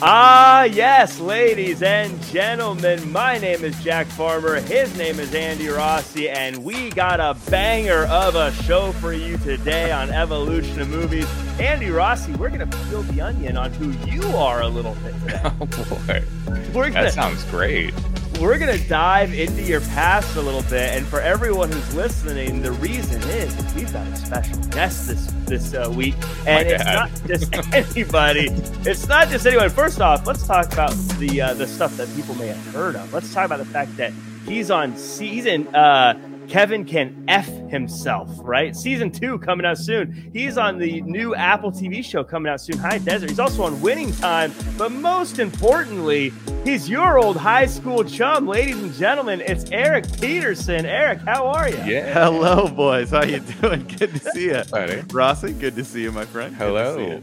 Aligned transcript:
Ah, 0.00 0.62
yes, 0.62 1.18
ladies 1.18 1.82
and 1.82 2.22
gentlemen, 2.24 3.10
my 3.10 3.36
name 3.38 3.64
is 3.64 3.76
Jack 3.82 4.06
Farmer. 4.06 4.60
His 4.60 4.96
name 4.96 5.18
is 5.18 5.34
Andy 5.34 5.66
Rossi, 5.68 6.30
and 6.30 6.62
we 6.62 6.90
got 6.90 7.18
a 7.18 7.36
banger 7.50 8.04
of 8.06 8.36
a 8.36 8.52
show 8.62 8.92
for 8.92 9.12
you 9.12 9.38
today 9.38 9.90
on 9.90 10.10
Evolution 10.10 10.80
of 10.80 10.88
Movies. 10.88 11.26
Andy 11.58 11.90
Rossi, 11.90 12.32
we're 12.34 12.48
going 12.50 12.68
to 12.68 12.78
peel 12.84 13.02
the 13.02 13.20
onion 13.20 13.56
on 13.56 13.72
who 13.72 13.90
you 14.08 14.22
are 14.36 14.62
a 14.62 14.68
little 14.68 14.94
bit 15.02 15.14
today. 15.22 15.42
Oh 15.60 16.72
boy, 16.72 16.90
gonna, 16.90 17.04
that 17.04 17.14
sounds 17.14 17.42
great. 17.46 17.92
We're 18.40 18.58
going 18.58 18.76
to 18.76 18.88
dive 18.88 19.32
into 19.34 19.62
your 19.62 19.80
past 19.80 20.36
a 20.36 20.42
little 20.42 20.62
bit, 20.62 20.96
and 20.96 21.06
for 21.06 21.20
everyone 21.20 21.70
who's 21.72 21.94
listening, 21.94 22.62
the 22.62 22.72
reason 22.72 23.20
is 23.22 23.74
we've 23.74 23.92
got 23.92 24.06
a 24.06 24.16
special 24.16 24.58
guest 24.70 25.08
this 25.08 25.26
this 25.46 25.74
uh, 25.74 25.92
week, 25.94 26.14
and 26.46 26.68
it's 26.68 26.84
not 26.84 27.10
just 27.26 27.54
anybody. 27.74 28.48
It's 28.88 29.08
not 29.08 29.28
just 29.28 29.46
anyone. 29.46 29.70
First 29.70 30.00
off, 30.00 30.26
let's 30.26 30.46
talk 30.46 30.72
about 30.72 30.92
the 31.18 31.40
uh, 31.40 31.54
the 31.54 31.66
stuff 31.66 31.96
that 31.96 32.14
people 32.14 32.34
may 32.36 32.48
have 32.48 32.74
heard 32.74 32.96
of. 32.96 33.12
Let's 33.12 33.32
talk 33.32 33.46
about 33.46 33.58
the 33.58 33.64
fact 33.64 33.96
that 33.96 34.12
he's 34.46 34.70
on 34.70 34.96
season. 34.96 35.66
Uh, 35.74 36.14
Kevin 36.48 36.84
can 36.84 37.24
f 37.28 37.46
himself, 37.68 38.30
right? 38.40 38.74
Season 38.74 39.10
two 39.10 39.38
coming 39.38 39.66
out 39.66 39.76
soon. 39.76 40.30
He's 40.32 40.56
on 40.56 40.78
the 40.78 41.02
new 41.02 41.34
Apple 41.34 41.70
TV 41.70 42.02
show 42.02 42.24
coming 42.24 42.50
out 42.50 42.60
soon, 42.60 42.78
High 42.78 42.98
Desert. 42.98 43.28
He's 43.28 43.38
also 43.38 43.64
on 43.64 43.80
Winning 43.82 44.12
Time, 44.12 44.52
but 44.78 44.90
most 44.90 45.38
importantly, 45.38 46.32
he's 46.64 46.88
your 46.88 47.18
old 47.18 47.36
high 47.36 47.66
school 47.66 48.02
chum, 48.02 48.46
ladies 48.46 48.82
and 48.82 48.94
gentlemen. 48.94 49.42
It's 49.42 49.70
Eric 49.70 50.06
Peterson. 50.18 50.86
Eric, 50.86 51.18
how 51.20 51.46
are 51.48 51.68
you? 51.68 51.76
Yeah. 51.84 52.12
Hello, 52.14 52.66
boys. 52.66 53.10
How 53.10 53.24
you 53.24 53.40
doing? 53.40 53.86
Good 53.98 54.14
to 54.14 54.18
see 54.18 54.46
you, 54.46 54.62
buddy. 54.70 55.02
Rossi. 55.12 55.52
Good 55.52 55.76
to 55.76 55.84
see 55.84 56.02
you, 56.02 56.12
my 56.12 56.24
friend. 56.24 56.56
Good 56.56 56.64
Hello. 56.64 57.22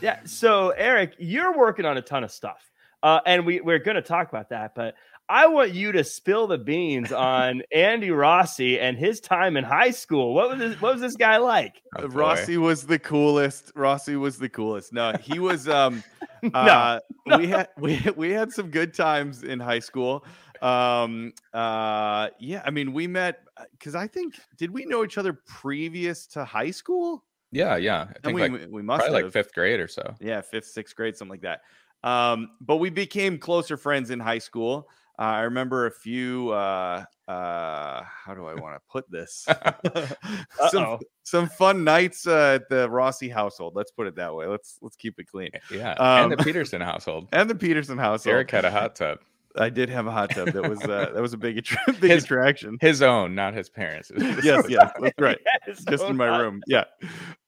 Yeah. 0.00 0.20
So, 0.24 0.70
Eric, 0.70 1.14
you're 1.18 1.56
working 1.56 1.84
on 1.84 1.98
a 1.98 2.02
ton 2.02 2.24
of 2.24 2.30
stuff, 2.30 2.70
uh, 3.02 3.20
and 3.26 3.44
we 3.44 3.60
we're 3.60 3.80
going 3.80 3.96
to 3.96 4.02
talk 4.02 4.30
about 4.30 4.48
that. 4.48 4.74
But 4.74 4.94
I 5.32 5.46
want 5.46 5.72
you 5.72 5.92
to 5.92 6.04
spill 6.04 6.46
the 6.46 6.58
beans 6.58 7.10
on 7.12 7.62
Andy 7.72 8.10
Rossi 8.10 8.78
and 8.78 8.98
his 8.98 9.18
time 9.18 9.56
in 9.56 9.64
high 9.64 9.90
school. 9.90 10.34
What 10.34 10.50
was 10.50 10.58
this, 10.58 10.80
what 10.80 10.92
was 10.92 11.00
this 11.00 11.16
guy 11.16 11.38
like? 11.38 11.80
Oh. 11.96 12.06
Rossi 12.08 12.58
was 12.58 12.86
the 12.86 12.98
coolest. 12.98 13.72
Rossi 13.74 14.16
was 14.16 14.36
the 14.38 14.48
coolest. 14.50 14.92
No, 14.92 15.14
he 15.20 15.38
was. 15.38 15.68
Um, 15.68 16.04
No, 16.42 16.50
uh, 16.54 17.00
no. 17.26 17.38
we 17.38 17.46
had 17.46 17.68
we 17.78 17.98
we 18.16 18.30
had 18.32 18.52
some 18.52 18.68
good 18.68 18.92
times 18.92 19.42
in 19.44 19.58
high 19.60 19.78
school. 19.78 20.24
Um, 20.60 21.32
uh, 21.54 22.28
yeah, 22.38 22.62
I 22.64 22.70
mean, 22.70 22.92
we 22.92 23.06
met 23.06 23.44
because 23.72 23.94
I 23.94 24.06
think 24.08 24.34
did 24.58 24.70
we 24.70 24.84
know 24.84 25.02
each 25.04 25.18
other 25.18 25.32
previous 25.32 26.26
to 26.28 26.44
high 26.44 26.72
school? 26.72 27.24
Yeah, 27.52 27.76
yeah. 27.76 28.02
I 28.02 28.02
And 28.02 28.22
think 28.24 28.34
we 28.34 28.42
like 28.48 28.68
we 28.70 28.82
must 28.82 29.00
probably 29.00 29.14
like 29.14 29.24
have. 29.24 29.32
fifth 29.32 29.54
grade 29.54 29.80
or 29.80 29.88
so. 29.88 30.14
yeah, 30.20 30.40
fifth, 30.40 30.66
sixth 30.66 30.94
grade, 30.96 31.16
something 31.16 31.30
like 31.40 31.42
that. 31.42 31.60
Um, 32.08 32.50
but 32.60 32.76
we 32.78 32.90
became 32.90 33.38
closer 33.38 33.76
friends 33.76 34.10
in 34.10 34.18
high 34.18 34.38
school. 34.38 34.88
Uh, 35.22 35.26
I 35.26 35.40
remember 35.42 35.86
a 35.86 35.90
few. 35.92 36.50
Uh, 36.50 37.04
uh, 37.28 38.02
how 38.02 38.34
do 38.34 38.44
I 38.46 38.54
want 38.54 38.74
to 38.74 38.80
put 38.90 39.08
this? 39.08 39.46
some 40.70 40.98
some 41.22 41.48
fun 41.48 41.84
nights 41.84 42.26
uh, 42.26 42.58
at 42.60 42.68
the 42.68 42.90
Rossi 42.90 43.28
household. 43.28 43.74
Let's 43.76 43.92
put 43.92 44.08
it 44.08 44.16
that 44.16 44.34
way. 44.34 44.48
Let's 44.48 44.78
let's 44.82 44.96
keep 44.96 45.20
it 45.20 45.28
clean. 45.28 45.50
Yeah, 45.70 45.92
Um, 45.92 46.24
and 46.24 46.32
the 46.32 46.42
Peterson 46.42 46.80
household. 46.80 47.28
And 47.30 47.48
the 47.48 47.54
Peterson 47.54 47.98
household. 47.98 48.32
Eric 48.32 48.50
had 48.50 48.64
a 48.64 48.70
hot 48.72 48.96
tub, 48.96 49.20
I 49.56 49.68
did 49.68 49.88
have 49.88 50.06
a 50.06 50.10
hot 50.10 50.30
tub. 50.30 50.48
That 50.52 50.68
was 50.68 50.82
uh, 50.82 51.10
that 51.12 51.20
was 51.20 51.32
a 51.32 51.36
big 51.36 51.58
attra- 51.58 51.92
big 52.00 52.10
His- 52.10 52.24
attraction. 52.24 52.78
his 52.80 53.02
own, 53.02 53.34
not 53.34 53.54
his 53.54 53.68
parents. 53.68 54.10
yes, 54.42 54.64
yes, 54.68 54.92
that's 55.00 55.18
right. 55.18 55.38
Just 55.88 56.04
in 56.04 56.16
my 56.16 56.38
room. 56.38 56.62
Yeah. 56.66 56.84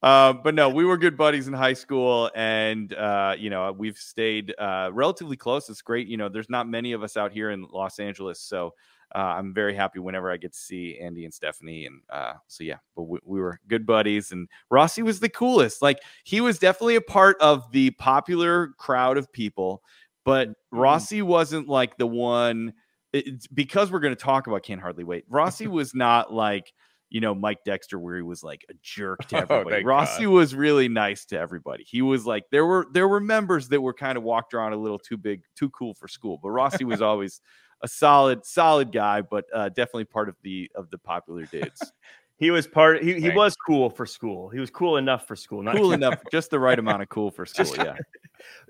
Um, 0.02 0.40
but 0.44 0.54
no, 0.54 0.68
we 0.68 0.84
were 0.84 0.96
good 0.98 1.16
buddies 1.16 1.48
in 1.48 1.54
high 1.54 1.72
school, 1.72 2.30
and 2.34 2.92
uh, 2.94 3.34
you 3.38 3.50
know 3.50 3.72
we've 3.72 3.96
stayed 3.96 4.54
uh, 4.58 4.90
relatively 4.92 5.36
close. 5.36 5.68
It's 5.68 5.82
great. 5.82 6.06
You 6.06 6.16
know, 6.16 6.28
there's 6.28 6.50
not 6.50 6.68
many 6.68 6.92
of 6.92 7.02
us 7.02 7.16
out 7.16 7.32
here 7.32 7.50
in 7.50 7.66
Los 7.70 7.98
Angeles, 7.98 8.40
so 8.40 8.74
uh, 9.14 9.18
I'm 9.18 9.54
very 9.54 9.74
happy 9.74 10.00
whenever 10.00 10.30
I 10.30 10.36
get 10.36 10.52
to 10.52 10.58
see 10.58 10.98
Andy 10.98 11.24
and 11.24 11.32
Stephanie. 11.32 11.86
And 11.86 12.00
uh, 12.10 12.34
so 12.48 12.64
yeah, 12.64 12.78
but 12.96 13.04
we, 13.04 13.18
we 13.24 13.40
were 13.40 13.60
good 13.68 13.86
buddies, 13.86 14.32
and 14.32 14.48
Rossi 14.70 15.02
was 15.02 15.20
the 15.20 15.28
coolest. 15.28 15.80
Like 15.82 16.00
he 16.24 16.40
was 16.40 16.58
definitely 16.58 16.96
a 16.96 17.00
part 17.00 17.36
of 17.40 17.70
the 17.72 17.90
popular 17.92 18.68
crowd 18.76 19.16
of 19.16 19.32
people, 19.32 19.82
but 20.24 20.50
Rossi 20.72 21.22
wasn't 21.22 21.68
like 21.68 21.96
the 21.96 22.06
one. 22.06 22.72
It's 23.12 23.46
because 23.46 23.92
we're 23.92 24.00
going 24.00 24.14
to 24.14 24.20
talk 24.22 24.46
about 24.46 24.62
Can't 24.64 24.80
Hardly 24.80 25.04
Wait. 25.04 25.24
Rossi 25.28 25.66
was 25.68 25.94
not 25.94 26.32
like 26.32 26.72
you 27.10 27.20
know 27.20 27.34
Mike 27.34 27.58
Dexter, 27.64 27.98
where 27.98 28.16
he 28.16 28.22
was 28.22 28.42
like 28.42 28.64
a 28.68 28.74
jerk 28.82 29.20
to 29.28 29.36
Oh, 29.36 29.40
everybody. 29.40 29.70
thank 29.76 29.86
Rossi 29.86 30.24
God. 30.24 30.30
was 30.30 30.54
really 30.54 30.88
nice 30.88 31.24
to 31.26 31.38
everybody. 31.38 31.84
He 31.86 32.02
was 32.02 32.26
like 32.26 32.44
there 32.50 32.66
were 32.66 32.86
there 32.92 33.06
were 33.06 33.20
members 33.20 33.68
that 33.68 33.80
were 33.80 33.94
kind 33.94 34.18
of 34.18 34.24
walked 34.24 34.52
around 34.54 34.72
a 34.72 34.76
little 34.76 34.98
too 34.98 35.16
big, 35.16 35.42
too 35.56 35.70
cool 35.70 35.94
for 35.94 36.08
school, 36.08 36.40
but 36.42 36.50
Rossi 36.50 36.84
was 36.84 37.00
always 37.02 37.40
a 37.82 37.88
solid 37.88 38.44
solid 38.44 38.90
guy, 38.90 39.20
but 39.20 39.44
uh, 39.54 39.68
definitely 39.68 40.06
part 40.06 40.28
of 40.28 40.36
the 40.42 40.70
of 40.74 40.90
the 40.90 40.98
popular 40.98 41.44
dudes. 41.46 41.92
He 42.36 42.50
was 42.50 42.66
part. 42.66 43.02
He, 43.02 43.14
he 43.20 43.28
Right. 43.28 43.36
was 43.36 43.56
cool 43.56 43.88
for 43.90 44.06
school. 44.06 44.48
He 44.48 44.58
was 44.58 44.70
cool 44.70 44.96
enough 44.96 45.26
for 45.26 45.36
school. 45.36 45.62
Not 45.62 45.76
cool 45.76 45.92
enough, 45.92 46.20
just 46.32 46.50
the 46.50 46.58
right 46.58 46.78
amount 46.78 47.02
of 47.02 47.08
cool 47.08 47.30
for 47.30 47.46
school. 47.46 47.64
Just- 47.64 47.76
yeah, 47.78 47.96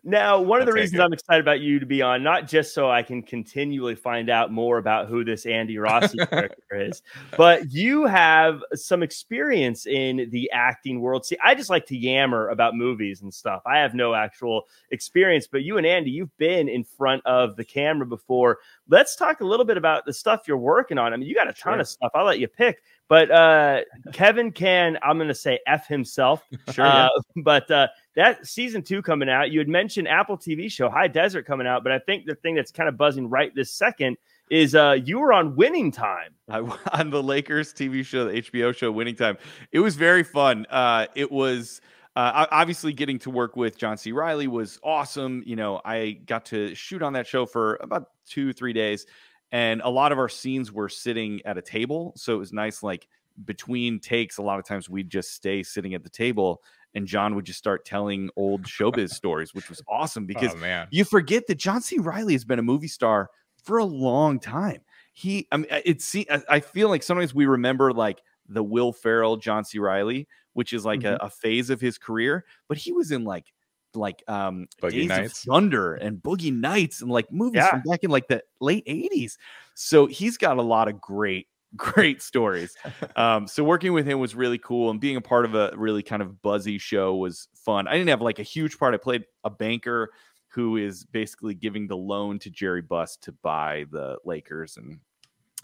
Now, 0.06 0.38
one 0.38 0.60
of 0.60 0.66
the 0.66 0.72
I'll 0.72 0.76
reasons 0.76 1.00
it. 1.00 1.02
I'm 1.02 1.12
excited 1.14 1.40
about 1.40 1.60
you 1.60 1.80
to 1.80 1.86
be 1.86 2.02
on, 2.02 2.22
not 2.22 2.46
just 2.46 2.74
so 2.74 2.90
I 2.90 3.02
can 3.02 3.22
continually 3.22 3.94
find 3.94 4.28
out 4.28 4.52
more 4.52 4.76
about 4.76 5.08
who 5.08 5.24
this 5.24 5.46
Andy 5.46 5.78
Rossi 5.78 6.18
character 6.26 6.62
is, 6.72 7.02
but 7.38 7.72
you 7.72 8.04
have 8.04 8.62
some 8.74 9.02
experience 9.02 9.86
in 9.86 10.28
the 10.30 10.50
acting 10.52 11.00
world. 11.00 11.24
See, 11.24 11.38
I 11.42 11.54
just 11.54 11.70
like 11.70 11.86
to 11.86 11.96
yammer 11.96 12.50
about 12.50 12.76
movies 12.76 13.22
and 13.22 13.32
stuff. 13.32 13.62
I 13.66 13.78
have 13.78 13.94
no 13.94 14.14
actual 14.14 14.64
experience, 14.90 15.46
but 15.50 15.62
you 15.62 15.78
and 15.78 15.86
Andy, 15.86 16.10
you've 16.10 16.36
been 16.36 16.68
in 16.68 16.84
front 16.84 17.24
of 17.24 17.56
the 17.56 17.64
camera 17.64 18.06
before. 18.06 18.58
Let's 18.88 19.16
talk 19.16 19.40
a 19.40 19.44
little 19.46 19.64
bit 19.64 19.78
about 19.78 20.04
the 20.04 20.12
stuff 20.12 20.42
you're 20.46 20.58
working 20.58 20.98
on. 20.98 21.14
I 21.14 21.16
mean, 21.16 21.28
you 21.28 21.34
got 21.34 21.48
a 21.48 21.52
ton 21.54 21.74
Sure. 21.74 21.80
of 21.80 21.88
stuff. 21.88 22.10
I'll 22.14 22.26
let 22.26 22.38
you 22.38 22.46
pick, 22.48 22.82
but 23.08 23.30
uh, 23.30 23.80
Kevin 24.12 24.50
can, 24.50 24.98
I'm 25.02 25.16
going 25.18 25.28
to 25.28 25.34
say 25.34 25.58
F 25.66 25.86
himself. 25.86 26.44
sure. 26.72 26.84
yeah. 26.84 27.06
Uh, 27.06 27.20
but 27.36 27.70
uh, 27.70 27.88
that 28.16 28.46
season 28.46 28.82
two 28.82 29.02
coming 29.02 29.28
out, 29.28 29.50
you 29.50 29.58
had 29.58 29.68
mentioned 29.68 30.08
Apple 30.08 30.38
TV 30.38 30.70
show 30.70 30.88
High 30.88 31.08
Desert 31.08 31.46
coming 31.46 31.66
out, 31.66 31.82
but 31.82 31.92
I 31.92 31.98
think 31.98 32.26
the 32.26 32.34
thing 32.36 32.54
that's 32.54 32.72
kind 32.72 32.88
of 32.88 32.96
buzzing 32.96 33.28
right 33.28 33.54
this 33.54 33.72
second 33.72 34.16
is 34.50 34.74
uh, 34.74 34.96
you 35.04 35.18
were 35.18 35.32
on 35.32 35.56
Winning 35.56 35.90
Time. 35.90 36.34
I, 36.48 36.58
on 36.92 37.10
the 37.10 37.22
Lakers 37.22 37.72
TV 37.72 38.04
show, 38.04 38.24
the 38.26 38.42
HBO 38.42 38.74
show, 38.74 38.90
Winning 38.92 39.16
Time. 39.16 39.38
It 39.72 39.80
was 39.80 39.96
very 39.96 40.22
fun. 40.22 40.66
Uh, 40.70 41.06
it 41.14 41.30
was 41.30 41.80
uh, 42.16 42.46
obviously 42.50 42.92
getting 42.92 43.18
to 43.20 43.30
work 43.30 43.56
with 43.56 43.76
John 43.76 43.96
C. 43.96 44.12
Reilly 44.12 44.46
was 44.46 44.78
awesome. 44.84 45.42
You 45.46 45.56
know, 45.56 45.80
I 45.84 46.12
got 46.26 46.44
to 46.46 46.74
shoot 46.74 47.02
on 47.02 47.14
that 47.14 47.26
show 47.26 47.46
for 47.46 47.76
about 47.80 48.10
two, 48.26 48.52
three 48.52 48.72
days, 48.72 49.06
and 49.54 49.80
a 49.84 49.88
lot 49.88 50.10
of 50.10 50.18
our 50.18 50.28
scenes 50.28 50.72
were 50.72 50.88
sitting 50.88 51.40
at 51.44 51.56
a 51.56 51.62
table, 51.62 52.12
so 52.16 52.34
it 52.34 52.38
was 52.38 52.52
nice. 52.52 52.82
Like 52.82 53.06
between 53.44 54.00
takes, 54.00 54.38
a 54.38 54.42
lot 54.42 54.58
of 54.58 54.64
times 54.64 54.90
we'd 54.90 55.08
just 55.08 55.32
stay 55.32 55.62
sitting 55.62 55.94
at 55.94 56.02
the 56.02 56.10
table, 56.10 56.60
and 56.96 57.06
John 57.06 57.36
would 57.36 57.44
just 57.44 57.60
start 57.60 57.84
telling 57.84 58.30
old 58.34 58.64
showbiz 58.64 59.10
stories, 59.14 59.54
which 59.54 59.68
was 59.68 59.80
awesome 59.86 60.24
oh, 60.24 60.26
because 60.26 60.54
oh 60.54 60.56
man, 60.56 60.88
you 60.90 61.04
forget 61.04 61.46
that 61.46 61.54
John 61.54 61.82
C. 61.82 62.00
Reilly 62.00 62.32
has 62.32 62.44
been 62.44 62.58
a 62.58 62.64
movie 62.64 62.88
star 62.88 63.30
for 63.62 63.78
a 63.78 63.84
long 63.84 64.40
time. 64.40 64.80
He, 65.12 65.46
I 65.52 65.58
mean, 65.58 65.68
it's. 65.70 66.16
I 66.16 66.42
I 66.48 66.58
feel 66.58 66.88
like 66.88 67.04
sometimes 67.04 67.32
we 67.32 67.46
remember 67.46 67.92
like 67.92 68.22
the 68.48 68.64
Will 68.64 68.92
Ferrell, 68.92 69.36
John 69.36 69.64
C. 69.64 69.78
Reilly, 69.78 70.26
which 70.54 70.72
is 70.72 70.84
like 70.84 71.04
a, 71.04 71.14
mm-hmm. 71.14 71.26
a 71.26 71.30
phase 71.30 71.70
of 71.70 71.80
his 71.80 71.96
career, 71.96 72.44
but 72.66 72.76
he 72.76 72.90
was 72.90 73.12
in 73.12 73.22
like 73.22 73.52
like 73.96 74.22
um 74.28 74.66
Boogie 74.82 74.90
Days 74.92 75.08
Nights. 75.08 75.44
of 75.46 75.52
Thunder 75.52 75.94
and 75.94 76.18
Boogie 76.22 76.52
Nights 76.52 77.00
and 77.02 77.10
like 77.10 77.30
movies 77.32 77.56
Yeah. 77.62 77.70
from 77.70 77.82
back 77.82 78.04
in 78.04 78.10
like 78.10 78.28
the 78.28 78.42
late 78.60 78.84
80s. 78.86 79.36
So 79.74 80.06
he's 80.06 80.36
got 80.36 80.56
a 80.58 80.62
lot 80.62 80.88
of 80.88 81.00
great 81.00 81.48
great 81.76 82.22
stories. 82.22 82.76
Um, 83.16 83.46
so 83.46 83.62
working 83.62 83.92
with 83.92 84.06
him 84.06 84.18
was 84.18 84.34
really 84.34 84.58
cool, 84.58 84.90
and 84.90 85.00
being 85.00 85.16
a 85.16 85.20
part 85.20 85.44
of 85.44 85.54
a 85.54 85.72
really 85.76 86.02
kind 86.02 86.20
of 86.22 86.42
buzzy 86.42 86.78
show 86.78 87.14
was 87.14 87.46
fun. 87.54 87.86
I 87.86 87.92
didn't 87.92 88.08
have 88.08 88.20
like 88.20 88.38
a 88.40 88.42
huge 88.44 88.76
part. 88.78 88.92
I 88.94 88.96
played 88.96 89.24
a 89.44 89.50
banker 89.50 90.10
who 90.48 90.76
is 90.76 91.04
basically 91.04 91.54
giving 91.54 91.86
the 91.86 91.96
loan 91.96 92.38
to 92.40 92.50
Jerry 92.50 92.82
Buss 92.82 93.16
to 93.18 93.30
buy 93.32 93.84
the 93.92 94.16
Lakers, 94.24 94.76
and 94.76 94.98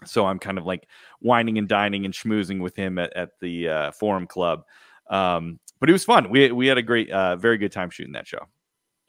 so 0.05 0.25
I'm 0.25 0.39
kind 0.39 0.57
of 0.57 0.65
like 0.65 0.87
wining 1.21 1.57
and 1.57 1.67
dining 1.67 2.05
and 2.05 2.13
schmoozing 2.13 2.59
with 2.61 2.75
him 2.75 2.97
at, 2.99 3.11
at 3.17 3.39
the 3.41 3.67
uh, 3.69 3.91
Forum 3.91 4.27
Club. 4.27 4.63
Um, 5.11 5.59
but 5.79 5.89
it 5.89 5.93
was 5.93 6.05
fun. 6.05 6.29
We 6.29 6.51
we 6.51 6.67
had 6.67 6.77
a 6.77 6.81
great, 6.81 7.11
uh, 7.11 7.35
very 7.35 7.57
good 7.57 7.71
time 7.71 7.89
shooting 7.89 8.13
that 8.13 8.27
show. 8.27 8.47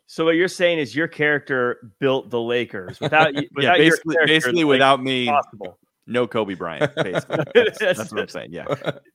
So 0.07 0.27
what 0.27 0.35
you're 0.35 0.49
saying 0.49 0.79
is 0.79 0.95
your 0.95 1.09
character 1.09 1.91
built 1.99 2.29
the 2.29 2.41
Lakers 2.41 3.01
without 3.01 3.35
you. 3.35 3.49
Without 3.55 3.79
yeah, 3.79 3.89
basically, 3.89 4.17
basically 4.27 4.65
without 4.65 5.03
me, 5.03 5.27
possible. 5.27 5.79
no 6.07 6.27
Kobe 6.27 6.53
Bryant. 6.53 6.95
Basically, 6.97 7.45
that's, 7.55 7.79
that's 7.79 8.13
what 8.13 8.21
I'm 8.21 8.29
saying. 8.29 8.53
Yeah. 8.53 8.67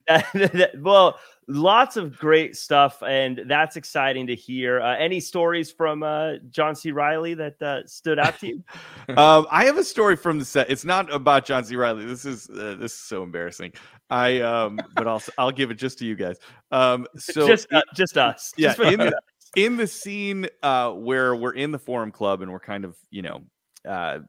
well, 0.80 1.20
lots 1.48 1.98
of 1.98 2.18
great 2.18 2.56
stuff, 2.56 3.02
and 3.04 3.44
that's 3.48 3.76
exciting 3.76 4.28
to 4.28 4.36
hear. 4.36 4.82
Uh, 4.82 4.96
any 4.98 5.20
stories 5.20 5.72
from 5.72 6.04
uh, 6.04 6.36
John 6.50 6.76
C. 6.76 6.92
Reilly 6.92 7.34
that 7.36 7.62
uh, 7.62 7.86
stood 7.86 8.20
out 8.20 8.40
to 8.40 8.48
you? 8.48 8.64
um, 9.18 9.48
I 9.50 9.66
have 9.66 9.78
a 9.78 9.84
story 9.84 10.16
from 10.16 10.40
the 10.40 10.46
set. 10.46 10.70
It's 10.70 10.86
not 10.86 11.12
about 11.14 11.46
John 11.46 11.64
C. 11.64 11.76
Reilly. 11.76 12.06
This 12.06 12.26
is 12.26 12.50
uh, 12.50 12.76
this 12.80 12.94
is 12.94 13.00
so 13.00 13.24
embarrassing. 13.24 13.74
I 14.10 14.42
um, 14.42 14.80
but 14.96 15.08
I'll 15.08 15.24
I'll 15.38 15.52
give 15.52 15.72
it 15.72 15.76
just 15.76 16.00
to 16.00 16.06
you 16.06 16.16
guys. 16.16 16.38
Um, 16.72 17.08
so 17.18 17.48
just 17.48 17.72
uh, 17.72 17.82
just 17.96 18.18
us. 18.18 18.54
yeah, 18.58 18.74
Just 18.74 18.80
in 18.92 19.00
the, 19.00 19.20
in 19.56 19.78
the 19.78 19.88
scene 19.88 20.48
uh, 20.62 20.92
where 20.92 21.36
we're 21.36 21.54
in 21.54 21.72
the 21.72 21.80
Forum 21.80 22.12
Club 22.12 22.42
and 22.42 22.52
we're 22.52 22.60
kind 22.60 22.86
of, 22.86 22.96
you 23.10 23.22
know, 23.22 23.42
uh, 23.88 24.20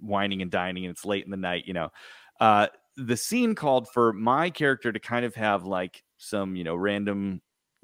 wining 0.00 0.42
and 0.42 0.50
dining, 0.50 0.84
and 0.84 0.92
it's 0.92 1.04
late 1.04 1.24
in 1.24 1.30
the 1.30 1.36
night, 1.36 1.64
you 1.66 1.72
know, 1.72 1.90
uh, 2.40 2.68
the 2.96 3.16
scene 3.16 3.54
called 3.54 3.88
for 3.88 4.12
my 4.12 4.50
character 4.50 4.92
to 4.92 5.00
kind 5.00 5.24
of 5.24 5.34
have 5.34 5.64
like 5.64 6.02
some, 6.18 6.56
you 6.56 6.64
know, 6.64 6.76
random 6.76 7.40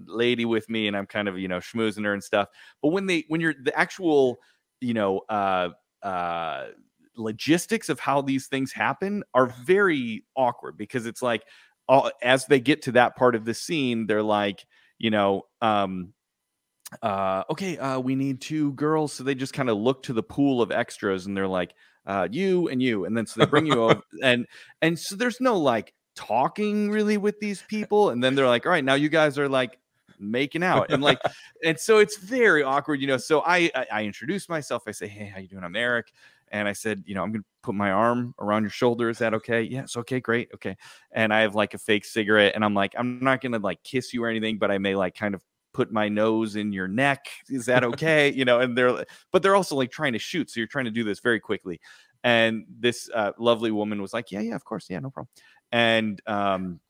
lady 0.07 0.45
with 0.45 0.69
me, 0.69 0.87
and 0.87 0.97
I'm 0.97 1.07
kind 1.07 1.29
of, 1.29 1.39
you 1.39 1.49
know, 1.49 1.59
schmoozing 1.59 2.05
her 2.05 2.13
and 2.13 2.23
stuff. 2.23 2.49
But 2.83 2.91
when 2.91 3.07
they, 3.07 3.25
when 3.29 3.41
you're 3.41 3.55
the 3.63 3.77
actual, 3.79 4.39
you 4.81 4.95
know, 4.95 5.21
uh, 5.29 5.71
uh, 6.03 6.67
logistics 7.17 7.89
of 7.89 7.99
how 7.99 8.23
these 8.23 8.47
things 8.47 8.73
happen 8.73 9.25
are 9.35 9.47
very 9.47 10.25
awkward 10.37 10.77
because 10.77 11.07
it's 11.07 11.23
like, 11.23 11.43
all, 11.89 12.11
as 12.23 12.47
they 12.47 12.61
get 12.61 12.83
to 12.83 12.93
that 12.93 13.17
part 13.17 13.35
of 13.35 13.45
the 13.45 13.55
scene, 13.55 14.07
they're 14.07 14.23
like, 14.23 14.65
you 14.99 15.11
know, 15.11 15.43
um, 15.63 16.13
uh, 17.03 17.45
okay, 17.51 17.79
uh, 17.79 17.99
we 17.99 18.15
need 18.15 18.41
two 18.41 18.73
girls. 18.73 19.13
So 19.13 19.25
they 19.25 19.35
just 19.35 19.55
kind 19.55 19.71
of 19.71 19.79
look 19.79 20.03
to 20.05 20.13
the 20.13 20.23
pool 20.23 20.63
of 20.63 20.71
extras 20.71 21.27
and 21.27 21.37
they're 21.37 21.49
like, 21.49 21.75
uh, 22.09 22.27
you 22.31 22.69
and 22.69 22.83
you. 22.83 23.05
And 23.05 23.17
then 23.17 23.27
so 23.27 23.39
they 23.39 23.47
bring 23.47 23.67
you 23.67 23.85
over 23.85 24.03
and, 24.23 24.47
and 24.83 24.99
so 24.99 25.15
there's 25.15 25.41
no 25.41 25.57
like 25.57 25.95
talking 26.17 26.91
really 26.91 27.17
with 27.17 27.39
these 27.39 27.63
people. 27.69 28.11
And 28.11 28.25
then 28.25 28.35
they're 28.35 28.49
like, 28.49 28.67
all 28.67 28.73
right, 28.73 28.85
now 28.85 28.95
you 28.95 29.09
guys 29.09 29.39
are 29.39 29.49
like 29.49 29.79
making 30.19 30.65
out 30.65 30.91
and 30.91 31.01
like, 31.01 31.21
and 31.65 31.79
so 31.79 31.99
it's 31.99 32.17
very 32.17 32.65
awkward, 32.65 33.01
you 33.01 33.07
know? 33.07 33.19
So 33.19 33.43
I, 33.43 33.71
I, 33.75 33.87
I 33.93 34.05
introduce 34.05 34.49
myself. 34.49 34.83
I 34.89 34.91
say, 34.91 35.07
Hey, 35.07 35.27
how 35.27 35.39
you 35.39 35.47
doing? 35.47 35.63
I'm 35.63 35.77
Eric. 35.77 36.13
And 36.51 36.67
I 36.67 36.73
said, 36.73 37.05
you 37.07 37.15
know, 37.15 37.23
I'm 37.23 37.31
going 37.31 37.43
to 37.43 37.49
put 37.63 37.75
my 37.75 37.91
arm 37.91 38.35
around 38.41 38.63
your 38.63 38.71
shoulder. 38.71 39.11
Is 39.11 39.19
that 39.19 39.35
okay? 39.35 39.61
Yes. 39.61 39.97
Okay. 39.97 40.19
Great. 40.19 40.49
Okay. 40.55 40.77
And 41.13 41.33
I 41.33 41.41
have 41.41 41.55
like 41.55 41.75
a 41.75 41.79
fake 41.79 42.07
cigarette 42.07 42.53
and 42.55 42.65
I'm 42.65 42.75
like, 42.75 42.95
I'm 42.97 43.21
not 43.23 43.43
going 43.43 43.53
to 43.53 43.59
like 43.59 43.83
kiss 43.83 44.15
you 44.15 44.25
or 44.25 44.29
anything, 44.29 44.57
but 44.57 44.71
I 44.71 44.79
may 44.79 44.97
like 44.97 45.15
kind 45.15 45.35
of 45.35 45.45
put 45.73 45.93
my 45.93 46.09
nose 46.09 46.56
in 46.56 46.73
your 46.73 46.88
neck. 46.88 47.26
Is 47.49 47.67
that 47.67 47.85
okay? 47.85 48.32
you 48.32 48.44
know, 48.44 48.61
and 48.61 48.76
they're, 48.76 49.05
but 49.32 49.43
they're 49.43 49.56
also 49.56 49.76
like 49.76 49.91
trying 49.91 50.12
to 50.15 50.19
shoot. 50.19 50.50
So 50.50 50.61
you're 50.61 50.67
trying 50.67 50.87
to 50.87 50.91
do 50.91 51.05
this 51.05 51.20
very 51.20 51.41
quickly. 51.41 51.81
And 52.25 52.65
this 52.69 53.09
uh, 53.15 53.32
lovely 53.38 53.70
woman 53.70 54.03
was 54.03 54.12
like, 54.12 54.32
yeah, 54.32 54.41
yeah, 54.41 54.55
of 54.55 54.65
course. 54.65 54.87
Yeah, 54.88 54.99
no 54.99 55.11
problem. 55.11 55.29
And, 55.70 56.20
um, 56.26 56.81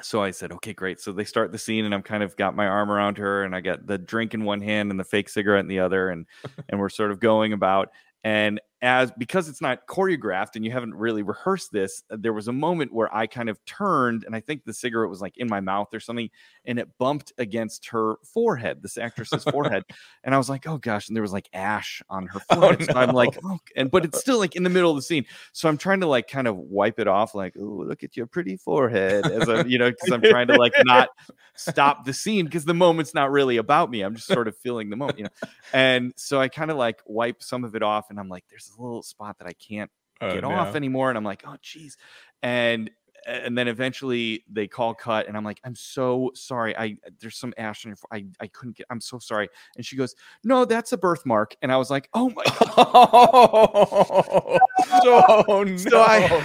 so 0.00 0.22
I 0.22 0.30
said, 0.30 0.52
okay, 0.52 0.72
great. 0.72 1.00
So 1.00 1.12
they 1.12 1.24
start 1.24 1.52
the 1.52 1.58
scene, 1.58 1.84
and 1.84 1.94
I'm 1.94 2.02
kind 2.02 2.22
of 2.22 2.34
got 2.36 2.56
my 2.56 2.66
arm 2.66 2.90
around 2.90 3.18
her, 3.18 3.44
and 3.44 3.54
I 3.54 3.60
got 3.60 3.86
the 3.86 3.98
drink 3.98 4.32
in 4.32 4.44
one 4.44 4.62
hand 4.62 4.90
and 4.90 4.98
the 4.98 5.04
fake 5.04 5.28
cigarette 5.28 5.60
in 5.60 5.68
the 5.68 5.80
other, 5.80 6.08
and 6.08 6.26
and 6.70 6.80
we're 6.80 6.88
sort 6.88 7.10
of 7.10 7.20
going 7.20 7.52
about. 7.52 7.90
And 8.24 8.60
as 8.82 9.12
because 9.12 9.48
it's 9.48 9.60
not 9.60 9.86
choreographed 9.86 10.56
and 10.56 10.64
you 10.64 10.72
haven't 10.72 10.94
really 10.94 11.22
rehearsed 11.22 11.70
this, 11.70 12.02
uh, 12.10 12.16
there 12.18 12.32
was 12.32 12.48
a 12.48 12.52
moment 12.52 12.92
where 12.92 13.14
I 13.14 13.28
kind 13.28 13.48
of 13.48 13.64
turned 13.64 14.24
and 14.24 14.34
I 14.34 14.40
think 14.40 14.64
the 14.64 14.74
cigarette 14.74 15.08
was 15.08 15.20
like 15.20 15.38
in 15.38 15.48
my 15.48 15.60
mouth 15.60 15.94
or 15.94 16.00
something, 16.00 16.28
and 16.64 16.80
it 16.80 16.88
bumped 16.98 17.32
against 17.38 17.90
her 17.90 18.16
forehead, 18.24 18.82
this 18.82 18.98
actress's 18.98 19.44
forehead, 19.44 19.84
and 20.24 20.34
I 20.34 20.38
was 20.38 20.50
like, 20.50 20.66
oh 20.66 20.78
gosh, 20.78 21.08
and 21.08 21.16
there 21.16 21.22
was 21.22 21.32
like 21.32 21.48
ash 21.52 22.02
on 22.10 22.26
her 22.26 22.40
forehead. 22.40 22.82
Oh, 22.82 22.92
So 22.92 22.98
I'm 22.98 23.14
like, 23.14 23.38
oh, 23.44 23.60
and 23.76 23.88
but 23.88 24.04
it's 24.04 24.18
still 24.18 24.38
like 24.38 24.56
in 24.56 24.64
the 24.64 24.70
middle 24.70 24.90
of 24.90 24.96
the 24.96 25.02
scene, 25.02 25.26
so 25.52 25.68
I'm 25.68 25.78
trying 25.78 26.00
to 26.00 26.08
like 26.08 26.26
kind 26.26 26.48
of 26.48 26.56
wipe 26.56 26.98
it 26.98 27.06
off, 27.06 27.36
like, 27.36 27.54
oh, 27.56 27.84
look 27.86 28.02
at 28.02 28.16
your 28.16 28.26
pretty 28.26 28.56
forehead, 28.56 29.26
as 29.26 29.48
a 29.48 29.64
you 29.68 29.78
know, 29.78 29.90
because 29.90 30.10
I'm 30.10 30.22
trying 30.22 30.48
to 30.48 30.56
like 30.56 30.74
not 30.84 31.08
stop 31.54 32.04
the 32.04 32.12
scene 32.12 32.46
because 32.46 32.64
the 32.64 32.74
moment's 32.74 33.14
not 33.14 33.30
really 33.30 33.58
about 33.58 33.90
me. 33.90 34.02
I'm 34.02 34.16
just 34.16 34.26
sort 34.26 34.48
of 34.48 34.56
feeling 34.56 34.90
the 34.90 34.96
moment, 34.96 35.18
you 35.18 35.24
know. 35.24 35.48
And 35.72 36.12
so 36.16 36.40
I 36.40 36.48
kind 36.48 36.72
of 36.72 36.76
like 36.76 37.00
wipe 37.06 37.44
some 37.44 37.62
of 37.62 37.76
it 37.76 37.82
off, 37.84 38.10
and 38.10 38.18
I'm 38.18 38.28
like, 38.28 38.44
there's 38.50 38.71
a 38.78 38.82
little 38.82 39.02
spot 39.02 39.38
that 39.38 39.46
I 39.46 39.52
can't 39.52 39.90
Oh, 40.20 40.32
get 40.32 40.42
no. 40.42 40.52
off 40.52 40.76
anymore. 40.76 41.08
And 41.10 41.18
I'm 41.18 41.24
like, 41.24 41.42
oh 41.46 41.56
geez. 41.62 41.96
And 42.42 42.90
and 43.26 43.56
then 43.56 43.68
eventually 43.68 44.44
they 44.50 44.66
call 44.66 44.94
cut, 44.94 45.28
and 45.28 45.36
I'm 45.36 45.44
like, 45.44 45.60
I'm 45.64 45.74
so 45.76 46.30
sorry. 46.34 46.76
I 46.76 46.96
there's 47.20 47.36
some 47.36 47.54
ash 47.56 47.84
on 47.86 47.90
your. 47.90 47.96
I 48.12 48.24
I 48.40 48.46
couldn't 48.48 48.76
get. 48.76 48.86
I'm 48.90 49.00
so 49.00 49.18
sorry. 49.18 49.48
And 49.76 49.84
she 49.86 49.96
goes, 49.96 50.14
No, 50.44 50.64
that's 50.64 50.92
a 50.92 50.96
birthmark. 50.96 51.56
And 51.62 51.72
I 51.72 51.76
was 51.76 51.90
like, 51.90 52.08
Oh 52.14 52.30
my 52.30 52.44
god. 52.44 54.58
Oh, 55.04 55.64
no. 55.64 55.76
So 55.78 56.02
I 56.02 56.44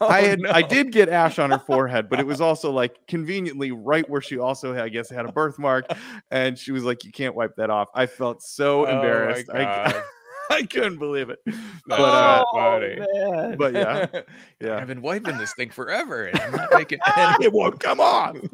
I 0.08 0.20
had 0.22 0.44
I 0.46 0.62
oh, 0.62 0.68
did 0.68 0.92
get 0.92 1.08
ash 1.08 1.38
on 1.38 1.50
her 1.50 1.58
forehead, 1.58 2.08
but 2.08 2.18
it 2.18 2.26
was 2.26 2.40
also 2.40 2.72
like 2.72 2.96
conveniently 3.06 3.70
right 3.70 4.08
where 4.08 4.20
she 4.20 4.38
also 4.38 4.74
had, 4.74 4.84
I 4.84 4.88
guess 4.88 5.08
had 5.08 5.24
a 5.24 5.32
birthmark, 5.32 5.86
and 6.30 6.58
she 6.58 6.72
was 6.72 6.84
like, 6.84 7.04
"You 7.04 7.12
can't 7.12 7.34
wipe 7.34 7.56
that 7.56 7.70
off." 7.70 7.88
I 7.94 8.06
felt 8.06 8.42
so 8.42 8.86
Oh, 8.86 8.90
embarrassed. 8.90 9.50
I, 9.50 9.64
God. 9.64 10.02
I 10.50 10.62
couldn't 10.62 10.98
believe 10.98 11.30
it. 11.30 11.40
But, 11.86 12.00
uh, 12.00 12.44
so 12.52 13.54
But 13.58 13.74
yeah, 13.74 14.06
yeah. 14.60 14.76
I've 14.76 14.86
been 14.86 15.02
wiping 15.02 15.38
this 15.38 15.54
thing 15.54 15.70
forever 15.70 16.26
and 16.26 16.40
I'm 16.40 16.52
not 16.52 16.68
making 16.72 16.98
it 17.06 17.52
won't 17.52 17.80
come 17.80 18.00
on. 18.00 18.48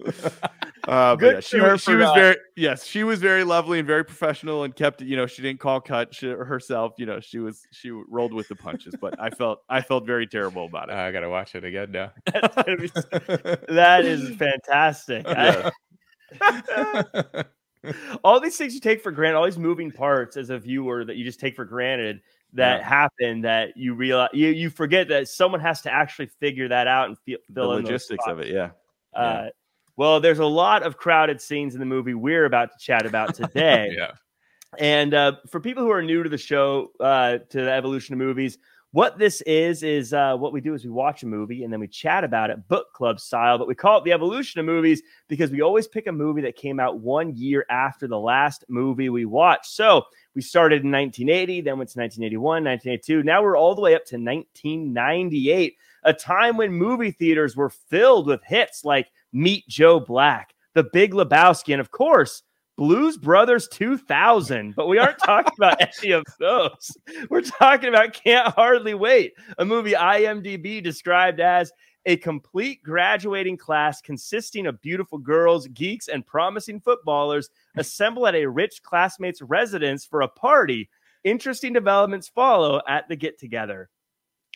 Uh, 0.87 1.17
Good 1.17 1.35
yeah, 1.35 1.41
she 1.41 1.61
was 1.61 1.83
she 1.83 1.95
was 1.95 2.11
very 2.15 2.37
yes, 2.57 2.85
she 2.85 3.05
was 3.05 3.19
very 3.21 3.45
lovely 3.45 3.79
and 3.79 3.87
very 3.87 4.05
professional 4.05 4.65
and 4.65 4.75
kept 4.75 5.03
it. 5.03 5.09
You 5.09 5.17
know, 5.17 5.27
she 5.27 5.43
didn't 5.43 5.61
call 5.61 5.81
cut 5.81 6.15
she, 6.15 6.29
herself. 6.29 6.95
You 6.99 7.07
know, 7.07 7.21
she 7.21 7.39
was 7.39 7.67
she 7.73 7.91
rolled 7.91 8.35
with 8.35 8.49
the 8.49 8.57
punches. 8.57 8.95
But 9.01 9.19
I 9.21 9.31
felt 9.31 9.61
I 9.69 9.81
felt 9.81 10.07
very 10.07 10.27
terrible 10.27 10.67
about 10.67 10.91
it. 10.91 10.95
I 10.95 11.11
gotta 11.13 11.31
watch 11.31 11.55
it 11.55 11.65
again 11.65 11.93
now. 11.93 12.13
That's 12.33 12.55
gonna 12.55 12.77
be 12.77 12.89
so- 12.89 13.59
that 13.69 14.05
is 14.05 14.37
fantastic. 14.37 15.25
I- 15.27 15.73
all 18.25 18.41
these 18.41 18.57
things 18.57 18.75
you 18.75 18.81
take 18.81 19.03
for 19.03 19.13
granted, 19.13 19.37
all 19.37 19.45
these 19.45 19.59
moving 19.59 19.91
parts 19.91 20.37
as 20.37 20.51
a 20.51 20.59
viewer 20.59 21.05
that 21.05 21.17
you 21.17 21.25
just 21.25 21.41
take 21.41 21.57
for 21.57 21.65
granted 21.65 22.21
that 22.53 22.81
Yeah. 22.81 22.89
happen 22.89 23.41
that 23.43 23.77
you 23.77 23.95
realize 23.95 24.31
you, 24.33 24.49
you 24.49 24.71
forget 24.71 25.09
that 25.09 25.29
someone 25.29 25.61
has 25.61 25.81
to 25.83 25.93
actually 25.93 26.27
figure 26.27 26.69
that 26.69 26.87
out 26.87 27.09
and 27.09 27.19
feel, 27.21 27.39
the 27.49 27.61
fill 27.63 27.69
logistics 27.69 28.25
of 28.27 28.39
it, 28.39 28.49
yeah. 28.49 28.71
Uh, 29.13 29.49
well, 29.97 30.21
there's 30.21 30.41
a 30.41 30.47
lot 30.47 30.83
of 30.83 30.97
crowded 30.97 31.41
scenes 31.41 31.75
in 31.75 31.81
the 31.81 31.87
movie 31.87 32.15
we're 32.15 32.45
about 32.47 32.71
to 32.73 32.79
chat 32.79 33.07
about 33.07 33.35
today. 33.35 33.95
yeah. 33.97 34.13
And 34.79 35.15
uh, 35.15 35.37
for 35.51 35.61
people 35.61 35.85
who 35.85 35.91
are 35.93 36.03
new 36.03 36.25
to 36.25 36.29
the 36.29 36.39
show, 36.39 36.91
uh, 36.99 37.39
to 37.51 37.61
the 37.63 37.71
evolution 37.73 38.13
of 38.15 38.19
movies, 38.19 38.59
what 38.95 39.19
this 39.19 39.41
is 39.41 39.83
is 39.83 40.13
uh, 40.13 40.37
what 40.37 40.53
we 40.53 40.61
do 40.61 40.73
is 40.73 40.85
we 40.85 40.91
watch 40.91 41.25
a 41.25 41.27
movie 41.27 41.65
and 41.65 41.73
then 41.73 41.81
we 41.81 41.89
chat 41.89 42.23
about 42.23 42.49
it 42.49 42.69
book 42.69 42.93
club 42.93 43.19
style. 43.19 43.59
But 43.59 43.67
we 43.67 43.75
call 43.75 43.99
it 43.99 44.05
the 44.05 44.13
evolution 44.13 44.61
of 44.61 44.67
movies 44.67 45.03
because 45.27 45.51
we 45.51 45.63
always 45.63 45.89
pick 45.89 46.07
a 46.07 46.13
movie 46.13 46.43
that 46.43 46.55
came 46.55 46.79
out 46.79 47.01
one 47.01 47.35
year 47.35 47.67
after 47.71 48.07
the 48.07 48.21
last 48.21 48.65
movie 48.69 49.09
we 49.09 49.25
watched. 49.25 49.67
So 49.67 50.05
we 50.37 50.43
started 50.43 50.85
in 50.85 50.93
1980, 50.93 51.63
then 51.63 51.77
went 51.77 51.91
to 51.91 51.99
1981, 51.99 52.63
1982. 52.63 53.25
Now 53.25 53.43
we're 53.43 53.59
all 53.59 53.75
the 53.75 53.81
way 53.81 53.97
up 53.97 54.05
to 54.07 54.17
1998, 54.17 55.77
a 56.05 56.13
time 56.13 56.57
when 56.57 56.71
movie 56.71 57.11
theaters 57.11 57.57
were 57.57 57.71
filled 57.71 58.29
with 58.29 58.45
hits 58.45 58.85
like 58.85 59.11
Meet 59.33 59.67
Joe 59.67 59.99
Black, 59.99 60.55
The 60.75 60.85
Big 60.85 61.15
Lebowski, 61.15 61.73
and 61.73 61.81
of 61.81 61.91
course. 61.91 62.45
Blues 62.77 63.17
Brothers 63.17 63.69
2000, 63.69 64.75
but 64.75 64.89
we 64.89 64.99
aren't 64.99 65.19
talking 65.19 65.53
about 65.59 65.77
any 65.81 66.13
of 66.13 66.25
those. 66.41 66.97
We're 67.31 67.43
talking 67.43 67.89
about 67.89 68.15
Can't 68.15 68.49
Hardly 68.49 68.95
Wait, 68.95 69.35
a 69.59 69.65
movie 69.65 69.93
IMDb 69.93 70.83
described 70.83 71.41
as 71.41 71.73
a 72.07 72.17
complete 72.17 72.83
graduating 72.83 73.57
class 73.57 74.01
consisting 74.01 74.67
of 74.67 74.81
beautiful 74.83 75.19
girls, 75.19 75.69
geeks, 75.69 76.09
and 76.09 76.27
promising 76.27 76.81
footballers 76.81 77.49
assemble 77.77 78.27
at 78.27 78.35
a 78.35 78.45
rich 78.47 78.83
classmate's 78.83 79.41
residence 79.41 80.05
for 80.05 80.21
a 80.23 80.29
party. 80.29 80.91
Interesting 81.23 81.73
developments 81.73 82.29
follow 82.29 82.83
at 82.89 83.09
the 83.09 83.17
get 83.17 83.39
together. 83.39 83.89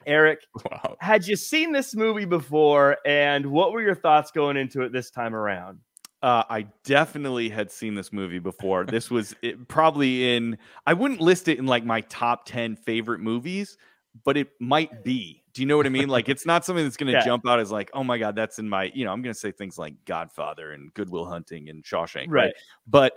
Eric, 0.07 0.41
Wow. 0.71 0.97
had 1.01 1.27
you 1.27 1.37
seen 1.37 1.73
this 1.73 1.95
movie 1.95 2.25
before, 2.27 2.99
and 3.07 3.47
what 3.47 3.73
were 3.73 3.81
your 3.83 3.95
thoughts 3.95 4.31
going 4.31 4.57
into 4.57 4.83
it 4.83 4.93
this 4.93 5.11
time 5.11 5.35
around? 5.35 5.79
Uh, 6.21 6.43
I 6.51 6.67
definitely 6.83 7.49
had 7.49 7.71
seen 7.71 7.95
this 7.95 8.13
movie 8.13 8.41
before. 8.41 8.85
This 8.85 9.09
was 9.11 9.37
it, 9.41 9.69
probably 9.69 10.35
in, 10.37 10.59
I 10.85 10.93
wouldn't 10.95 11.21
list 11.21 11.47
it 11.47 11.59
in 11.59 11.67
like 11.67 11.85
my 11.85 12.01
top 12.03 12.45
10 12.45 12.75
favorite 12.75 13.21
movies, 13.21 13.77
but 14.25 14.37
it 14.37 14.49
might 14.59 15.05
be. 15.05 15.45
Do 15.53 15.63
you 15.63 15.67
know 15.67 15.77
what 15.77 15.87
I 15.87 15.91
mean? 15.91 16.09
Like, 16.09 16.29
it's 16.29 16.45
not 16.45 16.65
something 16.65 16.85
that's 16.85 16.97
going 16.97 17.07
to 17.09 17.13
Yeah. 17.13 17.25
jump 17.25 17.47
out 17.47 17.61
as 17.61 17.71
like, 17.71 17.91
oh 17.95 18.03
my 18.03 18.19
God, 18.19 18.35
that's 18.35 18.59
in 18.59 18.69
my, 18.69 18.91
you 18.95 19.05
know, 19.05 19.13
I'm 19.13 19.23
going 19.23 19.33
to 19.33 19.39
say 19.39 19.53
things 19.53 19.79
like 19.79 19.95
Godfather 20.07 20.73
and 20.73 20.93
Good 20.95 21.09
Will 21.09 21.25
Hunting 21.25 21.69
and 21.69 21.85
Shawshank. 21.85 22.27
Right. 22.29 22.53
But, 22.87 23.15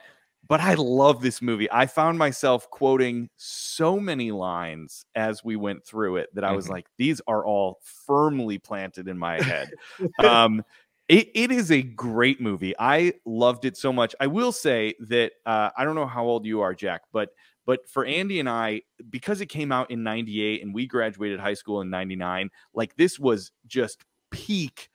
but 0.48 0.60
I 0.60 0.75
love 0.75 1.22
this 1.22 1.41
movie. 1.41 1.72
I 1.72 1.88
found 1.88 2.17
myself 2.20 2.70
quoting 2.70 3.29
so 3.38 4.00
many 4.00 4.31
lines 4.31 5.05
as 5.15 5.43
we 5.43 5.55
went 5.55 5.86
through 5.86 6.17
it 6.17 6.29
that 6.36 6.43
I 6.43 6.51
was 6.51 6.67
Mhm. 6.67 6.72
like, 6.72 6.88
these 6.98 7.22
are 7.27 7.46
all 7.46 7.79
firmly 7.84 8.60
planted 8.60 9.08
in 9.08 9.17
my 9.17 9.41
head. 9.41 9.70
um, 10.24 10.63
it, 11.12 11.30
it 11.36 11.51
is 11.51 11.72
a 11.72 11.82
great 11.82 12.39
movie. 12.39 12.74
I 12.80 13.15
loved 13.25 13.65
it 13.65 13.75
so 13.75 13.91
much. 13.91 14.15
I 14.22 14.27
will 14.27 14.53
say 14.53 14.94
that 15.10 15.34
uh, 15.46 15.70
I 15.77 15.84
don't 15.84 15.96
know 15.96 16.06
how 16.08 16.24
old 16.24 16.46
you 16.46 16.62
are, 16.62 16.74
Jack, 16.74 17.01
but 17.12 17.32
but 17.65 17.88
for 17.89 18.06
Andy 18.06 18.39
and 18.39 18.50
I, 18.50 18.84
because 19.10 19.41
it 19.41 19.48
came 19.48 19.74
out 19.74 19.91
in 19.91 20.03
'98 20.03 20.63
and 20.63 20.74
we 20.74 20.88
graduated 20.88 21.41
high 21.41 21.56
school 21.56 21.82
in 21.82 21.89
'99, 21.89 22.50
like 22.74 22.96
this 22.96 23.20
was 23.20 23.51
just 23.68 24.06
peak 24.32 24.88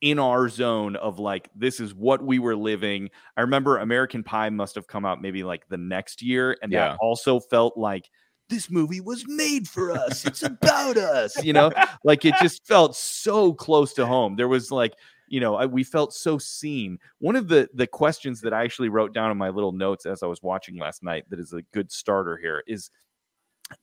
in 0.00 0.18
our 0.18 0.48
zone 0.48 0.96
of 0.96 1.18
like 1.18 1.50
this 1.54 1.80
is 1.80 1.94
what 1.94 2.24
we 2.24 2.38
were 2.38 2.56
living. 2.56 3.10
I 3.36 3.42
remember 3.42 3.76
American 3.76 4.24
Pie 4.24 4.48
must 4.48 4.74
have 4.74 4.86
come 4.86 5.04
out 5.04 5.20
maybe 5.20 5.44
like 5.44 5.68
the 5.68 5.76
next 5.76 6.22
year, 6.22 6.56
and 6.62 6.72
Yeah. 6.72 6.92
that 6.92 6.96
also 7.02 7.40
felt 7.40 7.76
like 7.76 8.08
this 8.48 8.70
movie 8.70 9.02
was 9.02 9.26
made 9.28 9.68
for 9.68 9.92
us. 9.92 10.24
It's 10.24 10.42
about 10.42 10.96
us, 10.96 11.44
you 11.44 11.52
know. 11.52 11.70
Like 12.04 12.24
it 12.24 12.36
just 12.40 12.66
felt 12.66 12.96
so 12.96 13.52
close 13.52 13.92
to 13.94 14.06
home. 14.06 14.36
There 14.36 14.48
was 14.48 14.70
like 14.70 14.94
you 15.28 15.40
know 15.40 15.56
I, 15.56 15.66
we 15.66 15.84
felt 15.84 16.12
so 16.12 16.38
seen. 16.38 16.98
One 17.18 17.36
of 17.36 17.48
the 17.48 17.68
the 17.74 17.86
questions 17.86 18.40
that 18.42 18.52
I 18.52 18.64
actually 18.64 18.88
wrote 18.88 19.14
down 19.14 19.30
in 19.30 19.38
my 19.38 19.50
little 19.50 19.72
notes 19.72 20.06
as 20.06 20.22
I 20.22 20.26
was 20.26 20.42
watching 20.42 20.76
last 20.76 21.02
night 21.02 21.24
that 21.30 21.40
is 21.40 21.52
a 21.52 21.62
good 21.72 21.90
starter 21.90 22.36
here 22.36 22.62
is 22.66 22.90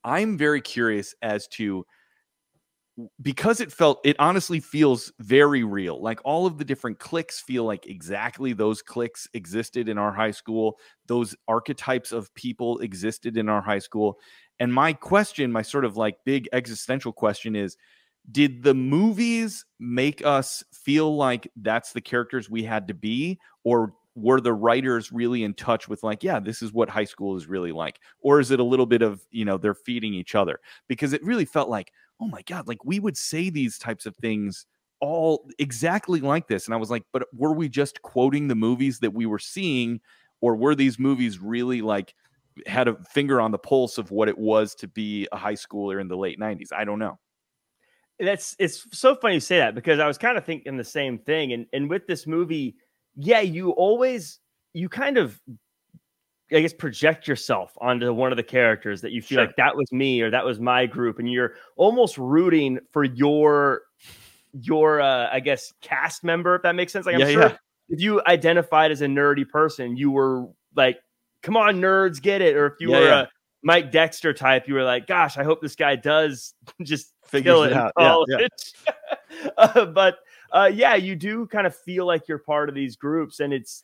I'm 0.04 0.36
very 0.36 0.60
curious 0.60 1.14
as 1.22 1.46
to 1.48 1.86
because 3.20 3.60
it 3.60 3.70
felt 3.70 4.00
it 4.04 4.16
honestly 4.18 4.58
feels 4.58 5.12
very 5.18 5.64
real 5.64 6.00
like 6.00 6.18
all 6.24 6.46
of 6.46 6.56
the 6.56 6.64
different 6.64 6.98
cliques 6.98 7.40
feel 7.40 7.64
like 7.64 7.86
exactly 7.86 8.54
those 8.54 8.80
cliques 8.80 9.28
existed 9.34 9.88
in 9.90 9.98
our 9.98 10.12
high 10.12 10.30
school 10.30 10.78
those 11.06 11.36
archetypes 11.46 12.10
of 12.10 12.34
people 12.34 12.78
existed 12.78 13.36
in 13.36 13.50
our 13.50 13.60
high 13.60 13.78
school 13.78 14.18
and 14.60 14.72
my 14.72 14.94
question 14.94 15.52
my 15.52 15.60
sort 15.60 15.84
of 15.84 15.98
like 15.98 16.16
big 16.24 16.48
existential 16.54 17.12
question 17.12 17.54
is 17.54 17.76
did 18.30 18.62
the 18.62 18.74
movies 18.74 19.64
make 19.78 20.24
us 20.24 20.64
feel 20.72 21.16
like 21.16 21.50
that's 21.56 21.92
the 21.92 22.00
characters 22.00 22.50
we 22.50 22.62
had 22.62 22.88
to 22.88 22.94
be? 22.94 23.38
Or 23.64 23.94
were 24.16 24.40
the 24.40 24.52
writers 24.52 25.12
really 25.12 25.44
in 25.44 25.52
touch 25.52 25.88
with 25.88 26.02
like 26.02 26.24
yeah 26.24 26.40
this 26.40 26.62
is 26.62 26.72
what 26.72 26.88
high 26.88 27.04
school 27.04 27.36
is 27.36 27.46
really 27.46 27.70
like 27.70 28.00
or 28.20 28.40
is 28.40 28.50
it 28.50 28.58
a 28.58 28.64
little 28.64 28.86
bit 28.86 29.02
of 29.02 29.20
you 29.30 29.44
know 29.44 29.58
they're 29.58 29.74
feeding 29.74 30.14
each 30.14 30.34
other? 30.34 30.58
Because 30.88 31.12
it 31.12 31.22
really 31.22 31.44
felt 31.44 31.68
like 31.68 31.92
oh 32.20 32.26
my 32.26 32.42
god 32.42 32.66
like 32.66 32.82
we 32.84 32.98
would 32.98 33.16
say 33.16 33.50
these 33.50 33.78
types 33.78 34.06
of 34.06 34.16
things 34.16 34.66
all 35.00 35.48
exactly 35.58 36.20
like 36.20 36.48
this. 36.48 36.66
And 36.66 36.74
i 36.74 36.78
was 36.78 36.90
like 36.90 37.04
but 37.12 37.24
were 37.34 37.52
we 37.52 37.68
just 37.68 38.00
quoting 38.02 38.48
the 38.48 38.54
movies 38.54 38.98
that 39.00 39.12
we 39.12 39.26
were 39.26 39.38
seeing? 39.38 40.00
Or 40.40 40.54
were 40.56 40.74
these 40.74 40.98
movies 40.98 41.38
really 41.38 41.82
like 41.82 42.14
had 42.66 42.88
a 42.88 42.96
finger 43.04 43.40
on 43.40 43.50
the 43.50 43.58
pulse 43.58 43.98
of 43.98 44.10
what 44.10 44.28
it 44.28 44.38
was 44.38 44.74
to 44.76 44.88
be 44.88 45.28
a 45.32 45.36
high 45.36 45.54
schooler 45.54 46.00
in 46.00 46.08
the 46.08 46.16
late 46.16 46.40
90s 46.40 46.72
i 46.72 46.84
don't 46.84 46.98
know 46.98 47.18
that's 48.18 48.56
it's 48.58 48.86
so 48.98 49.14
funny 49.14 49.34
you 49.34 49.40
say 49.40 49.58
that 49.58 49.74
because 49.74 50.00
i 50.00 50.06
was 50.06 50.16
kind 50.18 50.38
of 50.38 50.44
thinking 50.44 50.76
the 50.76 50.84
same 50.84 51.18
thing 51.18 51.52
and 51.52 51.66
and 51.72 51.90
with 51.90 52.06
this 52.06 52.26
movie 52.26 52.74
yeah 53.16 53.40
you 53.40 53.70
always 53.72 54.40
you 54.72 54.88
kind 54.88 55.18
of 55.18 55.40
I 56.52 56.60
guess 56.60 56.72
project 56.72 57.26
yourself 57.26 57.72
onto 57.80 58.12
one 58.12 58.32
of 58.32 58.36
the 58.36 58.42
characters 58.42 59.00
that 59.00 59.10
you 59.10 59.20
feel 59.20 59.38
Sure. 59.38 59.46
like 59.46 59.56
that 59.56 59.76
was 59.76 59.90
me 59.90 60.20
or 60.20 60.30
that 60.30 60.44
was 60.44 60.60
my 60.60 60.86
group, 60.86 61.18
and 61.18 61.30
you're 61.30 61.54
almost 61.76 62.18
rooting 62.18 62.78
for 62.92 63.02
your 63.02 63.82
your 64.52 65.00
uh, 65.00 65.28
I 65.32 65.40
guess 65.40 65.72
cast 65.80 66.22
member, 66.22 66.54
if 66.54 66.62
that 66.62 66.76
makes 66.76 66.92
sense. 66.92 67.04
Like 67.04 67.16
I'm 67.16 67.22
Yeah, 67.22 67.28
sure 67.30 67.42
yeah. 67.42 67.56
if 67.88 68.00
you 68.00 68.22
identified 68.28 68.92
as 68.92 69.00
a 69.02 69.06
nerdy 69.06 69.48
person, 69.48 69.96
you 69.96 70.12
were 70.12 70.46
like, 70.76 70.98
"Come 71.42 71.56
on, 71.56 71.80
nerds, 71.80 72.22
get 72.22 72.40
it!" 72.42 72.56
Or 72.56 72.66
if 72.66 72.74
you 72.78 72.90
Yeah, 72.90 73.00
were 73.00 73.10
a 73.10 73.28
Mike 73.66 73.90
Dexter 73.90 74.32
type, 74.32 74.68
you 74.68 74.74
were 74.74 74.84
like, 74.84 75.08
"Gosh, 75.08 75.36
I 75.36 75.42
hope 75.42 75.60
this 75.60 75.74
guy 75.74 75.96
does 75.96 76.54
just 76.84 77.12
Figures 77.24 77.52
kill 77.52 77.62
it 77.64 77.72
out. 77.72 77.92
Yeah, 77.98 78.22
yeah. 78.28 79.48
uh, 79.58 79.86
but 79.86 80.18
uh, 80.52 80.70
yeah, 80.72 80.94
you 80.94 81.16
do 81.16 81.48
kind 81.48 81.66
of 81.66 81.74
feel 81.74 82.06
like 82.06 82.28
you're 82.28 82.38
part 82.38 82.68
of 82.68 82.76
these 82.76 82.94
groups, 82.94 83.40
and 83.40 83.52
it's. 83.52 83.82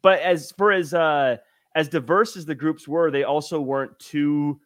But 0.00 0.20
as 0.20 0.52
for 0.56 0.70
as 0.70 0.94
uh 0.94 1.38
as 1.74 1.88
diverse 1.88 2.36
as 2.36 2.46
the 2.46 2.54
groups 2.54 2.86
were, 2.86 3.10
they 3.10 3.24
also 3.24 3.60
weren't 3.60 3.98
too 3.98 4.60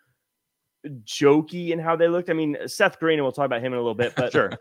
jokey 1.05 1.71
in 1.71 1.79
how 1.79 1.97
they 1.97 2.09
looked. 2.09 2.29
I 2.29 2.35
mean, 2.35 2.59
Seth 2.67 2.99
Green, 3.01 3.19
and 3.19 3.25
we'll 3.25 3.33
talk 3.33 3.47
about 3.47 3.61
him 3.61 3.73
in 3.73 3.79
a 3.79 3.83
little 3.83 3.95
bit, 3.95 4.13
but 4.17 4.31
sure 4.31 4.53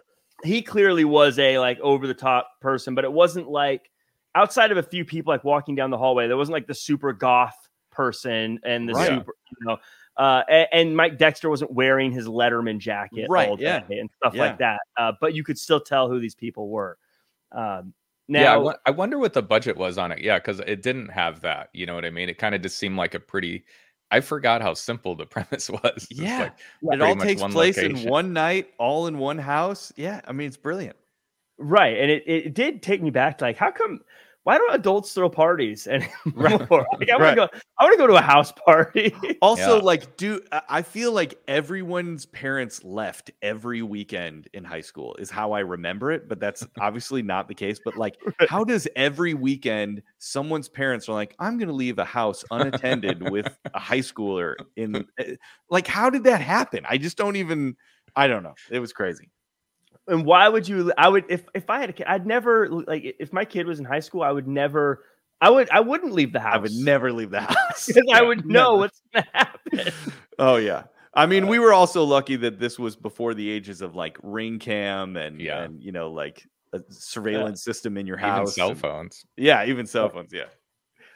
he 0.44 0.62
clearly 0.62 1.04
was 1.04 1.40
a 1.40 1.60
like 1.60 1.80
over 1.82 2.08
the 2.08 2.14
top 2.14 2.52
person, 2.62 2.96
but 2.96 3.04
it 3.04 3.12
wasn't 3.12 3.50
like 3.50 3.92
outside 4.34 4.72
of 4.72 4.78
a 4.78 4.84
few 4.84 5.04
people 5.04 5.34
like 5.34 5.44
walking 5.44 5.76
down 5.76 5.90
the 5.90 5.98
hallway, 5.98 6.28
there 6.28 6.38
wasn't 6.38 6.54
like 6.54 6.68
the 6.68 6.76
super 6.76 7.12
goth 7.12 7.67
person 7.98 8.60
and 8.64 8.88
the 8.88 8.94
Right. 8.94 9.08
super, 9.10 9.34
you 9.60 9.68
know. 9.68 9.78
Uh, 10.18 10.44
a- 10.50 10.74
and, 10.74 10.96
Mike 10.96 11.18
Dexter 11.18 11.50
wasn't 11.50 11.72
wearing 11.72 12.12
his 12.12 12.28
Letterman 12.28 12.80
jacket 12.80 13.28
Right, 13.30 13.50
all 13.50 13.56
day 13.58 13.84
yeah. 13.88 14.00
and 14.00 14.10
stuff 14.18 14.34
Yeah. 14.34 14.42
like 14.42 14.58
that. 14.60 14.80
Uh, 14.98 15.14
but 15.22 15.34
you 15.36 15.44
could 15.44 15.60
still 15.60 15.80
tell 15.80 16.08
who 16.10 16.20
these 16.20 16.34
people 16.34 16.70
were. 16.70 16.98
Um, 17.52 17.94
now, 18.28 18.64
yeah, 18.66 18.74
I, 18.86 18.92
wonder 18.92 19.20
what 19.20 19.34
the 19.34 19.42
budget 19.44 19.78
was 19.78 19.98
on 19.98 20.12
it. 20.12 20.20
Yeah, 20.20 20.38
because 20.38 20.60
it 20.60 20.82
didn't 20.82 21.10
have 21.10 21.42
that. 21.42 21.70
You 21.74 21.86
know 21.86 21.96
what 21.96 22.04
I 22.04 22.10
mean? 22.10 22.30
It 22.30 22.38
kind 22.38 22.56
of 22.56 22.62
just 22.62 22.78
seemed 22.78 22.98
like 22.98 23.14
a 23.14 23.20
pretty. 23.20 23.64
I 24.10 24.22
forgot 24.22 24.62
how 24.62 24.74
simple 24.74 25.16
the 25.16 25.26
premise 25.36 25.70
was. 25.70 26.08
Yeah. 26.10 26.50
like, 26.82 26.96
it 27.00 27.02
all 27.02 27.16
takes 27.16 27.42
one 27.42 27.52
place 27.52 27.78
in 27.78 27.98
one 28.10 28.34
night 28.34 28.70
all 28.78 29.08
in 29.08 29.18
one 29.18 29.38
house 29.38 29.92
yeah 29.98 30.22
i 30.28 30.32
mean 30.32 30.48
it's 30.48 30.58
brilliant 30.58 30.96
right, 31.58 31.98
and 31.98 32.12
it, 32.12 32.24
it 32.28 32.54
did 32.54 32.82
take 32.82 33.02
me 33.02 33.10
back 33.10 33.38
to 33.40 33.46
like, 33.46 33.58
how 33.58 33.72
come? 33.72 34.00
Why 34.48 34.58
don't 34.58 34.74
adults 34.76 35.12
throw 35.14 35.30
parties 35.30 35.88
anymore? 35.88 36.10
Right. 36.34 36.58
Like, 36.62 36.70
I 36.72 37.18
want 37.18 37.22
Right. 37.22 37.30
to 37.32 37.36
go. 37.36 37.50
I 37.78 37.84
want 37.84 37.94
to 37.96 37.98
go 37.98 38.08
to 38.08 38.16
a 38.16 38.22
house 38.22 38.54
party. 38.54 39.14
Also, 39.42 39.76
Yeah. 39.76 39.84
like, 39.84 40.16
do 40.16 40.40
I- 40.54 40.62
I 40.70 40.82
feel 40.84 41.12
like 41.12 41.38
everyone's 41.50 42.26
parents 42.28 42.82
left 42.86 43.30
every 43.42 43.82
weekend 43.82 44.48
in 44.54 44.64
high 44.64 44.80
school 44.80 45.18
is 45.20 45.30
how 45.30 45.52
I 45.52 45.60
remember 45.60 46.14
it, 46.14 46.30
but 46.30 46.40
that's 46.40 46.66
obviously 46.80 47.22
not 47.22 47.50
the 47.50 47.56
case. 47.56 47.78
But 47.84 47.98
like, 47.98 48.16
how 48.48 48.64
does 48.64 48.88
every 48.96 49.34
weekend 49.34 50.02
someone's 50.20 50.70
parents 50.70 51.10
are 51.10 51.14
like, 51.14 51.36
I'm 51.40 51.58
going 51.58 51.68
to 51.68 51.74
leave 51.76 52.00
a 52.00 52.06
house 52.06 52.46
unattended 52.50 53.30
with 53.30 53.54
a 53.74 53.80
high 53.80 54.00
schooler 54.00 54.56
in? 54.78 55.06
eh, 55.20 55.36
Like, 55.70 55.88
how 55.88 56.10
did 56.10 56.24
that 56.24 56.40
happen? 56.40 56.86
I 56.88 56.98
just 56.98 57.18
don't 57.18 57.36
even. 57.36 57.76
I 58.16 58.28
don't 58.28 58.44
know. 58.44 58.56
It 58.72 58.80
was 58.80 58.94
crazy. 58.94 59.30
And 60.08 60.26
why 60.26 60.48
would 60.48 60.68
you? 60.68 60.92
I 60.98 61.10
would 61.10 61.26
if 61.30 61.44
if 61.54 61.70
I 61.70 61.80
had 61.80 61.90
a 61.90 61.94
kid, 61.94 62.06
I'd 62.08 62.26
never 62.26 62.70
like 62.70 63.16
if 63.20 63.34
my 63.34 63.44
kid 63.46 63.68
was 63.68 63.80
in 63.80 63.86
high 63.86 64.00
school, 64.00 64.22
I 64.24 64.32
would 64.32 64.48
never. 64.48 65.04
I 65.40 65.50
would 65.52 65.70
I 65.70 65.82
wouldn't 65.82 66.14
leave 66.14 66.34
the 66.34 66.40
house. 66.40 66.56
I 66.56 66.58
would 66.58 66.72
never 66.74 67.12
leave 67.12 67.30
the 67.30 67.42
house. 67.54 67.86
because 67.88 68.04
I 68.14 68.22
would 68.24 68.46
know 68.48 68.72
Never. 68.72 68.78
what's 68.78 69.02
gonna 69.14 69.28
happen. 69.34 69.94
Oh 70.40 70.56
yeah. 70.58 70.84
I 71.14 71.26
mean, 71.26 71.48
we 71.48 71.58
were 71.60 71.74
also 71.74 72.04
lucky 72.04 72.36
that 72.38 72.60
this 72.60 72.78
was 72.78 72.96
before 72.96 73.34
the 73.34 73.50
ages 73.50 73.82
of 73.82 73.96
like 73.96 74.18
ring 74.22 74.60
cam 74.60 75.16
and 75.18 75.42
Yeah. 75.42 75.64
and 75.64 75.82
you 75.84 75.92
know 75.92 76.12
like 76.12 76.44
a 76.74 76.82
surveillance 76.90 77.64
system 77.64 77.98
in 77.98 78.06
your 78.08 78.18
even 78.18 78.30
house. 78.30 78.56
cell 78.56 78.70
and- 78.72 78.80
phones. 78.80 79.26
Yeah, 79.36 79.66
even 79.66 79.86
cell 79.88 80.10
phones. 80.10 80.32
Yeah. 80.34 80.46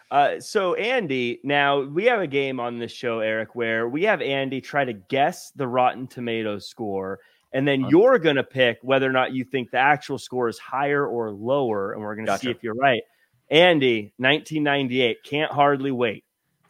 Uh, 0.09 0.39
so 0.39 0.73
Andy, 0.73 1.39
now 1.43 1.81
we 1.81 2.05
have 2.05 2.19
a 2.19 2.27
game 2.27 2.59
on 2.59 2.77
this 2.79 2.91
show, 2.91 3.19
Eric, 3.19 3.55
where 3.55 3.87
we 3.87 4.03
have 4.03 4.21
Andy 4.21 4.59
try 4.59 4.83
to 4.85 4.93
guess 4.93 5.51
the 5.51 5.67
Rotten 5.67 6.05
Tomatoes 6.07 6.67
score, 6.67 7.19
and 7.53 7.67
then 7.67 7.81
Fun. 7.81 7.91
you're 7.91 8.19
gonna 8.19 8.43
pick 8.43 8.79
whether 8.81 9.07
or 9.07 9.11
not 9.11 9.33
you 9.33 9.43
think 9.43 9.71
the 9.71 9.77
actual 9.77 10.17
score 10.17 10.47
is 10.47 10.57
higher 10.59 11.05
or 11.05 11.31
lower, 11.31 11.93
and 11.93 12.01
we're 12.01 12.15
gonna 12.15 12.37
see 12.37 12.49
if 12.49 12.63
you're 12.63 12.75
right. 12.75 13.01
Andy, 13.49 14.13
1998, 14.17 15.23
can't 15.23 15.51
hardly 15.51 15.91
wait. 15.91 16.23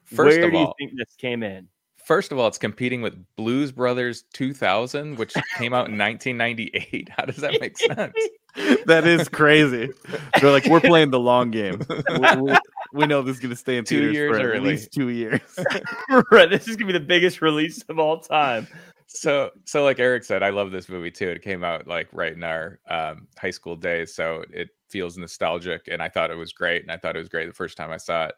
First 0.06 0.38
Where 0.38 0.46
of 0.46 0.52
do 0.52 0.58
you 0.58 0.66
all, 0.66 0.76
think 0.80 0.92
this 0.98 1.16
came 1.16 1.44
in? 1.44 1.68
first 2.04 2.32
of 2.32 2.40
all, 2.40 2.48
it's 2.48 2.58
competing 2.58 3.02
with 3.02 3.16
Blues 3.38 3.72
Brothers 3.72 4.24
2000, 4.34 5.18
which 5.18 5.34
came 5.58 5.74
out 5.74 5.88
in 5.88 5.98
1998. 5.98 7.10
How 7.18 7.24
does 7.26 7.38
that 7.38 7.62
make 7.62 7.78
sense? 7.78 8.14
that 8.86 9.08
is 9.08 9.30
crazy. 9.30 9.92
They're 10.42 10.52
like, 10.52 10.66
we're 10.66 10.82
playing 10.82 11.12
the 11.12 11.20
long 11.20 11.52
game. 11.52 11.80
We, 12.10 12.36
we- 12.42 12.58
we 12.94 13.08
know 13.08 13.22
this 13.22 13.36
is 13.36 13.40
going 13.40 13.52
to 13.52 13.56
stay 13.56 13.78
in 13.78 13.86
Two 13.86 14.00
theaters 14.00 14.14
years 14.14 14.38
for 14.38 14.54
at 14.54 14.64
least 14.64 14.92
two 14.92 15.08
years. 15.08 15.40
right, 16.32 16.50
this 16.50 16.68
is 16.68 16.76
gonna 16.76 16.92
be 16.92 17.00
the 17.00 17.06
biggest 17.06 17.42
release 17.42 17.82
of 17.84 18.00
all 18.00 18.20
time. 18.20 18.68
So 19.14 19.50
so 19.66 19.84
like 19.84 20.00
eric 20.00 20.24
said 20.24 20.42
i 20.42 20.50
love 20.50 20.72
this 20.72 20.88
movie 20.88 21.12
too 21.12 21.28
it 21.28 21.42
came 21.42 21.64
out 21.64 21.88
like 21.88 22.08
right 22.14 22.34
in 22.34 22.44
our 22.44 22.80
um, 22.90 23.28
high 23.38 23.52
school 23.52 23.76
days 23.76 24.14
so 24.14 24.44
it 24.52 24.70
feels 24.90 25.18
nostalgic 25.18 25.88
and 25.90 26.02
i 26.02 26.08
thought 26.10 26.32
it 26.32 26.36
was 26.36 26.54
great 26.54 26.82
and 26.82 26.92
i 26.92 26.98
thought 26.98 27.16
it 27.16 27.20
was 27.20 27.30
great 27.30 27.46
the 27.46 27.54
first 27.54 27.78
time 27.78 27.92
i 27.92 27.98
saw 27.98 28.26
it. 28.26 28.36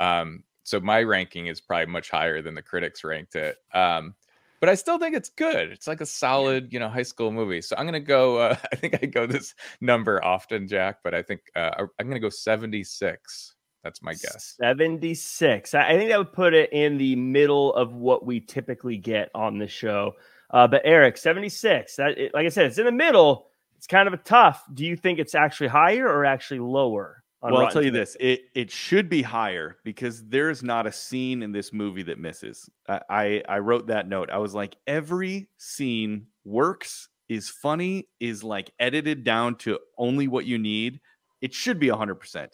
Um, 0.00 0.44
so 0.62 0.80
my 0.80 1.02
ranking 1.02 1.46
is 1.46 1.60
probably 1.60 1.86
much 1.86 2.10
higher 2.10 2.42
than 2.42 2.54
the 2.54 2.62
critics 2.62 3.04
ranked 3.04 3.36
it 3.36 3.56
um, 3.72 4.14
but 4.60 4.68
i 4.68 4.74
still 4.74 4.98
think 4.98 5.14
it's 5.14 5.30
good 5.30 5.70
it's 5.70 5.86
like 5.86 6.00
a 6.00 6.06
solid 6.06 6.72
you 6.72 6.80
know 6.80 6.88
high 6.88 7.02
school 7.02 7.30
movie 7.30 7.62
so 7.62 7.76
i'm 7.78 7.86
gonna 7.86 8.00
go 8.00 8.36
uh, 8.38 8.56
i 8.72 8.76
think 8.76 8.98
i 9.02 9.06
go 9.06 9.26
this 9.26 9.54
number 9.80 10.22
often 10.24 10.66
jack 10.66 10.98
but 11.04 11.14
i 11.14 11.22
think 11.22 11.40
uh, 11.54 11.70
i'm 11.98 12.08
gonna 12.08 12.20
go 12.20 12.30
76 12.30 13.55
that's 13.86 14.02
my 14.02 14.12
guess 14.12 14.54
76. 14.60 15.74
I 15.74 15.88
I 15.88 15.96
think 15.96 16.10
that 16.10 16.18
would 16.18 16.32
put 16.32 16.54
it 16.54 16.72
in 16.72 16.98
the 16.98 17.16
middle 17.16 17.72
of 17.74 17.94
what 17.94 18.26
we 18.26 18.40
typically 18.40 18.96
get 18.96 19.30
on 19.34 19.58
the 19.58 19.68
show. 19.68 20.14
Uh, 20.50 20.66
but 20.66 20.82
Eric, 20.84 21.16
76. 21.16 21.96
That 21.96 22.18
it- 22.18 22.34
like 22.34 22.46
I 22.46 22.48
said, 22.50 22.66
it's 22.66 22.78
in 22.78 22.84
the 22.84 22.92
middle. 22.92 23.46
It's 23.76 23.86
kind 23.86 24.08
of 24.08 24.14
a 24.14 24.18
tough. 24.18 24.64
Do 24.74 24.84
you 24.84 24.96
think 24.96 25.18
it's 25.18 25.34
actually 25.34 25.68
higher 25.68 26.08
or 26.08 26.24
actually 26.24 26.60
lower? 26.60 27.22
on 27.42 27.52
well, 27.52 27.62
I'll 27.62 27.70
tell 27.70 27.84
you 27.84 27.90
this: 27.90 28.16
it 28.18 28.42
it 28.54 28.70
should 28.70 29.08
be 29.08 29.22
higher 29.22 29.76
because 29.84 30.24
there's 30.24 30.62
not 30.62 30.86
a 30.86 30.92
scene 30.92 31.42
in 31.42 31.52
this 31.52 31.72
movie 31.72 32.02
that 32.04 32.18
misses. 32.18 32.68
I, 32.88 33.00
I 33.08 33.42
I 33.48 33.58
wrote 33.58 33.86
that 33.88 34.08
note. 34.08 34.30
I 34.30 34.38
was 34.38 34.54
like, 34.54 34.76
every 34.86 35.48
scene 35.58 36.26
works, 36.44 37.08
is 37.28 37.48
funny, 37.48 38.08
is 38.20 38.42
like 38.42 38.72
edited 38.80 39.22
down 39.22 39.56
to 39.56 39.78
only 39.98 40.28
what 40.28 40.46
you 40.46 40.58
need. 40.58 41.00
It 41.40 41.52
should 41.52 41.78
be 41.78 41.88
hundred 41.88 42.16
percent. 42.16 42.52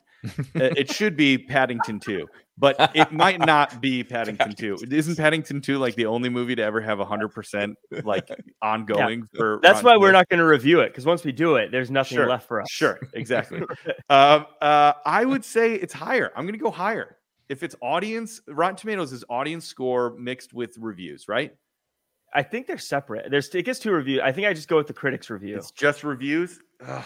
It 0.55 0.91
should 0.91 1.17
be 1.17 1.38
Paddington 1.38 2.00
2, 2.00 2.26
but 2.57 2.93
it 2.95 3.12
might 3.12 3.41
not 3.41 3.81
be 3.81 4.05
Paddington 4.05 4.55
2. 4.55 4.79
Isn't 4.91 5.17
Paddington 5.17 5.61
2 5.61 5.79
like 5.79 5.95
the 5.97 6.07
only 6.07 6.29
movie 6.29 6.55
to 6.55 6.62
ever 6.62 6.81
have 6.81 6.99
100% 6.99 7.75
like 8.05 8.29
ongoing 8.62 9.29
for 9.35 9.59
That's 9.62 9.83
Rotten 9.83 9.87
why 9.87 9.97
we're 9.97 10.12
not 10.12 10.29
going 10.29 10.38
to 10.38 10.47
review 10.47 10.81
it 10.81 10.88
because 10.88 11.07
once 11.07 11.25
we 11.25 11.33
do 11.33 11.57
it, 11.57 11.73
there's 11.73 11.91
nothing 11.91 12.17
Sure, 12.17 12.29
left 12.29 12.47
for 12.47 12.61
us. 12.61 12.71
Sure, 12.71 12.99
exactly. 13.14 13.61
um, 14.11 14.47
uh, 14.61 14.93
I 15.05 15.25
would 15.25 15.45
say 15.45 15.75
it's 15.75 15.95
higher. 15.95 16.31
I'm 16.37 16.45
going 16.45 16.59
to 16.59 16.62
go 16.62 16.71
higher. 16.71 17.17
If 17.49 17.62
it's 17.62 17.75
audience, 17.83 18.41
Rotten 18.49 18.76
Tomatoes 18.76 19.12
is 19.12 19.25
audience 19.29 19.67
score 19.67 20.17
mixed 20.19 20.55
with 20.55 20.76
reviews, 20.79 21.29
right? 21.29 21.52
I 22.35 22.43
think 22.43 22.67
they're 22.67 22.79
separate. 22.79 23.31
There's 23.31 23.55
it 23.55 23.64
gets 23.64 23.79
two 23.79 23.93
reviews. 23.93 24.21
I 24.25 24.33
think 24.33 24.47
I 24.47 24.55
just 24.55 24.69
go 24.69 24.76
with 24.76 24.87
the 24.87 24.95
critics 24.95 25.29
review. 25.29 25.57
It's 25.57 25.71
just 25.71 26.02
reviews. 26.02 26.61
Ugh. 26.87 27.05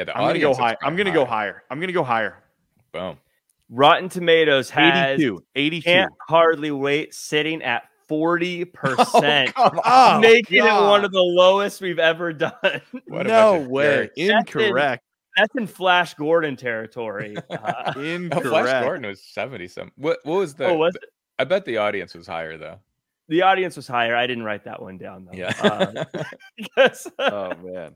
Yeah, 0.00 0.04
the 0.04 0.16
I'm 0.16 0.22
gonna 0.28 0.38
go 0.38 0.52
audience 0.52 0.58
high. 0.58 0.76
I'm 0.82 0.96
gonna 0.96 1.12
go 1.12 1.26
higher. 1.26 1.62
I'm 1.70 1.78
gonna 1.78 1.92
go 1.92 2.02
higher. 2.02 2.42
Boom. 2.90 3.18
Rotten 3.68 4.08
Tomatoes 4.08 4.70
has 4.70 5.20
82. 5.20 5.44
82. 5.54 5.84
can't 5.84 6.12
hardly 6.26 6.70
wait 6.70 7.12
sitting 7.12 7.62
at 7.62 7.82
40%, 8.08 9.52
Oh, 9.56 10.18
making 10.22 10.56
it 10.56 10.62
one 10.64 11.04
of 11.04 11.12
the 11.12 11.20
lowest 11.20 11.82
we've 11.82 11.98
ever 11.98 12.32
done. 12.32 12.52
What 13.08 13.26
a 13.26 13.28
no 13.28 13.60
way. 13.60 14.10
jerks. 14.16 14.54
Incorrect. 14.56 15.04
That's 15.36 15.54
in 15.54 15.66
Flash 15.66 16.14
Gordon 16.14 16.56
territory. 16.56 17.36
Uh, 17.50 17.92
Oh, 17.94 18.40
Flash 18.40 18.82
Gordon 18.82 19.06
was 19.06 19.22
70 19.22 19.68
something. 19.68 19.92
What 19.96 20.20
what 20.22 20.38
was 20.38 20.54
the 20.54 20.64
oh, 20.68 20.76
was 20.76 20.94
it? 20.94 21.04
I 21.38 21.44
bet 21.44 21.66
the 21.66 21.76
audience 21.76 22.14
was 22.14 22.26
higher 22.26 22.56
though. 22.56 22.78
The 23.28 23.42
audience 23.42 23.76
was 23.76 23.86
higher. 23.86 24.16
I 24.16 24.26
didn't 24.26 24.44
write 24.44 24.64
that 24.64 24.80
one 24.80 24.96
down 24.96 25.26
though. 25.26 25.36
Yeah. 25.36 26.04
Uh, 26.78 26.88
oh 27.18 27.52
man. 27.62 27.94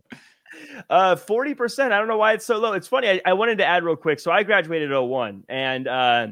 Uh, 0.90 1.16
40%. 1.16 1.92
I 1.92 1.98
don't 1.98 2.08
know 2.08 2.16
why 2.18 2.32
it's 2.34 2.44
so 2.44 2.58
low. 2.58 2.72
It's 2.72 2.88
funny. 2.88 3.08
I, 3.08 3.20
I 3.26 3.32
wanted 3.32 3.58
to 3.58 3.64
add 3.66 3.84
real 3.84 3.96
quick. 3.96 4.20
So 4.20 4.30
I 4.30 4.42
graduated 4.42 4.90
01 4.90 5.44
and, 5.48 5.88
uh, 5.88 6.26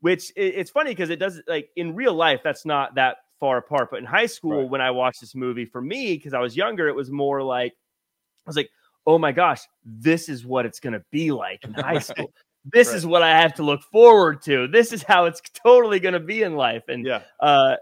which 0.00 0.30
it, 0.36 0.54
it's 0.56 0.70
funny 0.70 0.90
because 0.90 1.10
it 1.10 1.18
does 1.18 1.40
like 1.48 1.70
in 1.76 1.94
real 1.94 2.14
life, 2.14 2.40
that's 2.44 2.64
not 2.64 2.94
that 2.96 3.18
far 3.40 3.58
apart. 3.58 3.90
But 3.90 3.98
in 4.00 4.04
high 4.04 4.26
school, 4.26 4.62
Right. 4.62 4.70
when 4.70 4.80
I 4.80 4.90
watched 4.90 5.20
this 5.20 5.34
movie, 5.34 5.64
for 5.64 5.80
me, 5.80 6.14
because 6.14 6.34
I 6.34 6.40
was 6.40 6.56
younger, 6.56 6.88
it 6.88 6.94
was 6.94 7.10
more 7.10 7.42
like, 7.42 7.72
I 7.72 8.48
was 8.48 8.56
like, 8.56 8.70
oh 9.06 9.18
my 9.18 9.32
gosh, 9.32 9.60
this 9.84 10.28
is 10.28 10.44
what 10.46 10.66
it's 10.66 10.80
going 10.80 10.92
to 10.92 11.02
be 11.10 11.30
like 11.32 11.64
in 11.64 11.72
high 11.74 11.94
Right. 11.94 12.02
school. 12.04 12.32
This 12.70 12.92
is 12.92 13.06
what 13.06 13.22
I 13.22 13.40
have 13.40 13.54
to 13.54 13.62
look 13.62 13.82
forward 13.82 14.42
to. 14.42 14.66
This 14.68 14.92
is 14.92 15.02
how 15.02 15.24
it's 15.24 15.40
totally 15.64 16.00
going 16.00 16.12
to 16.14 16.20
be 16.20 16.42
in 16.42 16.54
life. 16.54 16.82
And, 16.88 17.06
Yeah. 17.06 17.22
uh, 17.40 17.76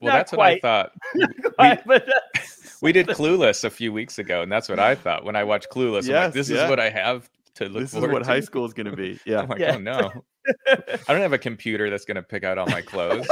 well, 0.00 0.12
that's 0.14 0.32
what 0.32 0.40
I 0.40 0.58
quite. 0.58 0.62
thought. 0.62 0.92
but 1.86 2.06
that's- 2.06 2.63
We 2.80 2.92
did 2.92 3.06
Clueless 3.08 3.64
a 3.64 3.70
few 3.70 3.92
weeks 3.92 4.18
ago, 4.18 4.42
and 4.42 4.50
that's 4.52 4.68
what 4.68 4.78
I 4.78 4.94
thought 4.94 5.24
when 5.24 5.36
I 5.36 5.44
watched 5.44 5.68
Clueless. 5.70 6.04
I'm 6.04 6.10
Yes, 6.10 6.24
like, 6.26 6.32
this 6.34 6.50
yeah. 6.50 6.64
is 6.64 6.70
what 6.70 6.80
I 6.80 6.90
have 6.90 7.28
to 7.56 7.64
look 7.64 7.72
for. 7.74 7.80
This 7.80 7.94
is 7.94 8.00
what 8.00 8.18
to. 8.20 8.24
high 8.24 8.40
school 8.40 8.64
is 8.64 8.72
gonna 8.74 8.94
be. 8.96 9.18
Yeah. 9.26 9.40
I'm 9.40 9.48
like, 9.48 9.60
Yeah. 9.60 9.74
oh 9.76 9.78
no. 9.78 10.10
I 10.68 10.76
don't 11.08 11.20
have 11.22 11.32
a 11.32 11.38
computer 11.38 11.88
that's 11.90 12.04
gonna 12.04 12.22
pick 12.22 12.44
out 12.44 12.58
all 12.58 12.66
my 12.66 12.82
clothes. 12.82 13.26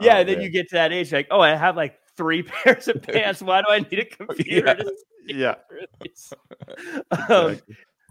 yeah, 0.00 0.18
Oh, 0.18 0.24
then 0.24 0.40
you 0.40 0.50
get 0.50 0.68
to 0.70 0.74
that 0.74 0.92
age, 0.92 1.12
like, 1.12 1.28
oh, 1.30 1.40
I 1.40 1.54
have 1.54 1.76
like 1.76 1.98
three 2.16 2.42
pairs 2.42 2.88
of 2.88 3.02
pants. 3.02 3.40
Why 3.42 3.62
do 3.62 3.68
I 3.70 3.78
need 3.80 3.98
a 4.00 4.04
computer? 4.04 4.82
Yeah. 5.26 5.54
Yeah. 5.68 7.14
um. 7.28 7.60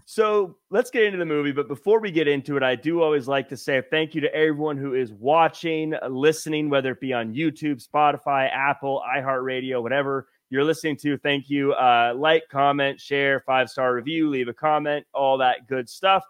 So 0.04 0.56
let's 0.70 0.90
get 0.90 1.04
into 1.04 1.18
the 1.18 1.26
movie. 1.26 1.52
But 1.52 1.68
before 1.68 2.00
we 2.00 2.10
get 2.10 2.28
into 2.28 2.56
it, 2.56 2.62
I 2.62 2.74
do 2.74 3.02
always 3.02 3.28
like 3.28 3.48
to 3.50 3.56
say 3.56 3.82
thank 3.90 4.14
you 4.14 4.20
to 4.20 4.34
everyone 4.34 4.76
who 4.76 4.94
is 4.94 5.12
watching, 5.12 5.94
listening, 6.08 6.68
whether 6.68 6.92
it 6.92 7.00
be 7.00 7.12
on 7.12 7.34
YouTube, 7.34 7.86
Spotify, 7.86 8.50
Apple, 8.52 9.02
iHeartRadio, 9.16 9.82
whatever 9.82 10.28
you're 10.50 10.64
listening 10.64 10.96
to. 10.98 11.16
Thank 11.18 11.48
you. 11.48 11.72
Uh, 11.72 12.14
like, 12.16 12.44
comment, 12.50 13.00
share, 13.00 13.40
five 13.40 13.70
star 13.70 13.94
review, 13.94 14.28
leave 14.28 14.48
a 14.48 14.54
comment, 14.54 15.06
all 15.14 15.38
that 15.38 15.66
good 15.66 15.88
stuff. 15.88 16.24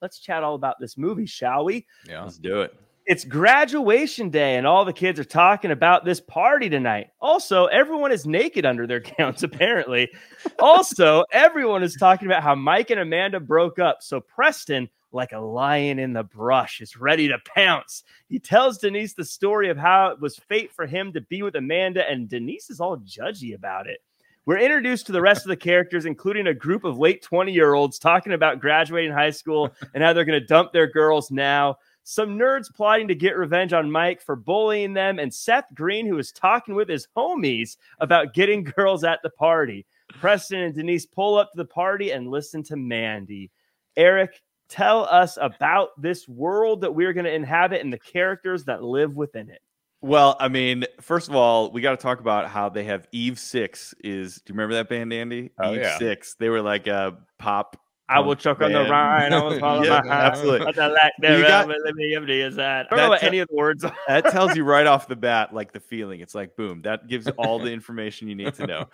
Let's 0.00 0.20
chat 0.20 0.42
all 0.42 0.54
about 0.54 0.76
this 0.78 0.96
movie, 0.96 1.26
shall 1.26 1.64
we? 1.64 1.86
Yeah. 2.08 2.22
Let's 2.22 2.38
do 2.38 2.62
it. 2.62 2.74
It's 3.08 3.24
graduation 3.24 4.28
day, 4.28 4.56
and 4.56 4.66
all 4.66 4.84
the 4.84 4.92
kids 4.92 5.18
are 5.18 5.24
talking 5.24 5.70
about 5.70 6.04
this 6.04 6.20
party 6.20 6.68
tonight. 6.68 7.08
Also, 7.22 7.64
everyone 7.64 8.12
is 8.12 8.26
naked 8.26 8.66
under 8.66 8.86
their 8.86 9.00
gowns, 9.18 9.42
apparently. 9.42 10.10
also, 10.58 11.24
everyone 11.32 11.82
is 11.82 11.96
talking 11.98 12.28
about 12.28 12.42
how 12.42 12.54
Mike 12.54 12.90
and 12.90 13.00
Amanda 13.00 13.40
broke 13.40 13.78
up. 13.78 14.02
So, 14.02 14.20
Preston, 14.20 14.90
like 15.10 15.32
a 15.32 15.38
lion 15.38 15.98
in 15.98 16.12
the 16.12 16.22
brush, 16.22 16.82
is 16.82 16.98
ready 16.98 17.28
to 17.28 17.38
pounce. 17.56 18.04
He 18.28 18.38
tells 18.38 18.76
Denise 18.76 19.14
the 19.14 19.24
story 19.24 19.70
of 19.70 19.78
how 19.78 20.08
it 20.10 20.20
was 20.20 20.36
fate 20.36 20.70
for 20.70 20.84
him 20.84 21.14
to 21.14 21.22
be 21.22 21.40
with 21.40 21.56
Amanda, 21.56 22.06
and 22.06 22.28
Denise 22.28 22.68
is 22.68 22.78
all 22.78 22.98
judgy 22.98 23.54
about 23.54 23.86
it. 23.86 24.00
We're 24.44 24.58
introduced 24.58 25.06
to 25.06 25.12
the 25.12 25.22
rest 25.22 25.46
of 25.46 25.48
the 25.48 25.56
characters, 25.56 26.04
including 26.04 26.46
a 26.46 26.54
group 26.54 26.84
of 26.84 26.98
late 26.98 27.22
20 27.22 27.52
year 27.52 27.72
olds 27.72 27.98
talking 27.98 28.34
about 28.34 28.60
graduating 28.60 29.12
high 29.12 29.30
school 29.30 29.74
and 29.94 30.04
how 30.04 30.12
they're 30.12 30.26
going 30.26 30.40
to 30.40 30.46
dump 30.46 30.72
their 30.72 30.86
girls 30.86 31.30
now 31.30 31.78
some 32.08 32.38
nerds 32.38 32.74
plotting 32.74 33.06
to 33.08 33.14
get 33.14 33.36
revenge 33.36 33.74
on 33.74 33.90
Mike 33.90 34.22
for 34.22 34.34
bullying 34.34 34.94
them, 34.94 35.18
and 35.18 35.32
Seth 35.32 35.66
Green, 35.74 36.06
who 36.06 36.16
is 36.16 36.32
talking 36.32 36.74
with 36.74 36.88
his 36.88 37.06
homies 37.14 37.76
about 38.00 38.32
getting 38.32 38.64
girls 38.76 39.04
at 39.04 39.20
the 39.22 39.28
party. 39.28 39.84
Preston 40.18 40.60
and 40.60 40.74
Denise 40.74 41.04
pull 41.04 41.36
up 41.36 41.52
to 41.52 41.58
the 41.58 41.66
party 41.66 42.12
and 42.12 42.30
listen 42.30 42.62
to 42.62 42.76
Mandy. 42.76 43.50
Eric, 43.94 44.40
tell 44.70 45.04
us 45.04 45.36
about 45.38 46.00
this 46.00 46.26
world 46.26 46.80
that 46.80 46.94
we're 46.94 47.12
going 47.12 47.26
to 47.26 47.34
inhabit 47.34 47.82
and 47.82 47.92
the 47.92 47.98
characters 47.98 48.64
that 48.64 48.82
live 48.82 49.14
within 49.14 49.50
it. 49.50 49.60
Well, 50.00 50.34
I 50.40 50.48
mean, 50.48 50.86
first 51.02 51.28
of 51.28 51.34
all, 51.34 51.70
we 51.70 51.82
got 51.82 51.90
to 51.90 51.98
talk 51.98 52.20
about 52.20 52.48
how 52.48 52.70
they 52.70 52.84
have 52.84 53.06
Eve 53.12 53.38
Six. 53.38 53.94
Is 54.02 54.36
do 54.36 54.52
you 54.52 54.54
remember 54.54 54.76
that 54.76 54.88
band, 54.88 55.12
Andy? 55.12 55.50
Oh, 55.58 55.74
Eve 55.74 55.82
yeah. 55.82 55.98
Six. 55.98 56.36
They 56.36 56.48
were 56.48 56.62
like 56.62 56.86
a 56.86 57.18
pop. 57.38 57.76
I 58.08 58.20
will 58.20 58.28
punk 58.28 58.38
choke 58.40 58.60
on 58.62 58.72
the 58.72 58.84
rhine. 58.88 59.32
I 59.32 59.42
will 59.42 59.58
follow 59.60 59.82
Yeah, 59.82 60.00
my 60.04 60.12
absolutely. 60.12 60.66
What 60.66 60.74
the 60.76 60.88
lack 60.88 61.12
You 61.20 61.42
got- 61.42 61.66
thereof, 61.68 61.82
let 61.84 61.94
me 61.94 62.14
empty 62.14 62.40
is 62.40 62.56
that. 62.56 62.86
I 62.90 62.96
don't 62.96 63.04
know 63.04 63.08
what 63.10 63.22
a- 63.22 63.26
any 63.26 63.38
of 63.40 63.48
the 63.48 63.54
words 63.56 63.84
are. 63.84 63.94
That 64.08 64.30
tells 64.30 64.56
you 64.56 64.64
right 64.64 64.86
off 64.86 65.08
the 65.08 65.16
bat, 65.28 65.52
like 65.54 65.72
the 65.72 65.80
feeling. 65.80 66.20
It's 66.20 66.34
like 66.34 66.56
boom. 66.56 66.82
That 66.82 67.06
gives 67.08 67.26
all 67.38 67.58
the 67.58 67.70
information 67.72 68.28
you 68.28 68.34
need 68.34 68.54
to 68.54 68.66
know. 68.66 68.84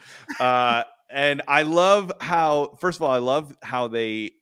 Uh, 0.40 0.82
and 1.10 1.42
I 1.46 1.62
love 1.62 2.12
how, 2.20 2.76
first 2.80 2.98
of 2.98 3.02
all, 3.02 3.12
I 3.12 3.18
love 3.18 3.56
how 3.62 3.88
they 3.88 4.32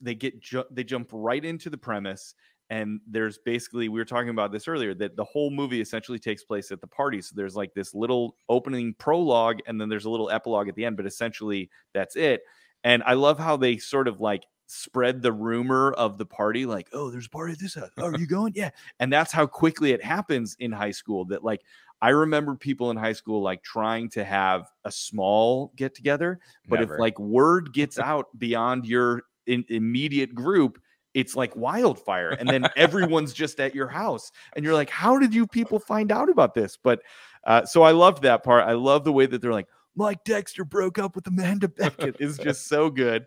they 0.00 0.14
get 0.14 0.38
ju- 0.40 0.64
they 0.70 0.84
jump 0.84 1.08
right 1.12 1.44
into 1.44 1.68
the 1.70 1.78
premise. 1.78 2.34
And 2.70 3.00
there's 3.06 3.38
basically 3.38 3.88
we 3.88 3.98
were 4.00 4.04
talking 4.06 4.30
about 4.30 4.50
this 4.52 4.68
earlier 4.68 4.94
that 4.94 5.16
the 5.16 5.24
whole 5.24 5.50
movie 5.50 5.80
essentially 5.80 6.18
takes 6.18 6.44
place 6.44 6.70
at 6.72 6.80
the 6.80 6.86
party. 6.86 7.20
So 7.20 7.34
there's 7.36 7.54
like 7.56 7.74
this 7.74 7.94
little 7.94 8.36
opening 8.48 8.94
prologue, 8.98 9.58
and 9.66 9.78
then 9.80 9.88
there's 9.88 10.06
a 10.06 10.10
little 10.10 10.30
epilogue 10.30 10.68
at 10.68 10.74
the 10.76 10.84
end. 10.84 10.96
But 10.96 11.04
essentially, 11.06 11.68
that's 11.92 12.16
it. 12.16 12.42
And 12.84 13.02
I 13.04 13.14
love 13.14 13.38
how 13.38 13.56
they 13.56 13.78
sort 13.78 14.06
of 14.06 14.20
like 14.20 14.44
spread 14.66 15.22
the 15.22 15.32
rumor 15.32 15.92
of 15.92 16.18
the 16.18 16.26
party, 16.26 16.66
like, 16.66 16.88
oh, 16.92 17.10
there's 17.10 17.26
a 17.26 17.30
party 17.30 17.54
at 17.54 17.58
this 17.58 17.74
house. 17.74 17.90
Oh, 17.98 18.06
are 18.06 18.18
you 18.18 18.26
going? 18.26 18.52
Yeah. 18.54 18.70
And 19.00 19.12
that's 19.12 19.32
how 19.32 19.46
quickly 19.46 19.92
it 19.92 20.02
happens 20.02 20.56
in 20.60 20.70
high 20.70 20.90
school. 20.90 21.24
That 21.26 21.42
like 21.42 21.62
I 22.02 22.10
remember 22.10 22.54
people 22.54 22.90
in 22.90 22.96
high 22.96 23.12
school 23.12 23.42
like 23.42 23.62
trying 23.62 24.10
to 24.10 24.24
have 24.24 24.70
a 24.84 24.92
small 24.92 25.72
get 25.76 25.94
together, 25.94 26.38
but 26.68 26.80
Never. 26.80 26.94
if 26.94 27.00
like 27.00 27.18
word 27.18 27.72
gets 27.72 27.98
out 28.10 28.26
beyond 28.38 28.86
your 28.86 29.22
in, 29.46 29.64
immediate 29.68 30.34
group, 30.34 30.78
it's 31.14 31.36
like 31.36 31.54
wildfire, 31.54 32.30
and 32.30 32.48
then 32.48 32.66
everyone's 32.76 33.32
just 33.32 33.60
at 33.60 33.74
your 33.74 33.86
house, 33.86 34.32
and 34.56 34.64
you're 34.64 34.74
like, 34.74 34.90
how 34.90 35.18
did 35.18 35.32
you 35.32 35.46
people 35.46 35.78
find 35.78 36.10
out 36.10 36.28
about 36.28 36.54
this? 36.54 36.76
But 36.76 37.00
uh, 37.44 37.64
so 37.64 37.82
I 37.82 37.92
loved 37.92 38.22
that 38.22 38.42
part. 38.42 38.68
I 38.68 38.72
love 38.72 39.04
the 39.04 39.12
way 39.12 39.26
that 39.26 39.40
they're 39.40 39.52
like, 39.52 39.68
Mike 39.96 40.24
Dexter 40.24 40.64
broke 40.64 40.98
up 40.98 41.14
with 41.14 41.26
Amanda 41.26 41.68
Beckett 41.68 42.16
is 42.20 42.38
just 42.38 42.66
so 42.66 42.90
good. 42.90 43.26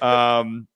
Um, 0.00 0.66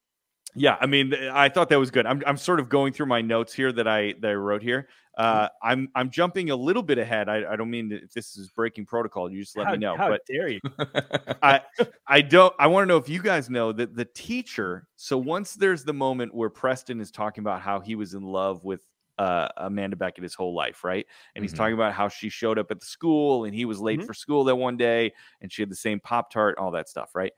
yeah, 0.54 0.76
I 0.80 0.86
mean, 0.86 1.14
I 1.14 1.48
thought 1.48 1.70
that 1.70 1.78
was 1.78 1.90
good. 1.90 2.06
I'm, 2.06 2.22
I'm 2.26 2.36
sort 2.36 2.60
of 2.60 2.68
going 2.68 2.92
through 2.92 3.06
my 3.06 3.22
notes 3.22 3.54
here 3.54 3.72
that 3.72 3.88
I 3.88 4.14
that 4.20 4.30
I 4.30 4.34
wrote 4.34 4.62
here. 4.62 4.88
Uh, 5.16 5.48
I'm 5.62 5.88
I'm 5.94 6.10
jumping 6.10 6.50
a 6.50 6.56
little 6.56 6.82
bit 6.82 6.98
ahead. 6.98 7.28
I, 7.28 7.52
I 7.52 7.56
don't 7.56 7.70
mean 7.70 7.88
that 7.90 8.02
if 8.02 8.12
this 8.12 8.36
is 8.36 8.48
breaking 8.48 8.86
protocol. 8.86 9.30
You 9.30 9.40
just 9.40 9.56
let 9.56 9.66
how, 9.66 9.72
me 9.72 9.78
know. 9.78 9.96
how 9.96 10.08
But 10.08 10.22
dare 10.26 10.48
you? 10.48 10.60
I 11.42 11.60
I 12.06 12.22
don't 12.22 12.54
I 12.58 12.66
want 12.66 12.84
to 12.84 12.86
know 12.86 12.96
if 12.96 13.08
you 13.08 13.22
guys 13.22 13.50
know 13.50 13.72
that 13.72 13.94
the 13.94 14.06
teacher. 14.06 14.86
So 14.96 15.18
once 15.18 15.54
there's 15.54 15.84
the 15.84 15.92
moment 15.92 16.34
where 16.34 16.48
Preston 16.48 17.00
is 17.00 17.10
talking 17.10 17.42
about 17.42 17.60
how 17.60 17.80
he 17.80 17.94
was 17.94 18.14
in 18.14 18.22
love 18.22 18.64
with 18.64 18.80
uh, 19.18 19.48
Amanda 19.58 19.96
Beckett 19.96 20.22
his 20.22 20.34
whole 20.34 20.54
life, 20.54 20.84
right? 20.84 21.06
And 21.34 21.44
he's 21.44 21.52
Mhm. 21.52 21.56
talking 21.58 21.74
about 21.74 21.92
how 21.92 22.08
she 22.08 22.28
showed 22.28 22.58
up 22.58 22.70
at 22.70 22.80
the 22.80 22.86
school 22.86 23.44
and 23.44 23.54
he 23.54 23.64
was 23.64 23.80
late 23.80 24.00
Mhm. 24.00 24.06
for 24.06 24.14
school 24.14 24.44
that 24.44 24.56
one 24.56 24.76
day 24.76 25.12
and 25.40 25.52
she 25.52 25.62
had 25.62 25.70
the 25.70 25.76
same 25.76 26.00
Pop 26.00 26.30
Tart, 26.32 26.56
all 26.58 26.70
that 26.72 26.88
stuff, 26.88 27.14
right? 27.14 27.32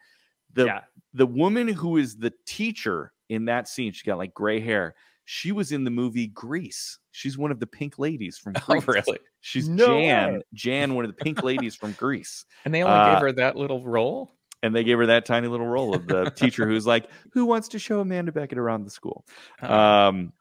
The 0.52 0.66
yeah. 0.66 0.80
the 1.12 1.26
woman 1.26 1.66
who 1.68 1.96
is 1.96 2.16
the 2.16 2.32
teacher 2.46 3.12
in 3.28 3.46
that 3.46 3.66
scene, 3.68 3.92
she 3.92 4.04
got 4.06 4.18
like 4.18 4.32
gray 4.34 4.60
hair. 4.60 4.94
She 5.26 5.52
was 5.52 5.72
in 5.72 5.84
the 5.84 5.90
movie 5.90 6.26
Grease. 6.28 6.98
She's 7.10 7.36
one 7.38 7.50
of 7.50 7.58
the 7.58 7.66
pink 7.66 7.98
ladies 7.98 8.36
from 8.38 8.52
oh, 8.68 8.80
Grease. 8.80 8.86
really? 8.86 9.18
She's 9.40 9.68
No 9.68 9.86
Jan, 9.86 10.34
way. 10.34 10.42
Jan, 10.52 10.94
one 10.94 11.04
of 11.04 11.16
the 11.16 11.24
pink 11.24 11.42
ladies 11.42 11.74
from 11.74 11.92
Grease 11.92 12.44
And 12.64 12.72
they 12.74 12.82
only 12.84 12.94
Uh, 12.96 13.14
gave 13.14 13.20
her 13.22 13.32
that 13.32 13.56
little 13.56 13.82
role? 13.84 14.36
and 14.62 14.74
they 14.74 14.84
gave 14.84 14.96
her 14.98 15.06
that 15.06 15.26
tiny 15.26 15.48
little 15.48 15.66
role 15.66 15.94
of 15.94 16.06
the 16.06 16.24
teacher 16.36 16.66
who's 16.66 16.86
like, 16.86 17.10
"Who 17.32 17.44
wants 17.46 17.68
to 17.68 17.78
show 17.78 18.00
Amanda 18.00 18.32
Beckett 18.32 18.56
around 18.58 18.84
the 18.84 18.90
school?" 18.90 19.26
Oh. 19.62 19.74
Um, 19.74 20.32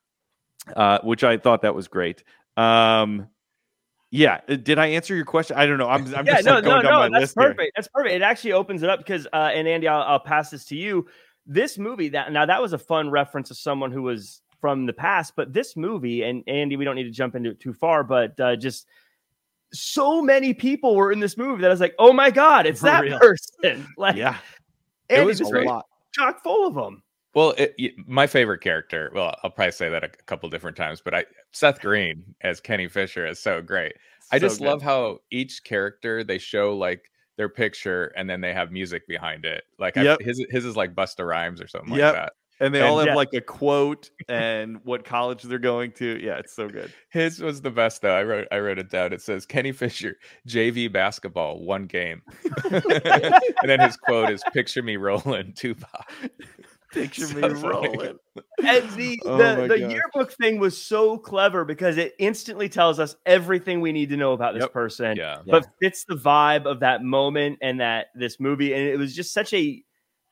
uh, 0.75 0.99
which 1.03 1.23
I 1.23 1.37
thought 1.37 1.61
that 1.63 1.75
was 1.75 1.87
great. 1.87 2.23
Um, 2.57 3.27
yeah, 4.11 4.41
uh, 4.47 4.55
did 4.55 4.77
I 4.77 4.87
answer 4.87 5.15
your 5.15 5.25
question? 5.25 5.57
I 5.57 5.65
don't 5.65 5.77
know. 5.77 5.89
I'm, 5.89 6.03
I'm 6.15 6.25
yeah, 6.25 6.33
just 6.35 6.45
no, 6.45 6.53
like, 6.55 6.63
no, 6.63 6.69
going 6.69 6.83
down 6.83 6.91
no. 6.91 6.99
my 6.99 7.09
That's 7.09 7.21
list 7.21 7.35
here. 7.39 7.49
perfect. 7.53 7.71
That's 7.75 7.87
perfect. 7.87 8.15
It 8.15 8.21
actually 8.21 8.51
opens 8.53 8.83
it 8.83 8.89
up 8.89 8.99
because, 8.99 9.25
uh, 9.33 9.49
and 9.53 9.67
Andy, 9.67 9.87
I'll, 9.87 10.03
I'll 10.03 10.19
pass 10.19 10.49
this 10.51 10.65
to 10.65 10.75
you. 10.75 11.07
This 11.45 11.77
movie 11.77 12.09
that 12.09 12.31
now 12.31 12.45
that 12.45 12.61
was 12.61 12.73
a 12.73 12.77
fun 12.77 13.09
reference 13.09 13.49
to 13.49 13.55
someone 13.55 13.91
who 13.91 14.03
was 14.03 14.41
from 14.61 14.85
the 14.85 14.93
past, 14.93 15.33
but 15.35 15.51
this 15.51 15.75
movie 15.75 16.23
and 16.23 16.41
Andy, 16.47 16.77
we 16.77 16.85
don't 16.85 16.95
need 16.95 17.03
to 17.03 17.11
jump 17.11 17.35
into 17.35 17.49
it 17.49 17.59
too 17.59 17.73
far, 17.73 18.03
but 18.03 18.39
uh, 18.39 18.55
just 18.55 18.87
so 19.73 20.21
many 20.21 20.53
people 20.53 20.95
were 20.95 21.11
in 21.11 21.19
this 21.19 21.35
movie 21.35 21.61
that 21.61 21.67
I 21.67 21.71
was 21.71 21.81
like, 21.81 21.95
oh 21.99 22.13
my 22.13 22.29
god, 22.29 22.65
it's 22.67 22.79
For 22.79 22.85
that 22.85 23.01
real. 23.01 23.19
person. 23.19 23.87
Like, 23.97 24.15
Yeah, 24.15 24.37
It 25.09 25.25
was 25.25 25.41
a 25.41 25.45
lot. 25.45 25.85
chock 26.13 26.43
full 26.43 26.67
of 26.67 26.75
them. 26.75 27.03
Well, 27.35 27.51
it, 27.57 27.73
y- 27.79 27.93
my 28.07 28.27
favorite 28.27 28.61
character. 28.61 29.11
Well, 29.13 29.35
I'll 29.43 29.49
probably 29.49 29.71
say 29.71 29.89
that 29.89 30.03
a 30.03 30.09
couple 30.09 30.49
different 30.49 30.77
times, 30.77 31.01
but 31.03 31.13
I 31.15 31.25
Seth 31.51 31.79
Green 31.81 32.23
as 32.41 32.59
Kenny 32.59 32.87
Fisher 32.87 33.25
is 33.25 33.39
so 33.39 33.61
great. 33.61 33.93
I 34.31 34.37
So 34.37 34.47
just 34.47 34.59
good. 34.59 34.67
love 34.67 34.81
how 34.81 35.19
each 35.31 35.63
character 35.63 36.23
they 36.23 36.37
show 36.37 36.75
like 36.77 37.09
their 37.37 37.49
picture 37.49 38.13
and 38.15 38.29
then 38.29 38.41
they 38.41 38.53
have 38.53 38.71
music 38.71 39.07
behind 39.07 39.45
it. 39.45 39.63
Like 39.79 39.95
Yep. 39.95 40.19
I, 40.21 40.23
his 40.23 40.45
his 40.49 40.65
is 40.65 40.75
like 40.75 40.93
Busta 40.93 41.27
Rhymes 41.27 41.59
or 41.61 41.67
something 41.67 41.93
Yep. 41.95 42.13
like 42.13 42.23
that. 42.23 42.33
And 42.59 42.73
they 42.73 42.79
And 42.81 42.87
all 42.87 42.99
have 42.99 43.07
yeah. 43.07 43.15
like 43.15 43.33
a 43.33 43.41
quote 43.41 44.11
and 44.29 44.77
what 44.85 45.03
college 45.03 45.41
they're 45.41 45.57
going 45.57 45.91
to. 45.93 46.19
Yeah, 46.23 46.37
it's 46.37 46.55
so 46.55 46.69
good. 46.69 46.93
His 47.09 47.39
was 47.41 47.61
the 47.61 47.71
best 47.71 48.03
though. 48.03 48.15
I 48.15 48.21
wrote 48.23 48.47
I 48.51 48.59
wrote 48.59 48.77
it 48.77 48.91
down. 48.91 49.11
It 49.11 49.21
says 49.23 49.45
Kenny 49.47 49.71
Fisher, 49.71 50.17
JV 50.47 50.89
basketball, 50.91 51.59
one 51.65 51.87
game. 51.87 52.21
and 52.71 53.51
then 53.65 53.79
his 53.79 53.97
quote 53.97 54.29
is 54.29 54.43
picture 54.53 54.83
me 54.83 54.97
rolling 54.97 55.53
Tupac. 55.57 56.05
Picture 56.93 57.25
So 57.27 57.35
me 57.35 57.41
funny. 57.41 57.53
rolling. 57.63 58.19
And 58.65 58.89
the 58.91 59.19
Oh 59.25 59.37
the, 59.37 59.55
my 59.57 59.67
the 59.67 59.79
yearbook 59.79 60.31
thing 60.33 60.59
was 60.59 60.79
so 60.79 61.17
clever 61.17 61.65
because 61.65 61.97
it 61.97 62.13
instantly 62.19 62.69
tells 62.69 62.99
us 62.99 63.15
everything 63.25 63.81
we 63.81 63.91
need 63.91 64.09
to 64.09 64.17
know 64.17 64.33
about 64.33 64.53
this 64.53 64.61
Yep. 64.63 64.73
person. 64.73 65.17
Yeah. 65.17 65.39
but 65.45 65.65
fits 65.81 66.05
the 66.07 66.15
vibe 66.15 66.65
of 66.65 66.79
that 66.81 67.03
moment 67.03 67.57
and 67.61 67.79
that 67.81 68.07
this 68.15 68.39
movie 68.39 68.73
and 68.73 68.83
it 68.87 68.97
was 68.97 69.15
just 69.15 69.33
such 69.33 69.53
a 69.53 69.83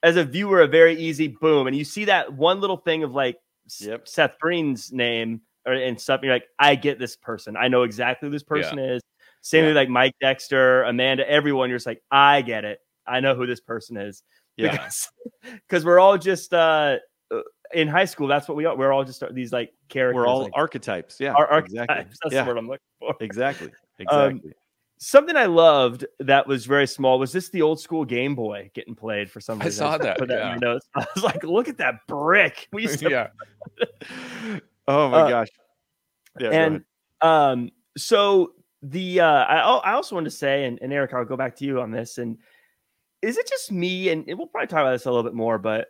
as 0.04 0.16
a 0.18 0.24
viewer 0.24 0.62
a 0.62 0.68
very 0.68 0.96
easy 0.96 1.28
boom 1.28 1.68
and 1.68 1.76
you 1.76 1.84
see 1.84 2.06
that 2.06 2.34
one 2.34 2.60
little 2.62 2.78
thing 2.78 3.04
of 3.04 3.14
like 3.14 3.38
S- 3.68 3.82
Yep. 3.82 4.08
seth 4.08 4.40
green's 4.40 4.92
name 4.92 5.42
or, 5.66 5.74
and 5.74 6.00
stuff 6.00 6.20
and 6.20 6.26
you're 6.26 6.34
like 6.36 6.48
i 6.60 6.74
get 6.76 6.98
this 7.00 7.16
person 7.16 7.56
i 7.58 7.68
know 7.68 7.84
exactly 7.84 8.28
who 8.28 8.32
this 8.32 8.42
person 8.44 8.80
is 8.80 9.02
same 9.42 9.62
Yeah. 9.64 9.68
with 9.70 9.76
like 9.78 9.90
mike 9.90 10.14
dexter 10.22 10.84
amanda 10.84 11.30
everyone 11.30 11.70
you're 11.70 11.78
just 11.78 11.86
like 11.86 12.02
i 12.12 12.42
get 12.42 12.66
it 12.66 12.80
i 13.06 13.20
know 13.20 13.36
who 13.36 13.46
this 13.46 13.60
person 13.62 13.96
is 13.98 14.24
Yeah. 14.64 14.90
because 15.68 15.86
we're 15.86 16.00
all 16.00 16.18
just 16.18 16.54
uh 16.54 16.98
uh, 17.32 17.40
in 17.74 17.88
high 17.88 18.06
school 18.06 18.28
that's 18.28 18.48
what 18.48 18.58
we 18.58 18.66
are 18.66 18.76
we're 18.76 18.92
all 18.92 19.04
just 19.04 19.24
these 19.34 19.54
like 19.54 19.74
characters 19.90 20.16
We're 20.16 20.28
all 20.28 20.44
like, 20.44 20.52
archetypes. 20.56 21.18
Yeah. 21.20 21.34
our 21.34 21.60
exactly. 21.60 21.80
archetypes. 21.80 22.20
that's 22.24 22.36
yeah. 22.36 22.44
the 22.44 22.50
word 22.50 22.58
i'm 22.58 22.68
looking 22.68 22.86
for 23.00 23.16
Exactly. 23.20 23.72
Um, 24.10 24.32
Exactly. 24.32 24.54
Something 24.98 25.36
I 25.36 25.46
loved 25.46 26.06
that 26.20 26.48
was 26.48 26.66
very 26.66 26.88
small 26.88 27.20
was 27.20 27.32
this 27.32 27.50
the 27.50 27.62
old 27.62 27.80
school 27.80 28.06
Game 28.06 28.36
Boy 28.36 28.70
getting 28.74 28.96
played 28.96 29.32
for 29.32 29.40
some 29.40 29.60
reason. 29.60 29.86
I 29.86 29.92
saw 29.92 29.98
that, 29.98 30.18
put 30.18 30.30
in 30.30 30.38
yeah. 30.38 30.50
my 30.50 30.58
notes. 30.58 30.88
I 30.96 31.06
was 31.16 31.24
like, 31.24 31.44
look 31.44 31.68
at 31.68 31.78
that 31.80 32.06
brick. 32.08 32.68
We 32.72 32.84
used 32.84 33.00
to, 33.00 33.10
yeah. 33.10 33.28
oh 34.88 35.10
my 35.10 35.22
uh, 35.22 35.30
gosh. 35.30 35.48
Yeah. 36.40 36.50
and 36.50 36.84
um, 37.22 37.72
so 37.98 38.54
the 38.84 39.22
uh, 39.22 39.26
I, 39.26 39.58
I 39.58 39.94
also 39.94 40.16
wanted 40.16 40.30
to 40.30 40.36
say, 40.36 40.66
and, 40.66 40.80
and 40.82 40.92
Eric, 40.92 41.14
I'll 41.14 41.26
go 41.26 41.38
back 41.38 41.56
to 41.58 41.66
you 41.66 41.82
on 41.82 41.92
this. 41.92 42.18
And 42.18 42.38
is 43.22 43.38
it 43.38 43.48
just 43.48 43.72
me? 43.72 44.10
And, 44.10 44.26
we'll 44.28 44.48
probably 44.48 44.68
talk 44.68 44.82
about 44.82 44.92
this 44.92 45.06
a 45.06 45.12
little 45.12 45.24
bit 45.24 45.34
more, 45.34 45.58
but 45.58 45.88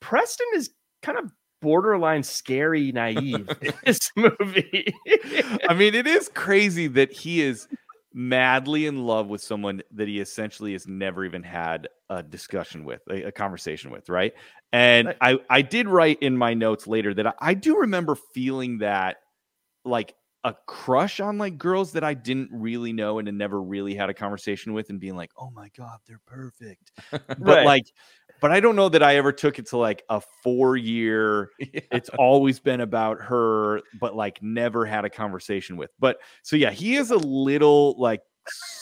Preston 0.00 0.46
is 0.54 0.70
kind 1.02 1.18
of 1.18 1.30
borderline 1.60 2.22
scary 2.22 2.92
naive 2.92 3.48
in 3.60 3.72
this 3.84 4.10
movie. 4.16 4.94
I 5.68 5.74
mean, 5.74 5.94
it 5.94 6.06
is 6.06 6.30
crazy 6.34 6.86
that 6.88 7.12
he 7.12 7.42
is 7.42 7.68
madly 8.12 8.86
in 8.86 9.04
love 9.04 9.28
with 9.28 9.40
someone 9.40 9.82
that 9.92 10.08
he 10.08 10.20
essentially 10.20 10.72
has 10.72 10.86
never 10.86 11.24
even 11.24 11.42
had 11.42 11.88
a 12.08 12.22
discussion 12.22 12.84
with, 12.84 13.02
a, 13.08 13.24
a 13.24 13.32
conversation 13.32 13.90
with, 13.90 14.08
right? 14.08 14.32
And 14.72 15.14
I, 15.20 15.38
I 15.48 15.62
did 15.62 15.88
write 15.88 16.18
in 16.20 16.36
my 16.36 16.54
notes 16.54 16.86
later 16.86 17.14
that 17.14 17.26
I, 17.26 17.32
I 17.40 17.54
do 17.54 17.78
remember 17.78 18.16
feeling 18.34 18.78
that 18.78 19.18
like 19.84 20.14
a 20.44 20.54
crush 20.66 21.20
on 21.20 21.36
like 21.38 21.58
girls 21.58 21.92
that 21.92 22.02
I 22.04 22.14
didn't 22.14 22.48
really 22.52 22.92
know 22.92 23.18
and 23.18 23.28
had 23.28 23.34
never 23.34 23.60
really 23.62 23.94
had 23.94 24.08
a 24.08 24.14
conversation 24.14 24.72
with 24.72 24.88
and 24.90 24.98
being 24.98 25.14
like, 25.16 25.30
oh 25.36 25.50
my 25.50 25.68
God, 25.76 25.98
they're 26.06 26.20
perfect. 26.26 26.92
But 27.10 27.38
Right. 27.38 27.66
like, 27.66 27.86
but 28.40 28.50
I 28.50 28.60
don't 28.60 28.74
know 28.76 28.88
that 28.88 29.02
I 29.02 29.16
ever 29.16 29.32
took 29.32 29.58
it 29.58 29.66
to 29.66 29.76
like 29.76 30.02
a 30.08 30.22
four 30.42 30.76
year 30.78 31.50
yeah. 31.58 31.80
it's 31.92 32.08
always 32.16 32.58
been 32.58 32.80
about 32.80 33.20
her, 33.20 33.82
but 34.00 34.16
like 34.16 34.42
never 34.42 34.86
had 34.86 35.04
a 35.04 35.10
conversation 35.10 35.76
with. 35.76 35.90
But 35.98 36.18
so 36.42 36.56
yeah, 36.56 36.70
he 36.70 36.96
is 36.96 37.10
a 37.10 37.18
little 37.18 37.94
like 37.98 38.22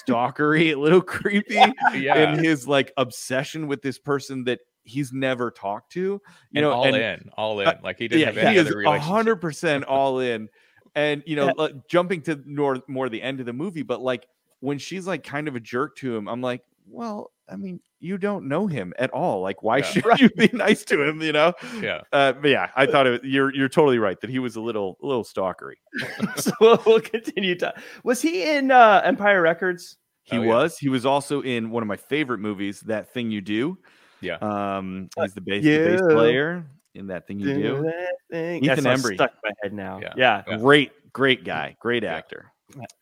stalkery, 0.06 0.72
a 0.72 0.78
little 0.78 1.02
creepy 1.02 1.54
Yeah. 1.94 2.32
in 2.34 2.38
his 2.42 2.68
like 2.68 2.92
obsession 2.96 3.66
with 3.66 3.82
this 3.82 3.98
person 3.98 4.44
that 4.44 4.60
he's 4.84 5.12
never 5.12 5.50
talked 5.50 5.92
to. 5.92 6.00
You 6.00 6.20
and 6.54 6.62
know, 6.62 6.70
all 6.72 6.84
and 6.84 6.96
in, 6.96 7.30
all 7.36 7.60
in. 7.60 7.66
uh, 7.68 7.78
like 7.82 7.98
he 7.98 8.06
didn't 8.08 8.20
yeah, 8.20 8.26
have 8.26 8.34
he 8.36 8.40
any 8.42 8.56
is 8.58 8.66
other 8.68 8.80
a 8.82 8.98
hundred 9.00 9.36
percent 9.36 9.84
all 9.84 10.20
in. 10.20 10.48
And 10.94 11.22
you 11.26 11.36
know, 11.36 11.46
Yeah. 11.46 11.52
like, 11.56 11.88
jumping 11.88 12.22
to 12.22 12.40
more 12.46 12.82
more 12.88 13.08
the 13.08 13.22
end 13.22 13.40
of 13.40 13.46
the 13.46 13.52
movie, 13.52 13.82
but 13.82 14.00
like 14.00 14.26
when 14.60 14.78
she's 14.78 15.06
like 15.06 15.22
kind 15.24 15.48
of 15.48 15.56
a 15.56 15.60
jerk 15.60 15.96
to 15.98 16.16
him, 16.16 16.28
I'm 16.28 16.40
like, 16.40 16.62
well, 16.86 17.30
I 17.48 17.56
mean, 17.56 17.80
you 18.00 18.18
don't 18.18 18.46
know 18.48 18.66
him 18.66 18.92
at 18.98 19.10
all. 19.10 19.40
Like, 19.40 19.62
why 19.62 19.78
Yeah. 19.78 19.82
should 19.84 20.04
you 20.18 20.28
be 20.30 20.50
nice 20.52 20.84
to 20.86 21.02
him? 21.02 21.22
You 21.22 21.32
know? 21.32 21.52
Yeah. 21.80 22.02
Uh, 22.12 22.32
but 22.32 22.48
yeah, 22.48 22.70
I 22.76 22.86
thought 22.86 23.06
it, 23.06 23.24
you're 23.24 23.54
you're 23.54 23.68
totally 23.68 23.98
right 23.98 24.20
that 24.20 24.30
he 24.30 24.38
was 24.38 24.56
a 24.56 24.60
little 24.60 24.98
a 25.02 25.06
little 25.06 25.24
stalkery. 25.24 25.76
so 26.36 26.50
we'll, 26.60 26.82
we'll 26.86 27.00
continue 27.00 27.54
to. 27.56 27.72
Was 28.04 28.20
he 28.20 28.50
in 28.50 28.70
uh, 28.70 29.00
Empire 29.04 29.40
Records? 29.42 29.96
He 30.24 30.36
Oh, 30.36 30.42
yeah. 30.42 30.48
was. 30.48 30.76
He 30.78 30.88
was 30.90 31.06
also 31.06 31.40
in 31.42 31.70
one 31.70 31.82
of 31.82 31.86
my 31.86 31.96
favorite 31.96 32.38
movies, 32.38 32.80
That 32.80 33.12
Thing 33.14 33.30
You 33.30 33.40
Do. 33.40 33.78
Yeah. 34.20 34.34
Um, 34.42 35.08
he's 35.18 35.32
the 35.32 35.40
bass, 35.40 35.64
the 35.64 35.78
bass 35.78 36.00
player 36.02 36.66
in 36.98 37.06
That 37.06 37.26
Thing 37.26 37.38
You 37.40 37.54
Do. 37.54 37.82
that 37.82 38.16
thing. 38.30 38.64
Ethan 38.64 38.82
That 38.84 38.98
song's 38.98 39.02
Embry. 39.04 39.14
stuck 39.14 39.32
in 39.32 39.38
my 39.44 39.50
head 39.62 39.72
now. 39.72 40.00
Yeah. 40.02 40.12
Yeah. 40.16 40.42
Yeah. 40.46 40.56
Great, 40.58 40.92
great 41.12 41.44
guy, 41.44 41.76
great 41.80 42.02
Yeah. 42.02 42.14
actor, 42.16 42.52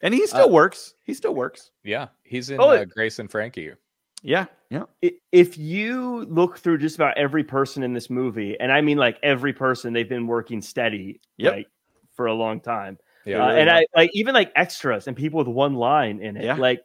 and 0.02 0.14
he 0.14 0.26
still 0.26 0.44
Uh, 0.48 0.52
works. 0.52 0.94
He 1.04 1.14
still 1.14 1.34
works. 1.34 1.70
Yeah. 1.82 2.08
He's 2.24 2.50
in 2.50 2.60
Oh, 2.60 2.70
uh, 2.70 2.84
Grace 2.84 3.18
and 3.18 3.30
Frankie. 3.30 3.72
Yeah, 4.22 4.46
yeah. 4.70 4.84
If 5.30 5.56
you 5.58 6.24
look 6.24 6.58
through 6.58 6.78
just 6.78 6.96
about 6.96 7.16
every 7.18 7.44
person 7.44 7.82
in 7.82 7.92
this 7.92 8.08
movie, 8.10 8.58
and 8.58 8.72
I 8.72 8.80
mean 8.80 8.98
like 8.98 9.18
every 9.22 9.52
person, 9.52 9.92
they've 9.92 10.08
been 10.08 10.26
working 10.26 10.60
steady, 10.62 11.20
Yep. 11.36 11.52
like 11.52 11.66
for 12.14 12.26
a 12.26 12.34
long 12.34 12.60
time. 12.60 12.98
Yeah. 13.24 13.42
Uh, 13.44 13.48
really 13.48 13.60
and 13.60 13.70
are. 13.70 13.76
I 13.76 13.86
like 13.94 14.10
even 14.14 14.34
like 14.34 14.52
extras 14.56 15.06
and 15.06 15.16
people 15.16 15.38
with 15.38 15.48
one 15.48 15.74
line 15.74 16.20
in 16.20 16.36
it. 16.36 16.44
Yeah. 16.44 16.54
Like 16.56 16.80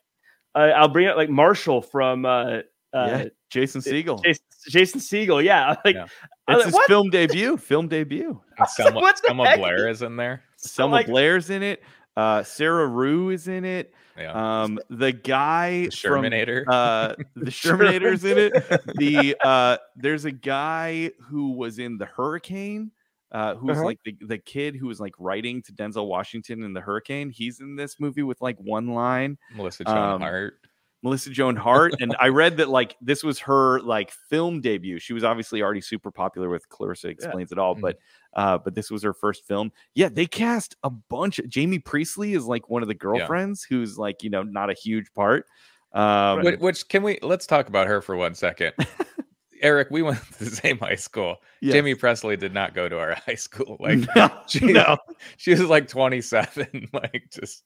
uh, 0.56 0.72
I'll 0.76 0.90
bring 0.90 1.08
up 1.08 1.16
like 1.16 1.30
Marshall 1.30 1.82
from 1.82 2.26
uh, 2.26 2.30
uh, 2.30 2.62
yeah. 2.94 3.26
Jason 3.50 3.80
Segel. 3.82 4.22
Jason, 4.24 4.44
Jason 4.70 5.00
Segel. 5.00 5.44
Yeah, 5.44 5.76
like 5.86 5.96
Yeah. 5.96 6.06
It's 6.50 6.56
was 6.58 6.66
his 6.66 6.74
like, 6.74 6.82
what? 6.82 6.88
film 6.88 7.10
debut. 7.12 7.58
Film 7.58 7.88
debut. 7.88 8.42
And 8.58 8.68
Selma, 8.70 9.00
what 9.00 9.16
the 9.18 9.28
Selma 9.28 9.48
heck? 9.48 9.60
Blair 9.60 9.88
is 9.90 10.02
in 10.02 10.16
there. 10.18 10.44
Selma 10.58 10.94
like- 10.96 11.08
Blair's 11.08 11.50
in 11.50 11.64
it. 11.64 11.82
Uh, 12.18 12.44
Sarah 12.44 12.88
Rue 12.88 13.30
is 13.30 13.48
in 13.48 13.64
it. 13.64 13.94
Yeah. 14.18 14.64
Um, 14.64 14.78
the 14.90 15.14
guy 15.14 15.86
the 15.86 15.92
from 15.92 16.24
Shermanator. 16.26 16.66
uh 16.68 17.16
the 17.38 17.50
Shermanator's 17.50 18.26
in 18.26 18.38
it. 18.38 18.54
The 18.98 19.38
uh 19.44 19.78
there's 19.96 20.26
a 20.26 20.32
guy 20.32 21.12
who 21.30 21.52
was 21.54 21.80
in 21.80 21.98
the 21.98 22.06
hurricane, 22.06 22.92
uh 23.32 23.56
who's 23.56 23.78
Uh-huh. 23.78 23.86
like 23.86 24.00
the, 24.04 24.16
the 24.20 24.38
kid 24.38 24.76
who 24.76 24.88
was 24.88 25.00
like 25.00 25.14
writing 25.18 25.62
to 25.64 25.72
Denzel 25.72 26.06
Washington 26.08 26.62
in 26.64 26.74
the 26.74 26.82
hurricane. 26.82 27.30
He's 27.30 27.62
in 27.62 27.78
this 27.78 28.02
movie 28.02 28.24
with 28.24 28.42
like 28.42 28.58
one 28.60 28.88
line. 28.90 29.38
Melissa 29.56 29.86
Joan 29.86 29.98
um, 29.98 30.22
Hart. 30.22 30.60
Melissa 31.04 31.30
Joan 31.32 31.56
Hart. 31.56 31.96
and 32.00 32.16
I 32.20 32.28
read 32.28 32.58
that 32.58 32.70
like 32.70 32.96
this 33.02 33.24
was 33.24 33.40
her 33.40 33.80
like 33.82 34.12
film 34.30 34.62
debut. 34.62 35.00
She 35.00 35.14
was 35.14 35.24
obviously 35.24 35.62
already 35.62 35.82
super 35.82 36.12
popular 36.12 36.50
with 36.50 36.68
Clarissa 36.70 37.08
Explains 37.10 37.52
It 37.52 37.58
All, 37.58 37.74
but 37.76 37.98
uh, 38.36 38.58
but 38.60 38.76
this 38.76 38.92
was 38.92 39.02
her 39.04 39.14
first 39.14 39.48
film. 39.48 39.72
Yeah, 39.96 40.10
they 40.10 40.26
cast 40.28 40.76
a 40.84 40.90
bunch. 40.90 41.40
Of, 41.40 41.46
Jaime 41.54 41.80
Pressly 41.80 42.36
is 42.36 42.46
like 42.46 42.70
one 42.70 42.82
of 42.82 42.88
the 42.88 42.94
girlfriends 42.94 43.64
who's 43.64 43.98
like 43.98 44.22
you 44.24 44.30
know 44.30 44.44
not 44.44 44.70
a 44.70 44.74
huge 44.74 45.12
part. 45.14 45.46
Um, 45.94 46.44
Which, 46.44 46.60
which 46.60 46.88
can 46.88 47.04
we 47.04 47.20
let's 47.22 47.46
talk 47.46 47.68
about 47.68 47.88
her 47.88 48.02
for 48.02 48.16
one 48.16 48.34
second. 48.36 48.74
Eric, 49.62 49.90
we 49.92 50.02
went 50.02 50.20
to 50.38 50.46
the 50.46 50.50
same 50.50 50.80
high 50.80 50.96
school. 50.96 51.36
yes. 51.62 51.76
Jaime 51.76 51.94
Pressly 51.94 52.40
did 52.40 52.54
not 52.54 52.74
go 52.74 52.90
to 52.90 52.98
our 52.98 53.14
high 53.26 53.36
school. 53.36 53.78
Like 53.80 54.00
no, 54.16 54.30
she, 54.48 54.66
no. 54.72 54.98
she 55.38 55.52
was 55.52 55.62
like 55.66 55.88
27, 55.88 56.90
like 56.94 57.26
just 57.32 57.64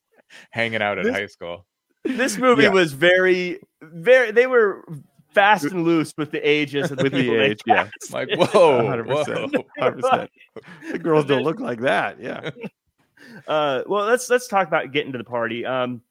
hanging 0.50 0.82
out 0.82 0.98
at 0.98 1.06
This- 1.06 1.14
high 1.16 1.28
school. 1.28 1.66
This 2.06 2.38
movie 2.38 2.64
Yeah. 2.64 2.70
was 2.70 2.94
very, 2.94 3.60
very. 3.82 4.32
They 4.32 4.48
were 4.48 4.86
fast 5.30 5.66
and 5.66 5.84
loose 5.84 6.14
with 6.18 6.32
the 6.32 6.40
ages 6.48 6.90
the 6.90 7.04
with 7.04 7.12
the 7.14 7.36
age, 7.36 7.60
yeah. 7.66 7.90
Like, 8.12 8.30
whoa, 8.36 8.82
100%. 8.82 9.06
whoa. 9.08 9.66
hundred 9.80 10.02
percent. 10.02 10.32
The 10.92 11.00
girls 11.00 11.26
don't 11.26 11.44
look 11.44 11.60
like 11.60 11.82
that. 11.82 12.20
Yeah, 12.22 12.52
Uh, 13.48 13.84
well, 13.88 14.06
let's 14.06 14.30
let's 14.30 14.48
talk 14.48 14.68
about 14.68 14.92
getting 14.92 15.12
to 15.12 15.18
the 15.18 15.24
party. 15.24 15.66
Um, 15.66 16.02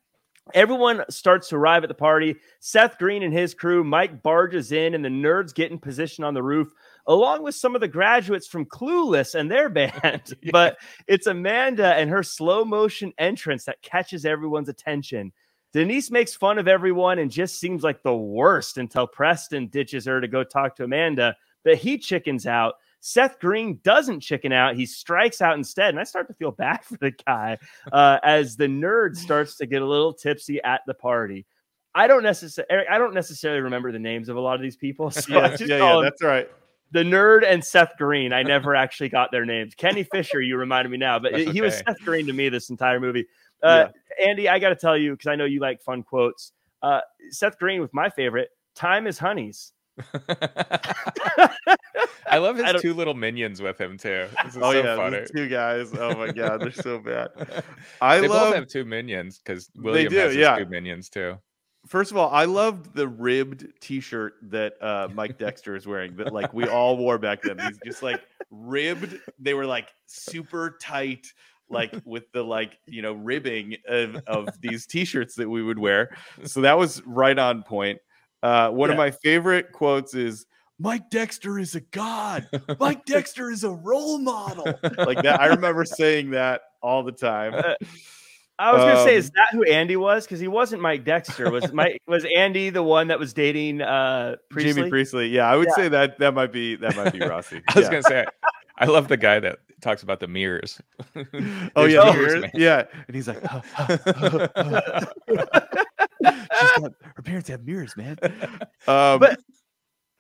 everyone 0.53 1.05
starts 1.09 1.49
to 1.49 1.57
arrive 1.57 1.85
at 1.85 1.89
the 1.89 1.95
party. 1.95 2.37
Seth 2.61 2.99
Green 2.99 3.23
and 3.23 3.33
his 3.33 3.55
crew. 3.55 3.83
Mike 3.83 4.23
barges 4.23 4.73
in, 4.73 4.95
and 4.95 5.05
the 5.05 5.09
nerds 5.09 5.55
get 5.55 5.71
in 5.71 5.79
position 5.79 6.23
on 6.23 6.35
the 6.35 6.43
roof, 6.43 6.69
along 7.07 7.43
with 7.43 7.55
some 7.55 7.75
of 7.75 7.81
the 7.81 7.89
graduates 7.89 8.47
from 8.47 8.67
Clueless 8.67 9.35
and 9.37 9.51
their 9.51 9.69
band. 9.71 10.35
Yeah. 10.43 10.51
But 10.53 10.77
it's 11.07 11.27
Amanda 11.27 11.95
and 11.95 12.11
her 12.11 12.23
slow 12.23 12.63
motion 12.65 13.13
entrance 13.17 13.65
that 13.65 13.81
catches 13.81 14.27
everyone's 14.27 14.69
attention. 14.69 15.33
Denise 15.75 16.09
makes 16.13 16.33
fun 16.37 16.59
of 16.59 16.69
everyone 16.69 17.19
and 17.19 17.29
just 17.29 17.59
seems 17.59 17.83
like 17.83 18.05
the 18.05 18.15
worst 18.15 18.79
until 18.79 19.09
Preston 19.09 19.67
ditches 19.67 20.05
her 20.07 20.21
to 20.21 20.29
go 20.29 20.45
talk 20.45 20.77
to 20.77 20.85
Amanda, 20.85 21.37
but 21.65 21.79
he 21.79 21.99
chickens 21.99 22.47
out. 22.47 22.77
Seth 23.01 23.41
Green 23.41 23.81
doesn't 23.83 24.21
chicken 24.21 24.53
out. 24.53 24.77
He 24.77 24.87
strikes 24.87 25.43
out 25.43 25.59
instead. 25.59 25.89
And 25.91 25.99
I 25.99 26.05
start 26.05 26.29
to 26.29 26.35
feel 26.35 26.51
bad 26.53 26.85
for 26.85 26.97
the 26.99 27.11
guy 27.11 27.59
uh, 27.91 28.19
as 28.23 28.57
the 28.57 28.69
nerd 28.69 29.17
starts 29.17 29.57
to 29.57 29.67
get 29.67 29.83
a 29.83 29.87
little 29.87 30.15
tipsy 30.15 30.63
at 30.63 30.83
the 30.87 30.95
party. 30.95 31.45
I 31.93 32.07
don't 32.07 32.23
necessarily 32.23 32.87
I 32.89 32.97
don't 32.97 33.13
necessarily 33.13 33.61
remember 33.61 33.91
the 33.91 33.99
names 33.99 34.29
of 34.29 34.37
a 34.37 34.41
lot 34.41 34.55
of 34.55 34.63
these 34.63 34.77
people. 34.77 35.11
So 35.11 35.39
I 35.41 35.43
yeah, 35.43 35.49
just 35.57 35.71
yeah, 35.71 35.79
call 35.81 36.05
yeah. 36.05 36.09
That's 36.09 36.23
right. 36.23 36.49
the 36.93 37.03
nerd 37.03 37.45
and 37.45 37.65
Seth 37.65 37.97
Green. 37.99 38.33
I 38.33 38.45
never 38.45 38.77
actually 38.77 39.09
got 39.09 39.33
their 39.33 39.45
names. 39.45 39.75
Kenny 39.75 40.05
Fisher, 40.05 40.41
you 40.41 40.57
reminded 40.57 40.91
me 40.91 40.99
now, 40.99 41.19
but 41.19 41.33
That's 41.33 41.51
he 41.51 41.61
was. 41.61 41.79
Seth 41.79 41.99
Green 42.05 42.29
to 42.29 42.33
me 42.33 42.49
this 42.49 42.71
entire 42.71 43.01
movie. 43.01 43.27
Uh, 43.65 43.89
Andy, 44.23 44.49
I 44.49 44.59
got 44.59 44.69
to 44.69 44.77
tell 44.77 44.97
you 44.97 45.13
because 45.13 45.27
I 45.27 45.37
know 45.37 45.45
you 45.45 45.61
like 45.61 45.83
fun 45.83 46.03
quotes. 46.03 46.53
Uh, 46.83 47.01
Seth 47.31 47.59
Green 47.59 47.81
with 47.81 47.93
my 47.95 48.11
favorite, 48.11 48.51
"Time 48.75 49.07
is 49.07 49.19
Honeys." 49.19 49.73
I 52.27 52.39
love 52.39 52.57
his 52.57 52.65
don't- 52.65 52.81
two 52.81 52.95
little 52.95 53.15
minions 53.15 53.63
with 53.63 53.81
him 53.81 53.97
too. 53.97 54.27
Oh 54.45 54.49
so 54.49 54.71
yeah, 54.73 54.97
funny. 54.97 55.25
two 55.35 55.49
guys. 55.49 55.93
Oh 55.95 56.15
my 56.15 56.33
god, 56.33 56.61
they're 56.61 56.73
so 56.73 56.99
bad. 56.99 57.29
I 58.01 58.21
they 58.21 58.29
love 58.29 58.49
both 58.49 58.55
have 58.55 58.69
two 58.69 58.85
minions 58.85 59.39
because 59.39 59.71
William 59.77 60.11
do, 60.11 60.19
has 60.19 60.33
his 60.33 60.39
yeah. 60.39 60.59
two 60.59 60.67
minions 60.67 61.09
too. 61.09 61.39
First 61.87 62.11
of 62.11 62.17
all, 62.17 62.31
I 62.31 62.47
loved 62.47 62.95
the 62.95 63.07
ribbed 63.07 63.67
T-shirt 63.81 64.37
that 64.45 64.83
uh, 64.83 65.09
Mike 65.13 65.39
Dexter 65.39 65.77
is 65.77 65.87
wearing. 65.87 66.17
That 66.17 66.33
like 66.33 66.55
we 66.55 66.67
all 66.67 66.97
wore 66.97 67.19
back 67.19 67.43
then. 67.43 67.59
These 67.59 67.79
just 67.85 68.03
like 68.03 68.23
ribbed. 68.51 69.19
They 69.39 69.53
were 69.53 69.67
like 69.67 69.91
super 70.07 70.79
tight, 70.81 71.27
like 71.71 71.95
with 72.05 72.25
the 72.33 72.43
like 72.43 72.79
you 72.87 73.03
know 73.03 73.13
ribbing 73.15 73.77
of, 73.89 74.17
of 74.27 74.49
these 74.61 74.87
T-shirts 74.87 75.35
that 75.37 75.49
we 75.49 75.63
would 75.63 75.79
wear. 75.79 76.17
So 76.45 76.61
that 76.63 76.79
was 76.79 77.03
right 77.07 77.39
on 77.39 77.63
point. 77.63 77.99
Uh, 78.43 78.71
one 78.71 78.91
of 78.91 78.97
my 78.97 79.11
favorite 79.11 79.73
quotes 79.73 80.15
is. 80.15 80.47
Mike 80.79 81.09
Dexter 81.09 81.59
is 81.59 81.77
a 81.77 81.81
god. 81.81 82.49
Mike 82.81 83.05
Dexter 83.07 83.49
is 83.51 83.63
a 83.63 83.71
role 83.71 84.19
model. 84.19 84.65
Like 84.99 85.23
that. 85.23 85.41
I 85.41 85.47
remember 85.47 85.85
saying 85.87 86.33
that 86.33 86.63
all 86.83 87.05
the 87.05 87.13
time. 87.13 87.55
Uh, 87.55 87.75
I 88.59 88.73
was 88.73 88.83
gonna 88.83 89.05
say, 89.05 89.15
Um, 89.15 89.19
is 89.19 89.31
that 89.31 89.49
who 89.53 89.63
Andy 89.65 89.97
was? 89.97 90.25
Because 90.25 90.41
he 90.41 90.49
wasn't 90.49 90.83
Mike 90.83 91.05
Dexter. 91.05 91.51
Was 91.51 91.73
Mike? 91.73 92.01
Was 92.09 92.25
Andy 92.37 92.71
the 92.71 92.83
one 92.83 93.09
that 93.09 93.19
was 93.21 93.33
dating 93.33 93.83
uh, 93.83 94.35
Pressly? 94.53 94.75
Jaime 94.77 94.91
Pressly. 94.91 95.31
Yeah, 95.33 95.49
I 95.51 95.57
would 95.57 95.69
Yeah. 95.69 95.75
say 95.77 95.89
that 95.89 96.19
that 96.19 96.35
might 96.35 96.53
be 96.53 96.75
that 96.77 96.97
might 96.97 97.13
be 97.13 97.21
Rossi. 97.21 97.63
I 97.69 97.79
was 97.79 97.85
Yeah. 97.85 97.91
gonna 97.91 98.03
say, 98.03 98.25
I 98.77 98.87
love 98.87 99.09
the 99.09 99.17
guy 99.17 99.41
that 99.41 99.59
talks 99.85 100.03
about 100.03 100.19
the 100.21 100.27
mirrors. 100.27 100.81
Oh 101.77 101.85
yeah, 101.85 102.11
mirrors, 102.13 102.35
mirrors, 102.35 102.51
yeah, 102.55 102.85
and 103.07 103.15
he's 103.15 103.29
like, 103.29 103.41
she's 103.43 103.49
got 106.79 106.93
her 107.15 107.23
parents 107.23 107.49
have 107.49 107.65
mirrors, 107.65 107.97
man. 107.97 108.17
Um, 108.87 109.21
But- 109.21 109.39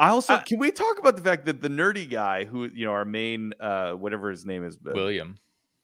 I 0.01 0.09
also 0.09 0.35
Uh, 0.35 0.43
can 0.43 0.59
we 0.59 0.73
talk 0.73 0.99
about 0.99 1.15
the 1.15 1.23
fact 1.23 1.47
that 1.47 1.63
the 1.63 1.69
nerdy 1.69 2.11
guy 2.11 2.45
who 2.45 2.65
you 2.75 2.85
know 2.85 2.91
our 2.93 3.05
main 3.05 3.53
uh 3.61 3.93
whatever 3.93 4.29
his 4.29 4.45
name 4.45 4.65
is, 4.65 4.75
uh, 4.87 4.91
William. 4.93 5.39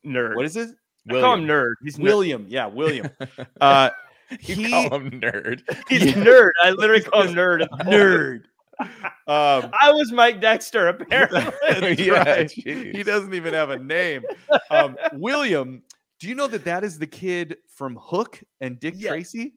Nerd. 0.05 0.35
what 0.35 0.45
is 0.45 0.57
it? 0.57 0.71
I 1.09 1.21
call 1.21 1.35
him 1.35 1.47
nerd. 1.47 1.75
He's 1.85 1.97
nerd. 1.97 2.03
William, 2.03 2.47
yeah, 2.49 2.66
William. 2.66 3.09
Uh, 3.61 3.90
you 4.40 4.55
he 4.57 4.69
call 4.71 4.99
him 4.99 5.11
nerd. 5.21 5.61
He's 5.88 6.05
Yeah. 6.07 6.12
nerd. 6.25 6.51
I 6.61 6.71
literally 6.83 7.03
call 7.05 7.23
him 7.23 7.35
nerd. 7.37 7.69
nerd. 7.85 8.43
Um, 8.81 8.90
I 9.81 9.93
was 9.93 10.12
Mike 10.12 10.40
Dexter, 10.40 10.88
apparently. 10.88 11.43
Yeah, 12.07 12.23
right. 12.23 12.51
He 12.51 13.03
doesn't 13.03 13.35
even 13.35 13.55
have 13.55 13.71
a 13.71 13.79
name. 13.79 14.23
Um, 14.71 14.97
William, 15.12 15.83
do 16.19 16.29
you 16.29 16.35
know 16.35 16.47
that 16.47 16.64
that 16.64 16.85
is 16.85 16.99
the 16.99 17.07
kid 17.07 17.57
from 17.69 17.97
Hook 18.01 18.40
and 18.61 18.79
Dick 18.81 18.95
Yes. 18.97 19.09
Tracy? 19.11 19.55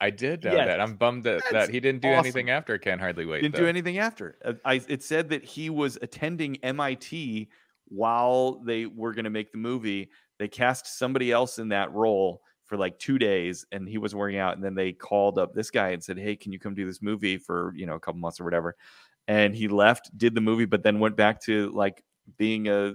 I 0.00 0.10
did 0.10 0.44
know 0.44 0.52
Yes. 0.54 0.66
that. 0.66 0.80
I'm 0.80 0.96
bummed 0.96 1.24
that, 1.24 1.42
That's 1.50 1.66
that 1.66 1.70
he 1.70 1.78
didn't 1.80 2.02
do 2.02 2.08
awesome. 2.08 2.20
anything 2.26 2.50
after 2.50 2.76
Can 2.78 2.98
Hardly 2.98 3.24
Wait. 3.24 3.42
Didn't 3.42 3.54
though. 3.54 3.60
do 3.62 3.66
anything 3.68 3.98
after. 3.98 4.36
I, 4.64 4.80
it 4.88 5.02
said 5.02 5.28
that 5.30 5.44
he 5.44 5.70
was 5.70 5.96
attending 6.02 6.56
MIT 6.62 7.48
while 7.88 8.60
they 8.64 8.86
were 8.86 9.12
going 9.12 9.24
to 9.24 9.30
make 9.30 9.52
the 9.52 9.58
movie. 9.58 10.10
They 10.38 10.48
cast 10.48 10.98
somebody 10.98 11.30
else 11.30 11.58
in 11.58 11.68
that 11.68 11.92
role 11.92 12.42
for 12.72 12.78
like 12.78 12.98
two 12.98 13.18
days, 13.18 13.66
and 13.70 13.86
he 13.86 13.98
was 13.98 14.14
working 14.14 14.38
out. 14.38 14.54
And 14.54 14.64
then 14.64 14.74
they 14.74 14.92
called 14.92 15.38
up 15.38 15.52
this 15.52 15.70
guy 15.70 15.90
and 15.90 16.02
said, 16.02 16.18
"Hey, 16.18 16.34
can 16.36 16.52
you 16.52 16.58
come 16.58 16.74
do 16.74 16.86
this 16.86 17.02
movie 17.02 17.36
for 17.36 17.74
you 17.76 17.84
know 17.84 17.96
a 17.96 18.00
couple 18.00 18.18
months 18.18 18.40
or 18.40 18.44
whatever?" 18.44 18.76
And 19.28 19.54
he 19.54 19.68
left, 19.68 20.16
did 20.16 20.34
the 20.34 20.40
movie, 20.40 20.64
but 20.64 20.82
then 20.82 20.98
went 20.98 21.14
back 21.16 21.38
to 21.42 21.70
like 21.72 22.02
being 22.38 22.68
a 22.68 22.94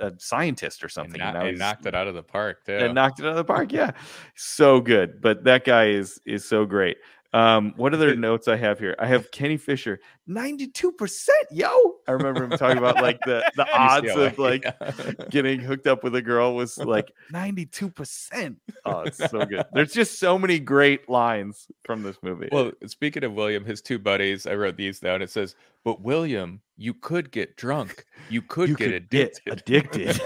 a 0.00 0.12
scientist 0.18 0.82
or 0.82 0.86
And, 0.86 0.92
something. 0.92 1.18
kno- 1.20 1.32
now 1.32 1.38
and 1.38 1.48
he's- 1.50 1.58
knocked 1.60 1.86
it 1.86 1.94
out 1.94 2.08
of 2.08 2.14
the 2.14 2.22
park 2.22 2.64
too. 2.66 2.72
and 2.72 2.94
knocked 2.96 3.20
it 3.20 3.24
out 3.26 3.30
of 3.30 3.36
the 3.36 3.44
park. 3.44 3.72
Yeah, 3.72 3.92
so 4.34 4.80
good. 4.80 5.20
But 5.20 5.44
that 5.44 5.64
guy 5.64 5.86
is 5.90 6.20
is 6.26 6.44
so 6.44 6.66
great. 6.66 6.96
Um, 7.36 7.74
what 7.76 7.92
other 7.92 8.16
notes 8.16 8.48
I 8.48 8.56
have 8.56 8.78
here? 8.78 8.96
I 8.98 9.04
have 9.04 9.30
Kenny 9.30 9.58
Fisher, 9.58 10.00
ninety 10.26 10.68
two 10.68 10.90
percent. 10.90 11.46
Yo, 11.50 11.68
I 12.08 12.12
remember 12.12 12.44
him 12.44 12.50
talking 12.52 12.78
about 12.78 12.94
like 13.02 13.20
the 13.26 13.44
the 13.56 13.66
odds 13.78 14.08
of 14.08 14.38
like 14.38 14.64
getting 15.30 15.60
hooked 15.60 15.86
up 15.86 16.02
with 16.02 16.14
a 16.14 16.22
girl 16.22 16.54
was 16.54 16.78
like 16.94 17.12
ninety 17.30 17.66
two 17.66 17.90
percent. 17.90 18.56
Oh, 18.86 19.00
it's 19.00 19.18
so 19.18 19.44
good. 19.44 19.66
There's 19.74 19.92
just 19.92 20.18
so 20.18 20.38
many 20.38 20.58
great 20.58 21.10
lines 21.10 21.66
from 21.84 22.02
this 22.02 22.16
movie. 22.22 22.48
Well, 22.50 22.72
speaking 22.86 23.22
of 23.22 23.34
William, 23.34 23.66
his 23.66 23.82
two 23.82 23.98
buddies, 23.98 24.46
I 24.46 24.54
wrote 24.54 24.78
these 24.78 25.00
down. 25.00 25.20
It 25.20 25.28
says, 25.28 25.56
"But 25.84 26.00
William, 26.00 26.62
you 26.78 26.94
could 26.94 27.30
get 27.30 27.58
drunk. 27.58 28.06
You 28.30 28.40
could 28.40 28.70
you 28.70 28.76
get 28.76 28.92
could 28.92 29.10
get 29.10 29.40
addicted." 29.46 30.22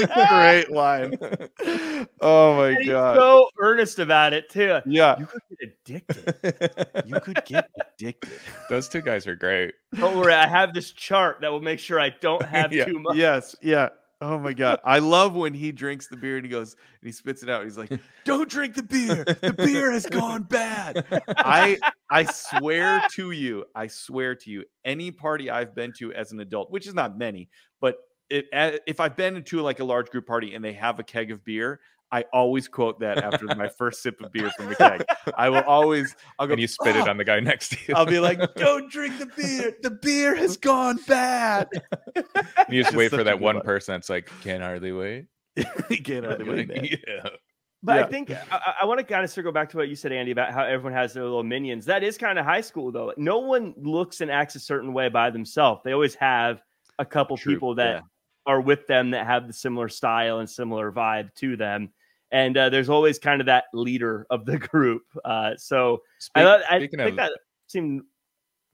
Addicted. 0.00 0.16
That's 0.16 0.30
a 0.32 0.34
great 0.34 0.70
line. 0.70 2.08
Oh 2.20 2.56
my 2.56 2.68
And 2.70 2.78
he's 2.78 2.88
god. 2.88 3.16
so 3.16 3.48
earnest 3.58 3.98
about 3.98 4.32
it, 4.32 4.48
too. 4.50 4.78
yeah, 4.86 5.18
You 5.18 5.26
could 5.26 5.42
get 5.50 5.68
addicted. 5.84 7.06
you 7.06 7.20
could 7.20 7.44
get 7.44 7.70
addicted. 7.80 8.32
Those 8.70 8.88
two 8.88 9.00
guys 9.02 9.26
are 9.26 9.36
great. 9.36 9.74
Don't 9.94 10.16
worry, 10.16 10.34
I 10.34 10.46
have 10.46 10.74
this 10.74 10.92
chart 10.92 11.38
that 11.42 11.50
will 11.50 11.60
make 11.62 11.78
sure 11.78 12.00
I 12.00 12.10
don't 12.20 12.42
have 12.46 12.72
Yeah. 12.72 12.84
too 12.86 12.98
much. 13.00 13.16
Yes, 13.16 13.56
yeah. 13.62 13.88
Oh 14.20 14.36
my 14.36 14.52
god. 14.52 14.80
I 14.84 14.98
love 14.98 15.36
when 15.36 15.54
he 15.54 15.70
drinks 15.70 16.08
the 16.08 16.16
beer 16.16 16.38
and 16.38 16.44
he 16.44 16.50
goes 16.50 16.72
and 17.00 17.06
he 17.06 17.12
spits 17.12 17.44
it 17.44 17.48
out. 17.48 17.62
He's 17.62 17.78
like, 17.78 17.92
"Don't 18.24 18.50
drink 18.50 18.74
the 18.74 18.82
beer. 18.82 19.22
The 19.24 19.52
beer 19.56 19.92
has 19.92 20.06
gone 20.06 20.42
bad." 20.42 21.06
I 21.36 21.78
I 22.10 22.24
swear 22.24 23.00
to 23.12 23.30
you, 23.30 23.64
I 23.76 23.86
swear 23.86 24.34
to 24.34 24.50
you, 24.50 24.64
any 24.84 25.12
party 25.12 25.50
I've 25.50 25.72
been 25.72 25.92
to 25.98 26.12
as 26.14 26.32
an 26.32 26.40
adult, 26.40 26.72
which 26.72 26.88
is 26.88 26.94
not 26.94 27.16
many, 27.16 27.48
but 27.80 27.94
it, 28.30 28.82
if 28.86 29.00
I've 29.00 29.16
been 29.16 29.42
to 29.42 29.60
like 29.60 29.80
a 29.80 29.84
large 29.84 30.10
group 30.10 30.26
party 30.26 30.54
and 30.54 30.64
they 30.64 30.72
have 30.74 30.98
a 30.98 31.02
keg 31.02 31.30
of 31.30 31.44
beer, 31.44 31.80
I 32.10 32.24
always 32.32 32.68
quote 32.68 33.00
that 33.00 33.18
after 33.18 33.44
my 33.54 33.68
first 33.68 34.02
sip 34.02 34.20
of 34.22 34.32
beer 34.32 34.50
from 34.56 34.68
the 34.70 34.76
keg. 34.76 35.04
I 35.36 35.50
will 35.50 35.62
always 35.64 36.16
I'll 36.38 36.46
go 36.46 36.52
and 36.54 36.60
you 36.60 36.66
spit 36.66 36.96
"Oh," 36.96 37.00
it 37.02 37.08
on 37.08 37.18
the 37.18 37.24
guy 37.24 37.38
next 37.40 37.68
to 37.70 37.76
you. 37.86 37.94
I'll 37.96 38.06
be 38.06 38.18
like, 38.18 38.40
"Don't 38.54 38.90
drink 38.90 39.18
the 39.18 39.26
beer. 39.26 39.74
The 39.82 39.90
beer 39.90 40.34
has 40.34 40.56
gone 40.56 40.98
bad." 41.06 41.68
you 42.14 42.22
just 42.22 42.32
just 42.70 42.96
wait 42.96 43.10
for 43.10 43.22
that 43.24 43.32
good 43.34 43.40
one 43.40 43.56
line. 43.56 43.64
person 43.64 43.94
that's 43.94 44.08
like, 44.08 44.30
"Can't 44.42 44.62
hardly 44.62 44.92
wait." 44.92 45.26
Get 46.02 46.24
out 46.24 46.40
of 46.40 46.46
the 46.46 46.52
way, 46.52 46.64
man. 46.64 46.84
yeah. 46.84 47.28
But 47.82 47.96
Yeah. 47.96 48.04
I 48.04 48.08
think 48.08 48.30
I- 48.30 48.42
I, 48.52 48.74
I 48.82 48.84
want 48.86 48.98
to 49.00 49.04
kind 49.04 49.22
of 49.22 49.30
circle 49.30 49.52
back 49.52 49.68
to 49.70 49.76
what 49.76 49.88
you 49.88 49.94
said, 49.96 50.10
Andy, 50.12 50.30
about 50.32 50.52
how 50.52 50.64
everyone 50.64 50.92
has 50.94 51.12
their 51.12 51.24
little 51.24 51.44
minions. 51.44 51.84
That 51.84 52.02
is 52.02 52.16
kind 52.16 52.38
of 52.38 52.44
high 52.46 52.60
school, 52.60 52.90
though. 52.90 53.12
No 53.16 53.38
one 53.40 53.74
looks 53.76 54.20
and 54.20 54.30
acts 54.30 54.54
a 54.54 54.60
certain 54.60 54.92
way 54.92 55.08
by 55.10 55.30
themselves. 55.30 55.82
They 55.84 55.92
always 55.92 56.14
have 56.16 56.62
a 56.98 57.04
couple 57.04 57.36
True, 57.36 57.52
people 57.54 57.74
that 57.76 57.96
yeah. 57.96 58.00
Are 58.48 58.60
with 58.60 58.84
them 58.88 59.10
that 59.12 59.26
have 59.26 59.46
the 59.46 59.52
similar 59.52 59.88
style 59.88 60.40
and 60.40 60.50
similar 60.50 60.90
vibe 60.90 61.32
to 61.34 61.56
them. 61.56 61.90
And 62.32 62.56
uh, 62.56 62.68
there's 62.70 62.88
always 62.88 63.18
kind 63.20 63.40
of 63.40 63.46
that 63.46 63.64
leader 63.72 64.26
of 64.30 64.44
the 64.44 64.58
group. 64.72 65.02
Uh, 65.24 65.52
so 65.56 66.02
I, 66.34 66.40
Speak- 66.40 66.44
thought- 66.44 66.62
I 66.68 66.78
think 66.80 66.92
of, 66.94 67.16
that 67.16 67.32
seemed 67.68 68.02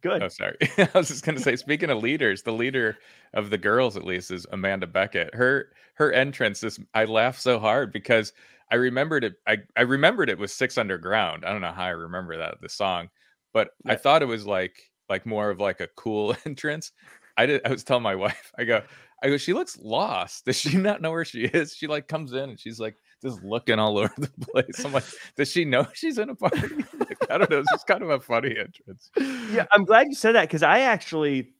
good. 0.01 0.23
oh 0.23 0.29
sorry, 0.29 0.57
I 0.79 0.89
was 0.95 1.09
just 1.09 1.25
gonna 1.25 1.39
say. 1.41 1.57
Speaking 1.57 1.91
of 1.91 2.03
leaders, 2.03 2.43
the 2.43 2.53
leader 2.53 2.97
of 3.35 3.51
the 3.51 3.59
girls, 3.59 3.97
at 3.97 4.05
least, 4.05 4.31
is 4.31 4.47
Amanda 4.53 4.87
Beckett. 4.87 5.35
Her 5.35 5.69
her 5.95 6.11
entrance 6.13 6.63
is 6.65 6.79
I 6.95 7.05
laughed 7.05 7.41
so 7.43 7.59
hard 7.59 7.93
because 7.93 8.33
I 8.71 8.77
remembered 8.77 9.25
it. 9.25 9.35
I 9.47 9.59
I 9.77 9.83
remembered 9.83 10.31
it 10.31 10.39
was 10.39 10.53
Six 10.53 10.79
Underground. 10.79 11.45
I 11.45 11.51
don't 11.53 11.61
know 11.61 11.73
how 11.73 11.85
I 11.85 11.89
remember 11.91 12.37
that 12.39 12.61
the 12.61 12.69
song, 12.69 13.09
but 13.53 13.71
I 13.87 13.97
thought 13.97 14.23
it 14.23 14.27
was 14.27 14.47
like 14.47 14.77
like 15.09 15.27
more 15.27 15.51
of 15.51 15.61
like 15.61 15.81
a 15.81 15.89
cool 15.97 16.35
entrance. 16.47 16.93
I 17.37 17.47
did. 17.47 17.61
I 17.65 17.71
was 17.71 17.85
telling 17.85 18.03
my 18.03 18.15
wife. 18.27 18.53
I 18.59 18.65
go. 18.65 18.83
I 19.23 19.29
go. 19.29 19.37
She 19.37 19.53
looks 19.53 19.79
lost. 19.81 20.45
Does 20.45 20.57
she 20.59 20.77
not 20.77 21.01
know 21.01 21.11
where 21.11 21.25
she 21.25 21.45
is? 21.45 21.75
She 21.75 21.87
like 21.87 22.09
comes 22.09 22.33
in 22.33 22.51
and 22.51 22.61
she's 22.61 22.79
like 22.79 22.97
just 23.23 23.43
looking 23.43 23.79
all 23.79 23.99
over 23.99 24.13
the 24.19 24.31
place. 24.53 24.85
I'm 24.85 24.93
like, 24.93 25.05
does 25.37 25.51
she 25.51 25.65
know 25.65 25.87
she's 25.95 26.19
in 26.19 26.29
a 26.31 26.35
party? 26.35 26.69
like, 26.99 27.31
I 27.31 27.39
don't 27.39 27.51
know. 27.51 27.59
It's 27.61 27.71
just 27.73 27.87
kind 27.87 28.03
of 28.03 28.11
a 28.11 28.21
funny 28.21 28.51
entrance. 28.59 29.11
Yeah, 29.51 29.67
I'm 29.73 29.85
glad 29.85 30.07
you 30.09 30.15
said 30.15 30.35
that 30.35 30.43
because 30.49 30.63
I 30.63 30.81
actually 30.81 31.55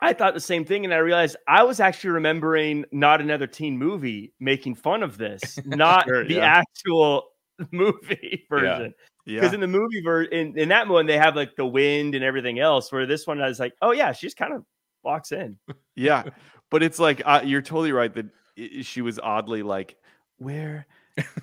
I 0.00 0.12
thought 0.14 0.32
the 0.34 0.40
same 0.40 0.64
thing, 0.64 0.84
and 0.84 0.94
I 0.94 0.98
realized 0.98 1.36
I 1.48 1.62
was 1.64 1.78
actually 1.80 2.10
remembering 2.10 2.84
not 2.92 3.20
another 3.20 3.46
teen 3.46 3.76
movie 3.76 4.32
making 4.40 4.76
fun 4.76 5.02
of 5.02 5.18
this, 5.18 5.58
not 5.66 6.06
Sure, 6.06 6.24
the 6.24 6.34
yeah. 6.36 6.62
actual 6.62 7.24
movie 7.70 8.46
version. 8.48 8.94
Because 9.26 9.50
Yeah. 9.50 9.54
in 9.54 9.60
the 9.60 9.66
movie 9.66 10.00
ver- 10.02 10.22
in, 10.22 10.58
in 10.58 10.70
that 10.70 10.88
one 10.88 11.04
they 11.06 11.18
have 11.18 11.36
like 11.36 11.54
the 11.56 11.66
wind 11.66 12.14
and 12.14 12.24
everything 12.24 12.58
else, 12.60 12.90
where 12.90 13.04
this 13.04 13.26
one 13.26 13.42
I 13.42 13.48
was 13.48 13.60
like, 13.60 13.74
oh 13.82 13.90
yeah, 13.90 14.12
she's 14.12 14.32
kind 14.34 14.54
of 14.54 14.64
walks 15.02 15.32
in. 15.32 15.58
yeah. 15.96 16.24
But 16.70 16.82
it's 16.82 16.98
like 16.98 17.22
uh, 17.24 17.42
you're 17.44 17.62
totally 17.62 17.92
right 17.92 18.12
that 18.14 18.26
i- 18.58 18.82
she 18.82 19.02
was 19.02 19.18
oddly 19.18 19.62
like, 19.62 19.96
"Where 20.38 20.86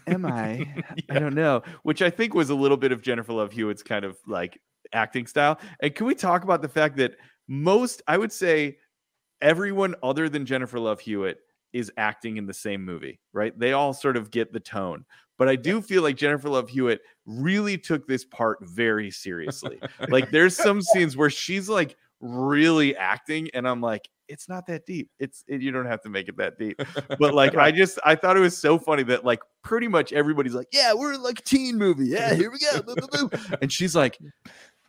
am 0.07 0.25
I? 0.25 0.83
I 1.09 1.19
don't 1.19 1.35
know." 1.35 1.63
Which 1.83 2.01
I 2.01 2.09
think 2.09 2.33
was 2.33 2.49
a 2.49 2.55
little 2.55 2.77
bit 2.77 2.91
of 2.91 3.01
Jennifer 3.01 3.33
Love 3.33 3.51
Hewitt's 3.51 3.83
kind 3.83 4.05
of 4.05 4.17
like 4.25 4.59
acting 4.93 5.27
style. 5.27 5.59
And 5.81 5.93
can 5.93 6.05
we 6.05 6.15
talk 6.15 6.43
about 6.43 6.61
the 6.61 6.69
fact 6.69 6.95
that 6.97 7.15
most, 7.47 8.01
I 8.07 8.17
would 8.17 8.31
say, 8.31 8.77
everyone 9.41 9.95
other 10.01 10.29
than 10.29 10.45
Jennifer 10.45 10.79
Love 10.79 10.99
Hewitt 10.99 11.39
is 11.73 11.91
acting 11.97 12.37
in 12.37 12.45
the 12.45 12.53
same 12.53 12.83
movie, 12.83 13.19
right? 13.33 13.57
They 13.57 13.73
all 13.73 13.93
sort 13.93 14.17
of 14.17 14.31
get 14.31 14.53
the 14.53 14.59
tone. 14.59 15.05
But 15.37 15.47
I 15.49 15.55
do 15.55 15.81
feel 15.81 16.01
like 16.01 16.15
Jennifer 16.15 16.49
Love 16.49 16.69
Hewitt 16.69 17.01
really 17.25 17.77
took 17.77 18.07
this 18.07 18.25
part 18.25 18.57
very 18.63 19.11
seriously. 19.11 19.79
like 20.09 20.31
there's 20.31 20.55
some 20.55 20.81
scenes 20.81 21.15
where 21.15 21.29
she's 21.29 21.69
like 21.69 21.95
really 22.19 22.95
acting 22.95 23.49
and 23.53 23.67
I'm 23.67 23.81
like, 23.81 24.09
it's 24.27 24.49
not 24.49 24.67
that 24.67 24.85
deep. 24.85 25.09
It's 25.19 25.43
it, 25.47 25.61
you 25.61 25.71
don't 25.71 25.85
have 25.85 26.01
to 26.01 26.09
make 26.09 26.27
it 26.27 26.37
that 26.37 26.57
deep. 26.57 26.81
But 27.17 27.33
like, 27.33 27.55
I 27.55 27.71
just 27.73 27.97
I 28.03 28.15
thought 28.15 28.35
it 28.35 28.41
was 28.41 28.57
so 28.57 28.77
funny 28.77 29.03
that 29.03 29.23
like 29.23 29.39
pretty 29.63 29.87
much 29.87 30.11
everybody's 30.11 30.53
like, 30.53 30.67
yeah, 30.71 30.93
we're 30.93 31.13
in 31.13 31.23
like 31.23 31.39
a 31.39 31.43
teen 31.43 31.77
movie. 31.77 32.07
Yeah, 32.07 32.33
here 32.33 32.51
we 32.51 32.59
go. 32.59 33.29
And 33.61 33.71
she's 33.71 33.95
like, 33.95 34.17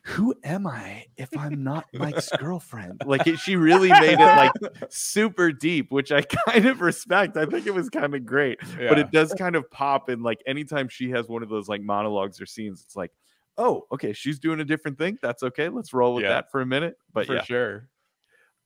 who 0.09 0.35
am 0.43 0.67
I 0.67 1.05
if 1.19 1.29
I'm 1.37 1.63
not 1.63 1.85
Mike's 1.93 2.31
girlfriend? 2.39 3.03
Like 3.05 3.27
it, 3.27 3.39
she 3.39 3.57
really 3.57 3.91
made 3.91 4.15
it 4.15 4.19
like 4.19 4.53
super 4.89 5.53
deep, 5.53 5.93
which 5.93 6.11
I 6.11 6.23
kind 6.49 6.65
of 6.67 6.81
respect. 6.81 7.37
I 7.37 7.45
think 7.45 7.67
it 7.67 7.75
was 7.75 7.91
kind 7.91 8.15
of 8.15 8.25
great, 8.25 8.59
but 8.79 8.99
it 8.99 9.11
does 9.11 9.35
kind 9.35 9.55
of 9.55 9.71
pop. 9.71 10.09
And 10.09 10.23
like 10.23 10.39
anytime 10.47 10.89
she 10.89 11.11
has 11.11 11.29
one 11.29 11.43
of 11.43 11.51
those 11.51 11.69
like 11.69 11.83
monologues 11.83 12.41
or 12.41 12.47
scenes, 12.47 12.83
it's 12.85 12.97
like, 12.97 13.13
oh, 13.59 13.87
okay, 13.93 14.13
she's 14.13 14.39
doing 14.39 14.61
a 14.61 14.65
different 14.65 14.97
thing. 14.97 15.19
That's 15.21 15.43
okay. 15.43 15.69
Let's 15.69 15.93
roll 15.93 16.15
with 16.15 16.25
Yeah. 16.25 16.31
that 16.31 16.51
for 16.51 16.61
a 16.61 16.67
minute. 16.67 16.97
But 17.13 17.27
for 17.27 17.35
yeah, 17.35 17.43
sure. 17.43 17.89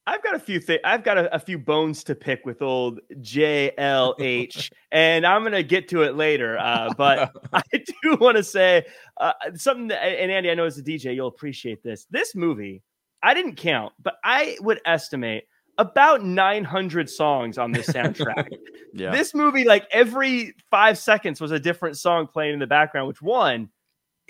I've 0.06 0.22
got 0.22 0.34
a 0.34 0.38
few 0.38 0.58
things. 0.58 0.80
I've 0.84 1.04
got 1.04 1.16
a, 1.16 1.32
a 1.34 1.38
few 1.38 1.58
bones 1.58 2.02
to 2.04 2.14
pick 2.16 2.44
with 2.44 2.60
old 2.60 3.00
JLH, 3.18 4.70
and 4.92 5.24
I'm 5.24 5.44
gonna 5.44 5.62
get 5.62 5.88
to 5.90 6.02
it 6.02 6.16
later. 6.16 6.58
Uh, 6.58 6.92
but 6.96 7.32
I 7.52 7.62
do 7.72 8.16
want 8.20 8.36
to 8.36 8.42
say 8.44 8.84
uh, 9.20 9.32
something. 9.54 9.88
That, 9.88 10.02
and 10.02 10.30
Andy, 10.30 10.50
I 10.50 10.54
know 10.54 10.64
as 10.64 10.78
a 10.78 10.82
DJ, 10.82 11.14
you'll 11.14 11.28
appreciate 11.28 11.82
this. 11.82 12.06
This 12.10 12.34
movie, 12.34 12.82
I 13.22 13.32
didn't 13.34 13.56
count, 13.56 13.92
but 14.02 14.16
I 14.24 14.56
would 14.60 14.80
estimate 14.84 15.44
about 15.78 16.24
900 16.24 17.08
songs 17.08 17.56
on 17.56 17.72
this 17.72 17.86
soundtrack. 17.86 18.48
yeah. 18.92 19.10
This 19.10 19.34
movie, 19.34 19.64
like 19.64 19.86
every 19.92 20.54
five 20.70 20.98
seconds, 20.98 21.40
was 21.40 21.52
a 21.52 21.60
different 21.60 21.96
song 21.96 22.26
playing 22.26 22.54
in 22.54 22.58
the 22.58 22.66
background. 22.66 23.06
Which 23.08 23.22
one 23.22 23.70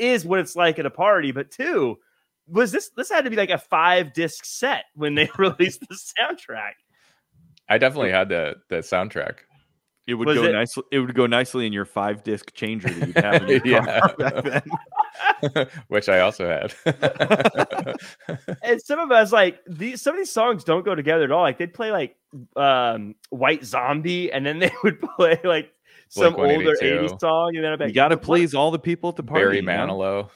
is 0.03 0.25
what 0.25 0.41
it's 0.41 0.57
like 0.57 0.79
at 0.79 0.87
a 0.87 0.91
party, 0.91 1.33
but 1.33 1.51
two 1.51 1.99
was 2.49 2.73
this. 2.73 2.91
This 2.97 3.09
had 3.11 3.25
to 3.25 3.31
be 3.31 3.37
like 3.37 3.51
a 3.51 3.59
five 3.59 4.13
disc 4.13 4.45
set 4.45 4.85
when 4.95 5.15
they 5.15 5.31
released 5.39 5.81
the 5.89 5.95
soundtrack. 6.21 6.73
I 7.69 7.79
definitely 7.79 8.11
had 8.11 8.29
the 8.29 8.57
the 8.69 8.77
soundtrack. 8.79 9.37
It 10.05 10.15
would 10.15 10.27
Was 10.27 10.37
go 10.37 10.45
it- 10.45 10.53
nicely. 10.53 10.83
It 10.91 10.99
would 10.99 11.15
go 11.15 11.27
nicely 11.27 11.65
in 11.67 11.73
your 11.73 11.85
five 11.85 12.25
disc 12.25 12.53
changer 12.55 12.89
that 12.91 13.07
you'd 13.07 13.17
have 13.25 13.43
in 13.43 13.49
your 13.65 13.67
Yeah. 13.67 14.01
car 14.01 14.15
back 14.19 14.63
then. 15.55 15.67
which 15.87 16.09
I 16.09 16.19
also 16.21 16.49
had. 16.49 16.75
And 18.63 18.81
some 18.83 18.99
of 18.99 19.13
us 19.13 19.33
like 19.33 19.61
these. 19.69 20.03
Some 20.03 20.15
of 20.15 20.19
these 20.19 20.31
songs 20.33 20.65
don't 20.65 20.85
go 20.85 20.95
together 20.97 21.25
at 21.25 21.31
all. 21.31 21.43
Like 21.43 21.59
they'd 21.59 21.73
play 21.73 21.93
like 21.93 22.17
um, 22.57 23.15
White 23.31 23.65
Zombie, 23.65 24.33
and 24.33 24.45
then 24.45 24.59
they 24.59 24.73
would 24.83 25.01
play 25.01 25.39
like 25.45 25.73
some 26.13 26.37
older 26.37 26.75
'80s 26.81 27.19
song, 27.21 27.57
and 27.57 27.65
then 27.65 27.73
I'd 27.73 27.79
be 27.79 27.87
You 27.87 27.93
got 27.93 28.09
to 28.09 28.17
please 28.17 28.55
all 28.55 28.71
the 28.71 28.79
people 28.79 29.11
at 29.11 29.17
the 29.17 29.23
party. 29.23 29.45
Barry 29.45 29.57
you 29.57 29.63
know? 29.63 29.73
Manilow. 29.73 30.31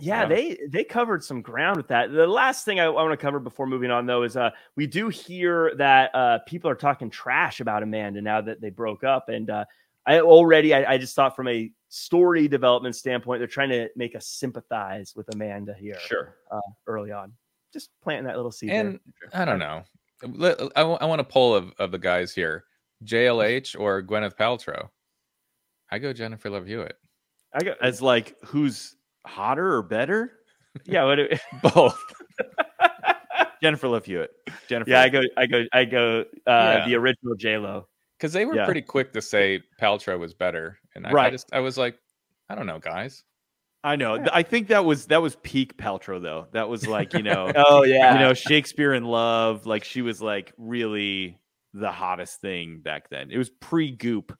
Yeah, 0.00 0.22
Yeah. 0.22 0.26
they 0.28 0.58
they 0.68 0.84
covered 0.84 1.22
some 1.22 1.40
ground 1.42 1.76
with 1.76 1.88
that. 1.88 2.10
The 2.10 2.26
last 2.26 2.64
thing 2.64 2.80
I, 2.80 2.88
want 2.88 3.12
to 3.12 3.16
cover 3.16 3.38
before 3.38 3.66
moving 3.66 3.90
on, 3.90 4.06
though, 4.06 4.22
is 4.24 4.36
uh, 4.36 4.50
we 4.76 4.86
do 4.86 5.08
hear 5.08 5.72
that 5.76 6.12
uh, 6.14 6.38
people 6.46 6.68
are 6.70 6.74
talking 6.74 7.10
trash 7.10 7.60
about 7.60 7.82
Amanda 7.82 8.20
now 8.20 8.40
that 8.40 8.60
they 8.60 8.70
broke 8.70 9.04
up, 9.04 9.28
and 9.28 9.50
uh, 9.50 9.64
I 10.06 10.20
already 10.20 10.74
I, 10.74 10.94
I 10.94 10.98
just 10.98 11.14
thought 11.14 11.36
from 11.36 11.48
a 11.48 11.70
story 11.90 12.48
development 12.48 12.96
standpoint, 12.96 13.38
they're 13.38 13.46
trying 13.46 13.68
to 13.68 13.88
make 13.94 14.16
us 14.16 14.26
sympathize 14.26 15.14
with 15.14 15.32
Amanda 15.32 15.74
here 15.78 15.98
Sure. 16.00 16.34
uh, 16.50 16.58
early 16.88 17.12
on, 17.12 17.32
just 17.72 17.90
planting 18.02 18.24
that 18.24 18.36
little 18.36 18.50
seed. 18.50 18.70
And 18.70 18.98
there. 19.30 19.40
I 19.40 19.44
don't 19.44 19.60
know. 19.60 19.84
Let- 20.26 20.58
I, 20.76 20.82
want 20.82 21.20
a 21.20 21.24
poll 21.24 21.54
of, 21.54 21.72
of 21.78 21.92
the 21.92 21.98
guys 21.98 22.34
here: 22.34 22.64
JLH 23.04 23.78
or 23.78 24.02
Gwyneth 24.02 24.34
Paltrow. 24.36 24.88
I 25.90 25.98
go 25.98 26.12
Jennifer 26.12 26.50
Love 26.50 26.66
Hewitt. 26.66 26.96
I 27.52 27.62
go 27.64 27.74
As 27.80 28.02
like 28.02 28.36
who's 28.44 28.96
hotter 29.26 29.74
or 29.74 29.82
better? 29.82 30.32
yeah, 30.84 31.04
what 31.04 31.16
do- 31.16 31.28
Both. 31.62 31.98
Jennifer 33.62 33.88
Love 33.88 34.04
Hewitt. 34.04 34.30
Jennifer. 34.68 34.90
yeah, 34.90 35.02
I 35.02 35.08
go 35.08 35.22
I 35.36 35.46
go 35.46 35.64
I 35.72 35.84
go 35.84 36.20
uh, 36.20 36.24
Yeah. 36.46 36.84
the 36.86 36.94
original 36.96 37.34
J 37.34 37.58
Lo. 37.58 37.86
Because 38.18 38.32
they 38.32 38.44
were 38.44 38.54
Yeah. 38.54 38.64
pretty 38.64 38.82
quick 38.82 39.12
to 39.14 39.22
say 39.22 39.60
Paltrow 39.80 40.18
was 40.18 40.34
better, 40.34 40.78
and 40.94 41.06
I, 41.06 41.10
I 41.10 41.12
Right. 41.12 41.32
just 41.32 41.48
I 41.52 41.60
was 41.60 41.76
like, 41.78 41.96
I 42.48 42.54
don't 42.54 42.66
know, 42.66 42.78
guys. 42.78 43.24
I 43.82 43.96
know. 43.96 44.24
I 44.32 44.42
think 44.42 44.68
that 44.68 44.84
was 44.84 45.06
that 45.06 45.20
was 45.22 45.36
peak 45.42 45.76
Paltrow 45.76 46.20
though. 46.20 46.46
That 46.52 46.68
was 46.68 46.86
like 46.86 47.12
you 47.14 47.22
know, 47.22 47.52
Oh 47.56 47.84
yeah, 47.84 48.14
you 48.14 48.20
know 48.20 48.34
Shakespeare 48.34 48.94
in 48.94 49.04
Love. 49.04 49.66
Like 49.66 49.84
she 49.84 50.02
was 50.02 50.20
like 50.22 50.52
really 50.58 51.38
the 51.74 51.90
hottest 51.90 52.40
thing 52.40 52.80
back 52.80 53.08
then. 53.10 53.30
It 53.30 53.38
was 53.38 53.50
pre 53.50 53.90
Goop. 53.90 54.36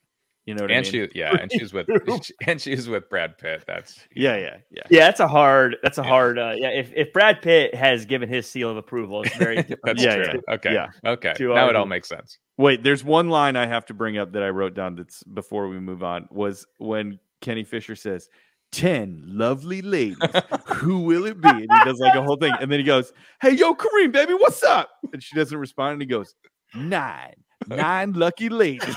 You 0.46 0.54
know 0.54 0.64
what 0.64 0.70
and 0.70 0.86
I 0.86 0.90
mean? 0.90 1.08
she, 1.12 1.18
yeah, 1.18 1.36
and 1.40 1.50
she's 1.50 1.72
with 1.72 1.88
and 2.46 2.60
she's 2.60 2.86
with 2.86 3.08
Brad 3.08 3.38
Pitt. 3.38 3.64
That's 3.66 3.98
yeah, 4.14 4.36
yeah, 4.36 4.56
yeah. 4.70 4.82
Yeah, 4.90 5.00
that's 5.06 5.20
a 5.20 5.28
hard. 5.28 5.76
That's 5.82 5.96
a 5.96 6.02
hard. 6.02 6.38
Uh, 6.38 6.52
yeah, 6.56 6.68
if, 6.68 6.92
if 6.94 7.12
Brad 7.14 7.40
Pitt 7.40 7.74
has 7.74 8.04
given 8.04 8.28
his 8.28 8.46
seal 8.46 8.70
of 8.70 8.76
approval, 8.76 9.22
it's 9.22 9.36
very 9.36 9.56
that's 9.84 10.02
Yeah, 10.02 10.16
true. 10.16 10.42
Okay, 10.50 10.74
yeah. 10.74 10.88
okay. 11.06 11.32
To 11.36 11.54
Now 11.54 11.70
it 11.70 11.76
all 11.76 11.86
makes 11.86 12.08
sense. 12.08 12.38
Wait, 12.58 12.82
there's 12.82 13.02
one 13.02 13.30
line 13.30 13.56
I 13.56 13.66
have 13.66 13.86
to 13.86 13.94
bring 13.94 14.18
up 14.18 14.32
that 14.32 14.42
I 14.42 14.50
wrote 14.50 14.74
down 14.74 14.96
that's 14.96 15.22
before 15.22 15.68
we 15.68 15.80
move 15.80 16.02
on 16.02 16.28
was 16.30 16.66
when 16.78 17.18
Kenny 17.40 17.64
Fisher 17.64 17.96
says, 17.96 18.28
10 18.72 19.22
lovely 19.24 19.82
ladies. 19.82 20.18
Who 20.66 21.00
will 21.00 21.26
it 21.26 21.40
be? 21.40 21.48
And 21.48 21.60
he 21.60 21.84
does 21.84 21.98
like 22.00 22.14
a 22.14 22.22
whole 22.22 22.36
thing. 22.36 22.52
And 22.60 22.70
then 22.70 22.80
he 22.80 22.84
goes, 22.84 23.12
Hey, 23.40 23.52
yo, 23.52 23.74
Kareem, 23.74 24.12
baby, 24.12 24.34
what's 24.34 24.62
up? 24.62 24.90
And 25.12 25.22
she 25.22 25.36
doesn't 25.36 25.56
respond. 25.56 25.94
And 25.94 26.02
he 26.02 26.06
goes, 26.06 26.34
Nine, 26.74 27.34
nine 27.68 28.12
lucky 28.14 28.48
ladies. 28.48 28.96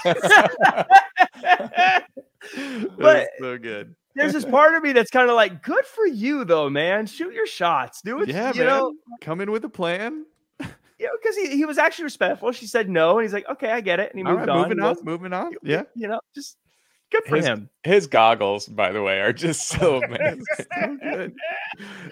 But- 2.98 3.28
so 3.40 3.58
good. 3.58 3.96
There's 4.16 4.34
this 4.34 4.46
part 4.46 4.74
of 4.74 4.82
me 4.82 4.94
that's 4.94 5.12
kind 5.12 5.30
of 5.30 5.36
like, 5.36 5.62
good 5.62 5.86
for 5.86 6.08
you 6.08 6.44
though, 6.44 6.72
man. 6.72 7.06
Shoot 7.06 7.34
your 7.36 7.46
shots, 7.46 8.02
do 8.02 8.20
it. 8.24 8.30
Yeah, 8.30 8.52
you 8.52 8.62
man. 8.64 8.68
know, 8.68 8.94
Come 9.22 9.42
in 9.42 9.52
with 9.52 9.64
a 9.64 9.70
plan. 9.70 10.26
know, 10.60 10.68
because 11.22 11.36
he, 11.36 11.50
he 11.56 11.66
was 11.66 11.78
actually 11.78 12.06
respectful. 12.06 12.52
She 12.52 12.66
said 12.66 12.90
no, 12.90 13.20
and 13.20 13.24
he's 13.26 13.34
like, 13.34 13.48
okay, 13.48 13.70
I 13.72 13.80
get 13.82 14.00
it, 14.00 14.10
and 14.12 14.18
he 14.20 14.26
All 14.26 14.32
moved 14.34 14.48
right, 14.48 14.58
on. 14.58 14.62
moving 14.70 14.80
on, 14.84 14.96
moving 15.04 15.34
on. 15.34 15.54
Yeah. 15.62 15.84
you 15.94 16.08
know, 16.08 16.20
just 16.34 16.58
good 17.12 17.26
for 17.26 17.36
His- 17.36 17.46
him. 17.46 17.70
His 17.84 18.08
goggles, 18.08 18.66
by 18.68 18.92
the 18.92 19.04
way, 19.04 19.20
are 19.22 19.34
just 19.34 19.68
so 19.68 20.02
amazing. 20.04 20.42
so 20.74 20.98
good. 21.00 21.36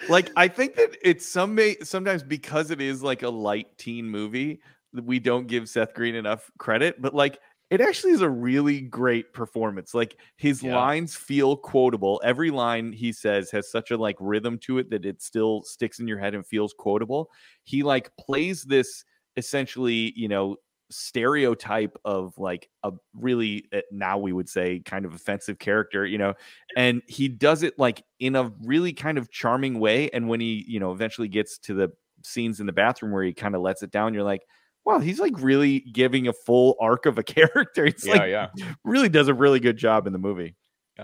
Like 0.08 0.30
I 0.36 0.46
think 0.46 0.76
that 0.76 0.96
it's 1.02 1.26
some 1.28 1.56
may 1.56 1.74
sometimes 1.82 2.22
because 2.22 2.70
it 2.70 2.80
is 2.80 3.02
like 3.02 3.22
a 3.24 3.30
light 3.30 3.76
teen 3.78 4.08
movie, 4.08 4.60
we 4.92 5.18
don't 5.18 5.48
give 5.48 5.68
Seth 5.68 5.92
Green 5.92 6.14
enough 6.14 6.48
credit, 6.58 7.02
but 7.02 7.14
like 7.16 7.40
it 7.70 7.80
actually 7.80 8.12
is 8.12 8.20
a 8.20 8.30
really 8.30 8.80
great 8.80 9.32
performance. 9.32 9.92
Like 9.94 10.20
his 10.36 10.62
Yeah. 10.62 10.62
lines 10.62 11.16
feel 11.16 11.56
quotable. 11.56 12.20
Every 12.24 12.50
line 12.50 12.92
he 12.92 13.12
says 13.12 13.50
has 13.50 13.70
such 13.70 13.90
a 13.90 13.96
like 13.96 14.16
rhythm 14.20 14.58
to 14.60 14.78
it 14.78 14.90
that 14.90 15.04
it 15.04 15.20
still 15.20 15.62
sticks 15.62 15.98
in 15.98 16.06
your 16.06 16.18
head 16.18 16.34
and 16.34 16.46
feels 16.46 16.72
quotable. 16.72 17.30
He 17.64 17.82
like 17.82 18.16
plays 18.16 18.62
this 18.64 19.04
essentially, 19.36 20.12
you 20.16 20.28
know, 20.28 20.56
stereotype 20.90 21.96
of 22.04 22.38
like 22.38 22.70
a 22.84 22.92
really 23.14 23.66
uh, 23.72 23.80
now 23.90 24.16
we 24.16 24.32
would 24.32 24.48
say 24.48 24.78
kind 24.80 25.04
of 25.04 25.12
offensive 25.12 25.58
character, 25.58 26.06
you 26.06 26.18
know, 26.18 26.34
and 26.76 27.02
he 27.08 27.28
does 27.28 27.64
it 27.64 27.76
like 27.78 28.04
in 28.20 28.36
a 28.36 28.52
really 28.62 28.92
kind 28.92 29.18
of 29.18 29.30
charming 29.30 29.80
way 29.80 30.08
and 30.10 30.28
when 30.28 30.38
he, 30.40 30.64
you 30.68 30.78
know, 30.78 30.92
eventually 30.92 31.28
gets 31.28 31.58
to 31.58 31.74
the 31.74 31.88
scenes 32.22 32.60
in 32.60 32.66
the 32.66 32.72
bathroom 32.72 33.12
where 33.12 33.24
he 33.24 33.32
kind 33.32 33.56
of 33.56 33.62
lets 33.62 33.82
it 33.82 33.90
down, 33.90 34.14
you're 34.14 34.22
like, 34.22 34.42
wow, 34.86 34.98
he's 35.00 35.18
like 35.20 35.34
really 35.38 35.80
giving 35.80 36.28
a 36.28 36.32
full 36.32 36.76
arc 36.80 37.04
of 37.04 37.18
a 37.18 37.22
character. 37.34 37.84
It's 37.84 38.06
yeah, 38.06 38.12
like 38.14 38.30
yeah. 38.30 38.46
really 38.84 39.08
does 39.10 39.28
a 39.28 39.34
really 39.34 39.60
good 39.60 39.76
job 39.76 40.06
in 40.06 40.12
the 40.14 40.18
movie. 40.18 40.54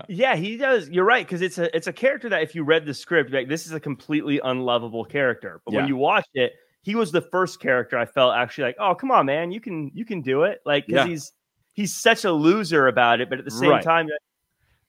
Yeah, 0.09 0.35
he 0.35 0.57
does. 0.57 0.89
You're 0.89 1.05
right 1.05 1.23
because 1.23 1.43
it's 1.43 1.59
a 1.59 1.75
it's 1.75 1.85
a 1.85 1.93
character 1.93 2.27
that 2.29 2.41
if 2.41 2.55
you 2.55 2.63
read 2.63 2.87
the 2.87 2.95
script, 2.95 3.31
like 3.31 3.47
this 3.47 3.67
is 3.67 3.73
a 3.73 3.79
completely 3.79 4.39
unlovable 4.43 5.05
character. 5.05 5.61
But 5.65 5.75
when 5.75 5.87
you 5.87 5.95
watch 5.95 6.25
it, 6.33 6.53
he 6.81 6.95
was 6.95 7.11
the 7.11 7.21
first 7.21 7.59
character 7.59 7.95
I 7.99 8.05
felt 8.05 8.33
actually 8.35 8.63
like, 8.63 8.77
oh 8.79 8.95
come 8.95 9.11
on, 9.11 9.27
man, 9.27 9.51
you 9.51 9.61
can 9.61 9.91
you 9.93 10.03
can 10.03 10.21
do 10.21 10.43
it. 10.43 10.61
Like 10.65 10.87
because 10.87 11.05
Yeah. 11.05 11.11
he's 11.11 11.31
he's 11.73 11.95
such 11.95 12.25
a 12.25 12.31
loser 12.31 12.87
about 12.87 13.21
it, 13.21 13.29
but 13.29 13.37
at 13.37 13.45
the 13.45 13.51
same 13.51 13.69
Right. 13.69 13.83
time, 13.83 14.09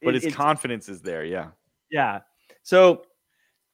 But 0.02 0.14
his 0.14 0.24
it's- 0.24 0.34
confidence 0.36 0.88
is 0.88 1.02
there, 1.02 1.22
yeah. 1.24 1.48
yeah. 1.90 2.20
So 2.62 3.02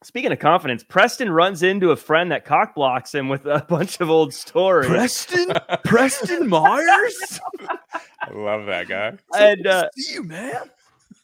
speaking 0.02 0.32
of 0.32 0.38
confidence, 0.38 0.82
Preston 0.82 1.30
runs 1.30 1.62
into 1.62 1.90
a 1.90 1.96
friend 1.96 2.30
that 2.32 2.44
cock 2.44 2.74
blocks 2.74 3.14
him 3.14 3.28
with 3.28 3.46
a 3.46 3.64
bunch 3.68 4.00
of 4.00 4.10
old 4.10 4.32
stories. 4.34 4.88
Preston 4.88 5.52
Preston 5.84 6.48
Myers? 6.48 7.40
I 8.22 8.30
love 8.32 8.66
that 8.66 8.88
guy. 8.88 9.12
and 9.38 9.66
uh, 9.66 9.88
see 9.96 10.14
you, 10.14 10.22
man. 10.24 10.70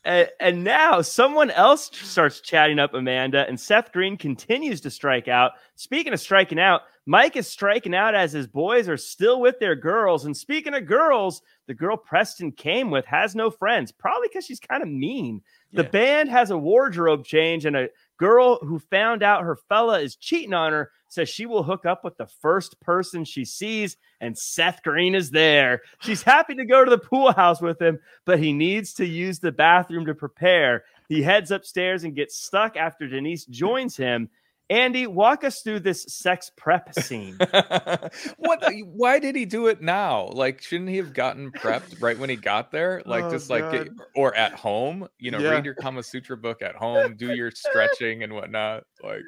and, 0.04 0.28
and 0.40 0.64
now 0.64 1.00
someone 1.02 1.50
else 1.50 1.90
starts 1.92 2.40
chatting 2.40 2.78
up 2.78 2.94
Amanda, 2.94 3.46
and 3.48 3.58
Seth 3.58 3.92
Green 3.92 4.16
continues 4.16 4.80
to 4.82 4.90
strike 4.90 5.28
out. 5.28 5.52
Speaking 5.76 6.12
of 6.12 6.20
striking 6.20 6.58
out, 6.58 6.82
Mike 7.08 7.36
is 7.36 7.46
striking 7.46 7.94
out 7.94 8.16
as 8.16 8.32
his 8.32 8.48
boys 8.48 8.88
are 8.88 8.96
still 8.96 9.40
with 9.40 9.60
their 9.60 9.76
girls. 9.76 10.24
And 10.24 10.36
speaking 10.36 10.74
of 10.74 10.86
girls, 10.86 11.40
the 11.68 11.74
girl 11.74 11.96
Preston 11.96 12.50
came 12.50 12.90
with 12.90 13.04
has 13.06 13.36
no 13.36 13.48
friends, 13.48 13.92
probably 13.92 14.26
because 14.28 14.44
she's 14.44 14.58
kind 14.58 14.82
of 14.82 14.88
mean. 14.88 15.40
The 15.72 15.82
Yeah. 15.84 15.88
band 15.90 16.30
has 16.30 16.50
a 16.50 16.58
wardrobe 16.58 17.24
change, 17.24 17.64
and 17.64 17.76
a 17.76 17.88
girl 18.16 18.58
who 18.58 18.78
found 18.78 19.22
out 19.22 19.44
her 19.44 19.56
fella 19.68 20.00
is 20.00 20.16
cheating 20.16 20.52
on 20.52 20.72
her 20.72 20.90
says 21.08 21.28
she 21.28 21.46
will 21.46 21.62
hook 21.62 21.86
up 21.86 22.04
with 22.04 22.16
the 22.16 22.26
first 22.26 22.80
person 22.80 23.24
she 23.24 23.44
sees, 23.44 23.96
and 24.20 24.36
Seth 24.36 24.82
Green 24.82 25.14
is 25.14 25.30
there. 25.30 25.82
She's 26.00 26.22
happy 26.22 26.54
to 26.54 26.64
go 26.64 26.84
to 26.84 26.90
the 26.90 26.98
pool 26.98 27.32
house 27.32 27.60
with 27.60 27.80
him, 27.80 27.98
but 28.24 28.38
he 28.38 28.52
needs 28.52 28.92
to 28.94 29.06
use 29.06 29.38
the 29.38 29.52
bathroom 29.52 30.06
to 30.06 30.14
prepare. 30.14 30.84
He 31.08 31.22
heads 31.22 31.50
upstairs 31.50 32.04
and 32.04 32.14
gets 32.14 32.36
stuck 32.36 32.76
after 32.76 33.06
Denise 33.06 33.44
joins 33.44 33.96
him. 33.96 34.28
Andy, 34.68 35.06
walk 35.06 35.44
us 35.44 35.60
through 35.62 35.80
this 35.80 36.04
sex 36.08 36.50
prep 36.56 36.92
scene. 36.94 37.38
what? 38.36 38.64
Why 38.84 39.18
did 39.20 39.36
he 39.36 39.44
do 39.44 39.68
it 39.68 39.80
now? 39.80 40.28
Like, 40.32 40.60
shouldn't 40.62 40.90
he 40.90 40.96
have 40.96 41.12
gotten 41.14 41.52
prepped 41.52 42.02
right 42.02 42.18
when 42.18 42.30
he 42.30 42.36
got 42.36 42.72
there? 42.72 43.02
Like, 43.06 43.24
Oh, 43.24 43.30
just 43.30 43.48
like, 43.48 43.70
get, 43.70 43.86
eh, 43.86 43.90
or 44.16 44.34
at 44.34 44.52
home? 44.54 45.06
You 45.18 45.30
know, 45.30 45.38
Yeah. 45.38 45.50
read 45.50 45.64
your 45.64 45.74
Kama 45.74 46.02
Sutra 46.02 46.36
book 46.36 46.62
at 46.62 46.74
home, 46.74 47.16
do 47.16 47.34
your 47.34 47.50
stretching 47.52 48.22
and 48.24 48.32
whatnot. 48.32 48.84
Like, 49.02 49.22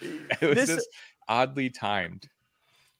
it 0.00 0.40
was 0.48 0.54
This- 0.56 0.68
just 0.76 0.88
oddly 1.28 1.68
timed. 1.70 2.26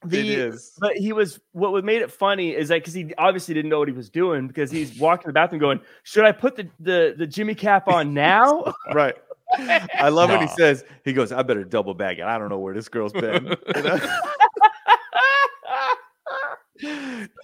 The, 0.04 0.20
it 0.20 0.26
is. 0.26 0.74
But 0.78 0.96
he 0.96 1.12
was 1.12 1.40
what 1.50 1.72
would 1.72 1.84
made 1.84 2.02
it 2.02 2.12
funny 2.12 2.54
is 2.54 2.68
that 2.68 2.76
because 2.76 2.94
he 2.94 3.12
obviously 3.18 3.52
didn't 3.54 3.68
know 3.68 3.80
what 3.80 3.88
he 3.88 3.94
was 3.94 4.08
doing 4.10 4.46
because 4.46 4.70
he's 4.70 4.96
walking 5.00 5.24
in 5.24 5.28
the 5.30 5.32
bathroom 5.32 5.58
going, 5.58 5.80
Should 6.04 6.24
I 6.24 6.30
put 6.30 6.54
the, 6.54 6.68
the, 6.78 7.14
the 7.18 7.26
Jimmy 7.26 7.56
cap 7.56 7.88
on 7.88 8.14
now? 8.14 8.72
right. 8.92 9.16
I 9.56 10.08
love 10.10 10.30
when 10.30 10.40
he 10.40 10.48
says, 10.48 10.84
he 11.04 11.12
goes, 11.12 11.32
I 11.32 11.42
better 11.42 11.64
double 11.64 11.94
bag 11.94 12.18
it. 12.18 12.24
I 12.24 12.38
don't 12.38 12.48
know 12.48 12.58
where 12.58 12.74
this 12.74 12.88
girl's 12.88 13.12
been. 13.12 13.54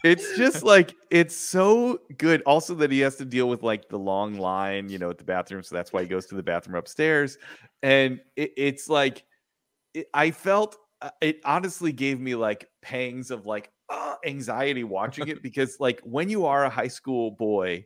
It's 0.05 0.37
just 0.37 0.63
like 0.63 0.95
it's 1.11 1.37
so 1.37 1.99
good. 2.19 2.43
Also, 2.43 2.75
that 2.75 2.93
he 2.93 3.01
has 3.01 3.17
to 3.17 3.25
deal 3.25 3.49
with 3.49 3.63
like 3.63 3.89
the 3.89 3.99
long 3.99 4.39
line, 4.39 4.89
you 4.89 4.99
know, 4.99 5.11
at 5.11 5.19
the 5.19 5.25
bathroom. 5.25 5.63
So 5.63 5.75
that's 5.75 5.93
why 5.93 6.03
he 6.03 6.09
goes 6.09 6.27
to 6.27 6.35
the 6.35 6.43
bathroom 6.43 6.77
upstairs. 6.77 7.39
And 7.83 8.21
it, 8.37 8.53
it's 8.57 8.89
like 8.89 9.25
it, 9.93 10.07
I 10.15 10.31
felt 10.31 10.77
uh, 11.03 11.11
it 11.21 11.41
honestly 11.45 11.93
gave 11.93 12.21
me 12.21 12.35
like 12.35 12.69
pangs 12.81 13.31
of 13.31 13.47
like 13.47 13.71
uh, 13.89 14.17
anxiety 14.25 14.85
watching 14.85 15.29
it 15.29 15.43
because 15.43 15.79
like 15.81 16.01
when 16.05 16.29
you 16.29 16.47
are 16.47 16.65
a 16.65 16.71
high 16.71 16.89
school 16.89 17.33
boy, 17.33 17.85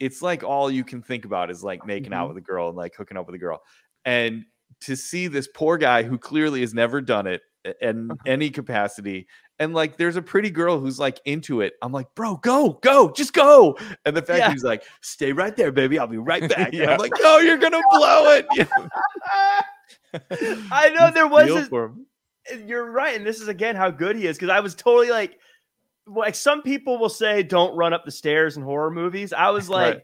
it's 0.00 0.22
like 0.22 0.42
all 0.44 0.70
you 0.70 0.84
can 0.84 1.02
think 1.02 1.24
about 1.24 1.50
is 1.50 1.62
like 1.64 1.86
making 1.86 2.12
out 2.12 2.26
Mhm. 2.26 2.34
with 2.34 2.38
a 2.38 2.46
girl 2.46 2.68
and 2.68 2.76
like 2.76 2.94
hooking 2.96 3.16
up 3.16 3.26
with 3.26 3.34
a 3.34 3.38
girl. 3.38 3.62
And 4.04 4.44
to 4.82 4.96
see 4.96 5.28
this 5.28 5.48
poor 5.54 5.76
guy 5.78 6.02
who 6.02 6.18
clearly 6.18 6.60
has 6.60 6.74
never 6.74 7.00
done 7.00 7.26
it 7.26 7.42
in 7.80 8.10
any 8.26 8.50
capacity 8.50 9.26
and 9.58 9.72
like 9.72 9.96
there's 9.96 10.16
a 10.16 10.20
pretty 10.22 10.50
girl 10.50 10.78
who's 10.78 10.98
like 10.98 11.18
into 11.24 11.62
it 11.62 11.72
i'm 11.80 11.92
like 11.92 12.06
bro 12.14 12.36
go 12.42 12.78
go 12.82 13.10
just 13.12 13.32
go 13.32 13.74
and 14.04 14.14
the 14.14 14.20
fact 14.20 14.38
Yeah. 14.40 14.50
he's 14.52 14.62
like 14.64 14.82
stay 15.00 15.32
right 15.32 15.56
there 15.56 15.72
baby 15.72 15.98
i'll 15.98 16.06
be 16.06 16.18
right 16.18 16.46
back 16.54 16.74
Yeah. 16.74 16.90
i'm 16.90 16.98
like 16.98 17.12
no 17.22 17.38
you're 17.38 17.56
gonna 17.56 17.80
blow 17.90 18.32
it 18.38 18.46
I 20.70 20.90
know 20.90 21.10
there 21.10 21.26
was 21.26 21.46
Feel 21.46 21.54
this, 21.56 21.68
for 21.68 21.84
him. 21.86 22.06
you're 22.66 22.90
right, 22.90 23.16
and 23.16 23.26
this 23.26 23.40
is 23.40 23.48
again 23.48 23.76
how 23.76 23.90
good 23.90 24.16
he 24.16 24.26
is 24.26 24.36
because 24.36 24.50
I 24.50 24.60
was 24.60 24.74
totally 24.74 25.10
like, 25.10 25.38
like 26.06 26.34
some 26.34 26.62
people 26.62 26.98
will 26.98 27.08
say, 27.08 27.42
"Don't 27.42 27.74
run 27.76 27.92
up 27.92 28.04
the 28.04 28.10
stairs 28.10 28.56
in 28.56 28.62
horror 28.62 28.90
movies." 28.90 29.32
I 29.32 29.50
was 29.50 29.68
like, 29.68 29.94
Right. 29.94 30.02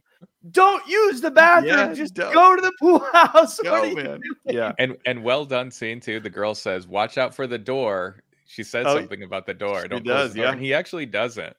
"Don't 0.51 0.87
use 0.89 1.21
the 1.21 1.31
bathroom, 1.31 1.73
Yeah, 1.77 1.93
just 1.95 2.15
don't. 2.15 2.33
go 2.33 2.57
to 2.57 2.63
the 2.63 2.73
pool 2.81 2.99
house." 3.13 3.59
What 3.59 3.65
Go, 3.65 3.95
man. 3.95 4.21
yeah 4.47 4.73
And 4.79 4.97
and 5.07 5.23
well 5.23 5.45
done 5.45 5.71
scene 5.71 6.01
too. 6.01 6.21
The 6.21 6.31
girl 6.31 6.55
says, 6.55 6.87
"Watch 6.87 7.19
out 7.19 7.35
for 7.35 7.47
the 7.47 7.59
door." 7.59 8.23
She 8.47 8.65
says 8.65 8.85
Oh, 8.89 8.97
something 8.97 9.23
about 9.23 9.47
the 9.47 9.55
door. 9.55 9.83
she 9.83 9.89
Don't 9.89 10.03
close 10.05 10.17
does, 10.17 10.33
the 10.33 10.39
door. 10.39 10.47
yeah. 10.47 10.53
And 10.53 10.61
he 10.61 10.75
actually 10.75 11.07
doesn't. 11.07 11.55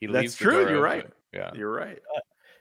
He 0.00 0.06
That's 0.06 0.22
leaves 0.22 0.36
the 0.36 0.44
true, 0.44 0.68
you're 0.68 0.80
right. 0.80 1.06
Yeah. 1.32 1.50
you're 1.54 1.72
right 1.72 1.98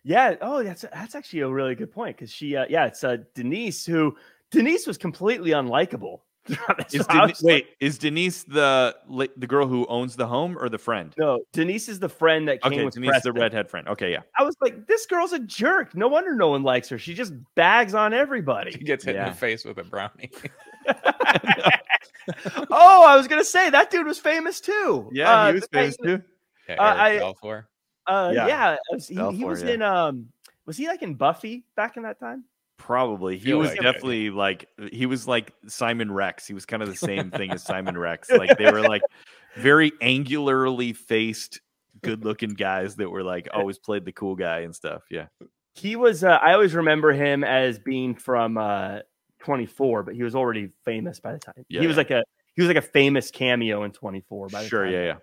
Yeah. 0.04 0.36
Oh, 0.42 0.64
that's 0.64 0.82
that's 0.92 1.14
actually 1.16 1.42
a 1.42 1.48
really 1.50 1.76
good 1.76 1.92
point 1.92 2.16
because 2.18 2.32
she, 2.32 2.56
uh, 2.56 2.66
yeah, 2.70 2.86
it's 2.88 3.04
uh, 3.04 3.18
Denise 3.36 3.86
who 3.86 4.16
Denise 4.52 4.88
was 4.88 4.98
completely 4.98 5.52
unlikable. 5.52 6.22
Throughout 6.46 6.78
this. 6.90 7.02
is 7.02 7.06
I 7.10 7.22
Denise, 7.22 7.44
like, 7.44 7.54
wait 7.54 7.68
is 7.80 7.98
denise 7.98 8.44
the 8.44 8.96
the 9.38 9.48
girl 9.48 9.68
who 9.68 9.86
owns 9.88 10.16
the 10.16 10.28
home 10.28 10.58
or 10.60 10.70
the 10.70 10.78
friend 10.78 11.14
no, 11.18 11.40
Denise 11.54 11.90
is 11.90 12.00
the 12.00 12.10
friend 12.10 12.48
that 12.48 12.62
came 12.62 12.74
okay 12.74 12.86
with 12.86 12.94
denise 12.94 13.16
is 13.16 13.24
the 13.24 13.34
redhead 13.34 13.70
friend 13.70 13.88
okay 13.88 14.12
yeah 14.12 14.22
I 14.38 14.44
was 14.44 14.56
like, 14.62 14.86
this 14.88 15.06
girl's 15.06 15.34
a 15.34 15.40
jerk. 15.40 15.96
No 15.96 16.08
wonder 16.08 16.36
no 16.36 16.50
one 16.50 16.62
likes 16.64 16.88
her. 16.90 16.98
She 16.98 17.14
just 17.14 17.34
bags 17.56 17.94
on 17.94 18.14
everybody. 18.14 18.72
She 18.72 18.80
gets 18.80 19.04
hit 19.06 19.16
in 19.16 19.26
the 19.26 19.32
face 19.32 19.66
with 19.66 19.78
a 19.80 19.84
brownie. 19.84 20.30
oh, 22.72 23.04
I 23.06 23.16
was 23.16 23.28
gonna 23.28 23.44
say 23.44 23.70
that 23.70 23.92
dude 23.92 24.06
was 24.06 24.20
famous 24.20 24.60
too. 24.62 25.10
yeah 25.14 25.32
Uh, 25.32 25.48
he 25.48 25.54
was 25.54 25.62
the 25.64 25.68
guy- 25.70 25.82
famous 25.82 25.98
too 25.98 26.22
Yeah, 26.70 26.76
Uh, 26.76 26.96
Eric 27.08 27.24
I- 28.08 28.12
Uh, 28.12 28.32
Yeah. 28.36 28.48
yeah, 28.48 28.76
he, 29.08 29.38
he 29.38 29.46
was 29.46 29.64
yeah. 29.64 29.70
in. 29.72 29.82
Um, 29.82 30.28
was 30.66 30.78
he 30.78 30.88
like 30.88 31.02
in 31.02 31.16
Buffy 31.16 31.64
back 31.76 31.98
in 31.98 32.04
that 32.04 32.20
time? 32.20 32.44
Probably. 32.78 33.38
He 33.38 33.46
Feel 33.46 33.60
was 33.60 33.70
like 33.70 33.80
it. 33.80 33.84
definitely 33.84 34.30
like 34.30 34.68
he 34.92 35.06
was 35.06 35.28
like 35.28 35.54
Simon 35.68 36.12
Rex. 36.12 36.46
He 36.46 36.54
was 36.54 36.66
kind 36.66 36.84
of 36.84 36.90
the 36.90 36.96
same 36.96 37.32
thing 37.32 37.52
as 37.52 37.64
Simon 37.64 37.98
Rex. 37.98 38.30
Like 38.30 38.58
they 38.58 38.72
were 38.72 38.82
like 38.82 39.02
very 39.56 39.92
angularly 40.02 40.96
faced, 40.96 41.62
good 42.04 42.24
looking 42.26 42.52
guys 42.52 42.96
that 42.98 43.10
were 43.10 43.24
like 43.24 43.48
always 43.54 43.80
played 43.80 44.06
the 44.06 44.12
cool 44.12 44.36
guy 44.36 44.60
and 44.60 44.76
stuff. 44.76 45.04
Yeah. 45.10 45.28
He 45.74 45.96
was. 45.96 46.24
Uh, 46.24 46.32
I 46.42 46.54
always 46.54 46.74
remember 46.74 47.12
him 47.12 47.44
as 47.44 47.80
being 47.80 48.16
from 48.16 48.58
uh, 48.58 49.00
24, 49.40 50.04
but 50.04 50.16
he 50.16 50.24
was 50.24 50.36
already 50.36 50.70
famous 50.86 51.20
by 51.20 51.34
the 51.34 51.40
time. 51.40 51.66
Yeah, 51.70 51.82
he 51.82 51.88
was 51.88 51.98
like 51.98 52.12
a 52.12 52.24
he 52.56 52.62
was 52.62 52.68
like 52.68 52.78
a 52.78 52.82
famous 52.82 53.32
cameo 53.32 53.84
in 53.84 53.92
24. 53.92 54.48
By 54.50 54.64
the 54.64 54.70
Sure, 54.70 54.84
time. 54.86 54.94
yeah, 54.94 55.04
yeah. 55.04 55.16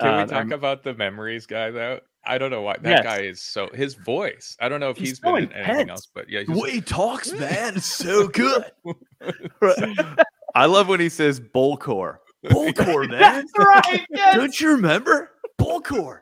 Can 0.00 0.08
Um, 0.08 0.16
we 0.20 0.24
talk 0.26 0.32
I'm- 0.38 0.52
about 0.52 0.82
the 0.84 0.94
memories 0.94 1.46
guy 1.46 1.70
though? 1.70 2.00
I 2.24 2.38
don't 2.38 2.50
know 2.50 2.62
why 2.62 2.76
that 2.82 2.88
Yes. 2.90 3.02
guy 3.04 3.20
is 3.22 3.42
so 3.42 3.68
his 3.72 3.94
voice. 3.94 4.56
I 4.60 4.68
don't 4.68 4.80
know 4.80 4.90
if 4.90 4.96
He's 4.98 5.10
he's 5.10 5.20
so 5.20 5.34
been 5.34 5.44
in 5.44 5.52
anything 5.52 5.90
else, 5.90 6.06
but 6.14 6.28
yeah, 6.28 6.42
he's 6.46 6.66
he 6.70 6.80
talks, 6.80 7.32
man, 7.32 7.76
is 7.76 7.84
so 7.84 8.28
good. 8.28 8.64
I 10.54 10.66
love 10.66 10.88
when 10.88 11.00
he 11.00 11.08
says 11.08 11.40
bullcore. 11.40 12.18
Bullcore, 12.46 13.08
man. 13.10 13.20
That's 13.20 13.52
right. 13.58 14.06
Yes. 14.10 14.36
Don't 14.36 14.60
you 14.60 14.70
remember? 14.72 15.30
Bullcore. 15.58 16.20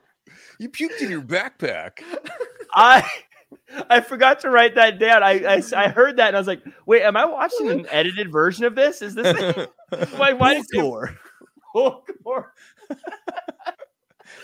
you 0.59 0.69
puked 0.69 1.01
in 1.01 1.09
your 1.09 1.21
backpack. 1.21 1.99
I 2.73 3.07
I 3.89 4.01
forgot 4.01 4.39
to 4.41 4.49
write 4.49 4.75
that 4.75 4.99
down. 4.99 5.23
I, 5.23 5.55
I 5.57 5.63
I 5.75 5.87
heard 5.89 6.17
that 6.17 6.27
and 6.29 6.37
I 6.37 6.39
was 6.39 6.47
like, 6.47 6.61
wait, 6.85 7.01
am 7.01 7.17
I 7.17 7.25
watching 7.25 7.69
an 7.69 7.87
edited 7.89 8.31
version 8.31 8.63
of 8.65 8.75
this? 8.75 9.01
Is 9.01 9.15
this 9.15 9.67
why 10.17 10.33
why 10.33 10.53
did 10.55 10.65
you 10.71 10.81
Bullcore. 10.81 11.17
Bullcore? 11.73 12.53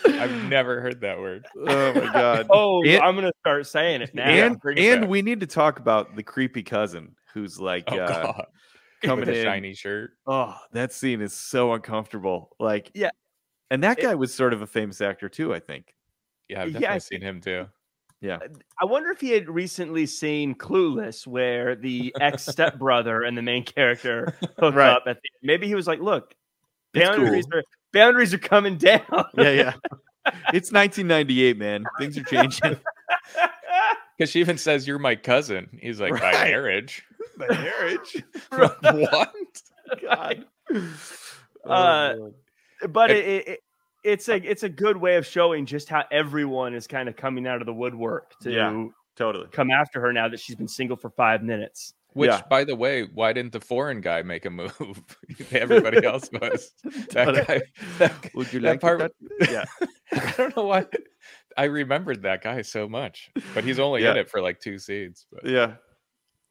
I've 0.08 0.44
never 0.48 0.80
heard 0.80 1.00
that 1.02 1.18
word. 1.18 1.46
Oh 1.56 1.92
my 1.94 2.12
god. 2.12 2.46
Oh, 2.50 2.82
And- 2.84 3.02
I'm 3.02 3.14
gonna 3.14 3.32
start 3.40 3.66
saying 3.66 4.02
it 4.02 4.14
now. 4.14 4.24
and 4.28 4.58
bring 4.60 4.78
it 4.78 4.84
and 4.92 5.00
back. 5.02 5.10
we 5.10 5.22
need 5.22 5.40
to 5.40 5.46
talk 5.46 5.78
about 5.78 6.14
the 6.16 6.22
creepy 6.22 6.62
cousin 6.62 7.14
who's 7.34 7.58
like 7.60 7.84
Oh 7.88 7.98
uh, 7.98 8.42
coming 9.02 9.26
With 9.26 9.34
a 9.34 9.38
in. 9.38 9.44
shiny 9.44 9.74
shirt. 9.74 10.12
Oh, 10.26 10.54
that 10.72 10.92
scene 10.92 11.20
is 11.20 11.32
so 11.34 11.72
uncomfortable. 11.74 12.50
Like, 12.58 12.90
Yeah. 12.94 13.10
and 13.70 13.82
that 13.84 13.98
It- 13.98 14.02
guy 14.02 14.14
was 14.14 14.32
sort 14.34 14.52
of 14.52 14.62
a 14.62 14.66
famous 14.66 15.00
actor 15.00 15.28
too. 15.28 15.54
I 15.54 15.60
think. 15.60 15.94
Yeah, 16.48 16.62
I've 16.62 16.72
definitely 16.72 16.86
I 16.94 16.98
seen 16.98 17.20
him 17.22 17.40
too. 17.40 17.66
Yeah. 18.22 18.38
I 18.80 18.86
wonder 18.86 19.10
if 19.10 19.20
he 19.20 19.30
had 19.30 19.48
recently 19.50 20.06
seen 20.06 20.54
Clueless, 20.54 21.26
where 21.26 21.76
the 21.76 22.14
ex 22.20 22.46
stepbrother 22.46 23.22
and 23.22 23.36
the 23.36 23.42
main 23.42 23.62
character 23.64 24.34
hook 24.58 24.74
Right. 24.74 24.88
up 24.90 25.02
at 25.06 25.16
the 25.16 25.28
maybe 25.42 25.66
he 25.66 25.74
was 25.74 25.86
like, 25.86 26.00
look, 26.00 26.34
It's 26.94 27.04
boundaries 27.06 27.44
cool. 27.50 27.58
are 27.60 27.62
boundaries 27.96 28.32
are 28.34 28.38
coming 28.38 28.76
down. 28.76 29.00
Yeah, 29.36 29.50
yeah. 29.50 29.72
it's 30.52 30.70
1998, 30.72 31.56
man. 31.58 31.84
Things 31.98 32.16
are 32.18 32.22
changing. 32.24 32.76
Because 34.18 34.30
she 34.30 34.40
even 34.40 34.56
says 34.56 34.88
you're 34.88 34.98
my 34.98 35.14
cousin. 35.14 35.68
He's 35.78 36.00
like, 36.00 36.12
by 36.12 36.32
Right. 36.32 36.44
marriage. 36.50 37.04
By 37.38 37.48
marriage. 37.48 38.24
what? 38.50 39.34
God. 40.00 40.46
Uh, 41.62 42.14
Oh, 42.18 42.32
but 42.88 43.10
And- 43.10 43.18
it, 43.18 43.26
it, 43.26 43.48
it 43.48 43.60
it's 44.04 44.28
a 44.30 44.36
it's 44.36 44.62
a 44.62 44.68
good 44.70 44.96
way 44.96 45.16
of 45.16 45.26
showing 45.26 45.66
just 45.66 45.90
how 45.90 46.04
everyone 46.10 46.74
is 46.74 46.86
kind 46.86 47.08
of 47.10 47.16
coming 47.16 47.46
out 47.46 47.60
of 47.60 47.66
the 47.66 47.74
woodwork 47.74 48.38
to 48.40 48.50
Yeah. 48.52 48.86
totally. 49.16 49.48
come 49.52 49.70
after 49.70 50.00
her 50.00 50.12
now 50.14 50.28
that 50.28 50.40
she's 50.40 50.56
been 50.56 50.68
single 50.68 50.96
for 50.96 51.10
five 51.10 51.42
minutes. 51.42 51.92
Which, 52.16 52.30
Yeah. 52.30 52.40
by 52.48 52.64
the 52.64 52.74
way, 52.74 53.02
why 53.12 53.34
didn't 53.34 53.52
the 53.52 53.60
foreign 53.60 54.00
guy 54.00 54.22
make 54.22 54.46
a 54.46 54.50
move? 54.50 54.72
Everybody 55.52 56.04
else 56.12 56.30
was. 56.32 56.72
That 57.10 57.46
guy. 57.46 57.60
That, 57.98 58.34
Would 58.34 58.52
you 58.54 58.60
that 58.60 58.68
like 58.70 58.80
part- 58.80 58.98
that? 59.00 59.50
Yeah. 59.50 59.64
I 60.12 60.32
don't 60.36 60.56
know 60.56 60.64
why. 60.64 60.86
I 61.58 61.64
remembered 61.64 62.22
that 62.22 62.42
guy 62.42 62.62
so 62.62 62.88
much, 62.88 63.30
but 63.54 63.64
he's 63.64 63.78
only 63.78 64.04
in 64.06 64.16
it 64.16 64.30
for 64.30 64.40
like 64.40 64.60
two 64.60 64.78
scenes. 64.78 65.26
But 65.30 65.44
Yeah. 65.46 65.74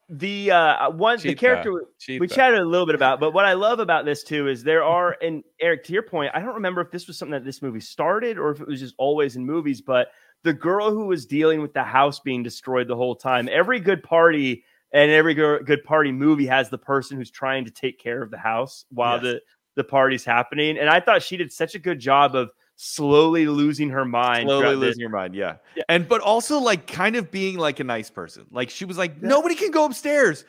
The 0.08 0.52
uh 0.52 0.92
one 0.92 1.18
the 1.20 1.34
character 1.34 1.84
Cheetah. 1.98 2.22
we 2.22 2.28
chatted 2.28 2.60
a 2.60 2.64
little 2.66 2.86
bit 2.86 2.94
about, 2.94 3.20
but 3.20 3.34
what 3.34 3.46
I 3.46 3.54
love 3.54 3.80
about 3.80 4.06
this 4.06 4.24
too 4.24 4.48
is 4.48 4.64
there 4.64 4.84
are, 4.84 5.18
and 5.20 5.44
Eric, 5.60 5.84
to 5.86 5.94
your 5.94 6.04
point, 6.04 6.30
I 6.36 6.42
don't 6.42 6.54
remember 6.54 6.82
if 6.82 6.92
this 6.92 7.08
was 7.08 7.18
something 7.18 7.32
that 7.32 7.44
this 7.44 7.64
movie 7.64 7.80
started 7.80 8.38
or 8.38 8.52
if 8.52 8.62
it 8.62 8.68
was 8.68 8.80
just 8.80 8.94
always 9.00 9.36
in 9.36 9.44
movies, 9.48 9.82
but 9.82 10.10
the 10.44 10.54
girl 10.54 10.92
who 10.92 11.08
was 11.08 11.26
dealing 11.26 11.60
with 11.60 11.74
the 11.74 11.82
house 11.84 12.20
being 12.20 12.44
destroyed 12.44 12.88
the 12.88 12.96
whole 12.96 13.16
time, 13.16 13.50
every 13.52 13.80
good 13.80 14.04
party 14.04 14.64
and 14.96 15.12
every 15.12 15.34
good 15.36 15.84
party 15.84 16.12
movie 16.12 16.48
has 16.48 16.70
the 16.70 16.78
person 16.80 17.18
who's 17.18 17.30
trying 17.30 17.66
to 17.66 17.72
take 17.72 18.00
care 18.00 18.24
of 18.24 18.32
the 18.32 18.38
house 18.38 18.86
while 18.90 19.18
Yes. 19.18 19.24
the, 19.24 19.42
the 19.76 19.84
party's 19.84 20.24
happening. 20.26 20.78
And 20.80 20.90
I 20.90 21.00
thought 21.02 21.22
she 21.22 21.36
did 21.38 21.52
such 21.52 21.76
a 21.76 21.80
good 21.80 22.00
job 22.00 22.34
of 22.34 22.50
slowly 22.78 23.46
losing 23.46 23.90
her 23.90 24.06
mind. 24.06 24.48
Slowly 24.48 24.76
losing 24.76 25.04
her 25.04 25.10
mind. 25.10 25.36
Yeah. 25.36 25.58
Yeah. 25.76 25.84
And 25.90 26.08
but 26.08 26.22
also 26.22 26.60
like 26.60 26.88
kind 26.88 27.16
of 27.18 27.30
being 27.30 27.58
like 27.58 27.80
a 27.80 27.84
nice 27.84 28.10
person. 28.10 28.46
Like 28.52 28.70
she 28.70 28.86
was 28.86 28.98
like, 28.98 29.12
Yeah. 29.22 29.28
nobody 29.28 29.54
can 29.56 29.70
go 29.72 29.86
upstairs. 29.86 30.46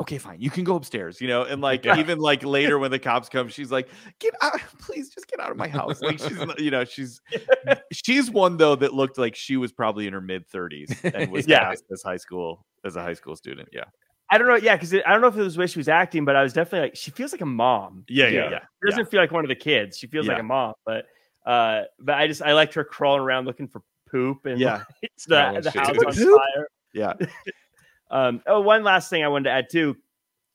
Okay, 0.00 0.18
fine. 0.18 0.40
You 0.40 0.50
can 0.50 0.64
go 0.64 0.74
upstairs, 0.74 1.20
you 1.20 1.28
know, 1.28 1.44
and 1.44 1.60
like 1.62 1.84
Yeah. 1.84 1.98
even 1.98 2.18
like 2.18 2.42
later 2.58 2.78
when 2.78 2.90
the 2.90 2.98
cops 2.98 3.28
come, 3.28 3.48
she's 3.48 3.70
like, 3.70 3.88
"Get 4.18 4.34
out, 4.42 4.58
please, 4.80 5.08
just 5.10 5.28
get 5.28 5.38
out 5.40 5.50
of 5.52 5.56
my 5.56 5.68
house." 5.68 6.02
Like 6.02 6.18
she's, 6.18 6.36
you 6.58 6.70
know, 6.72 6.84
she's 6.84 7.20
she's 7.92 8.30
one 8.30 8.56
though 8.56 8.74
that 8.76 8.92
looked 8.92 9.18
like 9.18 9.36
she 9.36 9.56
was 9.56 9.72
probably 9.72 10.06
in 10.06 10.12
her 10.12 10.20
mid 10.20 10.48
thirties 10.48 10.90
and 11.04 11.30
was 11.30 11.46
Yeah. 11.46 11.72
as 11.92 12.02
high 12.02 12.16
school 12.16 12.66
as 12.84 12.96
a 12.96 13.02
high 13.02 13.14
school 13.14 13.36
student. 13.36 13.68
Yeah, 13.72 13.84
I 14.30 14.38
don't 14.38 14.46
know. 14.48 14.56
Yeah, 14.56 14.76
because 14.76 14.94
I 14.94 15.00
don't 15.12 15.20
know 15.20 15.28
if 15.28 15.36
it 15.36 15.42
was 15.42 15.54
the 15.54 15.60
way 15.60 15.66
she 15.66 15.78
was 15.78 15.88
acting, 15.88 16.24
but 16.24 16.36
I 16.36 16.42
was 16.42 16.52
definitely 16.52 16.88
like, 16.88 16.96
she 16.96 17.10
feels 17.10 17.32
like 17.32 17.40
a 17.40 17.46
mom. 17.46 18.04
Yeah, 18.08 18.26
yeah, 18.28 18.44
Yeah. 18.44 18.50
yeah. 18.50 18.58
She 18.82 18.90
doesn't 18.90 19.10
feel 19.10 19.20
like 19.20 19.30
one 19.32 19.44
of 19.44 19.48
the 19.48 19.54
kids. 19.56 19.98
She 19.98 20.06
feels 20.06 20.26
like 20.28 20.38
a 20.38 20.42
mom, 20.42 20.74
but 20.84 21.06
uh, 21.46 21.82
but 22.00 22.14
I 22.16 22.26
just 22.26 22.42
I 22.42 22.52
liked 22.54 22.74
her 22.74 22.84
crawling 22.84 23.20
around 23.22 23.44
looking 23.46 23.68
for 23.68 23.82
poop 24.10 24.46
and 24.46 24.58
Yeah. 24.58 24.82
it's 25.02 25.26
the, 25.26 25.34
Smelling 25.50 25.62
the 25.62 25.70
house 25.70 25.88
on 26.06 26.14
Poop? 26.14 26.40
fire. 26.40 26.68
Yeah. 26.92 27.12
Um, 28.10 28.42
oh, 28.46 28.60
one 28.60 28.84
last 28.84 29.10
thing 29.10 29.24
I 29.24 29.28
wanted 29.28 29.44
to 29.44 29.50
add 29.50 29.66
too. 29.70 29.96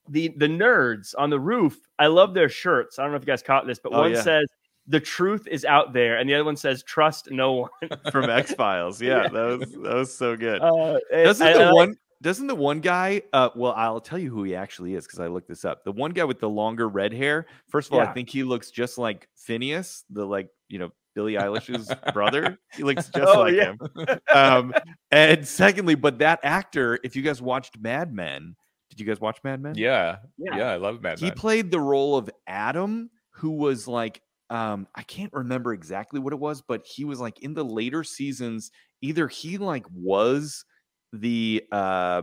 The 0.07 0.30
the 0.38 0.47
nerds 0.47 1.13
on 1.17 1.30
the 1.30 1.39
roof, 1.39 1.77
I 1.97 2.07
love 2.07 2.34
their 2.34 2.47
shirts. 2.47 2.97
I 2.97 3.03
don't 3.03 3.11
know 3.11 3.17
if 3.17 3.23
you 3.23 3.27
guys 3.27 3.41
caught 3.43 3.67
this, 3.67 3.80
but 3.80 3.91
Oh, 3.93 3.99
one 4.01 4.13
yeah. 4.13 4.21
says 4.21 4.47
the 4.88 4.99
truth 4.99 5.45
is 5.47 5.65
out 5.65 5.91
there, 5.91 6.17
and 6.17 6.30
the 6.30 6.36
other 6.36 6.45
one 6.45 6.55
says 6.55 6.84
trust 6.84 7.30
no 7.32 7.53
one. 7.53 7.69
From 8.11 8.30
X 8.30 8.53
Files. 8.53 9.01
Yeah, 9.01 9.23
Yeah. 9.23 9.27
that 9.30 9.59
was 9.59 9.71
that 9.71 9.93
was 9.95 10.13
so 10.17 10.38
good. 10.38 10.61
Uh, 10.61 10.99
and 11.11 11.25
Doesn't 11.25 11.47
I- 11.47 11.53
the 11.53 11.63
I 11.65 11.73
one 11.73 11.95
doesn't 12.22 12.47
the 12.47 12.55
one 12.55 12.80
guy 12.82 13.22
uh 13.34 13.49
well 13.55 13.74
I'll 13.76 14.01
tell 14.01 14.20
you 14.20 14.30
who 14.30 14.43
he 14.43 14.55
actually 14.55 14.95
is 14.95 15.05
because 15.05 15.20
I 15.20 15.28
looked 15.28 15.47
this 15.47 15.63
up. 15.65 15.84
The 15.84 15.91
one 15.91 16.11
guy 16.11 16.26
with 16.26 16.39
the 16.39 16.49
longer 16.49 16.88
red 16.89 17.13
hair, 17.13 17.45
first 17.70 17.88
of 17.89 17.93
all, 17.93 18.01
I 18.01 18.13
think 18.13 18.30
he 18.30 18.43
looks 18.43 18.72
just 18.72 18.97
like 18.97 19.30
Finneas, 19.47 20.03
the 20.09 20.26
like, 20.26 20.49
you 20.67 20.80
know, 20.80 20.91
Billie 21.15 21.34
Eilish's 21.34 21.91
brother. 22.13 22.57
He 22.74 22.84
looks 22.84 23.09
just 23.13 23.34
Oh, 23.34 23.41
like 23.41 23.53
yeah. 23.55 23.74
him. 23.74 24.20
Um 24.34 24.74
and 25.11 25.47
secondly, 25.47 25.95
but 25.95 26.20
that 26.20 26.39
actor, 26.43 26.99
if 27.03 27.15
you 27.15 27.22
guys 27.22 27.41
watched 27.41 27.80
Mad 27.80 28.13
Men, 28.13 28.55
did 28.89 28.99
you 28.99 29.05
guys 29.05 29.20
watch 29.22 29.39
Mad 29.43 29.61
Men? 29.61 29.76
Yeah, 29.76 30.17
Yeah. 30.38 30.57
yeah, 30.57 30.70
I 30.72 30.76
love 30.78 31.01
Mad 31.01 31.22
men 31.22 31.30
he 31.30 31.36
played 31.36 31.72
the 31.72 31.80
role 31.80 32.17
of 32.17 32.30
Adam, 32.47 33.09
who 33.32 33.51
was 33.51 33.88
like, 33.88 34.22
um, 34.49 34.88
I 34.95 35.03
can't 35.03 35.32
remember 35.32 35.74
exactly 35.74 36.20
what 36.20 36.34
it 36.34 36.39
was, 36.39 36.61
but 36.61 36.86
he 36.86 37.05
was 37.05 37.20
like 37.20 37.39
in 37.43 37.53
the 37.53 37.63
later 37.63 38.03
seasons, 38.03 38.72
either 39.01 39.28
he 39.28 39.57
like 39.57 39.86
was 39.93 40.65
the 41.14 41.64
uh 41.72 42.22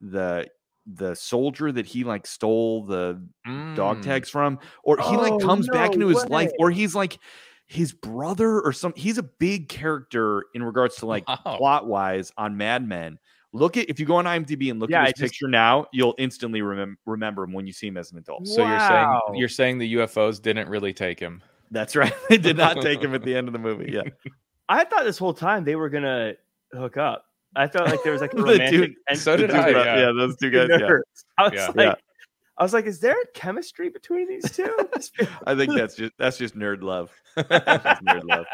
the 0.00 0.48
the 0.86 1.14
soldier 1.14 1.70
that 1.70 1.86
he 1.86 2.02
like 2.04 2.26
stole 2.26 2.84
the 2.86 3.22
dog 3.76 3.98
Mm. 3.98 4.02
tags 4.02 4.28
from, 4.28 4.58
or 4.82 4.96
he 4.98 5.16
like 5.16 5.32
Oh, 5.34 5.38
comes 5.38 5.68
back 5.68 5.90
no 5.90 5.94
into 5.94 6.08
his 6.08 6.28
life, 6.28 6.50
or 6.58 6.70
he's 6.70 6.94
like 6.94 7.18
his 7.66 7.92
brother 7.92 8.60
or 8.60 8.72
some 8.72 8.92
he's 8.96 9.16
a 9.18 9.22
big 9.22 9.68
character 9.68 10.44
in 10.54 10.62
regards 10.62 10.96
to 10.96 11.06
like 11.06 11.26
Wow. 11.28 11.56
plot 11.56 11.86
wise 11.86 12.32
on 12.36 12.56
Mad 12.56 12.86
Men. 12.86 13.18
Look 13.52 13.76
at 13.76 13.88
if 13.90 14.00
you 14.00 14.06
go 14.06 14.16
on 14.16 14.24
IMDb 14.24 14.70
and 14.70 14.80
look 14.80 14.90
Yeah, 14.90 14.98
at 15.00 15.02
I 15.02 15.06
his 15.08 15.12
just- 15.12 15.32
picture 15.34 15.46
now, 15.48 15.86
you'll 15.92 16.14
instantly 16.18 16.60
remem- 16.62 16.96
remember 17.06 17.44
him 17.44 17.52
when 17.52 17.66
you 17.66 17.72
see 17.72 17.86
him 17.86 17.96
as 17.98 18.10
an 18.10 18.18
adult. 18.18 18.46
So 18.48 18.66
you're 18.66 18.80
saying 18.80 19.18
you're 19.34 19.48
saying 19.48 19.78
the 19.78 19.94
UFOs 19.94 20.40
didn't 20.42 20.68
really 20.68 20.92
take 20.92 21.20
him? 21.20 21.42
That's 21.70 21.94
right. 21.94 22.12
They 22.28 22.38
did 22.38 22.56
not 22.56 22.80
take 22.82 23.00
him 23.02 23.14
at 23.14 23.22
the 23.22 23.34
end 23.36 23.46
of 23.48 23.52
the 23.52 23.58
movie. 23.58 23.92
Yeah. 23.92 24.02
I 24.68 24.84
thought 24.84 25.04
this 25.04 25.18
whole 25.18 25.34
time 25.34 25.64
they 25.64 25.76
were 25.76 25.90
gonna 25.90 26.32
hook 26.72 26.96
up. 26.96 27.24
I 27.54 27.66
felt 27.68 27.88
like 27.88 28.02
there 28.02 28.12
was 28.12 28.20
like 28.22 28.32
a 28.32 28.36
The 28.38 28.42
romantic. 28.42 28.70
dude- 28.70 28.94
and 29.08 29.18
so 29.18 29.36
did 29.36 29.50
two 29.50 29.56
I, 29.56 29.72
bro- 29.72 29.84
yeah. 29.84 30.12
those 30.12 30.36
two 30.36 30.50
guys. 30.52 30.68
Yeah. 30.70 30.88
I 31.38 31.42
was 31.44 31.52
Yeah. 31.54 31.66
like, 31.68 31.76
Yeah. 31.76 31.94
I 32.58 32.62
was 32.62 32.72
like, 32.74 32.86
is 32.86 33.00
there 33.00 33.16
chemistry 33.34 33.88
between 33.88 34.28
these 34.28 34.50
two? 34.52 34.74
I 35.46 35.54
think 35.54 35.74
that's 35.74 35.96
just 35.96 36.12
that's 36.18 36.36
just 36.36 36.56
nerd 36.56 36.82
love. 36.82 37.10
That's 37.34 37.82
just 37.84 38.04
nerd 38.04 38.24
love. 38.24 38.44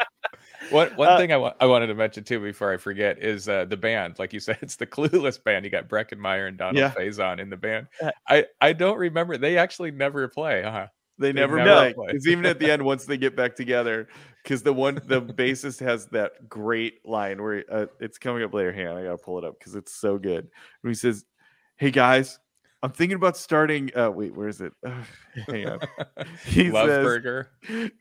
One 0.71 0.89
one 0.95 1.09
Uh, 1.09 1.17
thing 1.17 1.31
I 1.33 1.37
wa- 1.37 1.53
I 1.59 1.65
wanted 1.65 1.87
to 1.87 1.95
mention 1.95 2.23
too 2.23 2.39
before 2.39 2.71
I 2.73 2.77
forget 2.77 3.19
is 3.21 3.47
uh, 3.49 3.65
the 3.65 3.77
band. 3.77 4.17
Like 4.17 4.33
you 4.33 4.39
said, 4.39 4.57
it's 4.61 4.77
the 4.77 4.87
Clueless 4.87 5.41
band. 5.43 5.65
You 5.65 5.71
got 5.71 5.87
Breckin 5.89 6.17
Meyer 6.17 6.47
and 6.47 6.57
Donald 6.57 6.77
Yeah. 6.77 6.91
Faison 6.91 7.39
in 7.39 7.49
the 7.49 7.57
band. 7.57 7.87
Uh, 8.01 8.11
I 8.27 8.45
I 8.61 8.73
don't 8.73 8.97
remember. 8.97 9.37
They 9.37 9.57
actually 9.57 9.91
never 9.91 10.27
play, 10.29 10.61
huh? 10.63 10.87
They 11.19 11.33
They 11.33 11.41
never 11.41 11.57
never 11.57 11.93
play. 11.93 12.13
It's 12.13 12.27
even 12.27 12.45
at 12.45 12.59
the 12.59 12.71
end 12.71 12.83
once 12.83 13.05
they 13.05 13.17
get 13.17 13.35
back 13.35 13.55
together, 13.55 14.07
because 14.41 14.63
the 14.63 14.71
one 14.71 15.01
the 15.05 15.21
bassist 15.21 15.81
has 15.81 16.05
that 16.07 16.47
great 16.47 17.05
line 17.05 17.43
where 17.43 17.65
uh, 17.69 17.85
it's 17.99 18.17
coming 18.17 18.41
up 18.41 18.53
later. 18.53 18.71
Hang 18.71 18.87
on, 18.87 18.97
I 18.97 19.03
gotta 19.03 19.17
pull 19.17 19.37
it 19.37 19.43
up 19.43 19.59
because 19.59 19.75
it's 19.75 19.93
so 19.93 20.17
good. 20.17 20.47
When 20.81 20.91
he 20.91 20.95
says, 20.95 21.25
"Hey 21.75 21.91
guys, 21.91 22.39
I'm 22.81 22.91
thinking 22.91 23.17
about 23.17 23.35
starting." 23.35 23.91
Uh, 23.95 24.11
wait, 24.11 24.33
where 24.33 24.47
is 24.47 24.61
it? 24.61 24.71
hang 25.47 25.67
on. 25.67 25.79
He 26.45 26.71
Love 26.71 26.87
says, 26.87 27.03
Burger. 27.03 27.51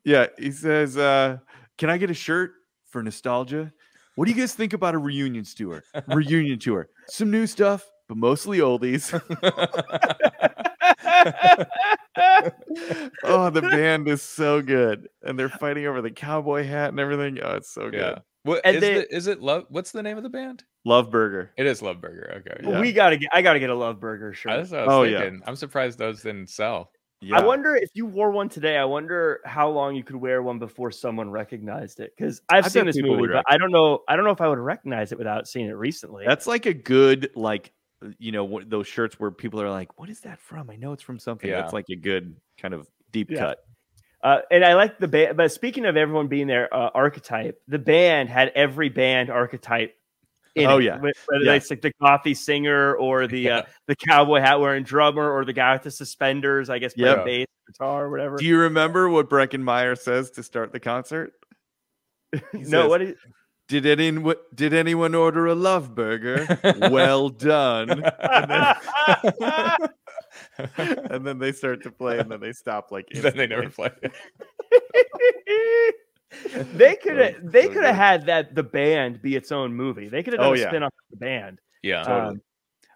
Yeah, 0.05 0.27
he 0.39 0.53
says, 0.53 0.97
uh, 0.97 1.39
"Can 1.77 1.91
I 1.91 1.99
get 1.99 2.11
a 2.11 2.15
shirt 2.15 2.53
for 2.87 3.03
nostalgia?" 3.03 3.73
What 4.15 4.27
do 4.27 4.33
you 4.33 4.39
guys 4.39 4.55
think 4.55 4.73
about 4.73 4.95
a 4.95 4.99
reunion 4.99 5.45
tour? 5.45 5.83
Reunion 6.09 6.59
tour, 6.59 6.89
some 7.09 7.31
new 7.31 7.47
stuff, 7.47 7.89
but 8.09 8.17
mostly 8.17 8.59
oldies. 8.59 9.13
oh, 13.25 13.51
the 13.51 13.63
band 13.63 14.09
is 14.09 14.23
so 14.23 14.61
good, 14.63 15.09
and 15.23 15.39
they're 15.39 15.49
fighting 15.49 15.87
over 15.87 16.03
the 16.03 16.11
cowboy 16.11 16.65
hat 16.65 16.91
and 16.91 17.01
everything. 17.01 17.39
Oh, 17.43 17.55
it's 17.57 17.71
so 17.73 17.91
good. 17.91 18.01
yeah. 18.01 18.19
What 18.45 18.61
And 18.65 18.77
is 18.77 18.81
they- 18.81 18.95
the, 18.95 19.15
is 19.15 19.27
it 19.27 19.41
love? 19.43 19.65
What's 19.69 19.93
the 19.93 20.03
name 20.03 20.17
of 20.17 20.23
the 20.23 20.29
band? 20.31 20.65
Love 20.85 21.11
Burger. 21.11 21.53
It 21.59 21.67
is 21.67 21.83
Love 21.83 22.01
Burger. 22.01 22.41
Okay. 22.47 22.67
Yeah. 22.69 22.81
We 22.81 22.93
gotta 22.93 23.17
get. 23.17 23.29
I 23.33 23.43
gotta 23.43 23.59
get 23.59 23.69
a 23.71 23.75
Love 23.75 24.01
Burger 24.01 24.33
shirt. 24.33 24.53
That's 24.57 24.71
what 24.71 24.81
I 24.81 24.85
was 24.87 24.93
Oh, 24.95 25.03
yeah. 25.03 25.19
thinking. 25.21 25.43
I'm 25.47 25.57
surprised 25.57 25.99
those 25.99 26.23
didn't 26.23 26.49
sell. 26.49 26.91
Yeah. 27.21 27.37
I 27.41 27.45
wonder 27.45 27.75
if 27.75 27.91
you 27.95 28.07
wore 28.07 28.31
one 28.31 28.49
today. 28.49 28.77
I 28.79 28.85
wonder 28.85 29.41
how 29.45 29.69
long 29.69 29.97
you 29.97 30.05
could 30.05 30.15
wear 30.17 30.41
one 30.41 30.61
before 30.61 30.93
someone 30.93 31.29
recognized 31.31 31.99
it. 31.99 32.13
Because 32.17 32.41
I've 32.49 32.67
I 32.67 32.69
seen 32.69 32.87
this 32.87 32.97
movie, 32.97 33.27
but 33.27 33.45
I 33.49 33.59
don't 33.59 33.73
know. 33.73 34.03
I 34.09 34.15
don't 34.15 34.25
know 34.25 34.31
if 34.31 34.41
I 34.41 34.47
would 34.49 34.59
recognize 34.61 35.11
it 35.11 35.19
without 35.19 35.49
seeing 35.49 35.67
it 35.67 35.73
recently. 35.73 36.25
That's 36.27 36.47
like 36.47 36.67
a 36.67 36.73
good 36.73 37.31
like 37.35 37.73
you 38.19 38.33
know 38.33 38.61
those 38.67 38.87
shirts 38.87 39.19
where 39.19 39.31
people 39.31 39.61
are 39.61 39.71
like, 39.71 39.99
"What 39.99 40.09
is 40.11 40.21
that 40.21 40.41
from?" 40.41 40.71
I 40.71 40.77
know 40.77 40.93
it's 40.93 41.03
from 41.03 41.19
something. 41.19 41.49
Yeah. 41.51 41.61
That's 41.63 41.73
like 41.73 41.87
a 41.91 41.97
good 41.97 42.37
kind 42.59 42.75
of 42.75 42.89
deep 43.13 43.31
Yeah. 43.31 43.39
cut. 43.39 43.65
Uh, 44.23 44.39
and 44.51 44.65
I 44.65 44.75
like 44.75 44.99
the 44.99 45.09
band. 45.09 45.37
But 45.37 45.53
speaking 45.53 45.85
of 45.87 45.97
everyone 45.97 46.27
being 46.29 46.47
their 46.49 46.73
uh, 46.75 46.91
archetype, 46.95 47.61
the 47.69 47.79
band 47.79 48.29
had 48.29 48.49
every 48.55 48.89
band 48.89 49.31
archetype. 49.31 49.95
In 50.55 50.67
Oh, 50.67 50.79
it, 50.79 50.85
yeah. 50.85 50.99
whether 50.99 51.13
Yeah. 51.45 51.53
it's 51.53 51.71
like 51.71 51.83
the 51.83 51.93
coffee 52.03 52.35
singer 52.35 52.97
or 52.97 53.29
the 53.29 53.51
uh, 53.51 53.63
the 53.87 53.95
cowboy 53.95 54.41
hat 54.41 54.59
wearing 54.59 54.83
drummer 54.83 55.31
or 55.31 55.45
the 55.45 55.53
guy 55.53 55.75
with 55.75 55.83
the 55.83 55.91
suspenders. 55.93 56.69
I 56.69 56.79
guess 56.81 56.95
playing 56.95 57.19
Yeah. 57.19 57.25
bass, 57.25 57.47
guitar, 57.69 58.07
or 58.07 58.11
whatever. 58.11 58.37
Do 58.39 58.45
you 58.45 58.59
remember 58.59 59.09
what 59.09 59.29
Breckin 59.31 59.63
Meyer 59.63 59.95
says 59.95 60.31
to 60.33 60.43
start 60.43 60.73
the 60.73 60.81
concert? 60.81 61.33
No, 62.53 62.63
says, 62.65 62.89
what 62.89 63.03
is 63.03 63.15
Did 63.69 63.85
anyone 63.87 64.37
did 64.55 64.73
anyone 64.73 65.15
order 65.15 65.47
a 65.47 65.55
love 65.55 65.95
burger? 65.95 66.59
well 66.91 67.29
done. 67.29 68.03
And 70.59 70.71
then, 70.77 70.99
and 71.11 71.27
then 71.27 71.39
they 71.39 71.53
start 71.53 71.83
to 71.85 71.91
play, 71.91 72.19
and 72.19 72.31
then 72.31 72.41
they 72.41 72.53
stop 72.53 72.91
like 72.93 73.07
then 73.13 73.37
they 73.37 73.47
never 73.47 73.69
play. 73.71 73.91
they 76.75 76.97
could 76.97 77.17
have 77.19 77.35
So- 77.35 77.41
they 77.45 77.65
so 77.65 77.73
could 77.73 77.85
have 77.85 77.95
had 77.95 78.27
that 78.27 78.55
the 78.55 78.63
band 78.63 79.23
be 79.23 79.35
its 79.37 79.51
own 79.53 79.75
movie. 79.75 80.09
They 80.09 80.23
could 80.23 80.35
have 80.35 80.41
done 80.41 80.51
Oh, 80.51 80.55
a 80.55 80.59
yeah. 80.59 80.69
spin 80.69 80.83
off 80.83 80.93
of 80.93 81.11
the 81.11 81.17
band. 81.25 81.61
Yeah. 81.83 82.03
Um, 82.03 82.43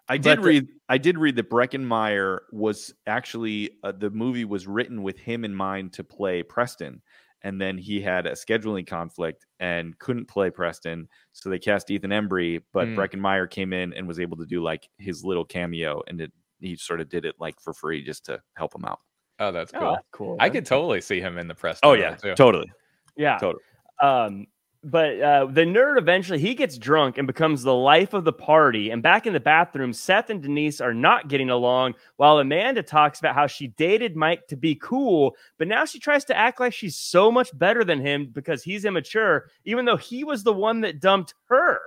I 0.07 0.17
did 0.17 0.39
the- 0.39 0.43
read. 0.43 0.67
I 0.89 0.97
did 0.97 1.17
read 1.17 1.35
that 1.37 1.49
Breckin 1.49 1.83
Meyer 1.83 2.43
was 2.51 2.93
actually 3.07 3.71
uh, 3.83 3.91
the 3.93 4.09
movie 4.09 4.45
was 4.45 4.67
written 4.67 5.01
with 5.01 5.17
him 5.17 5.43
in 5.45 5.55
mind 5.55 5.93
to 5.93 6.03
play 6.03 6.43
Preston, 6.43 7.01
and 7.43 7.59
then 7.59 7.77
he 7.77 7.99
had 8.01 8.25
a 8.25 8.31
scheduling 8.31 8.85
conflict 8.87 9.45
and 9.59 9.97
couldn't 9.99 10.27
play 10.27 10.49
Preston, 10.49 11.07
so 11.33 11.49
they 11.49 11.59
cast 11.59 11.91
Ethan 11.91 12.11
Embry. 12.11 12.61
But 12.71 12.87
Hmm. 12.87 12.95
Breckin 12.99 13.19
Meyer 13.19 13.47
came 13.47 13.73
in 13.73 13.93
and 13.93 14.07
was 14.07 14.19
able 14.19 14.37
to 14.37 14.45
do 14.45 14.61
like 14.63 14.89
his 14.97 15.23
little 15.23 15.45
cameo, 15.45 16.01
and 16.07 16.21
it, 16.21 16.31
he 16.59 16.75
sort 16.75 17.01
of 17.01 17.09
did 17.09 17.25
it 17.25 17.35
like 17.39 17.59
for 17.59 17.73
free 17.73 18.03
just 18.03 18.25
to 18.25 18.41
help 18.55 18.73
him 18.75 18.85
out. 18.85 18.99
oh, 19.39 19.51
that's 19.51 19.73
oh, 19.75 19.79
cool. 19.79 19.91
that's 19.91 20.07
cool. 20.11 20.37
I 20.39 20.49
could 20.49 20.65
totally 20.65 21.01
see 21.01 21.19
him 21.19 21.37
in 21.37 21.47
the 21.47 21.55
Preston. 21.55 21.89
Oh 21.89 21.93
yeah, 21.93 22.15
too. 22.15 22.35
totally. 22.35 22.71
yeah. 23.17 23.37
totally. 23.37 23.63
Um, 24.01 24.47
but 24.83 25.21
uh, 25.21 25.45
the 25.45 25.61
nerd 25.61 25.97
eventually 25.97 26.39
he 26.39 26.53
gets 26.53 26.77
drunk 26.77 27.17
and 27.17 27.25
becomes 27.25 27.63
the 27.63 27.73
life 27.73 28.13
of 28.13 28.25
the 28.25 28.33
party. 28.33 28.89
And 28.89 29.01
back 29.01 29.25
in 29.25 29.33
the 29.33 29.39
bathroom, 29.39 29.93
Seth 29.93 30.29
and 30.29 30.41
Denise 30.41 30.81
are 30.81 30.93
not 30.93 31.29
getting 31.29 31.49
along. 31.49 31.95
While 32.17 32.39
Amanda 32.39 32.83
talks 32.83 33.19
about 33.19 33.35
how 33.35 33.47
she 33.47 33.67
dated 33.67 34.15
Mike 34.15 34.47
to 34.47 34.57
be 34.57 34.75
cool, 34.75 35.35
but 35.57 35.67
now 35.67 35.85
she 35.85 35.99
tries 35.99 36.25
to 36.25 36.37
act 36.37 36.59
like 36.59 36.73
she's 36.73 36.97
so 36.97 37.31
much 37.31 37.57
better 37.57 37.83
than 37.83 38.01
him 38.01 38.29
because 38.33 38.63
he's 38.63 38.85
immature, 38.85 39.49
even 39.65 39.85
though 39.85 39.97
he 39.97 40.23
was 40.23 40.43
the 40.43 40.53
one 40.53 40.81
that 40.81 40.99
dumped 40.99 41.33
her. 41.45 41.79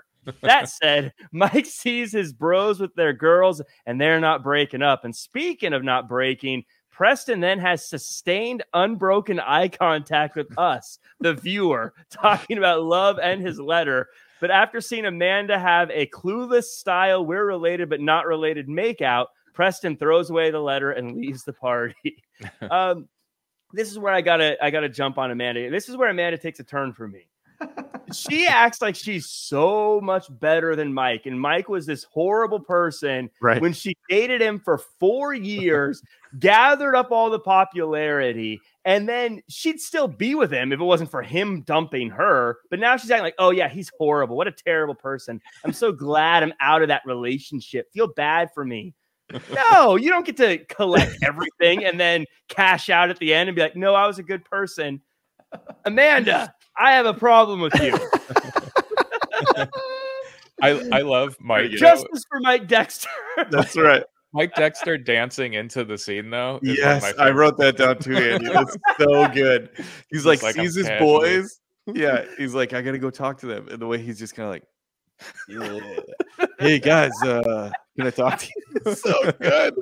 That 0.42 0.68
said, 0.82 1.12
Mike 1.32 1.66
sees 1.66 2.12
his 2.12 2.32
bros 2.32 2.80
with 2.80 2.94
their 2.94 3.12
girls 3.12 3.60
and 3.84 4.00
they're 4.00 4.20
not 4.20 4.42
breaking 4.42 4.82
up. 4.82 5.04
And 5.04 5.14
speaking 5.14 5.72
of 5.72 5.84
not 5.84 6.08
breaking, 6.08 6.64
Preston 6.96 7.40
then 7.40 7.58
has 7.58 7.86
sustained, 7.86 8.62
unbroken 8.72 9.38
eye 9.38 9.68
contact 9.68 10.34
with 10.34 10.46
us, 10.58 10.98
the 11.20 11.34
viewer, 11.34 11.92
talking 12.10 12.56
about 12.56 12.84
love 12.84 13.18
and 13.22 13.46
his 13.46 13.60
letter. 13.60 14.08
But 14.40 14.50
after 14.50 14.80
seeing 14.80 15.04
Amanda 15.04 15.58
have 15.58 15.90
a 15.90 16.06
clueless 16.06 16.64
style, 16.64 17.26
we're 17.26 17.44
related 17.44 17.90
but 17.90 18.00
not 18.00 18.26
related 18.26 18.66
makeout, 18.66 19.26
Preston 19.52 19.98
throws 19.98 20.30
away 20.30 20.50
the 20.50 20.60
letter 20.60 20.92
and 20.92 21.18
leaves 21.18 21.44
the 21.44 21.52
party. 21.52 22.24
um, 22.70 23.08
this 23.74 23.90
is 23.90 23.98
where 23.98 24.14
I 24.14 24.22
gotta 24.22 24.56
I 24.64 24.70
gotta 24.70 24.88
jump 24.88 25.18
on 25.18 25.30
Amanda. 25.30 25.68
This 25.70 25.90
is 25.90 25.98
where 25.98 26.08
Amanda 26.08 26.38
takes 26.38 26.60
a 26.60 26.64
turn 26.64 26.94
for 26.94 27.06
me. 27.06 27.28
She 28.12 28.46
acts 28.46 28.80
like 28.80 28.94
she's 28.94 29.26
so 29.26 30.00
much 30.00 30.26
better 30.40 30.76
than 30.76 30.92
Mike, 30.92 31.26
and 31.26 31.40
Mike 31.40 31.68
was 31.68 31.86
this 31.86 32.04
horrible 32.04 32.60
person 32.60 33.28
Right. 33.40 33.60
when 33.60 33.72
she 33.72 33.96
dated 34.08 34.40
him 34.40 34.60
for 34.60 34.78
four 34.78 35.34
years, 35.34 36.02
gathered 36.38 36.94
up 36.94 37.10
all 37.10 37.30
the 37.30 37.38
popularity, 37.40 38.60
and 38.84 39.08
then 39.08 39.42
she'd 39.48 39.80
still 39.80 40.06
be 40.08 40.34
with 40.34 40.52
him 40.52 40.72
if 40.72 40.80
it 40.80 40.84
wasn't 40.84 41.10
for 41.10 41.22
him 41.22 41.62
dumping 41.62 42.10
her. 42.10 42.58
But 42.70 42.78
now 42.78 42.96
she's 42.96 43.10
acting 43.10 43.24
like, 43.24 43.34
oh, 43.38 43.50
yeah, 43.50 43.68
he's 43.68 43.90
horrible. 43.98 44.36
What 44.36 44.46
a 44.46 44.52
terrible 44.52 44.94
person. 44.94 45.40
I'm 45.64 45.72
so 45.72 45.90
glad 45.92 46.42
I'm 46.42 46.54
out 46.60 46.82
of 46.82 46.88
that 46.88 47.02
relationship. 47.04 47.92
Feel 47.92 48.08
bad 48.08 48.50
for 48.54 48.64
me. 48.64 48.94
No, 49.52 49.96
you 49.96 50.08
don't 50.08 50.24
get 50.24 50.36
to 50.36 50.58
collect 50.66 51.16
everything 51.24 51.84
and 51.84 51.98
then 51.98 52.26
cash 52.48 52.88
out 52.88 53.10
at 53.10 53.18
the 53.18 53.34
end 53.34 53.48
and 53.48 53.56
be 53.56 53.62
like, 53.62 53.74
"No, 53.74 53.92
I 53.92 54.06
was 54.06 54.20
a 54.20 54.22
good 54.22 54.44
person." 54.44 55.00
Amanda, 55.84 56.54
I 56.78 56.92
have 56.92 57.06
a 57.06 57.14
problem 57.14 57.60
with 57.60 57.74
you. 57.80 57.92
I 60.62 60.70
I 60.92 61.00
love 61.02 61.36
Mike. 61.40 61.70
Justice 61.72 62.24
for 62.28 62.40
Mike 62.40 62.66
Dexter. 62.66 63.08
That's 63.50 63.76
right. 63.76 64.02
Mike 64.32 64.54
Dexter 64.54 64.98
dancing 64.98 65.54
into 65.54 65.84
the 65.84 65.96
scene 65.96 66.30
though. 66.30 66.60
is 66.62 66.78
one 66.82 66.96
of 66.96 67.02
Yes, 67.02 67.14
I 67.18 67.30
wrote 67.30 67.56
that 67.58 67.76
down 67.76 67.98
too, 67.98 68.16
Andy. 68.16 68.48
That's 68.52 68.76
so 68.98 69.28
good. 69.28 69.70
He's 70.10 70.26
like, 70.26 70.42
like, 70.42 70.56
sees 70.56 70.74
his 70.74 70.90
boys. 70.98 71.60
Yeah, 71.86 72.24
he's 72.36 72.54
like, 72.54 72.72
I 72.72 72.82
gotta 72.82 72.98
go 72.98 73.10
talk 73.10 73.38
to 73.40 73.46
them. 73.46 73.68
And 73.68 73.80
the 73.80 73.86
way 73.86 73.98
he's 73.98 74.18
just 74.18 74.34
kind 74.34 74.46
of 74.46 74.52
like, 74.52 74.64
yeah. 75.48 76.46
hey 76.58 76.78
guys, 76.78 77.12
uh, 77.22 77.70
can 77.96 78.06
I 78.06 78.10
talk 78.10 78.38
to 78.40 78.46
you? 78.46 78.52
It's 78.86 79.02
so 79.02 79.32
good 79.40 79.74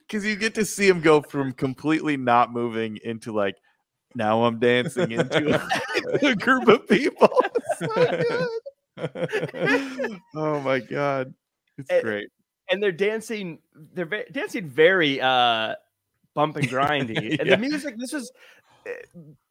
because 0.00 0.26
you 0.26 0.36
get 0.36 0.54
to 0.56 0.64
see 0.64 0.86
him 0.86 1.00
go 1.00 1.22
from 1.22 1.52
completely 1.52 2.16
not 2.16 2.52
moving 2.52 2.98
into 3.04 3.32
like, 3.32 3.56
now 4.14 4.44
I'm 4.44 4.58
dancing 4.58 5.12
into 5.12 5.54
a, 5.54 6.26
a 6.28 6.34
group 6.36 6.68
of 6.68 6.86
people. 6.88 7.28
So 7.78 7.88
good. 8.98 10.20
oh 10.36 10.60
my 10.60 10.78
god, 10.80 11.34
it's 11.78 11.90
Eh, 11.90 12.00
great. 12.02 12.28
and 12.70 12.82
they're 12.82 12.92
dancing 12.92 13.58
they're 13.94 14.04
ve- 14.06 14.26
dancing 14.30 14.68
very 14.68 15.20
uh 15.20 15.74
bump 16.34 16.56
and 16.56 16.68
grindy 16.68 17.38
and 17.38 17.48
Yeah. 17.48 17.56
the 17.56 17.58
music 17.58 17.94
this 17.98 18.12
was 18.12 18.30
uh, 18.86 18.90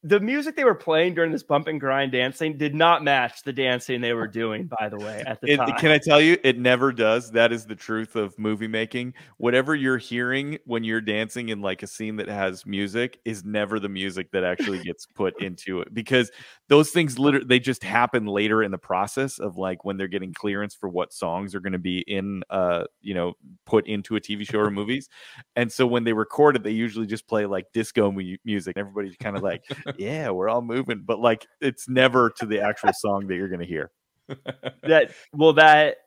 the 0.04 0.20
music 0.20 0.56
they 0.56 0.64
were 0.64 0.74
playing 0.74 1.14
during 1.14 1.32
this 1.32 1.44
bump 1.44 1.68
and 1.68 1.80
grind 1.80 2.12
dancing 2.12 2.58
did 2.58 2.74
not 2.74 3.04
match 3.04 3.44
the 3.44 3.54
dancing 3.54 4.02
they 4.02 4.14
were 4.14 4.28
doing 4.28 4.68
by 4.80 4.90
the 4.90 4.98
way 4.98 5.24
at 5.28 5.40
the 5.42 5.48
It, 5.48 5.58
time 5.58 5.76
can 5.78 5.92
I 5.92 6.00
tell 6.00 6.20
you, 6.20 6.38
it 6.44 6.58
never 6.58 6.92
does. 6.92 7.32
That 7.32 7.52
is 7.52 7.66
the 7.66 7.76
truth 7.76 8.16
of 8.16 8.38
movie 8.40 8.68
making. 8.68 9.14
Whatever 9.38 9.76
you're 9.76 10.00
hearing 10.00 10.58
when 10.66 10.84
you're 10.84 11.02
dancing 11.02 11.50
in 11.50 11.62
like 11.62 11.84
a 11.84 11.88
scene 11.88 12.16
that 12.16 12.28
has 12.28 12.66
music 12.66 13.20
is 13.26 13.44
never 13.44 13.80
the 13.80 13.90
music 13.90 14.32
that 14.32 14.44
actually 14.44 14.80
gets 14.84 15.06
put 15.06 15.40
into 15.42 15.82
it 15.82 15.94
because 15.94 16.32
those 16.68 16.90
things 16.90 17.20
literally 17.20 17.46
they 17.46 17.60
just 17.60 17.84
happen 17.84 18.26
later 18.26 18.64
in 18.64 18.72
the 18.72 18.78
process 18.78 19.38
of 19.38 19.58
like 19.58 19.86
when 19.86 19.98
they're 19.98 20.08
getting 20.08 20.34
clearance 20.34 20.74
for 20.74 20.90
what 20.90 21.14
songs 21.14 21.54
are 21.54 21.60
going 21.60 21.74
to 21.74 21.80
be 21.80 22.00
in 22.08 22.42
uh 22.50 22.86
you 23.02 23.14
know 23.14 23.34
put 23.66 23.86
into 23.88 24.16
a 24.16 24.22
TV 24.22 24.50
show 24.50 24.60
or 24.60 24.72
movies. 24.72 25.10
And 25.56 25.72
so 25.72 25.86
when 25.86 26.04
they 26.04 26.14
record 26.14 26.56
it, 26.56 26.64
they 26.64 26.72
usually 26.72 27.06
just 27.06 27.28
play 27.28 27.46
like 27.46 27.72
disco 27.74 28.12
mu- 28.12 28.38
music. 28.46 28.78
Everybody's 28.78 29.18
kind 29.18 29.36
of 29.36 29.44
like, 29.44 29.64
yeah, 29.98 30.30
we're 30.30 30.50
all 30.50 30.62
moving, 30.62 31.04
but 31.06 31.20
like 31.20 31.46
it's 31.60 31.88
never 31.90 32.30
to 32.38 32.46
the 32.46 32.62
actual 32.62 32.94
song 32.94 33.28
that 33.28 33.36
you're 33.36 33.50
going 33.50 33.62
to 33.62 33.66
hear. 33.66 33.92
that 34.84 35.12
well 35.34 35.54
that 35.54 35.98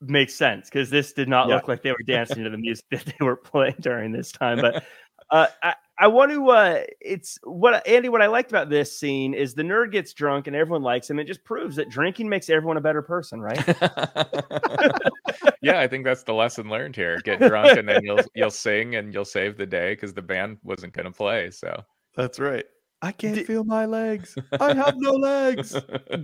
makes 0.00 0.34
sense 0.34 0.68
because 0.68 0.90
this 0.90 1.12
did 1.12 1.28
not 1.28 1.48
Yeah. 1.48 1.56
look 1.56 1.68
like 1.68 1.82
they 1.82 1.92
were 1.92 2.02
dancing 2.06 2.44
to 2.44 2.50
the 2.50 2.58
music 2.58 2.84
that 2.90 3.04
they 3.06 3.24
were 3.24 3.36
playing 3.36 3.76
during 3.80 4.12
this 4.12 4.32
time 4.32 4.60
but 4.60 4.82
uh 5.30 5.46
I, 5.62 5.74
I 5.98 6.06
want 6.08 6.32
to 6.32 6.48
uh 6.50 6.82
it's 7.00 7.38
what 7.42 7.86
Andy 7.86 8.08
what 8.10 8.20
I 8.20 8.26
liked 8.26 8.50
about 8.50 8.68
this 8.68 8.98
scene 8.98 9.32
is 9.34 9.54
the 9.54 9.62
nerd 9.62 9.92
gets 9.92 10.12
drunk 10.12 10.46
and 10.46 10.56
everyone 10.56 10.82
likes 10.82 11.08
him 11.08 11.18
it 11.18 11.26
just 11.26 11.44
proves 11.44 11.76
that 11.76 11.88
drinking 11.90 12.28
makes 12.28 12.50
everyone 12.50 12.76
a 12.76 12.82
better 12.82 13.02
person 13.02 13.40
right 13.40 13.62
yeah, 15.62 15.78
I 15.78 15.86
think 15.86 16.04
that's 16.04 16.22
the 16.22 16.34
lesson 16.34 16.68
learned 16.68 16.96
here. 16.96 17.18
Get 17.18 17.40
drunk 17.40 17.78
and 17.78 17.88
then 17.88 18.02
you'll 18.02 18.24
you'll 18.34 18.50
sing 18.50 18.96
and 18.96 19.12
you'll 19.12 19.24
save 19.24 19.56
the 19.56 19.66
day 19.66 19.92
because 19.92 20.12
the 20.14 20.22
band 20.22 20.58
wasn't 20.62 20.92
going 20.92 21.06
to 21.06 21.12
play. 21.12 21.50
So 21.50 21.84
That's 22.16 22.38
right. 22.38 22.64
I 23.02 23.12
can't 23.12 23.34
Di- 23.34 23.44
feel 23.44 23.64
my 23.64 23.86
legs. 23.86 24.36
I 24.60 24.74
have 24.74 24.94
no 24.98 25.12
legs. 25.12 25.74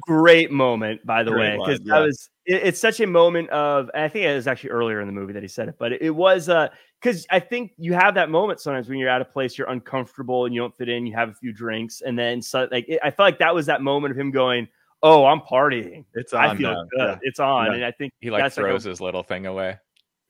great 0.01 0.51
moment 0.51 1.05
by 1.07 1.23
the 1.23 1.31
Great 1.31 1.59
way 1.59 1.65
because 1.67 1.81
line, 1.81 1.89
that 1.89 1.99
was 2.07 2.29
it, 2.45 2.63
it's 2.65 2.81
such 2.81 3.01
a 3.01 3.07
moment 3.07 3.49
of 3.51 3.91
and 3.95 4.05
i 4.05 4.09
think 4.09 4.25
it 4.27 4.35
was 4.35 4.47
actually 4.47 4.71
earlier 4.71 5.01
in 5.01 5.07
the 5.07 5.13
movie 5.13 5.33
that 5.33 5.43
he 5.43 5.49
said 5.49 5.69
it 5.69 5.75
but 5.79 5.93
it, 5.93 6.03
it 6.03 6.11
was 6.11 6.49
uh 6.51 6.69
because 7.01 7.27
i 7.31 7.41
think 7.41 7.73
you 7.79 7.95
have 7.95 8.15
that 8.15 8.29
moment 8.31 8.61
sometimes 8.61 8.89
when 8.89 8.99
you're 8.99 9.09
at 9.09 9.21
a 9.23 9.25
place 9.25 9.57
you're 9.57 9.69
uncomfortable 9.71 10.45
and 10.45 10.55
you 10.55 10.61
don't 10.61 10.77
fit 10.77 10.89
in 10.89 11.07
you 11.07 11.15
have 11.15 11.31
a 11.31 11.35
few 11.35 11.53
drinks 11.53 12.03
and 12.03 12.17
then 12.19 12.41
so 12.43 12.69
like 12.71 12.85
it, 12.89 13.01
i 13.03 13.11
felt 13.11 13.27
like 13.27 13.39
that 13.39 13.55
was 13.55 13.67
that 13.67 13.81
moment 13.83 14.13
of 14.13 14.19
him 14.19 14.31
going 14.31 14.69
oh 15.03 15.25
i'm 15.25 15.41
partying 15.41 16.05
It's 16.15 16.33
on 16.35 16.45
i 16.45 16.55
feel 16.55 16.73
now. 16.73 16.85
good 16.91 17.09
Yeah. 17.09 17.19
it's 17.23 17.41
on 17.41 17.67
Yeah. 17.67 17.73
and 17.73 17.85
i 17.85 17.91
think 17.91 18.13
he 18.21 18.31
like 18.31 18.43
That's 18.43 18.57
like 18.59 18.67
a- 18.67 18.69
throws 18.69 18.85
his 18.85 19.01
little 19.01 19.23
thing 19.23 19.47
away. 19.47 19.79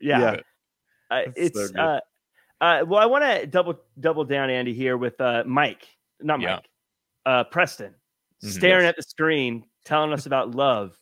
yeah, 0.00 0.20
Yeah. 0.20 0.30
Uh, 1.10 1.22
That's 1.36 1.54
so 1.56 1.60
it's 1.62 1.74
uh 1.76 2.00
uh 2.60 2.84
well 2.86 3.00
i 3.00 3.06
want 3.06 3.24
to 3.24 3.46
double 3.46 3.80
double 4.00 4.24
down 4.24 4.48
andy 4.48 4.72
here 4.72 4.96
with 4.96 5.20
uh 5.20 5.42
mike 5.46 5.86
not 6.20 6.40
Yeah. 6.40 6.56
mike 6.56 6.68
uh 7.26 7.44
preston 7.44 7.94
Mhm. 8.44 8.48
staring 8.50 8.84
Yes. 8.84 8.90
at 8.90 8.96
the 8.96 9.02
screen 9.02 9.64
telling 9.84 10.12
us 10.12 10.26
about 10.26 10.54
love 10.54 10.96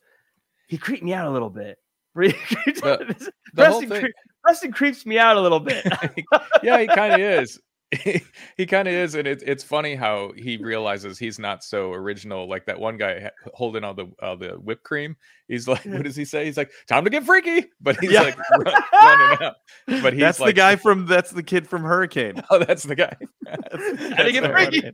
he 0.67 0.77
creeped 0.77 1.03
me 1.03 1.13
out 1.13 1.27
a 1.27 1.31
little 1.31 1.49
bit 1.49 1.77
The- 2.15 2.31
The 2.73 3.31
Preston, 3.55 3.89
thing, 3.89 4.01
cre- 4.01 4.07
Preston 4.43 4.71
creeps 4.73 5.05
me 5.05 5.17
out 5.17 5.37
a 5.37 5.41
little 5.41 5.59
bit. 5.59 5.85
yeah, 6.63 6.79
he 6.79 6.87
kind 6.87 7.13
of 7.13 7.19
is. 7.19 7.59
he 8.57 8.65
kind 8.65 8.87
of 8.87 8.93
is, 8.93 9.15
and 9.15 9.27
it's 9.27 9.43
it's 9.43 9.63
funny 9.63 9.95
how 9.95 10.31
he 10.35 10.57
realizes 10.57 11.17
he's 11.19 11.39
not 11.39 11.63
so 11.63 11.91
original. 11.93 12.47
Like 12.49 12.65
that 12.65 12.79
one 12.79 12.97
guy 12.97 13.31
holding 13.53 13.83
all 13.83 13.93
the 13.93 14.07
uh, 14.21 14.35
the 14.35 14.49
whipped 14.51 14.83
cream. 14.83 15.15
He's 15.47 15.67
like, 15.67 15.85
what 15.85 16.03
does 16.03 16.15
he 16.15 16.25
say? 16.25 16.45
He's 16.45 16.57
like, 16.57 16.71
"Time 16.87 17.03
to 17.03 17.09
get 17.11 17.23
freaky," 17.23 17.65
but 17.81 17.99
he's 17.99 18.11
Yeah. 18.11 18.21
like 18.21 18.37
run, 18.51 18.73
running 18.93 19.43
out. 19.43 19.55
But 20.01 20.13
he's 20.13 20.21
that's 20.21 20.37
the 20.39 20.53
guy 20.53 20.75
from 20.75 21.05
that's 21.05 21.29
the 21.31 21.43
kid 21.43 21.67
from 21.67 21.83
Hurricane. 21.83 22.41
Oh, 22.49 22.57
that's 22.59 22.83
the 22.83 22.95
guy. 22.95 23.15
to 23.45 24.31
get 24.31 24.43
so 24.43 24.51
freaky. 24.51 24.91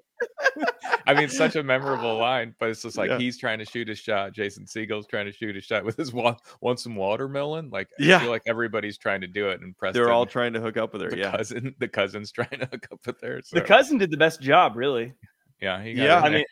I 1.07 1.13
mean, 1.13 1.29
such 1.29 1.55
a 1.55 1.63
memorable 1.63 2.17
line, 2.17 2.53
but 2.59 2.69
it's 2.69 2.81
just 2.81 2.97
like 2.97 3.09
Yeah. 3.09 3.17
he's 3.17 3.37
trying 3.37 3.59
to 3.59 3.65
shoot 3.65 3.87
his 3.87 3.97
shot. 3.99 4.33
Jason 4.33 4.65
Segel's 4.67 5.07
trying 5.07 5.25
to 5.25 5.31
shoot 5.31 5.55
his 5.55 5.63
shot 5.63 5.83
with 5.85 5.95
his 5.97 6.11
wa- 6.13 6.35
want 6.61 6.79
some 6.79 6.95
watermelon. 6.95 7.69
Like, 7.69 7.87
Yeah. 7.97 8.17
I 8.17 8.19
feel 8.19 8.29
like 8.29 8.43
everybody's 8.45 8.97
trying 8.97 9.21
to 9.21 9.27
do 9.27 9.49
it, 9.49 9.61
and 9.61 9.75
Preston, 9.77 10.01
They're 10.01 10.11
all 10.11 10.25
trying 10.25 10.53
to 10.53 10.59
hook 10.61 10.77
up 10.77 10.93
with 10.93 11.01
her. 11.01 11.09
the 11.09 11.17
Yeah. 11.17 11.35
cousin, 11.37 11.73
the 11.79 11.87
cousin's 11.87 12.31
trying 12.31 12.59
to 12.59 12.65
hook 12.71 12.87
up 12.91 12.99
with 13.05 13.21
her. 13.21 13.41
So, 13.43 13.55
the 13.57 13.65
cousin 13.65 13.97
did 13.97 14.11
the 14.11 14.17
best 14.17 14.41
job, 14.41 14.75
really. 14.75 15.13
yeah, 15.61 15.81
he 15.81 15.93
got 15.93 16.03
Yeah. 16.03 16.19
I 16.19 16.29
mean, 16.29 16.45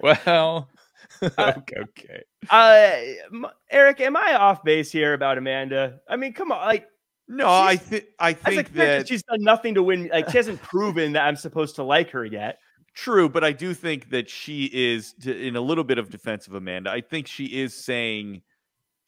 well, 0.00 0.68
okay, 1.22 1.76
okay. 1.76 2.22
uh, 2.50 3.48
Eric, 3.70 4.00
am 4.00 4.16
I 4.16 4.34
off 4.34 4.64
base 4.64 4.90
here 4.90 5.14
about 5.14 5.38
Amanda? 5.38 6.00
I 6.08 6.16
mean, 6.16 6.32
come 6.32 6.52
on, 6.52 6.66
like 6.66 6.86
No, 7.28 7.48
I 7.48 7.76
think 7.76 8.04
I 8.18 8.32
think 8.32 8.72
that 8.74 9.08
she's 9.08 9.22
done 9.22 9.42
nothing 9.42 9.74
to 9.74 9.82
win. 9.82 10.08
Like 10.12 10.30
she 10.30 10.36
hasn't 10.38 10.62
proven 10.62 11.12
that 11.12 11.26
I'm 11.26 11.36
supposed 11.36 11.76
to 11.76 11.82
like 11.82 12.10
her 12.10 12.24
yet. 12.24 12.58
True, 12.94 13.28
but 13.28 13.44
I 13.44 13.52
do 13.52 13.74
think 13.74 14.10
that 14.10 14.28
she 14.28 14.64
is 14.72 15.12
to, 15.22 15.46
in 15.46 15.54
a 15.54 15.60
little 15.60 15.84
bit 15.84 15.98
of 15.98 16.10
defense 16.10 16.48
of 16.48 16.54
Amanda. 16.54 16.90
I 16.90 17.00
think 17.00 17.28
she 17.28 17.44
is 17.44 17.72
saying, 17.72 18.42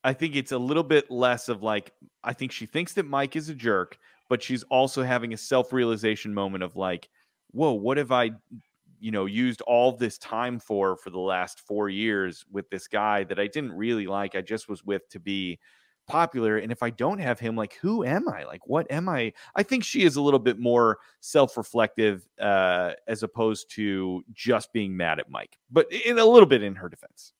I 0.04 0.12
think 0.12 0.36
it's 0.36 0.52
a 0.52 0.58
little 0.58 0.84
bit 0.84 1.10
less 1.10 1.48
of 1.48 1.64
like, 1.64 1.92
I 2.22 2.32
think 2.32 2.52
she 2.52 2.66
thinks 2.66 2.92
that 2.92 3.06
Mike 3.06 3.34
is 3.34 3.48
a 3.48 3.54
jerk, 3.54 3.98
but 4.28 4.44
she's 4.44 4.62
also 4.64 5.02
having 5.02 5.32
a 5.32 5.36
self 5.36 5.72
realization 5.72 6.32
moment 6.32 6.62
of 6.62 6.76
like, 6.76 7.08
whoa, 7.50 7.72
what 7.72 7.96
have 7.96 8.12
I, 8.12 8.30
you 9.00 9.10
know, 9.10 9.26
used 9.26 9.60
all 9.62 9.92
this 9.92 10.18
time 10.18 10.58
for 10.58 10.96
for 10.96 11.10
the 11.10 11.18
last 11.18 11.60
four 11.60 11.88
years 11.88 12.44
with 12.50 12.68
this 12.70 12.86
guy 12.86 13.24
that 13.24 13.38
I 13.38 13.46
didn't 13.46 13.72
really 13.72 14.06
like? 14.06 14.34
I 14.34 14.42
just 14.42 14.68
was 14.68 14.84
with 14.84 15.08
to 15.10 15.18
be 15.18 15.58
popular. 16.06 16.58
And 16.58 16.72
if 16.72 16.82
I 16.82 16.90
don't 16.90 17.20
have 17.20 17.38
him, 17.38 17.56
like, 17.56 17.74
who 17.80 18.04
am 18.04 18.28
I? 18.28 18.44
Like, 18.44 18.66
what 18.66 18.90
am 18.90 19.08
I? 19.08 19.32
I 19.54 19.62
think 19.62 19.84
she 19.84 20.02
is 20.02 20.16
a 20.16 20.20
little 20.20 20.40
bit 20.40 20.58
more 20.58 20.98
self-reflective 21.20 22.26
uh, 22.40 22.92
as 23.06 23.22
opposed 23.22 23.70
to 23.76 24.22
just 24.32 24.72
being 24.72 24.96
mad 24.96 25.20
at 25.20 25.30
Mike, 25.30 25.56
but 25.70 25.90
in 25.92 26.18
a 26.18 26.24
little 26.24 26.48
bit 26.48 26.62
in 26.62 26.74
her 26.74 26.88
defense. 26.88 27.32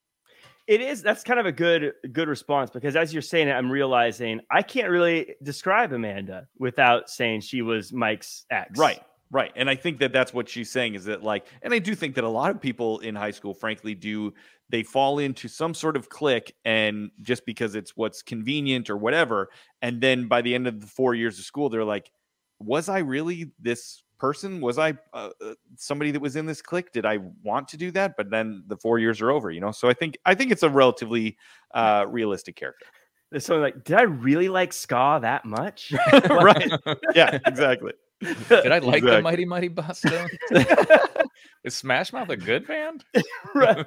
It 0.67 0.79
is 0.79 1.01
that's 1.01 1.23
kind 1.23 1.39
of 1.39 1.47
a 1.47 1.51
good 1.51 1.91
good 2.13 2.29
response 2.29 2.69
because 2.69 2.95
as 2.95 3.11
you're 3.11 3.23
saying 3.23 3.49
it, 3.49 3.51
I'm 3.51 3.69
realizing 3.69 4.39
I 4.49 4.61
can't 4.61 4.89
really 4.89 5.35
describe 5.43 5.91
Amanda 5.91 6.47
without 6.57 7.09
saying 7.09 7.41
she 7.41 7.61
was 7.61 7.91
Mike's 7.91 8.45
ex. 8.51 8.79
Right. 8.79 9.01
Right. 9.31 9.51
And 9.55 9.69
I 9.69 9.75
think 9.75 9.99
that 9.99 10.11
that's 10.11 10.33
what 10.33 10.49
she's 10.49 10.69
saying 10.69 10.95
is 10.95 11.05
that, 11.05 11.23
like, 11.23 11.47
and 11.61 11.73
I 11.73 11.79
do 11.79 11.95
think 11.95 12.15
that 12.15 12.25
a 12.25 12.29
lot 12.29 12.51
of 12.51 12.59
people 12.59 12.99
in 12.99 13.15
high 13.15 13.31
school, 13.31 13.53
frankly, 13.53 13.95
do 13.95 14.33
they 14.69 14.83
fall 14.83 15.19
into 15.19 15.47
some 15.47 15.73
sort 15.73 15.95
of 15.95 16.09
clique 16.09 16.53
and 16.65 17.11
just 17.21 17.45
because 17.45 17.73
it's 17.75 17.95
what's 17.95 18.21
convenient 18.21 18.89
or 18.89 18.97
whatever. 18.97 19.49
And 19.81 20.01
then 20.01 20.27
by 20.27 20.41
the 20.41 20.53
end 20.53 20.67
of 20.67 20.81
the 20.81 20.87
four 20.87 21.15
years 21.15 21.39
of 21.39 21.45
school, 21.45 21.69
they're 21.69 21.85
like, 21.85 22.11
was 22.59 22.89
I 22.89 22.99
really 22.99 23.51
this 23.59 24.03
person? 24.19 24.59
Was 24.59 24.77
I 24.77 24.93
uh, 25.13 25.29
uh, 25.41 25.53
somebody 25.77 26.11
that 26.11 26.21
was 26.21 26.35
in 26.35 26.45
this 26.45 26.61
clique? 26.61 26.91
Did 26.91 27.05
I 27.05 27.19
want 27.41 27.69
to 27.69 27.77
do 27.77 27.89
that? 27.91 28.15
But 28.17 28.29
then 28.31 28.63
the 28.67 28.77
four 28.77 28.99
years 28.99 29.21
are 29.21 29.31
over, 29.31 29.49
you 29.49 29.61
know? 29.61 29.71
So 29.71 29.87
I 29.87 29.93
think, 29.93 30.17
I 30.25 30.35
think 30.35 30.51
it's 30.51 30.63
a 30.63 30.69
relatively 30.69 31.37
uh, 31.73 32.05
realistic 32.09 32.57
character. 32.57 32.85
There's 33.29 33.45
someone 33.45 33.63
like, 33.63 33.85
did 33.85 33.95
I 33.95 34.03
really 34.03 34.49
like 34.49 34.73
ska 34.73 35.19
that 35.21 35.45
much? 35.45 35.93
right. 36.29 36.69
Yeah, 37.13 37.39
exactly. 37.45 37.93
Did 38.21 38.71
I 38.71 38.79
like 38.79 39.03
the 39.03 39.21
Mighty 39.21 39.45
Mighty 39.45 39.69
Bosstones? 39.69 40.29
Is 41.63 41.75
Smash 41.75 42.11
Mouth 42.11 42.29
a 42.29 42.37
good 42.37 42.65
band? 42.67 43.03
Right. 43.53 43.85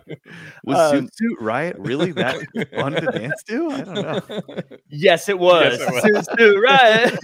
Was 0.64 0.76
Um, 0.92 1.06
Zoot 1.06 1.10
Suit 1.14 1.40
Riot 1.40 1.76
really 1.78 2.12
that 2.12 2.36
fun 2.74 2.92
to 2.92 3.00
dance 3.00 3.42
to? 3.44 3.70
I 3.70 3.80
don't 3.80 3.94
know. 3.94 4.20
Yes, 4.90 5.28
it 5.28 5.38
was. 5.38 5.78
Yes, 5.78 5.80
it 5.80 5.92
was. 5.92 6.02
Suits 6.02 6.28
do, 6.36 6.60
right. 6.60 7.18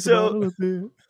So- 0.00 0.50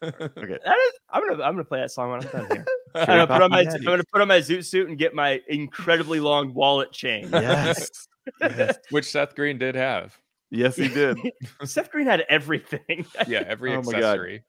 okay. 0.03 0.59
That 0.65 0.77
is, 0.79 0.93
I'm 1.11 1.27
gonna 1.29 1.43
I'm 1.43 1.55
gonna 1.55 1.65
play 1.65 1.81
that 1.81 1.91
song 1.91 2.11
when 2.11 2.21
I'm 2.23 2.29
done 2.29 2.47
here. 2.53 2.65
I'm 2.95 3.07
gonna 3.07 3.27
put 3.27 3.43
on 3.43 3.51
my 3.51 3.61
I'm 3.61 3.83
gonna 3.83 4.05
put 4.13 4.21
on 4.21 4.29
my 4.29 4.39
zoot 4.39 4.65
suit 4.67 4.89
and 4.89 4.99
get 4.99 5.15
my 5.15 5.41
incredibly 5.49 6.21
long 6.21 6.53
wallet 6.55 6.93
chain. 6.93 7.29
Yes. 7.33 8.09
yes. 8.41 8.77
Which 8.91 9.07
Seth 9.07 9.35
Green 9.35 9.59
did 9.59 9.75
have. 9.75 10.17
Yes, 10.51 10.77
he 10.77 10.89
did. 10.89 11.19
Seth 11.65 11.91
Green 11.91 12.07
had 12.07 12.25
everything. 12.29 13.07
Yeah, 13.29 13.45
every 13.47 13.73
Oh 13.75 13.83
my 13.83 13.93
accessory. 13.93 14.45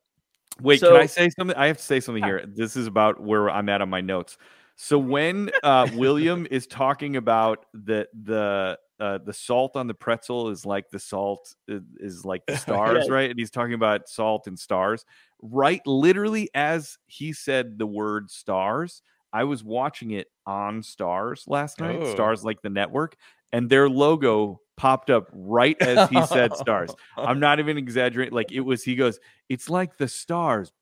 Wait, 0.61 0.79
So- 0.79 0.91
can 0.93 1.01
I 1.01 1.05
say 1.05 1.29
something? 1.29 1.55
I 1.55 1.67
have 1.67 1.77
to 1.77 1.83
say 1.83 1.99
something 1.99 2.23
here. 2.23 2.43
This 2.47 2.75
is 2.75 2.87
about 2.87 3.21
where 3.21 3.49
I'm 3.49 3.69
at 3.69 3.81
on 3.81 3.89
my 3.89 4.01
notes. 4.01 4.37
So 4.75 4.97
when 4.97 5.51
uh, 5.63 5.87
William 5.93 6.47
is 6.49 6.65
talking 6.65 7.15
about 7.17 7.65
the 7.73 8.07
the 8.23 8.79
uh, 8.99 9.17
the 9.25 9.33
salt 9.33 9.75
on 9.75 9.87
the 9.87 9.93
pretzel 9.93 10.49
is 10.49 10.65
like 10.65 10.89
the 10.89 10.99
salt 10.99 11.53
is, 11.67 11.81
is 11.99 12.25
like 12.25 12.43
the 12.47 12.55
stars, 12.57 13.05
Yeah. 13.07 13.13
right? 13.13 13.29
And 13.29 13.37
he's 13.39 13.51
talking 13.51 13.73
about 13.73 14.07
salt 14.09 14.47
and 14.47 14.57
stars. 14.57 15.05
Right, 15.41 15.85
literally 15.85 16.49
as 16.55 16.97
he 17.07 17.33
said 17.33 17.77
the 17.77 17.85
word 17.87 18.29
stars, 18.31 19.01
I 19.33 19.43
was 19.43 19.63
watching 19.63 20.11
it 20.11 20.27
on 20.45 20.81
Starz 20.81 21.43
last 21.47 21.79
night. 21.79 21.99
Oh. 22.01 22.15
Starz 22.15 22.43
like 22.43 22.61
the 22.61 22.69
network, 22.69 23.15
and 23.51 23.69
their 23.69 23.89
logo 23.89 24.60
popped 24.77 25.09
up 25.09 25.27
right 25.33 25.75
as 25.81 26.09
he 26.09 26.25
said 26.25 26.55
stars. 26.57 26.91
I'm 27.17 27.39
not 27.39 27.59
even 27.59 27.77
exaggerating. 27.77 28.33
Like 28.33 28.51
it 28.51 28.61
was, 28.61 28.83
he 28.83 28.95
goes, 28.95 29.19
it's 29.49 29.69
like 29.69 29.97
the 29.97 30.07
stars. 30.07 30.71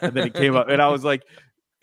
And 0.00 0.14
then 0.14 0.28
it 0.28 0.32
came 0.32 0.56
up, 0.56 0.70
and 0.70 0.80
I 0.80 0.88
was 0.88 1.04
like, 1.04 1.24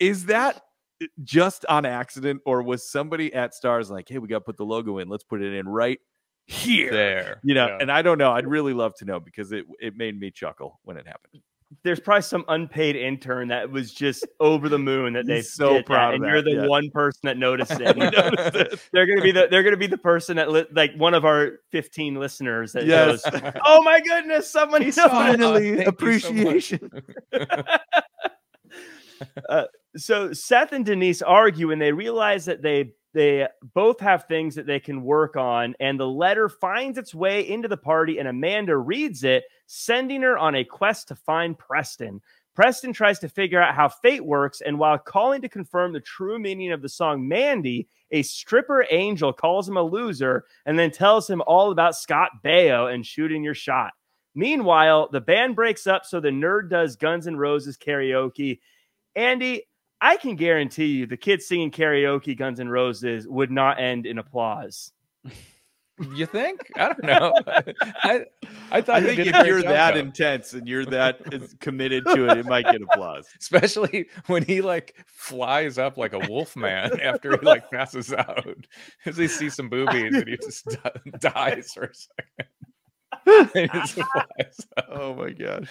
is 0.00 0.24
that 0.24 0.60
eh, 1.00 1.06
just 1.22 1.64
on 1.66 1.86
accident, 1.86 2.40
or 2.44 2.60
was 2.60 2.82
somebody 2.90 3.32
at 3.32 3.52
Starz 3.54 3.90
like, 3.90 4.08
hey, 4.08 4.18
we 4.18 4.26
got 4.26 4.38
to 4.38 4.44
put 4.44 4.56
the 4.56 4.64
logo 4.64 4.98
in, 4.98 5.08
let's 5.08 5.22
put 5.22 5.40
it 5.40 5.54
in 5.54 5.68
right 5.68 6.00
here? 6.48 6.90
there. 6.90 7.40
You 7.44 7.54
know, 7.54 7.68
Yeah. 7.68 7.78
and 7.80 7.92
I 7.92 8.02
don't 8.02 8.18
know. 8.18 8.32
I'd 8.32 8.48
really 8.48 8.72
love 8.72 8.96
to 8.96 9.04
know 9.04 9.20
because 9.20 9.52
it 9.52 9.66
it 9.78 9.96
made 9.96 10.18
me 10.18 10.32
chuckle 10.32 10.80
when 10.82 10.96
it 10.96 11.06
happened. 11.06 11.42
There's 11.84 12.00
probably 12.00 12.22
some 12.22 12.44
unpaid 12.48 12.96
intern 12.96 13.48
that 13.48 13.70
was 13.70 13.92
just 13.94 14.26
over 14.40 14.68
the 14.68 14.78
moon 14.78 15.14
that 15.14 15.26
they 15.26 15.36
He's 15.36 15.54
so 15.54 15.70
did 15.74 15.78
that, 15.78 15.86
proud 15.86 16.08
of 16.10 16.14
and 16.16 16.24
that, 16.24 16.28
you're 16.28 16.42
the 16.42 16.62
yeah. 16.62 16.66
one 16.66 16.90
person 16.90 17.20
that 17.24 17.38
noticed 17.38 17.72
it. 17.80 17.96
Noticed 17.96 18.54
it. 18.56 18.80
they're 18.92 19.06
gonna 19.06 19.22
be 19.22 19.32
the 19.32 19.48
they're 19.50 19.62
gonna 19.62 19.76
be 19.76 19.86
the 19.86 19.96
person 19.98 20.36
that 20.36 20.50
li- 20.50 20.66
like 20.72 20.92
one 20.96 21.14
of 21.14 21.24
our 21.24 21.60
15 21.70 22.16
listeners 22.16 22.72
that 22.72 22.84
Yes. 22.86 23.22
goes, 23.30 23.42
"Oh 23.64 23.82
my 23.82 24.00
goodness, 24.00 24.50
someone 24.50 24.82
He's 24.82 24.96
noticed." 24.96 25.14
finally- 25.14 25.76
Finally, 25.76 25.84
Thank 25.84 26.20
so 26.20 26.32
much. 26.32 26.72
appreciation. 26.72 26.90
Uh, 29.48 29.64
so 29.96 30.32
Seth 30.32 30.72
and 30.72 30.84
Denise 30.84 31.22
argue 31.22 31.70
and 31.70 31.80
they 31.80 31.92
realize 31.92 32.44
that 32.46 32.60
they 32.60 32.92
they 33.12 33.46
both 33.74 34.00
have 34.00 34.24
things 34.24 34.54
that 34.54 34.66
they 34.66 34.80
can 34.80 35.02
work 35.02 35.36
on 35.36 35.74
and 35.80 35.98
the 35.98 36.06
letter 36.06 36.48
finds 36.48 36.98
its 36.98 37.14
way 37.14 37.48
into 37.48 37.68
the 37.68 37.76
party 37.76 38.18
and 38.18 38.28
Amanda 38.28 38.76
reads 38.76 39.24
it 39.24 39.44
sending 39.66 40.22
her 40.22 40.38
on 40.38 40.54
a 40.54 40.64
quest 40.64 41.08
to 41.08 41.14
find 41.14 41.58
Preston. 41.58 42.20
Preston 42.54 42.92
tries 42.92 43.18
to 43.20 43.28
figure 43.28 43.60
out 43.60 43.74
how 43.74 43.88
fate 43.88 44.24
works 44.24 44.60
and 44.60 44.78
while 44.78 44.98
calling 44.98 45.40
to 45.42 45.48
confirm 45.48 45.92
the 45.92 46.00
true 46.00 46.38
meaning 46.38 46.72
of 46.72 46.82
the 46.82 46.88
song 46.88 47.26
Mandy, 47.26 47.88
a 48.10 48.22
stripper 48.22 48.86
angel 48.90 49.32
calls 49.32 49.68
him 49.68 49.76
a 49.76 49.82
loser 49.82 50.44
and 50.66 50.78
then 50.78 50.90
tells 50.90 51.28
him 51.28 51.42
all 51.46 51.70
about 51.70 51.96
Scott 51.96 52.30
Baio 52.44 52.92
and 52.92 53.06
shooting 53.06 53.42
your 53.42 53.54
shot. 53.54 53.92
Meanwhile, 54.34 55.08
the 55.12 55.20
band 55.20 55.56
breaks 55.56 55.86
up 55.86 56.06
so 56.06 56.18
the 56.20 56.28
nerd 56.28 56.70
does 56.70 56.96
Guns 56.96 57.26
N' 57.26 57.36
Roses 57.36 57.76
karaoke 57.76 58.60
Andy, 59.14 59.64
I 60.02 60.16
can 60.16 60.34
guarantee 60.34 60.86
you 60.86 61.06
the 61.06 61.16
kids 61.16 61.46
singing 61.46 61.70
karaoke 61.70 62.36
Guns 62.36 62.58
N' 62.58 62.68
Roses 62.68 63.26
would 63.28 63.52
not 63.52 63.80
end 63.80 64.04
in 64.04 64.18
applause. 64.18 64.92
You 66.16 66.26
think? 66.26 66.58
I 66.76 66.86
don't 66.88 67.04
know. 67.04 67.32
I, 67.46 68.24
I 68.72 68.80
thought 68.80 69.02
I 69.02 69.02
think 69.02 69.20
if 69.20 69.46
you're 69.46 69.62
that 69.62 69.94
though. 69.94 70.00
intense 70.00 70.52
and 70.54 70.66
you're 70.66 70.86
that 70.86 71.20
committed 71.60 72.04
to 72.06 72.28
it, 72.28 72.38
it 72.38 72.46
might 72.46 72.64
get 72.64 72.82
applause. 72.82 73.26
especially 73.38 74.06
when 74.26 74.42
he 74.42 74.62
like 74.62 74.96
flies 75.06 75.78
up 75.78 75.98
like 75.98 76.12
a 76.12 76.18
wolf 76.28 76.56
man 76.56 76.98
after 77.00 77.38
he 77.38 77.46
like 77.46 77.70
passes 77.70 78.12
out 78.12 78.56
as 79.06 79.16
he 79.16 79.28
sees 79.28 79.54
some 79.54 79.68
boobies 79.68 80.14
and 80.14 80.26
he 80.26 80.36
just 80.38 80.76
dies 81.20 81.72
for 81.72 81.84
a 81.84 81.94
second. 81.94 82.48
Oh 83.26 85.14
my 85.14 85.30
gosh. 85.30 85.68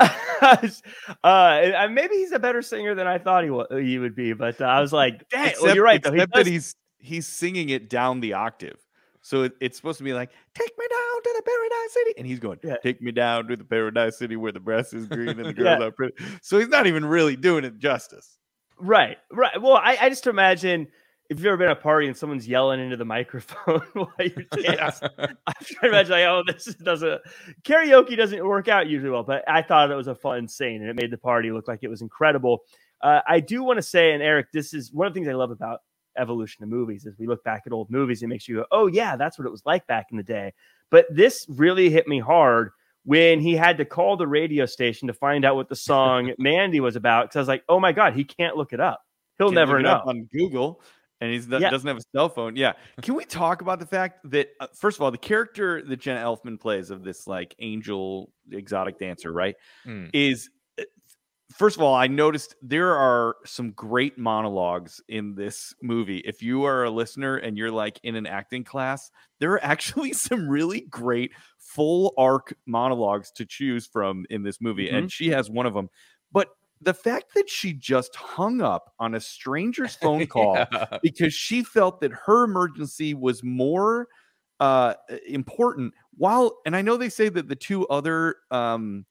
uh, 1.24 1.26
and 1.26 1.94
maybe 1.94 2.16
he's 2.16 2.32
a 2.32 2.38
better 2.38 2.62
singer 2.62 2.94
than 2.94 3.06
I 3.06 3.18
thought 3.18 3.44
he, 3.44 3.50
wa- 3.50 3.66
he 3.70 3.98
would 3.98 4.14
be, 4.14 4.32
but 4.32 4.60
uh, 4.60 4.64
I 4.64 4.80
was 4.80 4.92
like, 4.92 5.28
dang, 5.28 5.54
well, 5.62 5.74
you're 5.74 5.84
right. 5.84 6.02
Though. 6.02 6.10
He 6.12 6.16
Except 6.18 6.34
that 6.34 6.46
he's 6.46 6.74
he's 6.98 7.26
singing 7.26 7.68
it 7.70 7.88
down 7.88 8.20
the 8.20 8.32
octave. 8.34 8.78
So 9.22 9.42
it, 9.42 9.52
it's 9.60 9.76
supposed 9.76 9.98
to 9.98 10.04
be 10.04 10.12
like, 10.12 10.30
take 10.54 10.72
me 10.78 10.86
down 10.88 11.22
to 11.22 11.34
the 11.36 11.42
paradise 11.42 11.92
city. 11.92 12.14
And 12.18 12.26
he's 12.26 12.38
going, 12.38 12.58
Yeah. 12.62 12.76
take 12.76 13.02
me 13.02 13.10
down 13.12 13.48
to 13.48 13.56
the 13.56 13.64
paradise 13.64 14.16
city 14.18 14.36
where 14.36 14.52
the 14.52 14.60
grass 14.60 14.92
is 14.92 15.06
green 15.08 15.28
and 15.30 15.40
the 15.40 15.46
Yeah. 15.56 15.76
girls 15.78 15.80
are 15.82 15.90
pretty. 15.90 16.14
So 16.42 16.58
he's 16.58 16.68
not 16.68 16.86
even 16.86 17.04
really 17.04 17.34
doing 17.36 17.64
it 17.64 17.78
justice. 17.78 18.38
right, 18.78 19.18
right. 19.32 19.60
Well, 19.60 19.74
I, 19.76 19.96
I 20.00 20.08
just 20.10 20.26
imagine 20.28 20.86
if 21.28 21.38
you've 21.38 21.46
ever 21.46 21.56
been 21.56 21.68
at 21.68 21.78
a 21.78 21.80
party 21.80 22.06
and 22.06 22.16
someone's 22.16 22.46
yelling 22.46 22.80
into 22.80 22.96
the 22.96 23.04
microphone 23.04 23.80
while 23.92 24.08
you're 24.18 24.44
dancing. 24.62 25.08
I'm 25.18 25.54
trying 25.62 25.82
to 25.82 25.88
imagine 25.88 26.12
like, 26.12 26.26
oh, 26.26 26.42
this 26.46 26.66
doesn't 26.76 27.20
karaoke 27.62 28.16
doesn't 28.16 28.44
work 28.46 28.68
out 28.68 28.88
usually 28.88 29.10
well, 29.10 29.22
but 29.22 29.44
I 29.48 29.62
thought 29.62 29.90
it 29.90 29.94
was 29.94 30.08
a 30.08 30.14
fun 30.14 30.48
scene 30.48 30.80
and 30.82 30.90
it 30.90 30.96
made 30.96 31.10
the 31.10 31.18
party 31.18 31.50
look 31.50 31.68
like 31.68 31.80
it 31.82 31.88
was 31.88 32.02
incredible. 32.02 32.60
Uh, 33.02 33.20
I 33.26 33.40
do 33.40 33.62
want 33.62 33.76
to 33.78 33.82
say, 33.82 34.12
and 34.12 34.22
Eric, 34.22 34.52
this 34.52 34.72
is 34.72 34.92
one 34.92 35.06
of 35.06 35.12
the 35.12 35.18
things 35.18 35.28
I 35.28 35.34
love 35.34 35.50
about 35.50 35.80
evolution 36.16 36.62
of 36.62 36.70
movies 36.70 37.04
is 37.04 37.18
we 37.18 37.26
look 37.26 37.44
back 37.44 37.64
at 37.66 37.72
old 37.72 37.90
movies, 37.90 38.22
it 38.22 38.28
makes 38.28 38.48
you 38.48 38.56
go, 38.56 38.64
oh 38.70 38.86
yeah, 38.86 39.16
that's 39.16 39.38
what 39.38 39.46
it 39.46 39.50
was 39.50 39.62
like 39.66 39.86
back 39.86 40.06
in 40.10 40.16
the 40.16 40.22
day. 40.22 40.52
But 40.90 41.06
this 41.10 41.46
really 41.48 41.90
hit 41.90 42.08
me 42.08 42.20
hard 42.20 42.70
when 43.04 43.38
he 43.40 43.54
had 43.54 43.76
to 43.78 43.84
call 43.84 44.16
the 44.16 44.26
radio 44.26 44.66
station 44.66 45.06
to 45.08 45.14
find 45.14 45.44
out 45.44 45.56
what 45.56 45.68
the 45.68 45.76
song 45.76 46.32
Mandy 46.38 46.80
was 46.80 46.96
about. 46.96 47.26
Because 47.26 47.36
I 47.36 47.40
was 47.40 47.48
like, 47.48 47.64
oh 47.68 47.80
my 47.80 47.92
god, 47.92 48.14
he 48.14 48.24
can't 48.24 48.56
look 48.56 48.72
it 48.72 48.80
up. 48.80 49.00
He'll 49.38 49.48
Can't 49.48 49.54
never 49.56 49.80
know. 49.80 50.02
on 50.06 50.28
Google, 50.32 50.80
and 51.20 51.32
he 51.32 51.38
Yeah. 51.38 51.70
doesn't 51.70 51.86
have 51.88 51.96
a 51.96 52.02
cell 52.14 52.28
phone. 52.28 52.56
Yeah. 52.56 52.72
Can 53.02 53.14
we 53.14 53.24
talk 53.24 53.62
about 53.62 53.78
the 53.80 53.86
fact 53.86 54.20
that 54.30 54.48
uh, 54.60 54.66
first 54.74 54.98
of 54.98 55.02
all, 55.02 55.10
the 55.10 55.18
character 55.18 55.82
that 55.82 55.96
Jenna 56.00 56.20
Elfman 56.20 56.60
plays 56.60 56.90
of 56.90 57.02
this 57.04 57.26
like 57.26 57.54
angel 57.58 58.30
exotic 58.52 58.98
dancer, 58.98 59.32
right, 59.32 59.56
Hmm. 59.84 60.06
is 60.12 60.48
uh, 60.78 60.82
first 61.54 61.76
of 61.76 61.82
all, 61.82 61.94
I 61.94 62.06
noticed 62.06 62.54
there 62.60 62.94
are 62.94 63.36
some 63.46 63.70
great 63.72 64.18
monologues 64.18 65.00
in 65.08 65.34
this 65.34 65.74
movie. 65.82 66.18
If 66.18 66.42
you 66.42 66.64
are 66.64 66.84
a 66.84 66.90
listener 66.90 67.36
and 67.36 67.56
you're 67.56 67.70
like 67.70 67.98
in 68.02 68.14
an 68.16 68.26
acting 68.26 68.64
class, 68.64 69.10
there 69.38 69.52
are 69.52 69.64
actually 69.64 70.12
some 70.12 70.48
really 70.48 70.82
great 70.82 71.32
full 71.58 72.12
arc 72.18 72.54
monologues 72.66 73.30
to 73.32 73.44
choose 73.46 73.86
from 73.86 74.26
in 74.30 74.42
this 74.42 74.60
movie, 74.60 74.90
and 74.90 75.10
she 75.10 75.28
has 75.30 75.48
one 75.48 75.66
of 75.66 75.72
them. 75.74 75.88
But 76.32 76.48
the 76.82 76.94
fact 76.94 77.34
that 77.34 77.48
she 77.48 77.72
just 77.72 78.14
hung 78.14 78.60
up 78.60 78.92
on 78.98 79.14
a 79.14 79.20
stranger's 79.20 79.94
phone 80.02 80.26
call 80.26 80.56
Yeah. 80.56 80.98
because 81.02 81.32
she 81.34 81.62
felt 81.62 82.00
that 82.00 82.12
her 82.12 82.44
emergency 82.44 83.14
was 83.14 83.42
more 83.42 84.08
uh 84.60 84.94
important 85.28 85.92
while 86.16 86.58
and 86.64 86.74
i 86.74 86.80
know 86.80 86.96
they 86.96 87.10
say 87.10 87.28
that 87.28 87.46
the 87.46 87.54
two 87.56 87.86
other 87.88 88.36
um 88.50 89.04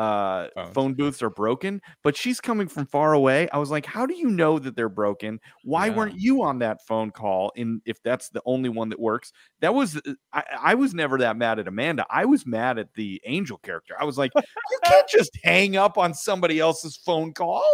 uh 0.00 0.48
Phones. 0.54 0.74
phone 0.74 0.94
booths 0.94 1.22
are 1.22 1.30
broken 1.30 1.80
but 2.02 2.16
she's 2.16 2.40
coming 2.40 2.68
from 2.68 2.86
far 2.86 3.12
away 3.12 3.48
i 3.52 3.58
was 3.58 3.70
like 3.70 3.84
how 3.84 4.06
do 4.06 4.14
you 4.14 4.30
know 4.30 4.58
that 4.58 4.74
they're 4.76 4.88
broken 4.88 5.38
why 5.64 5.86
Yeah. 5.88 5.96
weren't 5.96 6.18
you 6.18 6.42
on 6.42 6.58
that 6.60 6.78
phone 6.86 7.10
call 7.10 7.52
in 7.56 7.82
if 7.84 8.02
that's 8.02 8.30
the 8.30 8.40
only 8.46 8.68
one 8.70 8.88
that 8.90 8.98
works 9.00 9.32
that 9.60 9.74
was 9.74 9.96
uh, 9.96 10.14
I, 10.32 10.42
I 10.62 10.74
was 10.74 10.94
never 10.94 11.18
that 11.18 11.36
mad 11.36 11.58
at 11.58 11.68
amanda 11.68 12.06
i 12.08 12.24
was 12.24 12.46
mad 12.46 12.78
at 12.78 12.94
the 12.94 13.20
angel 13.26 13.58
character 13.58 13.94
i 14.00 14.04
was 14.04 14.16
like 14.16 14.32
you 14.36 14.78
can't 14.84 15.08
just 15.18 15.36
hang 15.44 15.76
up 15.76 15.98
on 15.98 16.14
somebody 16.14 16.60
else's 16.60 16.96
phone 16.96 17.32
call 17.34 17.64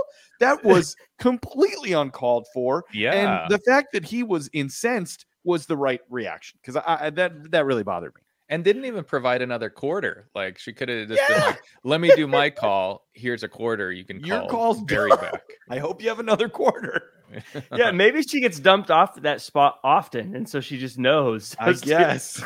that 0.40 0.64
was 0.64 0.96
completely 1.18 1.92
uncalled 1.92 2.46
for 2.52 2.84
Yeah. 2.92 3.12
and 3.12 3.50
the 3.52 3.58
fact 3.60 3.88
that 3.92 4.04
he 4.04 4.22
was 4.22 4.50
incensed 4.52 5.26
was 5.44 5.66
the 5.66 5.76
right 5.76 6.00
reaction 6.10 6.58
because 6.60 6.76
I, 6.76 7.06
I 7.06 7.10
that 7.10 7.52
that 7.52 7.66
really 7.66 7.84
bothered 7.84 8.12
me. 8.16 8.22
And 8.48 8.64
didn't 8.64 8.84
even 8.84 9.04
provide 9.04 9.42
another 9.42 9.70
quarter. 9.70 10.28
Like 10.34 10.58
she 10.58 10.72
could 10.72 10.88
have 10.88 11.08
just 11.08 11.28
been 11.28 11.40
like, 11.40 11.62
"Let 11.84 12.00
me 12.00 12.10
do 12.14 12.26
my 12.26 12.50
call. 12.50 13.06
Here's 13.12 13.42
a 13.42 13.48
quarter. 13.48 13.92
You 13.92 14.04
can 14.04 14.20
Your 14.20 14.40
call 14.40 14.48
call's 14.48 14.82
done." 14.82 15.10
back." 15.10 15.42
I 15.70 15.78
hope 15.78 16.02
you 16.02 16.08
have 16.08 16.20
another 16.20 16.48
quarter. 16.48 17.10
yeah, 17.76 17.90
maybe 17.90 18.22
she 18.22 18.40
gets 18.40 18.60
dumped 18.60 18.90
off 18.90 19.20
that 19.22 19.40
spot 19.40 19.80
often, 19.82 20.36
and 20.36 20.48
so 20.48 20.60
she 20.60 20.78
just 20.78 20.98
knows. 20.98 21.56
I 21.60 21.72
guess. 21.72 22.42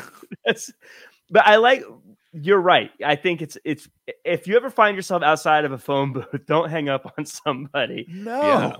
But 1.29 1.47
I 1.47 1.57
like. 1.57 1.83
You're 2.33 2.61
right. 2.61 2.91
I 3.05 3.17
think 3.17 3.41
it's 3.41 3.57
it's 3.65 3.89
if 4.23 4.47
you 4.47 4.55
ever 4.55 4.69
find 4.69 4.95
yourself 4.95 5.21
outside 5.21 5.65
of 5.65 5.73
a 5.73 5.77
phone 5.77 6.13
booth, 6.13 6.27
don't 6.47 6.69
hang 6.69 6.87
up 6.87 7.13
on 7.17 7.25
somebody. 7.25 8.05
No. 8.07 8.41
Yeah. 8.41 8.75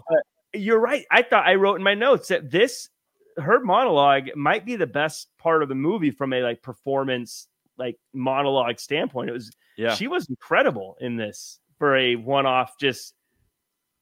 You're 0.54 0.80
right. 0.80 1.06
I 1.12 1.22
thought 1.22 1.46
I 1.46 1.56
wrote 1.56 1.76
in 1.76 1.84
my 1.84 1.94
notes 1.94 2.30
that 2.30 2.50
this 2.50 2.90
her 3.38 3.60
monologue 3.62 4.30
might 4.36 4.66
be 4.66 4.76
the 4.76 4.88
best 4.88 5.30
part 5.38 5.64
of 5.64 5.70
the 5.70 5.76
movie 5.76 6.12
from 6.12 6.34
a 6.34 6.42
like 6.42 6.62
performance 6.62 7.48
like 7.78 7.98
monologue 8.14 8.80
standpoint. 8.80 9.30
It 9.30 9.34
was 9.34 9.52
Yeah. 9.78 9.96
she 9.96 10.08
was 10.08 10.28
incredible 10.30 10.98
in 11.00 11.16
this 11.16 11.60
for 11.80 11.96
a 11.96 12.16
one-off 12.16 12.78
just 12.80 13.14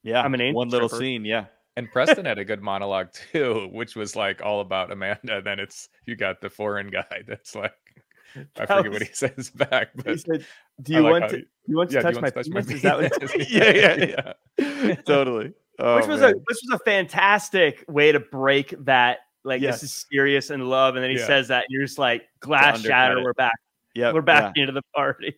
yeah. 0.03 0.21
I'm 0.21 0.33
an 0.33 0.41
angel 0.41 0.57
one 0.57 0.69
little 0.69 0.89
stripper. 0.89 1.03
scene. 1.03 1.25
Yeah. 1.25 1.45
And 1.77 1.89
Preston 1.89 2.25
had 2.25 2.37
a 2.39 2.43
good 2.43 2.61
monologue 2.61 3.07
too, 3.31 3.69
which 3.71 3.95
was 3.95 4.13
like 4.13 4.41
all 4.41 4.59
about 4.59 4.91
Amanda. 4.91 5.41
Then 5.41 5.59
it's 5.61 5.87
you 6.05 6.17
got 6.17 6.41
the 6.41 6.49
foreign 6.49 6.89
guy 6.89 7.21
that's 7.27 7.55
like 7.55 7.71
I 8.35 8.45
That 8.55 8.67
forget 8.67 8.91
what 8.91 9.01
he 9.03 9.13
says 9.13 9.49
back, 9.51 9.89
he 9.95 10.01
but 10.03 10.19
said, 10.19 10.45
"Do 10.81 10.93
you 10.93 10.99
like 11.01 11.11
want 11.11 11.23
how 11.23 11.29
to 11.29 11.37
he- 11.37 11.45
you 11.67 11.77
want 11.77 11.89
to 11.91 11.95
yeah, 11.95 12.01
do 12.01 12.07
touch 12.11 12.15
you 12.15 12.21
my 12.21 12.31
want 12.35 12.35
to 12.35 12.43
touch 12.43 12.49
my 12.49 12.61
penis?" 12.61 12.75
Is 12.75 12.81
that 12.81 12.97
what- 13.31 13.49
yeah. 13.49 13.95
Yeah. 13.95 14.83
Yeah. 14.87 14.95
totally. 15.05 15.53
Oh, 15.79 15.95
which 15.97 16.07
was 16.07 16.21
man. 16.21 16.33
a 16.33 16.37
which 16.37 16.57
was 16.67 16.71
a 16.73 16.79
fantastic 16.83 17.83
way 17.87 18.11
to 18.11 18.19
break 18.19 18.73
that 18.85 19.19
like 19.43 19.61
Yes. 19.61 19.81
this 19.81 19.91
is 19.91 20.05
serious 20.11 20.49
and 20.49 20.69
love 20.69 20.95
and 20.95 21.03
then 21.03 21.11
he 21.11 21.17
Yeah. 21.17 21.25
says 21.27 21.47
that 21.47 21.59
and 21.59 21.67
you're 21.69 21.83
just 21.85 21.97
like 21.97 22.23
glass 22.41 22.81
shatter 22.81 23.23
we're 23.23 23.33
back 23.33 23.53
Yeah, 23.95 24.11
we're 24.13 24.21
back 24.21 24.53
into 24.57 24.71
the 24.73 24.81
party. 24.95 25.33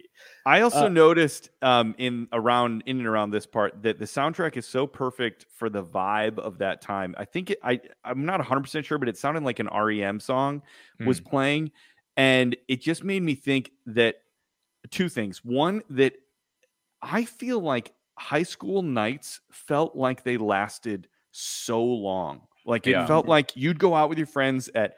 I 0.46 0.62
also 0.62 0.86
Uh, 0.86 0.90
noticed 0.90 1.52
um, 1.62 1.94
in 2.00 2.28
around 2.34 2.84
in 2.88 2.98
and 2.98 3.06
around 3.08 3.30
this 3.30 3.46
part 3.46 3.82
that 3.84 4.00
the 4.00 4.06
soundtrack 4.06 4.58
is 4.58 4.68
so 4.68 4.88
perfect 4.88 5.46
for 5.56 5.70
the 5.70 5.84
vibe 5.84 6.40
of 6.40 6.58
that 6.58 6.82
time. 6.82 7.14
I 7.18 7.26
think 7.26 7.52
it, 7.52 7.60
I 7.64 7.80
I'm 8.04 8.26
not 8.26 8.40
100 8.40 8.62
percent 8.62 8.86
sure, 8.86 8.98
but 8.98 9.08
it 9.08 9.18
sounded 9.18 9.44
like 9.44 9.60
an 9.60 9.68
REM 9.72 10.20
song 10.20 10.64
was 11.00 11.20
Hmm. 11.20 11.30
playing, 11.30 11.72
and 12.18 12.56
it 12.68 12.82
just 12.82 13.04
made 13.04 13.22
me 13.22 13.36
think 13.36 13.72
that 13.86 14.16
two 14.90 15.10
things. 15.10 15.46
One 15.46 15.84
that 15.92 16.14
I 17.04 17.24
feel 17.26 17.60
like 17.60 17.94
high 18.22 18.44
school 18.44 18.84
nights 18.84 19.42
felt 19.52 19.96
like 19.96 20.24
they 20.24 20.38
lasted 20.38 21.08
so 21.32 21.84
long. 21.84 22.42
Like 22.66 22.86
it 22.86 22.92
Yeah. 22.92 23.08
felt 23.08 23.26
like 23.26 23.56
you'd 23.56 23.80
go 23.80 23.96
out 23.96 24.10
with 24.10 24.20
your 24.20 24.28
friends 24.28 24.70
at 24.76 24.96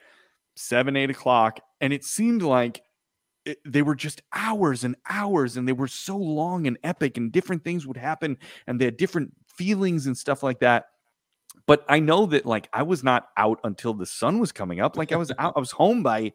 seven, 0.56 0.98
eight 0.98 1.10
o'clock, 1.10 1.60
and 1.80 1.94
it 1.94 2.04
seemed 2.04 2.42
like 2.42 2.82
it, 3.46 3.60
they 3.66 3.82
were 3.82 3.96
just 3.96 4.22
hours 4.34 4.84
and 4.84 4.96
hours, 5.10 5.56
and 5.58 5.68
they 5.68 5.74
were 5.74 5.88
so 5.88 6.18
long 6.18 6.68
and 6.68 6.78
epic, 6.84 7.18
and 7.18 7.32
different 7.32 7.64
things 7.64 7.88
would 7.88 7.98
happen, 7.98 8.38
and 8.68 8.80
they 8.80 8.86
had 8.86 8.98
different 8.98 9.34
feelings 9.48 10.06
and 10.06 10.18
stuff 10.18 10.44
like 10.44 10.60
that. 10.60 10.88
But 11.66 11.86
I 11.88 12.00
know 12.00 12.26
that 12.28 12.46
like 12.46 12.68
I 12.74 12.84
was 12.84 13.04
not 13.04 13.30
out 13.38 13.60
until 13.64 13.94
the 13.94 14.06
sun 14.06 14.40
was 14.40 14.52
coming 14.52 14.82
up. 14.82 14.98
Like 14.98 15.12
I 15.14 15.16
was 15.18 15.32
out, 15.40 15.54
I 15.56 15.60
was 15.60 15.72
home 15.72 16.04
by 16.04 16.34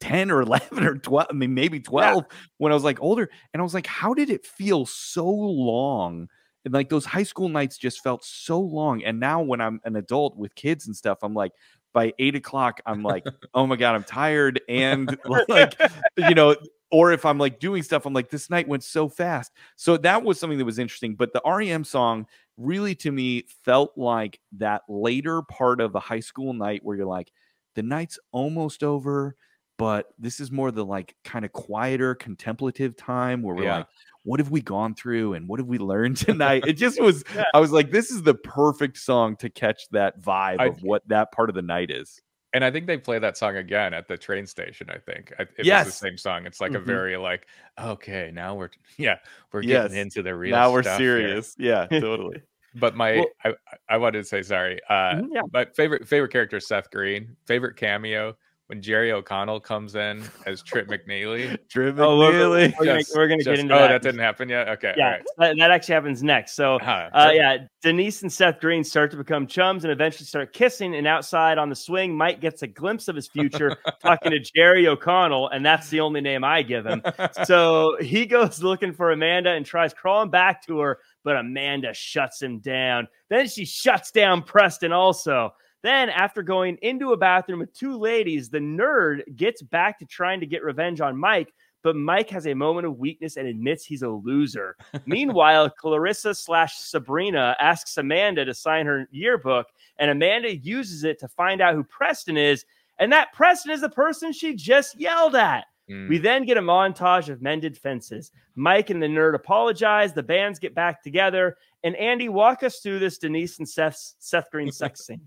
10 0.00 0.30
or 0.30 0.40
11 0.42 0.84
or 0.84 0.96
12 0.96 1.28
i 1.30 1.34
mean 1.34 1.54
maybe 1.54 1.80
12 1.80 2.24
when 2.58 2.72
i 2.72 2.74
was 2.74 2.84
like 2.84 3.00
older 3.00 3.28
and 3.52 3.60
i 3.60 3.62
was 3.62 3.74
like 3.74 3.86
how 3.86 4.14
did 4.14 4.30
it 4.30 4.46
feel 4.46 4.86
so 4.86 5.28
long? 5.28 6.28
And 6.64 6.72
like 6.72 6.88
those 6.88 7.04
high 7.04 7.24
school 7.24 7.48
nights 7.48 7.76
just 7.76 8.04
felt 8.04 8.24
so 8.24 8.60
long 8.60 9.02
and 9.02 9.18
now 9.18 9.42
when 9.42 9.60
i'm 9.60 9.80
an 9.84 9.96
adult 9.96 10.36
with 10.36 10.54
kids 10.54 10.86
and 10.86 10.94
stuff 10.94 11.18
i'm 11.22 11.34
like 11.34 11.52
by 11.92 12.12
eight 12.20 12.36
o'clock 12.36 12.80
i'm 12.86 13.02
like 13.02 13.24
oh 13.54 13.66
my 13.66 13.74
god 13.74 13.96
i'm 13.96 14.04
tired 14.04 14.60
and 14.68 15.18
like 15.48 15.74
you 16.16 16.36
know 16.36 16.54
or 16.92 17.10
if 17.10 17.24
i'm 17.24 17.38
like 17.38 17.58
doing 17.58 17.82
stuff 17.82 18.06
i'm 18.06 18.14
like 18.14 18.30
this 18.30 18.48
night 18.48 18.68
went 18.68 18.84
so 18.84 19.08
fast. 19.08 19.50
So 19.74 19.96
that 19.98 20.22
was 20.22 20.38
something 20.38 20.58
that 20.58 20.64
was 20.64 20.78
interesting 20.78 21.16
but 21.16 21.32
the 21.32 21.42
rem 21.44 21.82
song 21.82 22.26
really 22.56 22.94
to 22.94 23.10
me 23.10 23.44
felt 23.64 23.92
like 23.96 24.38
that 24.58 24.82
later 24.88 25.42
part 25.42 25.80
of 25.80 25.94
a 25.94 26.00
high 26.00 26.20
school 26.20 26.52
night 26.52 26.80
where 26.84 26.96
you're 26.96 27.06
like 27.06 27.32
the 27.74 27.82
night's 27.82 28.18
almost 28.30 28.82
over 28.82 29.34
but 29.82 30.06
this 30.18 30.38
is 30.38 30.52
more 30.52 30.70
the 30.70 30.84
like 30.84 31.16
kind 31.24 31.44
of 31.44 31.50
quieter 31.52 32.14
contemplative 32.14 32.96
time 32.96 33.42
where 33.42 33.54
we're 33.56 33.64
Yeah. 33.64 33.76
like 33.78 33.86
what 34.24 34.38
have 34.38 34.50
we 34.52 34.60
gone 34.62 34.94
through 34.94 35.34
and 35.34 35.48
what 35.48 35.58
have 35.58 35.66
we 35.66 35.78
learned 35.78 36.16
tonight 36.28 36.64
it 36.68 36.74
just 36.74 37.00
was 37.00 37.24
Yeah. 37.34 37.44
i 37.54 37.58
was 37.58 37.72
like 37.72 37.90
this 37.90 38.10
is 38.12 38.22
the 38.22 38.34
perfect 38.34 38.96
song 38.98 39.34
to 39.36 39.50
catch 39.50 39.88
that 39.90 40.20
vibe 40.20 40.60
I- 40.60 40.66
of 40.66 40.82
what 40.82 41.02
that 41.08 41.32
part 41.32 41.48
of 41.48 41.56
the 41.56 41.62
night 41.62 41.90
is 41.90 42.20
And 42.54 42.62
I 42.64 42.70
think 42.70 42.86
they 42.86 42.98
play 42.98 43.18
that 43.18 43.36
song 43.38 43.56
again 43.56 43.94
at 43.94 44.06
the 44.08 44.16
train 44.18 44.46
station. 44.46 44.86
I 44.90 44.98
think 44.98 45.32
I- 45.38 45.44
if 45.44 45.48
it's 45.58 45.66
Yes. 45.66 45.86
the 45.86 45.92
same 45.92 46.18
song. 46.18 46.44
It's 46.44 46.60
like 46.60 46.72
Mhm. 46.72 46.82
a 46.82 46.84
very 46.94 47.16
like, 47.16 47.46
okay, 47.80 48.30
now 48.32 48.54
we're 48.54 48.68
yeah, 48.98 49.16
we're 49.52 49.62
Yes. 49.62 49.84
getting 49.84 49.96
into 50.04 50.22
the 50.22 50.34
real. 50.36 50.50
now 50.58 50.70
we're 50.70 50.82
stuff 50.82 51.00
here." 51.00 51.16
serious 51.18 51.56
yeah 51.58 51.86
totally 52.08 52.42
But 52.74 52.94
my, 52.94 53.10
Well- 53.16 53.26
I, 53.44 53.54
I 53.94 53.96
wanted 53.96 54.18
to 54.22 54.28
say 54.28 54.42
sorry. 54.42 54.76
Uh, 54.88 55.14
Mhm, 55.16 55.28
yeah. 55.32 55.42
my 55.52 55.64
favorite 55.64 56.06
favorite 56.06 56.30
character 56.30 56.58
is 56.58 56.66
Seth 56.68 56.90
Green. 56.90 57.36
Favorite 57.46 57.76
cameo 57.76 58.36
when 58.68 58.80
Jerry 58.80 59.12
O'Connell 59.12 59.60
comes 59.60 59.96
in 59.96 60.22
as 60.46 60.62
Trip 60.62 60.88
McNeely. 60.88 61.58
driven 61.68 62.02
Oh, 62.02 62.16
we're, 62.18 62.48
we're 62.48 62.70
gonna, 62.70 63.02
we're 63.14 63.28
gonna 63.28 63.36
just- 63.38 63.46
get 63.50 63.58
into 63.58 63.74
oh, 63.74 63.78
that. 63.78 63.88
that. 63.88 64.02
didn't 64.02 64.20
happen 64.20 64.48
yet. 64.48 64.68
Okay, 64.68 64.94
yeah, 64.96 65.04
all 65.04 65.10
right. 65.10 65.22
that, 65.38 65.56
that 65.58 65.70
actually 65.70 65.94
happens 65.94 66.22
next. 66.22 66.52
So 66.54 66.78
Ah, 66.80 67.08
Uh, 67.12 67.30
yeah, 67.34 67.56
Denise 67.82 68.22
and 68.22 68.32
Seth 68.32 68.60
Green 68.60 68.82
start 68.84 69.10
to 69.10 69.16
become 69.16 69.46
chums 69.46 69.84
and 69.84 69.92
eventually 69.92 70.24
start 70.26 70.52
kissing. 70.52 70.94
And 70.94 71.06
outside 71.06 71.58
on 71.58 71.68
the 71.68 71.76
swing, 71.76 72.16
Mike 72.16 72.40
gets 72.40 72.62
a 72.62 72.66
glimpse 72.66 73.08
of 73.08 73.16
his 73.16 73.28
future 73.28 73.76
talking 74.02 74.30
to 74.30 74.38
Jerry 74.38 74.86
O'Connell, 74.88 75.48
and 75.48 75.66
that's 75.66 75.90
the 75.90 76.00
only 76.00 76.20
name 76.20 76.44
I 76.44 76.62
give 76.62 76.86
him. 76.86 77.02
So 77.44 77.96
he 78.00 78.24
goes 78.26 78.62
looking 78.62 78.92
for 78.92 79.10
Amanda 79.12 79.50
and 79.50 79.66
tries 79.66 79.92
crawling 79.92 80.30
back 80.30 80.64
to 80.66 80.78
her, 80.80 80.98
but 81.24 81.36
Amanda 81.36 81.92
shuts 81.94 82.40
him 82.40 82.58
down. 82.60 83.08
Then 83.28 83.48
she 83.48 83.64
shuts 83.64 84.10
down 84.10 84.42
Preston 84.42 84.92
also. 84.92 85.52
Then, 85.82 86.10
after 86.10 86.42
going 86.42 86.78
into 86.82 87.12
a 87.12 87.16
bathroom 87.16 87.58
with 87.58 87.74
two 87.74 87.98
ladies, 87.98 88.48
the 88.48 88.58
nerd 88.58 89.36
gets 89.36 89.62
back 89.62 89.98
to 89.98 90.06
trying 90.06 90.40
to 90.40 90.46
get 90.46 90.62
revenge 90.62 91.00
on 91.00 91.16
Mike, 91.16 91.52
but 91.82 91.96
Mike 91.96 92.30
has 92.30 92.46
a 92.46 92.54
moment 92.54 92.86
of 92.86 92.98
weakness 92.98 93.36
and 93.36 93.48
admits 93.48 93.84
he's 93.84 94.02
a 94.02 94.08
loser. 94.08 94.76
Meanwhile, 95.06 95.70
Clarissa 95.70 96.34
slash 96.34 96.78
Sabrina 96.78 97.56
asks 97.58 97.96
Amanda 97.96 98.44
to 98.44 98.54
sign 98.54 98.86
her 98.86 99.08
yearbook, 99.10 99.66
and 99.98 100.10
Amanda 100.10 100.56
uses 100.56 101.04
it 101.04 101.18
to 101.18 101.28
find 101.28 101.60
out 101.60 101.74
who 101.74 101.84
Preston 101.84 102.36
is. 102.36 102.64
And 102.98 103.12
that 103.12 103.32
Preston 103.32 103.72
is 103.72 103.80
the 103.80 103.88
person 103.88 104.32
she 104.32 104.54
just 104.54 104.98
yelled 105.00 105.34
at. 105.34 105.64
Mm. 105.90 106.08
We 106.08 106.18
then 106.18 106.44
get 106.44 106.56
a 106.56 106.62
montage 106.62 107.28
of 107.28 107.42
mended 107.42 107.76
fences. 107.76 108.30
Mike 108.54 108.90
and 108.90 109.02
the 109.02 109.06
nerd 109.06 109.34
apologize. 109.34 110.12
The 110.12 110.22
bands 110.22 110.58
get 110.58 110.74
back 110.74 111.02
together. 111.02 111.56
And 111.84 111.96
Andy, 111.96 112.28
walk 112.28 112.62
us 112.62 112.78
through 112.78 113.00
this 113.00 113.18
Denise 113.18 113.58
and 113.58 113.68
Seth, 113.68 114.14
Seth 114.18 114.50
Green 114.50 114.70
sex 114.72 115.04
scene. 115.06 115.20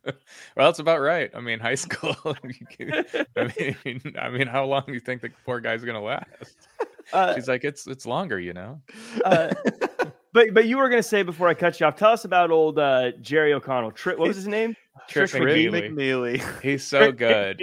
well, 0.56 0.70
it's 0.70 0.80
about 0.80 1.02
right. 1.02 1.30
I 1.36 1.42
mean, 1.42 1.60
high 1.60 1.76
school. 1.76 2.16
I 2.26 3.52
mean, 3.58 4.02
I 4.18 4.30
mean, 4.30 4.48
how 4.48 4.66
long 4.66 4.84
do 4.88 4.94
you 4.94 5.00
think 5.00 5.22
the 5.22 5.32
poor 5.46 5.60
guy's 5.60 5.84
gonna 5.84 6.02
last? 6.02 6.68
Uh, 7.14 7.36
She's 7.36 7.48
like, 7.48 7.64
it's 7.64 7.88
it's 7.88 8.06
longer, 8.06 8.40
you 8.40 8.54
know. 8.54 8.82
uh, 9.26 9.54
but 10.36 10.54
but 10.54 10.66
you 10.66 10.78
were 10.78 10.90
going 10.90 11.02
to 11.02 11.08
say 11.08 11.24
before 11.24 11.48
I 11.48 11.54
cut 11.54 11.80
you 11.80 11.86
off, 11.86 11.96
tell 11.96 12.12
us 12.12 12.26
about 12.26 12.52
old 12.52 12.78
uh, 12.78 13.12
Jerry 13.22 13.54
O'Connell. 13.54 13.92
Tri- 13.92 14.16
what 14.16 14.28
was 14.28 14.36
his 14.36 14.48
name? 14.48 14.76
Trip 15.08 15.30
Trick 15.30 15.44
McNeely. 15.44 15.92
McNeely. 15.94 16.62
He's 16.62 16.84
so 16.84 17.12
good. 17.12 17.62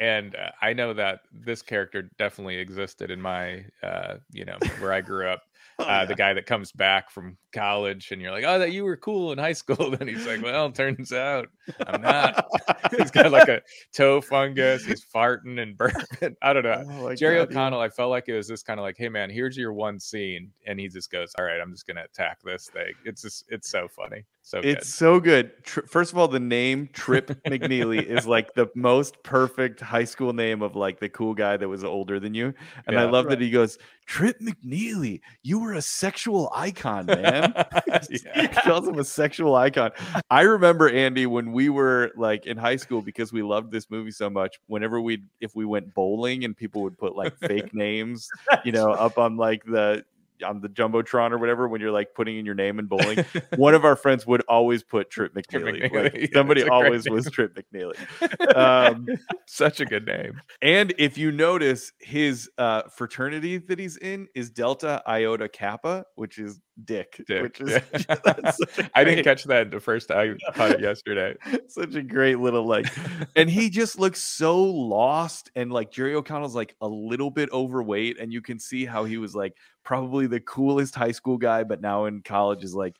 and 0.00 0.34
uh, 0.34 0.50
I 0.60 0.72
know 0.72 0.92
that 0.94 1.20
this 1.32 1.62
character 1.62 2.10
definitely 2.18 2.56
existed 2.56 3.10
in 3.10 3.20
my, 3.22 3.64
uh, 3.82 4.16
you 4.32 4.44
know, 4.44 4.58
where 4.80 4.92
I 4.92 5.00
grew 5.00 5.28
up. 5.28 5.42
Oh, 5.78 5.84
uh, 5.84 5.86
yeah. 5.86 6.04
The 6.06 6.14
guy 6.14 6.32
that 6.34 6.46
comes 6.46 6.72
back 6.72 7.10
from 7.10 7.36
college, 7.52 8.10
and 8.12 8.20
you're 8.22 8.30
like, 8.32 8.44
"Oh, 8.44 8.58
that 8.58 8.72
you 8.72 8.84
were 8.84 8.96
cool 8.96 9.32
in 9.32 9.38
high 9.38 9.52
school." 9.52 9.90
Then 9.98 10.08
he's 10.08 10.26
like, 10.26 10.42
"Well, 10.42 10.70
turns 10.72 11.12
out 11.12 11.48
I'm 11.86 12.00
not." 12.02 12.46
he's 12.96 13.10
got 13.10 13.30
like 13.32 13.48
a 13.48 13.62
toe 13.92 14.20
fungus. 14.20 14.84
He's 14.84 15.04
farting 15.04 15.60
and 15.60 15.76
burping. 15.78 16.34
I 16.42 16.52
don't 16.52 16.64
know. 16.64 16.84
Oh 16.88 17.14
Jerry 17.14 17.36
God, 17.36 17.50
yeah. 17.52 17.58
O'Connell, 17.58 17.80
I 17.80 17.88
felt 17.88 18.10
like 18.10 18.28
it 18.28 18.36
was 18.36 18.48
this 18.48 18.62
kind 18.62 18.78
of 18.80 18.84
like, 18.84 18.96
"Hey, 18.96 19.08
man, 19.08 19.30
here's 19.30 19.56
your 19.56 19.72
one 19.72 19.98
scene," 20.00 20.50
and 20.66 20.78
he 20.80 20.88
just 20.88 21.10
goes, 21.10 21.32
"All 21.38 21.44
right, 21.44 21.60
I'm 21.60 21.70
just 21.72 21.86
gonna 21.86 22.04
attack 22.04 22.38
this 22.44 22.68
thing." 22.68 22.92
It's 23.04 23.22
just, 23.22 23.44
it's 23.48 23.70
so 23.70 23.88
funny, 23.88 24.24
so 24.42 24.60
It's 24.62 24.92
so 24.94 25.20
good. 25.20 25.52
Tri- 25.64 25.84
First 25.86 26.12
of 26.12 26.18
all, 26.18 26.28
the 26.28 26.40
name 26.40 26.88
Trip 26.92 27.28
McNeely 27.44 28.04
is 28.04 28.26
like 28.26 28.54
the 28.54 28.68
most 28.74 29.22
perfect 29.22 29.80
high 29.80 30.04
school 30.04 30.32
name 30.32 30.62
of 30.62 30.76
like 30.76 30.98
the 31.00 31.08
cool 31.08 31.34
guy 31.34 31.56
that 31.56 31.68
was 31.68 31.84
older 31.84 32.18
than 32.20 32.34
you. 32.34 32.52
And 32.86 32.98
I 32.98 33.04
Yeah. 33.04 33.10
love 33.10 33.28
that 33.28 33.40
he 33.40 33.50
goes, 33.50 33.78
Trip 34.06 34.38
McNeely, 34.40 35.20
you 35.42 35.60
were 35.60 35.74
a 35.74 35.82
sexual 35.82 36.50
icon, 36.54 37.06
man. 37.06 37.39
He 38.10 38.18
yeah. 38.24 38.46
calls 38.62 38.88
him 38.88 38.98
a 38.98 39.04
sexual 39.04 39.54
icon. 39.54 39.90
I 40.30 40.42
remember 40.42 40.88
Andy 40.88 41.26
when 41.26 41.52
we 41.52 41.68
were 41.68 42.10
like 42.16 42.46
in 42.46 42.56
high 42.56 42.76
school 42.76 43.02
because 43.02 43.32
we 43.32 43.42
loved 43.42 43.70
this 43.70 43.90
movie 43.90 44.10
so 44.10 44.30
much. 44.30 44.58
Whenever 44.66 45.00
we 45.00 45.22
if 45.40 45.54
we 45.54 45.64
went 45.64 45.94
bowling 45.94 46.44
and 46.44 46.56
people 46.56 46.82
would 46.82 46.98
put 46.98 47.14
like 47.14 47.36
fake 47.38 47.74
names, 47.74 48.28
you 48.64 48.72
know, 48.72 48.90
up 48.90 49.18
on 49.18 49.36
like 49.36 49.64
the 49.64 50.04
on 50.42 50.60
the 50.60 50.68
jumbotron 50.68 51.32
or 51.32 51.38
whatever 51.38 51.68
when 51.68 51.80
you're 51.80 51.90
like 51.90 52.14
putting 52.14 52.38
in 52.38 52.46
your 52.46 52.54
name 52.54 52.78
and 52.78 52.88
bowling. 52.88 53.24
One 53.56 53.74
of 53.74 53.84
our 53.84 53.96
friends 53.96 54.26
would 54.26 54.42
always 54.48 54.82
put 54.82 55.10
Trip 55.10 55.32
Trip 55.32 55.62
McNeely. 55.62 55.90
McNeely. 55.90 56.20
Like, 56.20 56.30
somebody 56.34 56.62
great 56.62 56.70
always 56.70 57.08
was 57.08 57.30
Trip 57.30 57.56
McNeely. 57.56 57.96
Um, 58.56 59.06
Such 59.46 59.80
a 59.80 59.84
good 59.84 60.06
name. 60.06 60.40
and 60.60 60.92
if 60.98 61.16
you 61.16 61.30
notice, 61.30 61.92
his 61.98 62.50
uh, 62.58 62.82
fraternity 62.94 63.58
that 63.58 63.78
he's 63.78 63.96
in 63.96 64.28
is 64.34 64.50
Delta 64.50 65.02
Iota 65.06 65.48
Kappa, 65.48 66.04
which 66.16 66.38
is 66.38 66.60
Dick. 66.84 67.22
Dick, 67.26 67.42
Which 67.42 67.60
is 67.60 67.70
yeah. 67.70 67.80
a 68.08 68.90
I 68.94 69.04
didn't 69.04 69.24
catch 69.24 69.44
that 69.44 69.70
the 69.70 69.80
first 69.80 70.08
time 70.08 70.38
I 70.48 70.52
caught 70.52 70.70
it 70.72 70.80
yesterday. 70.80 71.34
such 71.68 71.94
a 71.94 72.02
great 72.02 72.38
little 72.38 72.66
like 72.66 72.86
and 73.36 73.50
he 73.50 73.70
just 73.70 73.98
looks 73.98 74.20
so 74.20 74.62
lost 74.62 75.50
and 75.54 75.72
like 75.72 75.90
jerry 75.90 76.14
o'connell's 76.14 76.54
like 76.54 76.74
a 76.80 76.88
little 76.88 77.30
bit 77.30 77.50
overweight 77.52 78.18
and 78.18 78.32
you 78.32 78.40
can 78.40 78.58
see 78.58 78.84
how 78.84 79.04
he 79.04 79.18
was 79.18 79.34
like 79.34 79.54
probably 79.84 80.26
the 80.26 80.40
coolest 80.40 80.94
high 80.94 81.12
school 81.12 81.38
guy 81.38 81.64
but 81.64 81.80
now 81.80 82.04
in 82.04 82.22
college 82.22 82.64
is 82.64 82.74
like 82.74 82.96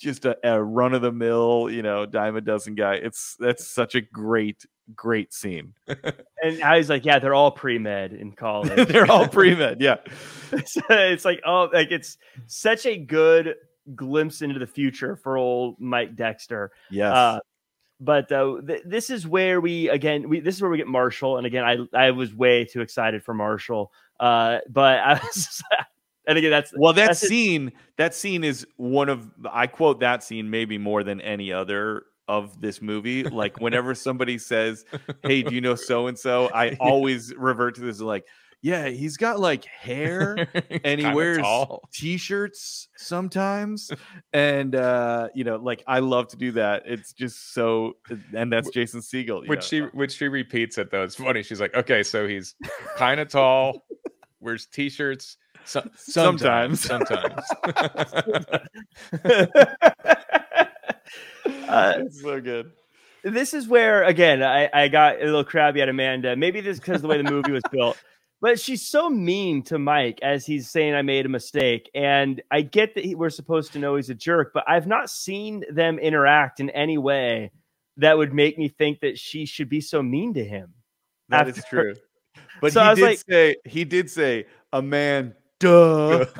just 0.00 0.24
a, 0.24 0.36
a 0.42 0.60
run-of-the-mill 0.60 1.68
you 1.70 1.82
know 1.82 2.06
dime 2.06 2.34
a 2.34 2.40
dozen 2.40 2.74
guy. 2.74 2.94
It's 2.94 3.36
that's 3.38 3.68
such 3.68 3.94
a 3.94 4.00
great 4.00 4.64
great 4.96 5.32
scene. 5.32 5.74
And 6.42 6.58
now 6.58 6.74
he's 6.74 6.88
like, 6.88 7.04
yeah, 7.04 7.18
they're 7.18 7.34
all 7.34 7.50
pre 7.50 7.78
med 7.78 8.14
in 8.14 8.32
college. 8.46 8.88
they're 8.88 9.10
all 9.10 9.28
pre-med 9.36 9.82
yeah. 9.82 9.96
So 10.64 10.80
it's 10.88 11.26
like 11.26 11.42
oh 11.44 11.68
like 11.70 11.90
it's 11.90 12.16
such 12.46 12.86
a 12.86 12.96
good 12.96 13.56
glimpse 13.94 14.40
into 14.40 14.58
the 14.58 14.66
future 14.66 15.16
for 15.16 15.36
old 15.36 15.76
mike 15.78 16.16
dexter. 16.16 16.72
Yes. 16.90 17.14
Uh 17.14 17.38
but 18.02 18.32
uh, 18.32 18.56
th- 18.66 18.80
this 18.86 19.10
is 19.10 19.28
where 19.28 19.60
we 19.60 19.90
again 19.90 20.30
we 20.30 20.40
this 20.40 20.54
is 20.54 20.62
where 20.62 20.70
we 20.70 20.78
get 20.78 20.86
marshall 20.86 21.36
and 21.36 21.46
again 21.46 21.62
i 21.62 22.06
i 22.06 22.10
was 22.10 22.34
way 22.34 22.64
too 22.64 22.80
excited 22.80 23.22
for 23.22 23.34
marshall 23.34 23.92
uh 24.18 24.60
but 24.70 25.00
i 25.00 25.12
was 25.12 25.62
and 26.30 26.38
again 26.38 26.50
that's 26.50 26.72
well 26.76 26.92
that 26.92 27.08
that's 27.08 27.22
it. 27.22 27.28
scene 27.28 27.72
that 27.96 28.14
scene 28.14 28.44
is 28.44 28.66
one 28.76 29.08
of 29.08 29.28
i 29.50 29.66
quote 29.66 30.00
that 30.00 30.22
scene 30.22 30.48
maybe 30.48 30.78
more 30.78 31.02
than 31.04 31.20
any 31.20 31.52
other 31.52 32.04
of 32.28 32.60
this 32.60 32.80
movie 32.80 33.24
like 33.24 33.60
whenever 33.60 33.94
somebody 34.06 34.38
says 34.38 34.84
hey 35.22 35.42
do 35.42 35.54
you 35.54 35.60
know 35.60 35.74
so 35.74 36.06
and 36.06 36.18
so 36.18 36.48
i 36.54 36.76
always 36.80 37.34
revert 37.36 37.74
to 37.74 37.80
this 37.82 38.00
like 38.00 38.26
yeah, 38.62 38.88
he's 38.88 39.16
got 39.16 39.40
like 39.40 39.64
hair 39.64 40.46
and 40.84 41.00
he 41.00 41.10
wears 41.10 41.38
tall. 41.38 41.88
t-shirts 41.94 42.88
sometimes 42.94 43.90
and 44.34 44.74
uh 44.74 45.28
you 45.34 45.44
know 45.44 45.56
like 45.56 45.82
i 45.86 45.98
love 45.98 46.28
to 46.28 46.36
do 46.36 46.52
that 46.52 46.82
it's 46.84 47.14
just 47.14 47.54
so 47.54 47.94
and 48.36 48.52
that's 48.52 48.68
jason 48.68 49.00
segel 49.00 49.48
know. 49.56 49.60
she 49.62 49.78
when 49.80 50.08
she 50.08 50.28
repeats 50.28 50.78
it 50.78 50.90
though, 50.90 51.04
it's 51.04 51.16
funny. 51.16 51.42
She's 51.42 51.60
like, 51.60 51.74
okay, 51.74 52.02
so 52.02 52.26
he's 52.26 52.54
kind 52.96 53.20
of 53.20 53.28
tall, 53.28 53.86
wears 54.40 54.66
t-shirts. 54.66 55.36
So, 55.64 55.88
sometimes, 55.96 56.80
sometimes. 56.80 57.44
uh, 61.68 61.94
it's 61.98 62.20
so 62.22 62.40
good 62.40 62.72
this 63.22 63.54
is 63.54 63.68
where 63.68 64.04
again 64.04 64.42
I, 64.42 64.68
I 64.72 64.88
got 64.88 65.20
a 65.20 65.24
little 65.24 65.44
crabby 65.44 65.82
at 65.82 65.88
Amanda. 65.88 66.36
Maybe 66.36 66.60
this 66.60 66.78
because 66.78 67.02
the 67.02 67.08
way 67.08 67.22
the 67.22 67.30
movie 67.30 67.52
was 67.52 67.62
built. 67.70 67.96
But 68.42 68.58
she's 68.58 68.80
so 68.80 69.10
mean 69.10 69.62
to 69.64 69.78
Mike 69.78 70.20
as 70.22 70.46
he's 70.46 70.70
saying 70.70 70.94
I 70.94 71.02
made 71.02 71.26
a 71.26 71.28
mistake. 71.28 71.90
And 71.94 72.40
I 72.50 72.62
get 72.62 72.94
that 72.94 73.04
he, 73.04 73.14
we're 73.14 73.28
supposed 73.28 73.74
to 73.74 73.78
know 73.78 73.96
he's 73.96 74.08
a 74.08 74.14
jerk, 74.14 74.52
but 74.54 74.64
I've 74.66 74.86
not 74.86 75.10
seen 75.10 75.62
them 75.70 75.98
interact 75.98 76.58
in 76.58 76.70
any 76.70 76.96
way 76.96 77.50
that 77.98 78.16
would 78.16 78.32
make 78.32 78.56
me 78.56 78.68
think 78.68 79.00
that 79.00 79.18
she 79.18 79.44
should 79.44 79.68
be 79.68 79.82
so 79.82 80.02
mean 80.02 80.32
to 80.32 80.42
him. 80.42 80.72
That 81.28 81.48
is 81.48 81.62
true 81.68 81.92
but 82.60 82.72
So 82.72 82.80
I 82.80 82.90
he 82.90 82.94
did 82.94 83.02
like- 83.02 83.18
say 83.28 83.56
he 83.64 83.84
did 83.84 84.10
say 84.10 84.46
a 84.72 84.82
man 84.82 85.34
duh 85.60 86.24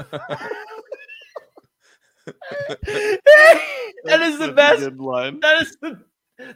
that 4.05 4.21
is 4.23 4.39
the 4.39 4.53
That's 4.55 4.81
such 4.83 4.89
a 4.89 4.91
best. 4.91 5.01
line 5.01 5.41
That 5.41 5.63
is 5.63 5.77
the, 5.81 5.99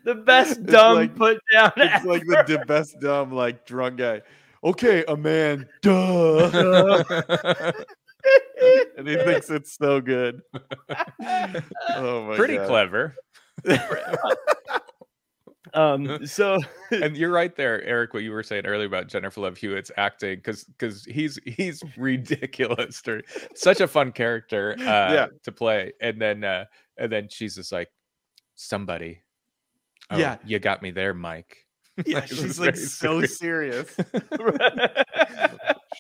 the 0.04 0.14
best 0.14 0.64
dumb 0.66 0.96
like- 0.96 1.16
put 1.16 1.38
down. 1.52 1.72
it's 1.76 2.04
like 2.04 2.22
the 2.26 2.38
ever. 2.38 2.46
d- 2.58 2.64
best 2.66 2.96
dumb 3.00 3.32
like 3.32 3.66
drunk 3.66 3.98
guy 3.98 4.22
okay 4.62 5.04
a 5.08 5.16
man 5.16 5.66
duh 5.82 7.02
and 8.96 9.06
he 9.06 9.16
thinks 9.16 9.50
it's 9.50 9.76
so 9.76 10.00
good 10.00 10.40
oh 11.20 12.24
my 12.26 12.36
Pretty 12.36 12.56
God. 12.56 12.66
clever. 12.66 13.14
Um. 15.74 16.26
So 16.26 16.58
and 16.90 17.16
you're 17.16 17.30
right 17.32 17.54
there, 17.54 17.82
Eric. 17.84 18.14
What 18.14 18.22
you 18.22 18.32
were 18.32 18.42
saying 18.42 18.66
earlier 18.66 18.86
about 18.86 19.08
Jennifer 19.08 19.40
Love 19.40 19.56
Hewitt's 19.56 19.90
acting, 19.96 20.36
because 20.36 20.64
because 20.64 21.04
he's 21.04 21.38
he's 21.44 21.82
ridiculous. 21.96 23.02
to- 23.02 23.22
Such 23.54 23.80
a 23.80 23.88
fun 23.88 24.12
character, 24.12 24.74
uh, 24.78 24.82
Yeah. 24.84 25.26
to 25.44 25.52
play. 25.52 25.92
And 26.00 26.20
then 26.20 26.44
uh, 26.44 26.64
and 26.96 27.10
then 27.12 27.28
she's 27.30 27.54
just 27.56 27.72
like, 27.72 27.88
somebody. 28.54 29.20
Oh, 30.10 30.16
Yeah. 30.18 30.36
you 30.44 30.58
got 30.58 30.82
me 30.82 30.90
there, 30.90 31.14
Mike. 31.14 31.58
yeah 32.06 32.24
she's 32.24 32.58
like 32.58 32.76
so 32.76 33.24
serious. 33.24 33.88
serious 33.94 33.96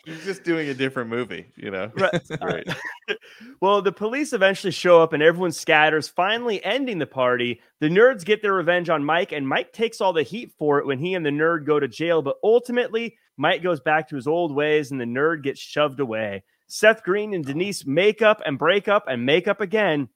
she's 0.06 0.24
just 0.24 0.44
doing 0.44 0.68
a 0.68 0.74
different 0.74 1.10
movie 1.10 1.46
you 1.56 1.70
know 1.70 1.90
Right. 1.96 2.22
Great 2.40 2.66
well, 3.60 3.82
the 3.82 3.92
police 3.92 4.32
eventually 4.32 4.70
show 4.70 5.02
up 5.02 5.12
and 5.12 5.22
everyone 5.22 5.52
scatters, 5.52 6.08
finally 6.08 6.64
ending 6.64 6.98
the 6.98 7.06
party. 7.06 7.60
The 7.80 7.88
nerds 7.88 8.24
get 8.24 8.42
their 8.42 8.54
revenge 8.54 8.88
on 8.88 9.04
Mike, 9.04 9.32
and 9.32 9.46
Mike 9.46 9.72
takes 9.72 10.00
all 10.00 10.12
the 10.12 10.22
heat 10.22 10.52
for 10.58 10.78
it 10.78 10.86
when 10.86 10.98
he 10.98 11.14
and 11.14 11.24
the 11.24 11.30
nerd 11.30 11.66
go 11.66 11.78
to 11.78 11.88
jail. 11.88 12.22
But 12.22 12.36
ultimately, 12.42 13.16
Mike 13.36 13.62
goes 13.62 13.80
back 13.80 14.08
to 14.08 14.16
his 14.16 14.26
old 14.26 14.54
ways 14.54 14.90
and 14.90 15.00
the 15.00 15.04
nerd 15.04 15.42
gets 15.42 15.60
shoved 15.60 16.00
away. 16.00 16.44
Seth 16.66 17.02
Green 17.02 17.34
and 17.34 17.44
Denise 17.44 17.86
make 17.86 18.22
up 18.22 18.40
and 18.44 18.58
break 18.58 18.88
up 18.88 19.04
and 19.08 19.26
make 19.26 19.48
up 19.48 19.60
again. 19.60 20.08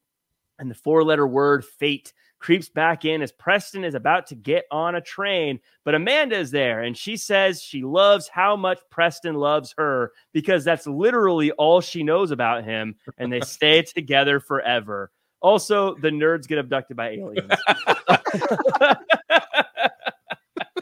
And 0.59 0.71
the 0.71 0.75
four 0.75 1.05
letter 1.05 1.27
word 1.27 1.65
fate 1.65 2.13
creeps 2.39 2.69
back 2.69 3.05
in 3.05 3.23
as 3.23 3.33
Preston 3.33 3.85
is 3.85 3.95
about 3.95 4.27
to 4.29 4.35
get 4.35 4.65
on 4.71 4.95
a 4.95 5.01
train. 5.01 5.61
But 5.85 5.95
Amanda 5.95 6.37
is 6.37 6.51
there 6.51 6.83
and 6.83 6.97
she 6.97 7.17
says 7.17 7.63
she 7.63 7.83
loves 7.83 8.29
how 8.29 8.57
much 8.57 8.81
Preston 8.91 9.35
loves 9.35 9.75
her 9.79 10.13
because 10.33 10.65
that's 10.65 10.87
literally 10.87 11.51
all 11.53 11.81
she 11.81 12.03
knows 12.03 12.31
about 12.31 12.65
him. 12.65 12.97
And 13.19 13.33
they 13.33 13.41
stay 13.41 13.83
together 13.95 14.41
forever. 14.41 15.11
Also, 15.41 15.95
the 15.97 16.09
nerds 16.09 16.49
get 16.49 16.59
abducted 16.59 16.97
by 16.97 17.11
aliens. 17.11 17.53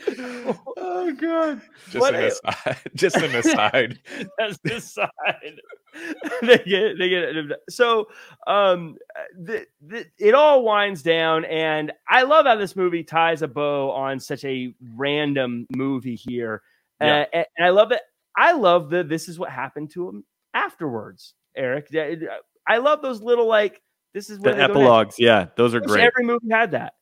oh 0.09 1.13
god 1.19 1.61
Just 1.91 2.01
What 2.01 2.15
an 2.15 2.23
a- 2.23 2.27
aside. 2.27 2.79
Just 2.95 3.17
an 3.17 3.35
aside. 3.35 3.99
That's 4.39 4.59
the 4.59 4.81
side. 4.81 5.61
they 6.43 6.59
get 6.59 6.99
they 6.99 7.09
get 7.09 7.35
so 7.69 8.09
um 8.47 8.97
the, 9.39 9.67
the, 9.87 10.07
it 10.19 10.35
all 10.35 10.63
winds 10.63 11.03
down 11.03 11.45
and 11.47 11.93
I 12.09 12.23
love 12.23 12.47
how 12.47 12.57
this 12.57 12.77
movie 12.77 13.03
ties 13.05 13.43
a 13.43 13.49
bow 13.49 13.91
on 13.91 14.21
such 14.21 14.45
a 14.45 14.75
random 14.95 15.67
movie 15.75 16.17
here. 16.17 16.63
Yeah. 17.01 17.07
Uh, 17.07 17.25
and, 17.33 17.47
and 17.57 17.67
I 17.67 17.71
love 17.71 17.93
it. 17.93 18.01
I 18.37 18.53
love 18.53 18.91
the 18.91 19.03
this 19.03 19.29
is 19.29 19.39
what 19.39 19.51
happened 19.51 19.91
to 19.93 20.09
him 20.09 20.25
afterwards, 20.55 21.35
Eric. 21.57 21.89
I 22.69 22.79
love 22.79 23.03
those 23.03 23.23
little 23.23 23.47
like 23.47 23.81
this 24.13 24.31
is 24.31 24.39
the 24.39 24.45
where 24.45 24.55
they 24.55 24.63
epilogues 24.63 25.17
yeah 25.19 25.47
those 25.57 25.75
are 25.75 25.81
great 25.81 26.05
Every 26.05 26.25
movie 26.25 26.49
had 26.51 26.71
that. 26.73 26.95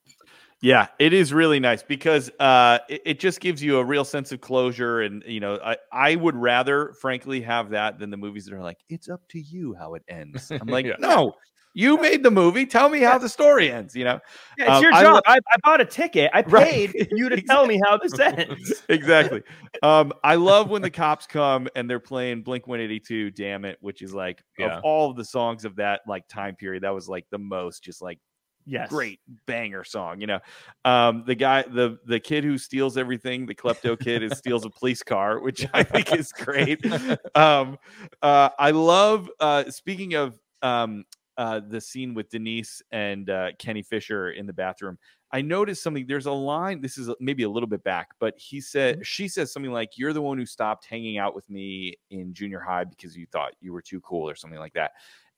Yeah, 0.61 0.87
it 0.99 1.13
is 1.13 1.33
really 1.33 1.59
nice 1.59 1.83
because 1.83 2.31
uh, 2.39 2.79
it, 2.89 3.01
it 3.05 3.19
just 3.19 3.39
gives 3.39 3.61
you 3.61 3.77
a 3.77 3.83
real 3.83 4.05
sense 4.05 4.31
of 4.31 4.41
closure, 4.41 5.01
and 5.01 5.21
you 5.27 5.39
know, 5.39 5.59
I 5.63 5.77
I 5.91 6.15
would 6.15 6.35
rather, 6.35 6.93
frankly, 7.01 7.41
have 7.41 7.69
that 7.71 7.99
than 7.99 8.09
the 8.09 8.17
movies 8.17 8.45
that 8.45 8.53
are 8.55 8.61
like, 8.63 8.79
"It's 8.89 9.09
up 9.09 9.21
to 9.29 9.39
you 9.39 9.75
how 9.77 9.95
it 9.95 10.03
ends." 10.07 10.53
I'm 10.61 10.69
like, 10.69 10.85
Yeah. 10.89 10.95
no, 10.97 11.33
you 11.73 11.97
made 11.97 12.23
the 12.23 12.31
movie. 12.31 12.65
Tell 12.65 12.87
me 12.89 13.01
how 13.01 13.17
the 13.17 13.27
story 13.29 13.69
ends. 13.69 13.95
You 13.95 14.05
know, 14.05 14.19
Yeah, 14.57 14.65
it's 14.69 14.77
Um, 14.77 14.83
your 14.83 14.93
I 14.93 15.01
job. 15.01 15.13
lo- 15.15 15.21
I, 15.27 15.35
I 15.51 15.57
bought 15.63 15.81
a 15.81 15.85
ticket. 15.85 16.31
I 16.33 16.41
Right. 16.47 16.65
paid 16.65 17.07
you 17.11 17.29
to 17.29 17.41
tell 17.41 17.67
me 17.67 17.79
how 17.85 17.97
this 17.97 18.17
ends. 18.19 18.81
exactly. 18.89 19.43
Um, 19.83 20.13
I 20.23 20.35
love 20.35 20.69
when 20.69 20.81
the 20.81 20.89
cops 20.89 21.27
come 21.27 21.67
and 21.75 21.89
they're 21.89 21.99
playing 21.99 22.43
Blink 22.43 22.65
182, 22.65 23.29
"Damn 23.31 23.65
It," 23.65 23.77
which 23.81 24.01
is 24.01 24.13
like 24.13 24.41
Yeah. 24.57 24.77
of 24.77 24.83
all 24.83 25.11
of 25.11 25.17
the 25.17 25.25
songs 25.25 25.65
of 25.65 25.75
that 25.75 26.01
like 26.07 26.27
time 26.29 26.55
period, 26.55 26.83
that 26.83 26.93
was 26.93 27.09
like 27.09 27.25
the 27.29 27.37
most 27.39 27.83
just 27.83 28.01
like 28.01 28.19
Yes. 28.65 28.89
great 28.89 29.19
banger 29.45 29.83
song 29.83 30.21
you 30.21 30.27
know? 30.27 30.39
Um 30.83 31.23
the 31.25 31.35
guy 31.35 31.63
the 31.63 31.97
the 32.05 32.19
kid 32.19 32.43
who 32.43 32.57
steals 32.57 32.97
everything 32.97 33.45
the 33.45 33.55
klepto 33.55 33.99
kid 33.99 34.23
is 34.23 34.37
steals 34.37 34.65
a 34.65 34.69
police 34.69 35.03
car 35.03 35.39
which 35.39 35.65
i 35.73 35.83
think 35.83 36.13
is 36.13 36.31
great. 36.31 36.79
Um 37.35 37.77
uh 38.21 38.49
i 38.57 38.71
love 38.71 39.29
uh 39.39 39.69
speaking 39.69 40.13
of 40.15 40.39
um 40.61 41.05
uh 41.37 41.59
the 41.67 41.81
scene 41.81 42.13
with 42.13 42.29
denise 42.29 42.81
and 42.91 43.29
uh 43.29 43.49
kenny 43.59 43.81
fisher 43.83 44.31
in 44.31 44.45
the 44.47 44.53
bathroom 44.53 44.97
i 45.31 45.41
noticed 45.41 45.83
something 45.83 46.05
there's 46.07 46.27
a 46.27 46.31
line 46.31 46.79
this 46.81 46.97
is 46.97 47.09
maybe 47.19 47.43
a 47.43 47.49
little 47.49 47.67
bit 47.67 47.83
back 47.83 48.09
but 48.19 48.33
he 48.37 48.61
said 48.61 49.05
she 49.05 49.27
says 49.27 49.51
something 49.51 49.71
like 49.73 49.97
you're 49.97 50.13
the 50.13 50.21
one 50.21 50.37
who 50.37 50.45
stopped 50.45 50.85
hanging 50.85 51.17
out 51.17 51.35
with 51.35 51.49
me 51.49 51.93
in 52.09 52.33
junior 52.33 52.59
high 52.61 52.85
because 52.85 53.17
you 53.17 53.25
thought 53.31 53.51
you 53.59 53.73
were 53.73 53.81
too 53.81 53.99
cool 54.01 54.29
or 54.29 54.35
something 54.35 54.59
like 54.59 54.73
that 54.73 54.91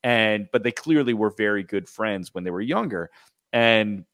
and 0.03 0.47
but 0.51 0.63
they 0.63 0.71
clearly 0.71 1.13
were 1.13 1.33
very 1.37 1.63
good 1.63 1.87
friends 1.87 2.33
when 2.33 2.43
they 2.43 2.51
were 2.51 2.61
younger. 2.61 3.09
And 3.53 4.05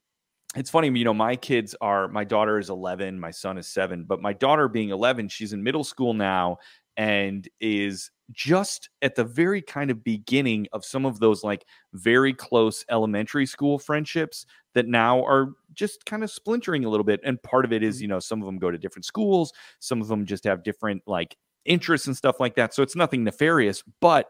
it's 0.55 0.69
funny 0.69 0.87
you 0.87 1.03
know 1.03 1.13
my 1.13 1.35
kids 1.35 1.75
are 1.81 2.07
my 2.07 2.23
daughter 2.23 2.59
is 2.59 2.69
11 2.69 3.19
my 3.19 3.31
son 3.31 3.57
is 3.57 3.65
7 3.65 4.03
but 4.03 4.21
my 4.21 4.33
daughter 4.33 4.67
being 4.67 4.89
11 4.89 5.27
she's 5.27 5.51
in 5.51 5.63
middle 5.63 5.83
school 5.83 6.13
now 6.13 6.59
and 6.95 7.49
is 7.59 8.11
just 8.31 8.89
at 9.01 9.15
the 9.15 9.23
very 9.23 9.61
kind 9.61 9.91
of 9.91 10.03
beginning 10.03 10.67
of 10.73 10.85
some 10.85 11.05
of 11.05 11.19
those 11.19 11.43
like 11.43 11.65
very 11.93 12.33
close 12.33 12.85
elementary 12.89 13.45
school 13.45 13.79
friendships 13.79 14.45
that 14.73 14.87
now 14.87 15.23
are 15.25 15.53
just 15.73 16.05
kind 16.05 16.23
of 16.23 16.31
splintering 16.31 16.85
a 16.85 16.89
little 16.89 17.03
bit. 17.03 17.19
And 17.23 17.41
part 17.43 17.65
of 17.65 17.73
it 17.73 17.83
is 17.83 17.95
mm-hmm. 17.95 18.01
you 18.03 18.07
know 18.09 18.19
some 18.19 18.41
of 18.41 18.45
them 18.45 18.57
go 18.57 18.71
to 18.71 18.77
different 18.77 19.05
schools 19.05 19.51
some 19.79 20.01
of 20.01 20.07
them 20.07 20.25
just 20.25 20.43
have 20.43 20.63
different 20.63 21.01
like 21.07 21.35
interests 21.65 22.07
and 22.07 22.17
stuff 22.17 22.39
like 22.39 22.55
that. 22.55 22.73
So 22.73 22.83
it's 22.83 22.95
nothing 22.95 23.23
nefarious 23.23 23.83
but 24.01 24.29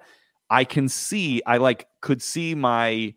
I 0.54 0.66
can 0.66 0.90
see, 0.90 1.44
I 1.46 1.58
like 1.58 1.90
could 2.02 2.24
see 2.24 2.56
my 2.56 3.16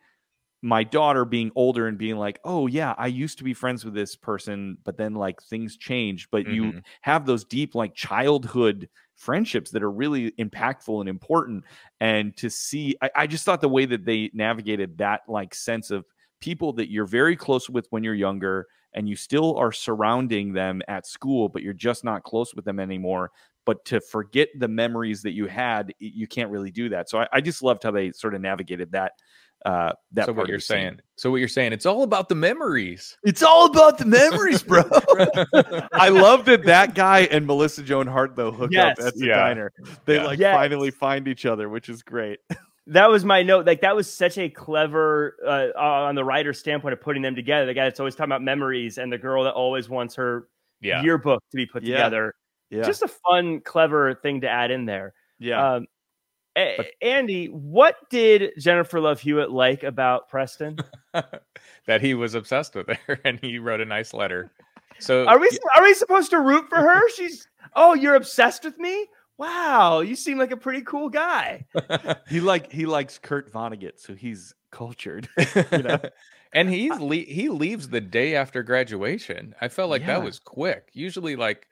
my 0.62 0.84
daughter 0.84 1.24
being 1.24 1.52
older 1.56 1.86
and 1.88 1.98
being 1.98 2.16
like, 2.16 2.40
"Oh 2.44 2.66
yeah, 2.66 2.94
I 2.98 3.08
used 3.08 3.38
to 3.38 3.44
be 3.44 3.54
friends 3.54 3.84
with 3.84 3.94
this 3.94 4.16
person, 4.16 4.78
but 4.84 4.96
then 4.98 5.14
like 5.14 5.42
things 5.42 5.76
changed." 5.76 6.30
But 6.32 6.48
you 6.48 6.74
Mhm. 6.74 6.84
have 7.02 7.26
those 7.26 7.44
deep 7.44 7.74
like 7.74 7.94
childhood 7.94 8.88
friendships 9.16 9.70
that 9.72 9.82
are 9.82 9.90
really 9.92 10.32
impactful 10.32 11.00
and 11.00 11.08
important. 11.08 11.64
And 12.00 12.36
to 12.38 12.50
see, 12.50 12.96
I, 13.02 13.10
I 13.16 13.26
just 13.28 13.44
thought 13.44 13.60
the 13.62 13.68
way 13.68 13.86
that 13.86 14.04
they 14.06 14.30
navigated 14.34 14.98
that 14.98 15.22
like 15.28 15.54
sense 15.54 15.90
of 15.90 16.06
people 16.40 16.72
that 16.74 16.90
you're 16.90 17.06
very 17.06 17.36
close 17.36 17.70
with 17.70 17.86
when 17.90 18.04
you're 18.04 18.14
younger 18.14 18.66
and 18.94 19.08
you 19.08 19.16
still 19.16 19.56
are 19.56 19.72
surrounding 19.72 20.52
them 20.54 20.82
at 20.88 21.06
school, 21.06 21.48
but 21.48 21.62
you're 21.62 21.72
just 21.74 22.04
not 22.04 22.24
close 22.24 22.54
with 22.54 22.64
them 22.64 22.80
anymore 22.80 23.30
but 23.66 23.84
to 23.86 24.00
forget 24.00 24.48
the 24.58 24.68
memories 24.68 25.20
that 25.22 25.32
you 25.32 25.46
had, 25.46 25.92
you 25.98 26.26
can't 26.26 26.50
really 26.50 26.70
do 26.70 26.88
that. 26.88 27.10
So 27.10 27.18
I, 27.18 27.28
I 27.32 27.40
just 27.42 27.62
loved 27.62 27.82
how 27.82 27.90
they 27.90 28.12
sort 28.12 28.34
of 28.34 28.40
navigated 28.40 28.92
that. 28.92 29.12
Uh, 29.64 29.90
that 30.12 30.26
so 30.26 30.34
part 30.34 30.36
what 30.44 30.48
you're 30.48 30.58
the 30.58 30.62
scene. 30.62 30.76
saying? 30.76 31.00
So 31.16 31.30
what 31.30 31.38
you're 31.38 31.48
saying? 31.48 31.72
It's 31.72 31.86
all 31.86 32.02
about 32.04 32.28
the 32.28 32.34
memories. 32.36 33.18
It's 33.24 33.42
all 33.42 33.66
about 33.66 33.98
the 33.98 34.04
memories, 34.04 34.62
bro. 34.62 34.82
I 35.92 36.08
love 36.10 36.44
that 36.44 36.64
that 36.66 36.94
guy 36.94 37.20
and 37.30 37.46
Melissa 37.46 37.82
Joan 37.82 38.06
Hart 38.06 38.36
though 38.36 38.52
hook 38.52 38.70
Yes. 38.72 38.98
up 39.00 39.06
at 39.06 39.14
the 39.14 39.26
Yeah. 39.26 39.36
diner. 39.36 39.72
They 40.04 40.16
Yeah. 40.16 40.24
like 40.24 40.38
Yes. 40.38 40.54
finally 40.54 40.90
find 40.90 41.26
each 41.26 41.46
other, 41.46 41.68
which 41.68 41.88
is 41.88 42.02
great. 42.02 42.38
That 42.90 43.10
was 43.10 43.24
my 43.24 43.42
note. 43.42 43.66
Like 43.66 43.80
that 43.80 43.96
was 43.96 44.08
such 44.12 44.38
a 44.38 44.48
clever 44.48 45.34
uh, 45.44 45.76
on 45.76 46.14
the 46.14 46.22
writer's 46.22 46.60
standpoint 46.60 46.92
of 46.92 47.00
putting 47.00 47.20
them 47.20 47.34
together. 47.34 47.66
The 47.66 47.74
guy 47.74 47.82
that's 47.82 47.98
always 47.98 48.14
talking 48.14 48.28
about 48.30 48.42
memories 48.44 48.96
and 48.98 49.12
the 49.12 49.18
girl 49.18 49.42
that 49.42 49.54
always 49.54 49.88
wants 49.88 50.14
her 50.14 50.46
Yeah. 50.80 51.02
yearbook 51.02 51.42
to 51.50 51.56
be 51.56 51.66
put 51.66 51.82
Yeah. 51.82 51.96
together. 51.96 52.34
Yeah. 52.70 52.82
just 52.82 53.02
a 53.02 53.08
fun, 53.08 53.60
clever 53.60 54.14
thing 54.14 54.40
to 54.42 54.48
add 54.48 54.70
in 54.70 54.84
there. 54.86 55.14
yeah. 55.38 55.74
Um, 55.74 55.86
But- 56.54 56.86
Andy, 57.02 57.46
what 57.46 57.96
did 58.10 58.52
Jennifer 58.58 58.98
Love 59.00 59.20
Hewitt 59.20 59.50
like 59.50 59.82
about 59.82 60.28
Preston? 60.28 60.78
that 61.86 62.00
he 62.00 62.14
was 62.14 62.34
obsessed 62.34 62.74
with 62.74 62.88
her 62.88 63.20
and 63.24 63.38
he 63.40 63.58
wrote 63.58 63.80
a 63.80 63.84
nice 63.84 64.12
letter. 64.14 64.50
So 64.98 65.26
Are 65.26 65.38
we 65.38 65.50
are 65.76 65.82
we 65.82 65.92
supposed 65.94 66.30
to 66.30 66.40
root 66.40 66.68
for 66.70 66.76
her? 66.76 67.08
She's 67.16 67.46
oh, 67.74 67.94
you're 67.94 68.14
obsessed 68.14 68.64
with 68.64 68.78
me. 68.78 69.06
Wow, 69.38 70.00
you 70.00 70.16
seem 70.16 70.38
like 70.38 70.50
a 70.50 70.56
pretty 70.56 70.80
cool 70.80 71.10
guy. 71.10 71.66
he 72.28 72.40
like 72.40 72.72
he 72.72 72.86
likes 72.86 73.18
Kurt 73.18 73.52
Vonnegut, 73.52 74.00
so 74.00 74.14
he's 74.14 74.54
cultured. 74.70 75.28
you 75.70 75.82
know? 75.82 76.00
and 76.54 76.70
he's 76.70 76.98
le- 76.98 77.16
he 77.16 77.50
leaves 77.50 77.90
the 77.90 78.00
day 78.00 78.34
after 78.34 78.62
graduation. 78.62 79.54
I 79.60 79.68
felt 79.68 79.90
like 79.90 80.00
Yeah. 80.00 80.18
that 80.18 80.24
was 80.24 80.38
quick. 80.38 80.88
Usually, 80.94 81.36
like 81.36 81.68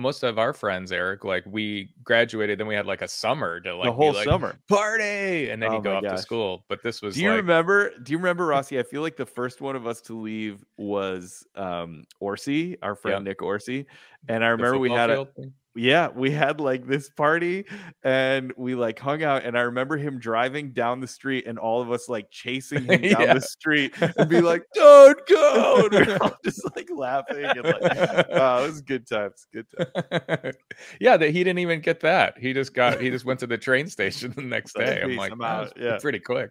most 0.00 0.22
of 0.22 0.38
our 0.38 0.52
friends, 0.52 0.90
Eric, 0.92 1.24
like 1.24 1.44
we 1.46 1.92
graduated, 2.02 2.58
then 2.58 2.66
we 2.66 2.74
had 2.74 2.86
like 2.86 3.02
a 3.02 3.08
summer 3.08 3.60
to 3.60 3.76
like 3.76 3.86
the 3.86 3.92
whole 3.92 4.12
like, 4.12 4.24
summer. 4.24 4.58
party, 4.68 5.50
and 5.50 5.62
then 5.62 5.70
Oh 5.70 5.76
you 5.76 5.82
go 5.82 5.96
off 5.96 6.02
to 6.02 6.18
school. 6.18 6.64
But 6.68 6.82
this 6.82 7.02
was 7.02 7.14
Do 7.14 7.22
you 7.22 7.30
like, 7.30 7.36
remember? 7.38 7.90
Do 8.02 8.12
you 8.12 8.18
remember 8.18 8.46
Rossi? 8.46 8.78
I 8.78 8.82
feel 8.82 9.02
like 9.02 9.16
the 9.16 9.26
first 9.26 9.60
one 9.60 9.76
of 9.76 9.86
us 9.86 10.00
to 10.02 10.18
leave 10.18 10.64
was 10.76 11.46
um 11.54 12.04
Orsi, 12.18 12.78
our 12.82 12.94
friend 12.94 13.24
Nick 13.24 13.42
Orsi, 13.42 13.86
and 14.28 14.44
I 14.44 14.48
remember 14.48 14.78
we 14.78 14.90
had 14.90 15.10
a 15.10 15.26
thing? 15.26 15.52
Yeah, 15.76 16.08
we 16.14 16.30
had 16.32 16.60
like 16.60 16.86
this 16.86 17.08
party 17.10 17.64
and 18.02 18.52
we 18.56 18.74
like 18.74 18.98
hung 18.98 19.22
out 19.22 19.44
and 19.44 19.56
I 19.56 19.60
remember 19.62 19.96
him 19.96 20.18
driving 20.18 20.72
down 20.72 21.00
the 21.00 21.06
street 21.06 21.46
and 21.46 21.58
all 21.58 21.80
of 21.80 21.90
us 21.92 22.08
like 22.08 22.30
chasing 22.30 22.84
him 22.84 23.02
down 23.02 23.20
Yeah. 23.22 23.34
the 23.34 23.40
street 23.40 23.94
and 24.16 24.28
be 24.28 24.40
like, 24.40 24.62
"Don't 24.74 25.18
go!" 25.28 25.88
And 25.92 26.06
we're 26.06 26.18
all 26.20 26.36
just 26.44 26.60
like 26.74 26.88
laughing 26.92 27.44
and 27.44 27.62
like, 27.64 28.26
"Oh, 28.30 28.64
it 28.64 28.66
was 28.68 28.80
good 28.80 29.06
times, 29.08 29.46
good 29.52 29.66
times." 29.78 30.56
yeah, 31.00 31.16
that 31.16 31.30
he 31.30 31.44
didn't 31.44 31.60
even 31.60 31.80
get 31.80 32.00
that. 32.00 32.36
He 32.38 32.52
just 32.52 32.74
got 32.74 33.00
he 33.00 33.08
just 33.10 33.24
went 33.24 33.38
to 33.40 33.46
the 33.46 33.58
train 33.58 33.86
station 33.88 34.32
the 34.34 34.42
next 34.42 34.74
day. 34.74 35.00
I'm 35.02 35.16
like, 35.16 35.32
out." 35.42 35.72
Yeah. 35.76 35.98
pretty 36.00 36.18
quick. 36.18 36.50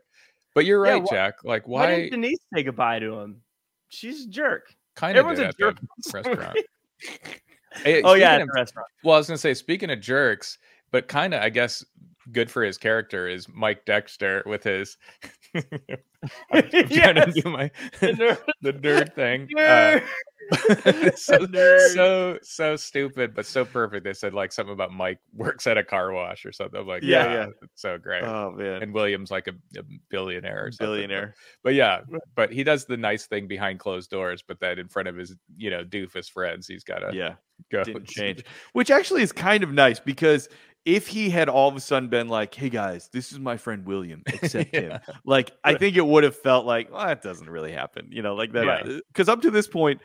But 0.56 0.66
you're 0.66 0.86
Yeah, 0.86 0.94
right, 0.94 1.04
wh- 1.04 1.10
Jack. 1.12 1.36
Like, 1.44 1.68
Why, 1.68 1.86
why? 1.86 1.96
didn't 1.98 2.22
Denise 2.22 2.40
say 2.56 2.64
goodbye 2.64 3.00
to 3.00 3.20
him? 3.20 3.42
She's 3.90 4.26
a 4.26 4.30
jerk. 4.30 4.74
Kind 4.96 5.18
of 5.18 5.26
Everyone's 5.26 5.40
a 5.40 5.48
at 5.50 5.58
jerk. 5.60 5.78
restaurant. 6.14 6.58
Hey, 7.84 8.02
Oh 8.04 8.14
yeah, 8.16 8.38
of- 8.38 8.50
restaurant. 8.54 8.88
well, 9.04 9.16
I 9.16 9.18
was 9.18 9.28
gonna 9.28 9.38
say, 9.38 9.54
speaking 9.54 9.90
of 9.90 10.00
jerks, 10.02 10.58
but 10.92 11.08
kind 11.08 11.34
of, 11.34 11.42
I 11.42 11.50
guess, 11.50 11.86
good 12.32 12.50
for 12.52 12.64
his 12.64 12.78
character 12.78 13.28
is 13.28 13.48
Mike 13.50 13.86
Dexter 13.86 14.44
with 14.46 14.64
his. 14.64 14.98
I'm, 15.56 15.64
I'm 16.52 16.70
trying 16.70 16.88
Yes, 16.90 17.34
to 17.36 17.42
do 17.42 17.50
my 17.50 17.72
the 18.00 18.08
nerd. 18.08 18.38
the 18.62 18.74
nerd 18.74 19.14
thing. 19.16 19.48
Uh, 19.58 19.60
Nerd. 19.60 20.04
so, 21.16 21.46
so 21.94 22.38
so 22.42 22.76
stupid, 22.76 23.34
but 23.36 23.46
so 23.46 23.66
perfect. 23.66 24.04
They 24.04 24.14
said 24.14 24.34
like 24.34 24.52
something 24.52 24.74
about 24.74 24.92
Mike 24.92 25.20
works 25.34 25.68
at 25.68 25.78
a 25.78 25.84
car 25.84 26.12
wash 26.12 26.46
or 26.46 26.52
something. 26.52 26.80
I'm 26.80 26.88
like, 26.88 27.04
Yeah, 27.04 27.26
yeah, 27.26 27.34
yeah. 27.34 27.46
so 27.76 27.98
great. 27.98 28.24
Oh 28.24 28.52
man, 28.52 28.82
and 28.84 28.94
William's 28.94 29.32
like 29.32 29.48
a, 29.48 29.54
a 29.78 29.84
billionaire 30.10 30.66
or 30.68 30.72
something. 30.72 30.88
billionaire. 30.94 31.36
But 31.64 31.74
yeah, 31.74 32.02
but 32.36 32.52
he 32.52 32.64
does 32.64 32.86
the 32.86 32.98
nice 32.98 33.26
thing 33.26 33.48
behind 33.48 33.80
closed 33.80 34.10
doors, 34.10 34.44
but 34.48 34.60
then 34.60 34.80
in 34.80 34.88
front 34.88 35.08
of 35.08 35.16
his, 35.16 35.36
you 35.58 35.70
know, 35.70 35.84
doofus 35.84 36.30
friends, 36.30 36.68
he's 36.68 36.84
got 36.84 37.00
to 37.00 37.16
Yeah. 37.16 37.36
go. 37.72 37.84
didn't 37.84 38.08
change, 38.08 38.44
which 38.74 38.92
actually 38.92 39.22
is 39.22 39.32
kind 39.32 39.64
of 39.64 39.72
nice 39.72 40.00
because 40.00 40.50
if 40.86 41.08
he 41.08 41.30
had 41.30 41.50
all 41.50 41.68
of 41.68 41.76
a 41.76 41.80
sudden 41.82 42.08
been 42.08 42.30
like, 42.30 42.56
"Hey 42.56 42.70
guys, 42.70 43.10
this 43.12 43.34
is 43.34 43.40
my 43.40 43.58
friend 43.58 43.86
William," 43.86 44.24
accept 44.28 44.74
him, 44.74 44.98
like 45.26 45.52
I 45.64 45.76
think 45.76 45.98
it 45.98 46.06
would 46.06 46.24
have 46.24 46.38
felt 46.38 46.66
like, 46.66 46.90
well, 46.92 47.06
that 47.06 47.22
doesn't 47.22 47.50
really 47.50 47.74
happen, 47.74 48.08
you 48.10 48.22
know, 48.22 48.34
like 48.34 48.54
that. 48.54 48.86
Because 49.10 49.28
uh, 49.28 49.34
up 49.34 49.42
to 49.42 49.52
this 49.52 49.68
point, 49.68 50.02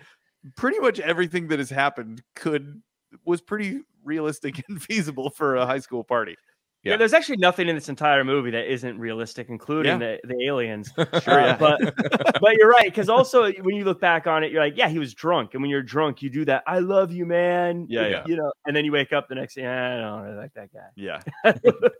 pretty 0.56 0.78
much 0.78 1.00
everything 1.00 1.48
that 1.48 1.58
has 1.58 1.70
happened 1.70 2.22
could 2.34 2.82
was 3.24 3.40
pretty 3.40 3.80
realistic 4.04 4.62
and 4.68 4.82
feasible 4.82 5.30
for 5.30 5.56
a 5.56 5.66
high 5.66 5.78
school 5.78 6.04
party. 6.04 6.36
Yeah. 6.82 6.92
Yeah. 6.92 6.96
there's 6.98 7.14
actually 7.14 7.38
nothing 7.38 7.66
in 7.68 7.74
this 7.74 7.88
entire 7.88 8.24
movie 8.24 8.50
that 8.50 8.70
isn't 8.70 8.98
realistic, 8.98 9.48
including 9.48 10.00
the, 10.00 10.18
the 10.24 10.44
aliens. 10.44 10.92
Sure, 11.22 11.40
Uh, 11.40 11.56
but 11.56 11.80
but 12.42 12.56
you're 12.58 12.68
right 12.68 12.84
because 12.84 13.08
also 13.08 13.50
when 13.62 13.74
you 13.74 13.84
look 13.84 14.02
back 14.02 14.26
on 14.26 14.44
it, 14.44 14.52
you're 14.52 14.62
like, 14.62 14.76
yeah, 14.76 14.90
he 14.90 14.98
was 14.98 15.14
drunk, 15.14 15.54
and 15.54 15.62
when 15.62 15.70
you're 15.70 15.82
drunk, 15.82 16.20
you 16.20 16.28
do 16.28 16.44
that. 16.44 16.62
I 16.66 16.80
love 16.80 17.10
you, 17.10 17.24
man. 17.24 17.86
Yeah, 17.88 18.06
yeah. 18.08 18.24
You 18.26 18.36
know, 18.36 18.52
and 18.66 18.76
then 18.76 18.84
you 18.84 18.92
wake 18.92 19.14
up 19.14 19.30
the 19.30 19.34
next 19.34 19.54
day. 19.54 19.66
I 19.66 19.98
don't 19.98 20.20
really 20.24 20.36
like 20.36 20.52
that 20.54 20.74
guy. 20.74 20.88
Yeah, 20.94 21.20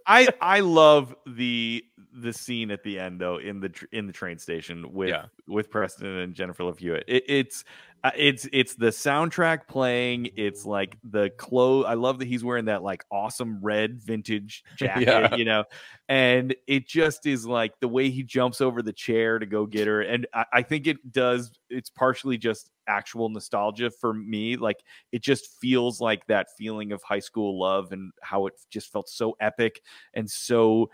I 0.07 0.29
I 0.43 0.61
love 0.61 1.15
the 1.27 1.83
the 2.21 2.33
scene 2.33 2.71
at 2.71 2.83
the 2.85 2.99
end 2.99 3.21
though 3.21 3.39
in 3.39 3.61
the 3.61 3.69
tr- 3.69 3.87
in 3.93 4.07
the 4.07 4.13
train 4.13 4.39
station 4.39 4.93
with 4.93 5.09
Yeah. 5.11 5.27
with 5.49 5.71
Preston 5.71 6.07
and 6.19 6.35
Jennifer 6.35 6.65
Love 6.65 6.79
Hewitt. 6.79 7.05
It, 7.09 7.25
it's 7.27 7.65
uh, 8.05 8.11
it's 8.17 8.47
it's 8.53 8.75
the 8.75 8.89
soundtrack 8.89 9.67
playing. 9.67 10.29
It's 10.37 10.65
like 10.67 10.99
the 11.03 11.31
clothes. 11.31 11.87
I 11.89 11.95
love 11.95 12.19
that 12.19 12.29
he's 12.29 12.45
wearing 12.45 12.67
that 12.67 12.83
like 12.83 13.03
awesome 13.11 13.61
red 13.63 14.01
vintage 14.03 14.63
jacket, 14.77 15.07
Yeah. 15.09 15.35
you 15.37 15.45
know, 15.45 15.65
and 16.09 16.55
it 16.67 16.87
just 16.87 17.27
is 17.27 17.47
like 17.47 17.81
the 17.81 17.89
way 17.89 18.11
he 18.11 18.23
jumps 18.23 18.61
over 18.61 18.83
the 18.83 18.93
chair 18.93 19.39
to 19.39 19.47
go 19.47 19.65
get 19.67 19.87
her. 19.87 20.03
And 20.03 20.27
I, 20.35 20.45
I 20.53 20.63
think 20.63 20.87
it 20.87 21.13
does. 21.13 21.51
It's 21.71 21.89
partially 21.91 22.37
just 22.39 22.71
actual 22.87 23.31
nostalgia 23.31 23.91
for 23.91 24.13
me. 24.13 24.57
Like 24.57 24.85
it 25.11 25.23
just 25.23 25.59
feels 25.61 26.01
like 26.01 26.27
that 26.27 26.49
feeling 26.59 26.93
of 26.93 27.03
high 27.03 27.21
school 27.21 27.59
love 27.59 27.91
and 27.93 28.13
how 28.23 28.47
it 28.47 28.53
just 28.71 28.93
felt 28.93 29.09
so 29.09 29.35
epic 29.41 29.81
and 30.13 30.31
so 30.31 30.91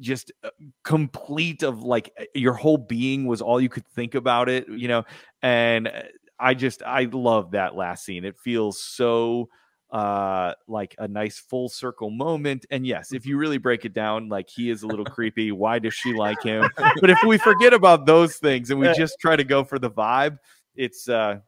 just 0.00 0.32
uh, 0.44 0.50
complete 0.82 1.62
of 1.62 1.82
like 1.82 2.12
uh, 2.18 2.24
your 2.34 2.54
whole 2.54 2.78
being 2.78 3.26
was 3.26 3.40
all 3.40 3.60
you 3.60 3.68
could 3.68 3.86
think 3.88 4.14
about 4.14 4.48
it 4.48 4.68
you 4.68 4.88
know 4.88 5.04
and 5.42 5.88
uh, 5.88 6.02
i 6.38 6.54
just 6.54 6.82
i 6.82 7.04
love 7.12 7.52
that 7.52 7.74
last 7.74 8.04
scene. 8.04 8.24
It 8.24 8.38
feels 8.38 8.82
so 8.82 9.48
uh 9.90 10.52
like 10.68 10.94
a 10.98 11.08
nice 11.08 11.40
full 11.40 11.68
circle 11.68 12.10
moment 12.10 12.64
and 12.70 12.86
yes 12.86 13.12
if 13.12 13.26
you 13.26 13.36
really 13.36 13.58
break 13.58 13.84
it 13.84 13.92
down 13.92 14.28
like 14.28 14.48
he 14.48 14.70
is 14.70 14.84
a 14.84 14.86
little 14.86 15.04
creepy 15.16 15.50
why 15.50 15.80
does 15.80 15.94
she 15.94 16.12
like 16.12 16.40
him? 16.42 16.70
But 17.00 17.10
if 17.10 17.18
we 17.26 17.38
forget 17.38 17.72
about 17.74 18.06
those 18.06 18.36
things 18.36 18.70
and 18.70 18.78
we 18.78 18.86
just 18.92 19.16
try 19.18 19.34
to 19.34 19.42
go 19.42 19.64
for 19.64 19.80
the 19.80 19.90
vibe 19.90 20.38
it's 20.76 21.08
uh 21.08 21.38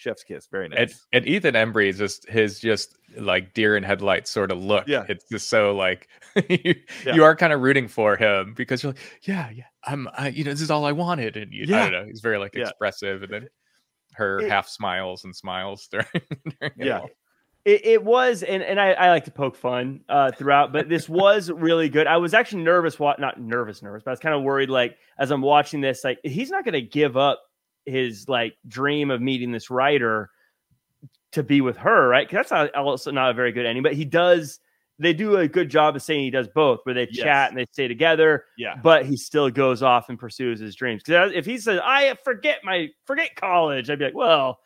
chef's 0.00 0.22
kiss 0.24 0.46
very 0.50 0.68
nice 0.68 1.06
and 1.12 1.26
Ethan 1.26 1.54
Embry 1.54 1.88
is 1.88 1.98
just 1.98 2.28
his 2.28 2.58
just 2.58 2.96
like 3.18 3.52
deer 3.54 3.76
in 3.76 3.82
headlights 3.82 4.30
sort 4.30 4.50
of 4.50 4.58
look. 4.58 4.86
Yeah. 4.88 5.04
It's 5.08 5.28
just 5.28 5.48
so 5.48 5.76
like 5.76 6.08
you, 6.48 6.74
Yeah. 7.04 7.14
you 7.14 7.24
are 7.24 7.36
kind 7.36 7.52
of 7.52 7.60
rooting 7.60 7.86
for 7.88 8.16
him 8.16 8.54
because 8.56 8.82
you're 8.82 8.92
like, 8.92 9.00
yeah, 9.22 9.50
yeah, 9.50 9.64
I'm, 9.84 10.08
I, 10.16 10.28
you 10.28 10.44
know, 10.44 10.50
this 10.52 10.60
is 10.62 10.70
all 10.70 10.84
I 10.86 10.92
wanted. 10.92 11.36
And 11.36 11.52
you, 11.52 11.64
I 11.64 11.66
Yeah. 11.66 11.90
don't 11.90 11.92
know, 11.92 12.04
he's 12.06 12.20
very 12.20 12.38
like 12.38 12.54
Yeah. 12.54 12.62
expressive. 12.68 13.22
And 13.24 13.32
then 13.32 13.48
her 14.14 14.40
It- 14.40 14.48
half 14.50 14.68
smiles 14.68 15.24
and 15.24 15.36
smiles 15.36 15.86
during, 15.92 16.06
during 16.60 16.72
Yeah. 16.78 17.00
It, 17.66 17.84
it 17.84 18.02
was, 18.02 18.42
and, 18.42 18.62
and 18.62 18.80
I, 18.80 18.92
I 18.92 19.10
like 19.10 19.26
to 19.26 19.30
poke 19.30 19.54
fun 19.54 20.00
uh, 20.08 20.30
throughout, 20.32 20.72
but 20.72 20.88
this 20.88 21.10
was 21.10 21.50
really 21.50 21.90
good. 21.90 22.06
I 22.06 22.16
was 22.16 22.32
actually 22.32 22.62
nervous, 22.62 22.98
what 22.98 23.20
not 23.20 23.38
nervous, 23.38 23.82
nervous, 23.82 24.02
but 24.02 24.12
I 24.12 24.14
was 24.14 24.20
kind 24.20 24.34
of 24.34 24.42
worried. 24.42 24.70
Like 24.70 24.96
as 25.18 25.30
I'm 25.30 25.42
watching 25.42 25.82
this, 25.82 26.02
like 26.02 26.18
he's 26.24 26.48
not 26.48 26.64
going 26.64 26.72
to 26.72 26.80
give 26.80 27.18
up 27.18 27.42
his 27.86 28.28
like 28.28 28.56
dream 28.66 29.10
of 29.10 29.20
meeting 29.20 29.52
this 29.52 29.70
writer 29.70 30.30
to 31.32 31.42
be 31.42 31.60
with 31.60 31.76
her, 31.76 32.08
right? 32.08 32.26
Because 32.28 32.48
that's 32.48 32.74
not, 32.74 32.74
also 32.74 33.10
not 33.10 33.30
a 33.30 33.34
very 33.34 33.52
good 33.52 33.66
ending. 33.66 33.82
But 33.82 33.94
he 33.94 34.04
does. 34.04 34.58
They 34.98 35.14
do 35.14 35.36
a 35.36 35.48
good 35.48 35.70
job 35.70 35.96
of 35.96 36.02
saying 36.02 36.24
he 36.24 36.30
does 36.30 36.48
both, 36.48 36.80
where 36.84 36.94
they 36.94 37.08
Yes. 37.10 37.22
chat 37.22 37.48
and 37.50 37.58
they 37.58 37.66
stay 37.72 37.88
together, 37.88 38.44
yeah 38.58 38.76
but 38.82 39.06
he 39.06 39.16
still 39.16 39.50
goes 39.50 39.82
off 39.82 40.08
and 40.10 40.18
pursues 40.18 40.60
his 40.60 40.74
dreams. 40.74 41.02
Because 41.02 41.32
if 41.34 41.46
he 41.46 41.58
says, 41.58 41.80
"I 41.82 42.14
forget 42.22 42.60
my 42.64 42.88
forget 43.06 43.34
college," 43.34 43.88
I'd 43.88 43.98
be 43.98 44.06
like, 44.06 44.14
"Well, 44.14 44.58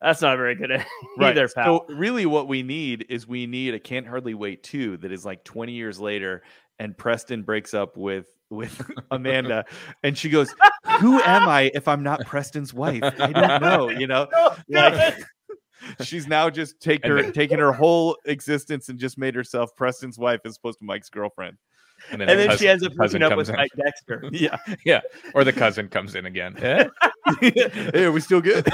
that's 0.00 0.22
not 0.22 0.36
very 0.36 0.54
good 0.54 0.70
either, 1.20 1.48
pal." 1.48 1.84
So 1.88 1.94
really, 1.94 2.26
what 2.26 2.46
we 2.46 2.62
need 2.62 3.06
is 3.08 3.26
we 3.26 3.46
need 3.46 3.74
a 3.74 3.80
can't 3.80 4.06
hardly 4.06 4.34
wait 4.34 4.62
two 4.62 4.96
that 4.98 5.10
is 5.10 5.24
like 5.24 5.42
20 5.44 5.72
years 5.72 5.98
later, 5.98 6.42
and 6.78 6.96
Preston 6.96 7.42
breaks 7.42 7.74
up 7.74 7.96
with 7.96 8.26
with 8.52 8.90
Amanda, 9.10 9.64
and 10.02 10.16
she 10.16 10.28
goes, 10.28 10.54
"Who 11.00 11.20
am 11.22 11.48
I 11.48 11.70
if 11.74 11.88
I'm 11.88 12.02
not 12.02 12.24
Preston's 12.26 12.72
wife? 12.72 13.02
I 13.02 13.32
don't 13.32 13.62
know." 13.62 13.88
You 14.02 14.06
know, 14.06 14.26
like 14.68 15.14
she's 16.02 16.26
now 16.26 16.50
just 16.50 16.80
take 16.80 17.04
her 17.06 17.22
then- 17.22 17.32
taken 17.32 17.58
her 17.58 17.72
whole 17.72 18.16
existence 18.24 18.88
and 18.88 18.98
just 18.98 19.18
made 19.18 19.34
herself 19.34 19.74
Preston's 19.76 20.18
wife 20.18 20.40
as 20.44 20.56
opposed 20.56 20.78
to 20.80 20.84
Mike's 20.84 21.08
girlfriend. 21.08 21.56
And 22.10 22.20
then, 22.20 22.28
and 22.28 22.38
the 22.40 22.48
then 22.48 22.58
she 22.58 22.68
ends 22.68 22.84
up 22.84 22.96
cousin 22.96 23.20
hooking 23.20 23.32
up 23.32 23.38
with 23.38 23.48
in. 23.48 23.54
Mike 23.56 23.70
Dexter. 23.76 24.28
Yeah, 24.32 24.56
yeah. 24.84 25.02
or 25.34 25.44
the 25.44 25.52
cousin 25.52 25.88
comes 25.88 26.16
in 26.16 26.26
again. 26.26 26.56
Eh? 26.58 26.88
hey, 27.40 28.04
are 28.04 28.10
we 28.12 28.20
still 28.20 28.40
good? 28.40 28.66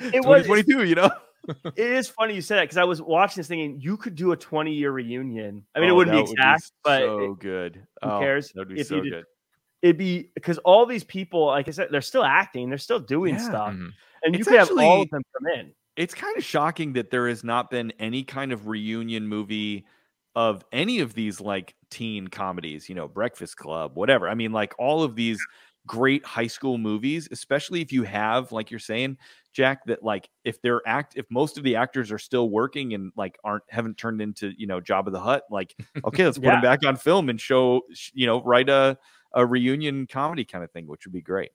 It 0.00 0.24
was 0.24 0.46
twenty 0.46 0.62
two. 0.62 0.84
you 0.84 0.94
know. 0.94 1.10
It 1.48 1.92
is 1.92 2.08
funny 2.08 2.34
you 2.34 2.40
said 2.42 2.56
that 2.56 2.62
because 2.64 2.76
I 2.76 2.84
was 2.84 3.02
watching 3.02 3.40
this 3.40 3.48
thinking 3.48 3.80
you 3.80 3.96
could 3.96 4.14
do 4.14 4.32
a 4.32 4.36
20 4.36 4.72
year 4.72 4.92
reunion. 4.92 5.64
I 5.74 5.80
mean, 5.80 5.88
it 5.88 5.92
Oh, 5.92 5.96
wouldn't 5.96 6.12
be 6.12 6.18
that 6.18 6.28
would 6.28 6.38
exact, 6.38 6.72
but 6.84 7.02
so 7.02 7.18
it, 7.18 7.38
good. 7.40 7.86
who 8.02 8.08
Oh, 8.10 8.18
cares 8.20 8.52
That 8.54 8.60
would 8.60 8.68
be 8.68 8.80
if 8.80 8.86
so 8.88 9.00
good. 9.02 9.24
it'd 9.82 9.98
be 9.98 10.30
because 10.34 10.58
all 10.58 10.86
these 10.86 11.04
people, 11.04 11.46
like 11.46 11.68
I 11.68 11.72
said, 11.72 11.88
they're 11.90 12.00
still 12.00 12.24
acting, 12.24 12.68
they're 12.68 12.78
still 12.78 13.00
doing 13.00 13.34
Yeah. 13.34 13.48
stuff, 13.48 13.74
Mhm. 13.74 13.90
and 14.22 14.34
you 14.34 14.40
It's 14.40 14.48
could 14.48 14.58
have 14.58 14.70
all 14.78 15.02
of 15.02 15.10
them 15.10 15.22
come 15.36 15.46
in. 15.60 15.74
it's 15.96 16.14
kind 16.14 16.36
of 16.36 16.44
shocking 16.44 16.94
that 16.94 17.10
there 17.10 17.28
has 17.28 17.44
not 17.44 17.70
been 17.70 17.92
any 17.98 18.24
kind 18.24 18.52
of 18.52 18.66
reunion 18.66 19.26
movie 19.28 19.86
of 20.36 20.64
any 20.72 21.00
of 21.00 21.14
these 21.14 21.40
like 21.40 21.74
teen 21.90 22.26
comedies, 22.28 22.88
you 22.88 22.94
know, 22.96 23.06
Breakfast 23.08 23.56
Club, 23.56 23.96
whatever. 23.96 24.28
I 24.28 24.34
mean, 24.34 24.52
like 24.52 24.74
all 24.78 25.02
of 25.04 25.14
these 25.16 25.38
great 25.86 26.24
high 26.24 26.46
school 26.46 26.78
movies, 26.78 27.28
especially 27.30 27.80
if 27.80 27.92
you 27.92 28.02
have, 28.04 28.52
like 28.52 28.70
you're 28.70 28.80
saying, 28.80 29.18
Jack, 29.52 29.84
that 29.86 30.02
like 30.02 30.28
if 30.44 30.60
they're 30.62 30.80
act 30.86 31.14
if 31.16 31.26
most 31.30 31.58
of 31.58 31.64
the 31.64 31.76
actors 31.76 32.10
are 32.10 32.18
still 32.18 32.50
working 32.50 32.94
and 32.94 33.12
like 33.16 33.38
aren't 33.44 33.64
haven't 33.68 33.96
turned 33.98 34.20
into 34.20 34.52
you 34.56 34.66
know 34.66 34.80
Jabba 34.80 35.12
the 35.12 35.20
Hutt, 35.20 35.44
like 35.50 35.74
okay, 36.04 36.24
let's 36.24 36.38
put 36.40 36.44
Yeah. 36.44 36.52
them 36.52 36.60
back 36.60 36.84
on 36.84 36.96
film 36.96 37.28
and 37.28 37.40
show 37.40 37.82
you 38.12 38.26
know 38.26 38.42
write 38.42 38.68
a 38.68 38.98
a 39.34 39.44
reunion 39.46 40.06
comedy 40.06 40.44
kind 40.44 40.64
of 40.64 40.70
thing, 40.72 40.86
which 40.86 41.06
would 41.06 41.12
be 41.12 41.22
great. 41.22 41.50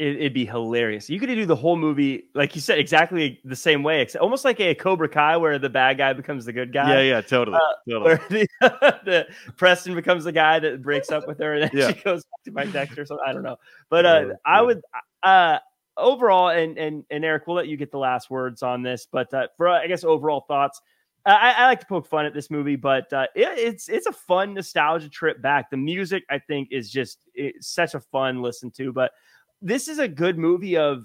It, 0.00 0.16
it'd 0.16 0.32
be 0.32 0.46
hilarious. 0.46 1.10
You 1.10 1.20
could 1.20 1.26
do 1.26 1.44
the 1.44 1.54
whole 1.54 1.76
movie, 1.76 2.24
like 2.34 2.54
you 2.54 2.62
said, 2.62 2.78
exactly 2.78 3.38
the 3.44 3.54
same 3.54 3.82
way, 3.82 4.00
except 4.00 4.22
almost 4.22 4.46
like 4.46 4.58
a 4.58 4.74
Cobra 4.74 5.10
Kai, 5.10 5.36
where 5.36 5.58
the 5.58 5.68
bad 5.68 5.98
guy 5.98 6.14
becomes 6.14 6.46
the 6.46 6.54
good 6.54 6.72
guy. 6.72 6.94
Yeah, 6.94 7.16
yeah, 7.16 7.20
totally, 7.20 7.58
totally. 7.86 8.04
Where 8.06 8.26
the, 8.30 8.48
the 9.04 9.26
Preston 9.58 9.94
becomes 9.94 10.24
the 10.24 10.32
guy 10.32 10.58
that 10.58 10.80
breaks 10.80 11.10
up 11.12 11.28
with 11.28 11.38
her, 11.40 11.52
and 11.52 11.64
then 11.64 11.70
Yeah. 11.74 11.88
she 11.88 12.00
goes 12.00 12.24
back 12.24 12.44
to 12.46 12.50
Mike 12.50 12.72
Dexter 12.72 13.02
or 13.02 13.04
something. 13.04 13.26
I 13.28 13.34
don't 13.34 13.42
know, 13.42 13.56
but 13.90 14.06
uh, 14.06 14.24
Yeah, 14.28 14.32
I 14.46 14.62
would 14.62 14.80
uh, 15.22 15.58
overall, 15.98 16.48
and 16.48 16.78
and 16.78 17.04
and 17.10 17.22
Eric, 17.22 17.46
we'll 17.46 17.56
let 17.56 17.68
you 17.68 17.76
get 17.76 17.90
the 17.90 17.98
last 17.98 18.30
words 18.30 18.62
on 18.62 18.82
this. 18.82 19.06
But 19.10 19.32
uh, 19.34 19.48
for 19.58 19.68
I 19.68 19.86
guess 19.86 20.02
overall 20.02 20.46
thoughts, 20.48 20.80
I, 21.26 21.54
I 21.58 21.66
like 21.66 21.80
to 21.80 21.86
poke 21.86 22.06
fun 22.06 22.24
at 22.24 22.32
this 22.32 22.50
movie, 22.50 22.76
but 22.76 23.12
uh, 23.12 23.26
it, 23.34 23.48
it's 23.58 23.90
it's 23.90 24.06
a 24.06 24.12
fun 24.12 24.54
nostalgia 24.54 25.10
trip 25.10 25.42
back. 25.42 25.70
The 25.70 25.76
music, 25.76 26.24
I 26.30 26.38
think, 26.38 26.68
is 26.70 26.90
just 26.90 27.18
it's 27.34 27.68
such 27.68 27.94
a 27.94 28.00
fun 28.00 28.40
listen 28.40 28.70
to. 28.72 28.94
But 28.94 29.12
this 29.62 29.88
is 29.88 29.98
a 29.98 30.08
good 30.08 30.38
movie 30.38 30.76
of 30.76 31.04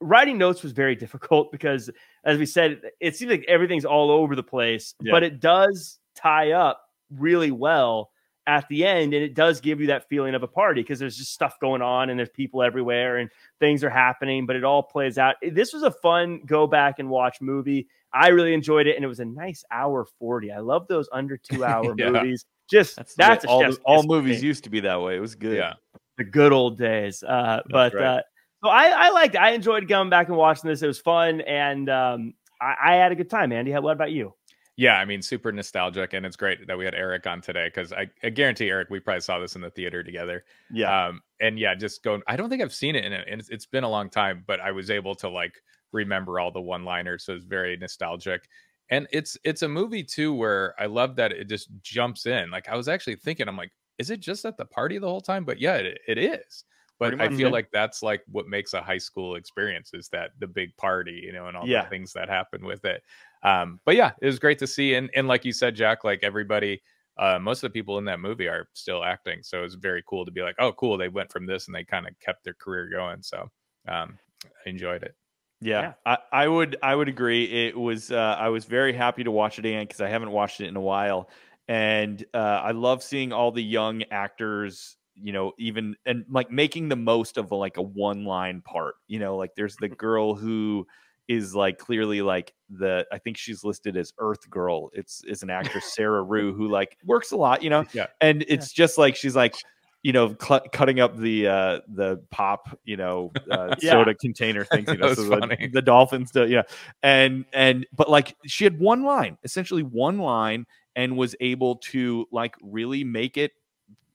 writing 0.00 0.38
notes 0.38 0.62
was 0.62 0.72
very 0.72 0.94
difficult 0.96 1.50
because 1.56 1.90
as 2.24 2.38
we 2.38 2.46
said 2.46 2.80
it 3.00 3.16
seems 3.16 3.30
like 3.30 3.44
everything's 3.48 3.84
all 3.84 4.10
over 4.10 4.34
the 4.36 4.42
place 4.42 4.94
Yeah. 5.02 5.12
but 5.12 5.22
it 5.22 5.40
does 5.40 5.98
tie 6.14 6.52
up 6.52 6.82
really 7.16 7.50
well 7.50 8.10
at 8.46 8.66
the 8.68 8.84
end 8.86 9.12
and 9.14 9.22
it 9.22 9.34
does 9.34 9.60
give 9.60 9.80
you 9.80 9.88
that 9.88 10.08
feeling 10.08 10.34
of 10.34 10.42
a 10.42 10.48
party 10.48 10.80
because 10.82 10.98
there's 10.98 11.16
just 11.16 11.32
stuff 11.34 11.60
going 11.60 11.82
on 11.82 12.08
and 12.10 12.18
there's 12.18 12.30
people 12.30 12.62
everywhere 12.62 13.18
and 13.18 13.28
things 13.60 13.84
are 13.84 13.90
happening 13.90 14.46
but 14.46 14.56
it 14.56 14.64
all 14.64 14.82
plays 14.82 15.18
out 15.18 15.36
this 15.52 15.72
was 15.72 15.82
a 15.82 15.90
fun 15.90 16.40
go 16.46 16.66
back 16.66 16.98
and 16.98 17.08
watch 17.08 17.40
movie 17.42 17.86
i 18.14 18.28
really 18.28 18.54
enjoyed 18.54 18.86
it 18.86 18.96
and 18.96 19.04
it 19.04 19.08
was 19.08 19.20
a 19.20 19.24
nice 19.24 19.62
hour 19.70 20.06
40 20.18 20.50
i 20.52 20.58
love 20.58 20.88
those 20.88 21.08
under 21.12 21.36
two 21.36 21.64
hour 21.64 21.94
Yeah. 21.98 22.10
movies 22.10 22.46
just 22.70 22.96
That's, 22.96 23.14
that's, 23.16 23.44
a 23.44 23.48
all 23.48 23.60
the- 23.60 23.78
all 23.84 24.02
movies 24.04 24.40
me 24.40 24.46
used 24.48 24.62
to 24.64 24.70
be 24.70 24.78
that 24.80 25.00
way. 25.00 25.16
It 25.16 25.20
was 25.20 25.34
good. 25.34 25.56
Yeah. 25.56 25.72
The 26.20 26.24
good 26.24 26.52
old 26.52 26.76
days. 26.76 27.22
Uh, 27.22 27.60
but 27.70 27.94
right. 27.94 28.04
uh, 28.04 28.22
so 28.62 28.68
I, 28.68 28.88
I 28.88 29.10
liked, 29.10 29.36
I 29.36 29.52
enjoyed 29.52 29.88
going 29.88 30.10
back 30.10 30.28
and 30.28 30.36
watching 30.36 30.68
this. 30.68 30.82
It 30.82 30.86
was 30.86 30.98
fun, 30.98 31.40
and 31.40 31.88
um, 31.88 32.34
I, 32.60 32.74
I 32.92 32.94
had 32.96 33.10
a 33.10 33.14
good 33.14 33.30
time. 33.30 33.52
Andy, 33.52 33.72
what 33.72 33.92
about 33.92 34.12
you? 34.12 34.34
Yeah, 34.76 34.96
I 34.96 35.06
mean, 35.06 35.22
super 35.22 35.50
nostalgic, 35.50 36.12
and 36.12 36.26
it's 36.26 36.36
great 36.36 36.66
that 36.66 36.76
we 36.76 36.84
had 36.84 36.94
Eric 36.94 37.26
on 37.26 37.40
today 37.40 37.68
because 37.68 37.94
I, 37.94 38.10
I 38.22 38.28
guarantee 38.28 38.68
Eric, 38.68 38.90
we 38.90 39.00
probably 39.00 39.22
saw 39.22 39.38
this 39.38 39.56
in 39.56 39.62
the 39.62 39.70
theater 39.70 40.02
together. 40.02 40.44
yeah, 40.70 41.06
Um, 41.06 41.22
and 41.40 41.58
yeah, 41.58 41.74
just 41.74 42.02
going. 42.02 42.20
I 42.28 42.36
don't 42.36 42.50
think 42.50 42.60
I've 42.60 42.74
seen 42.74 42.96
it 42.96 43.06
in 43.06 43.14
it, 43.14 43.26
and 43.26 43.40
it's, 43.40 43.48
it's 43.48 43.66
been 43.66 43.84
a 43.84 43.90
long 43.90 44.10
time, 44.10 44.44
but 44.46 44.60
I 44.60 44.72
was 44.72 44.90
able 44.90 45.14
to 45.16 45.28
like 45.30 45.54
remember 45.92 46.38
all 46.38 46.52
the 46.52 46.60
one-liners, 46.60 47.24
so 47.24 47.32
it's 47.32 47.46
very 47.46 47.78
nostalgic. 47.78 48.46
And 48.90 49.06
it's 49.10 49.38
it's 49.42 49.62
a 49.62 49.68
movie 49.68 50.02
too 50.02 50.34
where 50.34 50.74
I 50.78 50.84
love 50.84 51.16
that 51.16 51.32
it 51.32 51.48
just 51.48 51.70
jumps 51.80 52.26
in. 52.26 52.50
Like 52.50 52.68
I 52.68 52.76
was 52.76 52.88
actually 52.88 53.16
thinking, 53.16 53.48
I'm 53.48 53.56
like, 53.56 53.72
is 54.00 54.10
it 54.10 54.20
just 54.20 54.44
at 54.46 54.56
the 54.56 54.64
party 54.66 54.98
the 54.98 55.08
whole 55.08 55.20
time? 55.22 55.44
But 55.44 55.60
yeah, 55.60 55.76
it, 55.76 56.00
it 56.08 56.18
is. 56.18 56.64
But 56.98 57.16
Pretty 57.16 57.24
I 57.24 57.28
feel 57.36 57.48
yeah. 57.48 57.52
like 57.52 57.70
that's 57.72 58.02
like 58.02 58.22
what 58.28 58.46
makes 58.48 58.74
a 58.74 58.82
high 58.82 58.98
school 58.98 59.36
experience 59.36 59.92
is 59.94 60.08
that 60.10 60.32
the 60.38 60.46
big 60.48 60.76
party, 60.76 61.22
you 61.24 61.32
know, 61.32 61.46
and 61.48 61.56
all 61.56 61.66
Yeah. 61.66 61.84
the 61.84 61.88
things 61.90 62.12
that 62.14 62.28
happen 62.28 62.64
with 62.64 62.84
it. 62.84 63.02
Um, 63.42 63.80
but 63.86 63.96
yeah, 63.96 64.12
it 64.20 64.26
was 64.26 64.38
great 64.38 64.58
to 64.60 64.66
see. 64.66 64.94
And 64.94 65.10
and 65.14 65.28
like 65.28 65.44
you 65.44 65.52
said, 65.52 65.74
Jack, 65.76 66.04
like 66.04 66.20
everybody, 66.22 66.82
uh, 67.18 67.38
most 67.38 67.62
of 67.62 67.70
the 67.72 67.78
people 67.78 67.98
in 67.98 68.04
that 68.06 68.20
movie 68.20 68.48
are 68.48 68.68
still 68.74 69.02
acting. 69.04 69.42
So 69.42 69.64
it's 69.64 69.74
very 69.76 70.02
cool 70.06 70.26
to 70.26 70.30
be 70.32 70.42
like, 70.42 70.56
oh, 70.58 70.72
cool, 70.72 70.98
they 70.98 71.08
went 71.08 71.32
from 71.32 71.46
this 71.46 71.66
and 71.68 71.74
they 71.74 71.84
kind 71.84 72.06
of 72.06 72.18
kept 72.20 72.44
their 72.44 72.54
career 72.54 72.88
going. 72.88 73.22
So 73.22 73.50
um, 73.88 74.18
I 74.44 74.68
enjoyed 74.70 75.02
it. 75.02 75.14
Yeah, 75.62 75.80
Yeah. 75.80 75.94
I, 76.06 76.18
I 76.32 76.48
would 76.48 76.76
I 76.82 76.94
would 76.94 77.08
agree. 77.08 77.44
It 77.66 77.78
was 77.78 78.10
uh, 78.10 78.36
I 78.38 78.48
was 78.48 78.64
very 78.64 78.92
happy 78.94 79.24
to 79.24 79.30
watch 79.30 79.58
it 79.58 79.66
again 79.66 79.84
because 79.84 80.00
I 80.00 80.08
haven't 80.08 80.30
watched 80.32 80.60
it 80.60 80.68
in 80.68 80.76
a 80.76 80.80
while, 80.80 81.30
and 81.70 82.24
uh, 82.34 82.36
I 82.64 82.72
love 82.72 83.00
seeing 83.00 83.32
all 83.32 83.52
the 83.52 83.62
young 83.62 84.02
actors. 84.10 84.96
You 85.14 85.32
know, 85.32 85.52
even 85.58 85.96
and 86.06 86.24
like 86.30 86.50
making 86.50 86.88
the 86.88 86.96
most 86.96 87.36
of 87.36 87.52
like 87.52 87.76
a 87.76 87.82
one 87.82 88.24
line 88.24 88.60
part. 88.62 88.96
You 89.06 89.20
know, 89.20 89.36
like 89.36 89.54
there's 89.54 89.76
the 89.76 89.88
girl 90.06 90.34
who 90.34 90.86
is 91.28 91.54
like 91.54 91.78
clearly 91.78 92.22
like 92.22 92.52
the 92.70 93.06
I 93.12 93.18
think 93.18 93.36
she's 93.36 93.62
listed 93.62 93.96
as 93.96 94.12
Earth 94.18 94.48
Girl. 94.50 94.90
It's 94.94 95.22
is 95.24 95.42
an 95.44 95.50
actress 95.50 95.94
Sarah 95.94 96.22
Rue 96.22 96.52
who 96.52 96.68
like 96.68 96.98
works 97.04 97.30
a 97.30 97.36
lot. 97.36 97.62
You 97.62 97.70
know, 97.70 97.84
Yeah. 97.92 98.06
and 98.20 98.44
it's 98.48 98.72
just 98.72 98.98
like 98.98 99.14
she's 99.14 99.36
like 99.36 99.54
you 100.02 100.12
know 100.12 100.34
cl- 100.42 100.64
cutting 100.72 100.98
up 100.98 101.16
the 101.18 101.46
uh 101.46 101.80
the 101.94 102.20
pop 102.30 102.76
you 102.84 102.96
know 102.96 103.30
uh, 103.50 103.74
Yeah. 103.82 103.92
soda 103.92 104.14
container 104.14 104.64
things 104.64 104.88
you 104.88 104.96
know 104.96 105.12
so 105.12 105.24
the, 105.24 105.36
funny. 105.36 105.68
the 105.70 105.82
dolphins 105.82 106.30
do, 106.30 106.46
yeah 106.46 106.62
and 107.02 107.44
and 107.52 107.86
but 107.94 108.08
like 108.08 108.34
she 108.46 108.64
had 108.64 108.78
one 108.80 109.04
line 109.04 109.36
essentially 109.44 109.82
one 109.82 110.16
line 110.18 110.64
and 110.96 111.16
was 111.16 111.34
able 111.40 111.76
to 111.76 112.26
like 112.32 112.56
really 112.62 113.04
make 113.04 113.36
it 113.36 113.52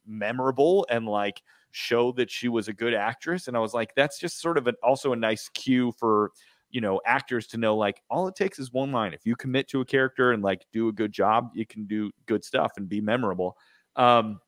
memorable 0.06 0.86
and 0.90 1.08
like 1.08 1.42
show 1.72 2.12
that 2.14 2.32
she 2.32 2.48
was 2.48 2.68
a 2.68 2.74
good 2.74 2.94
actress 2.94 3.48
and 3.48 3.58
i 3.58 3.60
was 3.60 3.74
like 3.74 3.94
that's 3.96 4.18
just 4.18 4.40
sort 4.40 4.58
of 4.58 4.66
an 4.68 4.76
also 4.82 5.12
a 5.12 5.16
nice 5.16 5.50
cue 5.50 5.92
for 6.00 6.32
you 6.76 6.82
know 6.82 7.00
actors 7.06 7.48
to 7.48 7.58
know 7.58 7.76
like 7.76 8.02
all 8.10 8.28
it 8.28 8.36
takes 8.36 8.60
is 8.60 8.74
one 8.74 8.92
line. 8.92 9.14
If 9.14 9.26
you 9.26 9.36
commit 9.38 9.70
to 9.70 9.80
a 9.80 9.86
character 9.86 10.34
and 10.34 10.44
like 10.44 10.66
do 10.74 10.90
a 10.90 10.92
good 10.92 11.14
job 11.14 11.52
you 11.54 11.66
can 11.66 11.86
do 11.86 12.12
good 12.26 12.44
stuff 12.44 12.74
and 12.76 12.90
be 12.90 13.02
memorable. 13.02 13.58
Um 13.96 14.42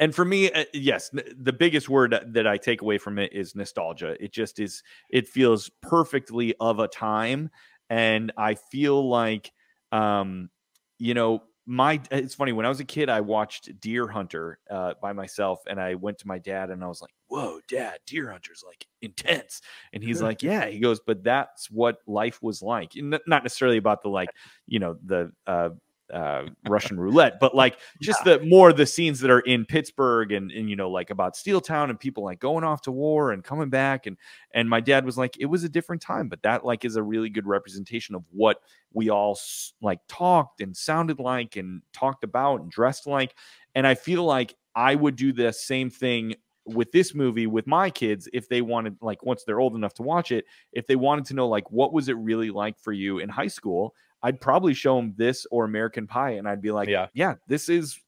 and 0.00 0.14
for 0.14 0.24
me 0.24 0.50
uh, 0.52 0.64
yes 0.72 1.10
the 1.36 1.52
biggest 1.52 1.88
word 1.88 2.16
that 2.28 2.46
i 2.46 2.56
take 2.56 2.82
away 2.82 2.98
from 2.98 3.18
it 3.18 3.32
is 3.32 3.54
nostalgia. 3.54 4.16
It 4.22 4.32
just 4.32 4.58
is 4.58 4.82
it 5.10 5.28
feels 5.28 5.70
perfectly 5.80 6.54
of 6.60 6.80
a 6.80 6.88
time 6.88 7.50
and 7.88 8.32
i 8.36 8.54
feel 8.54 9.08
like 9.08 9.52
um 9.92 10.50
you 10.98 11.14
know 11.14 11.42
my 11.70 12.00
it's 12.10 12.34
funny 12.34 12.50
when 12.50 12.66
i 12.66 12.68
was 12.68 12.80
a 12.80 12.84
kid 12.84 13.08
i 13.08 13.20
watched 13.20 13.78
deer 13.80 14.08
hunter 14.08 14.58
uh, 14.70 14.92
by 15.00 15.12
myself 15.12 15.60
and 15.68 15.80
i 15.80 15.94
went 15.94 16.18
to 16.18 16.26
my 16.26 16.36
dad 16.36 16.68
and 16.68 16.82
i 16.82 16.86
was 16.88 17.00
like 17.00 17.12
whoa 17.28 17.60
dad 17.68 17.98
deer 18.06 18.28
hunter's 18.28 18.64
like 18.66 18.84
intense. 19.02 19.62
And 19.92 20.02
he's 20.02 20.20
like 20.20 20.42
yeah 20.42 20.66
he 20.66 20.80
goes 20.80 21.00
but 21.06 21.22
that's 21.22 21.70
what 21.70 21.98
life 22.06 22.42
was 22.42 22.60
like. 22.60 22.96
And 22.96 23.10
not 23.26 23.44
necessarily 23.44 23.76
about 23.76 24.02
the 24.02 24.08
like 24.08 24.30
you 24.66 24.80
know 24.80 24.96
the 25.04 25.30
uh 25.46 25.70
uh, 26.12 26.46
Russian 26.68 26.98
roulette, 26.98 27.38
but 27.40 27.54
like 27.54 27.78
just 28.02 28.22
the 28.24 28.40
more 28.40 28.72
the 28.72 28.86
scenes 28.86 29.20
that 29.20 29.30
are 29.30 29.40
in 29.40 29.64
Pittsburgh 29.64 30.32
and, 30.32 30.50
and 30.50 30.68
you 30.68 30.76
know 30.76 30.90
like 30.90 31.10
about 31.10 31.36
Steel 31.36 31.60
Town 31.60 31.90
and 31.90 31.98
people 31.98 32.24
like 32.24 32.40
going 32.40 32.64
off 32.64 32.82
to 32.82 32.92
war 32.92 33.32
and 33.32 33.44
coming 33.44 33.70
back 33.70 34.06
and 34.06 34.16
and 34.52 34.68
my 34.68 34.80
dad 34.80 35.04
was 35.04 35.16
like 35.16 35.36
it 35.38 35.46
was 35.46 35.64
a 35.64 35.68
different 35.68 36.02
time, 36.02 36.28
but 36.28 36.42
that 36.42 36.64
like 36.64 36.84
is 36.84 36.96
a 36.96 37.02
really 37.02 37.30
good 37.30 37.46
representation 37.46 38.14
of 38.14 38.24
what 38.30 38.60
we 38.92 39.10
all 39.10 39.38
like 39.80 40.00
talked 40.08 40.60
and 40.60 40.76
sounded 40.76 41.20
like 41.20 41.56
and 41.56 41.82
talked 41.92 42.24
about 42.24 42.60
and 42.60 42.70
dressed 42.70 43.06
like, 43.06 43.34
and 43.74 43.86
I 43.86 43.94
feel 43.94 44.24
like 44.24 44.54
I 44.74 44.94
would 44.94 45.16
do 45.16 45.32
the 45.32 45.52
same 45.52 45.90
thing 45.90 46.34
with 46.66 46.92
this 46.92 47.14
movie 47.14 47.46
with 47.46 47.66
my 47.66 47.90
kids 47.90 48.28
if 48.32 48.48
they 48.48 48.60
wanted 48.60 48.96
like 49.00 49.24
once 49.24 49.44
they're 49.44 49.60
old 49.60 49.74
enough 49.74 49.94
to 49.94 50.02
watch 50.02 50.30
it 50.30 50.44
if 50.72 50.86
they 50.86 50.94
wanted 50.94 51.24
to 51.24 51.34
know 51.34 51.48
like 51.48 51.70
what 51.70 51.92
was 51.92 52.08
it 52.08 52.16
really 52.18 52.50
like 52.50 52.78
for 52.78 52.92
you 52.92 53.18
in 53.18 53.28
high 53.28 53.46
school 53.46 53.94
I'd 54.22 54.40
probably 54.40 54.74
show 54.74 54.96
them 54.96 55.14
this 55.16 55.46
or 55.50 55.64
American 55.64 56.06
Pie, 56.06 56.32
and 56.32 56.48
I'd 56.48 56.60
be 56.62 56.70
like, 56.70 56.88
Yeah. 56.88 57.06
yeah, 57.14 57.34
this 57.46 57.68
is 57.68 57.98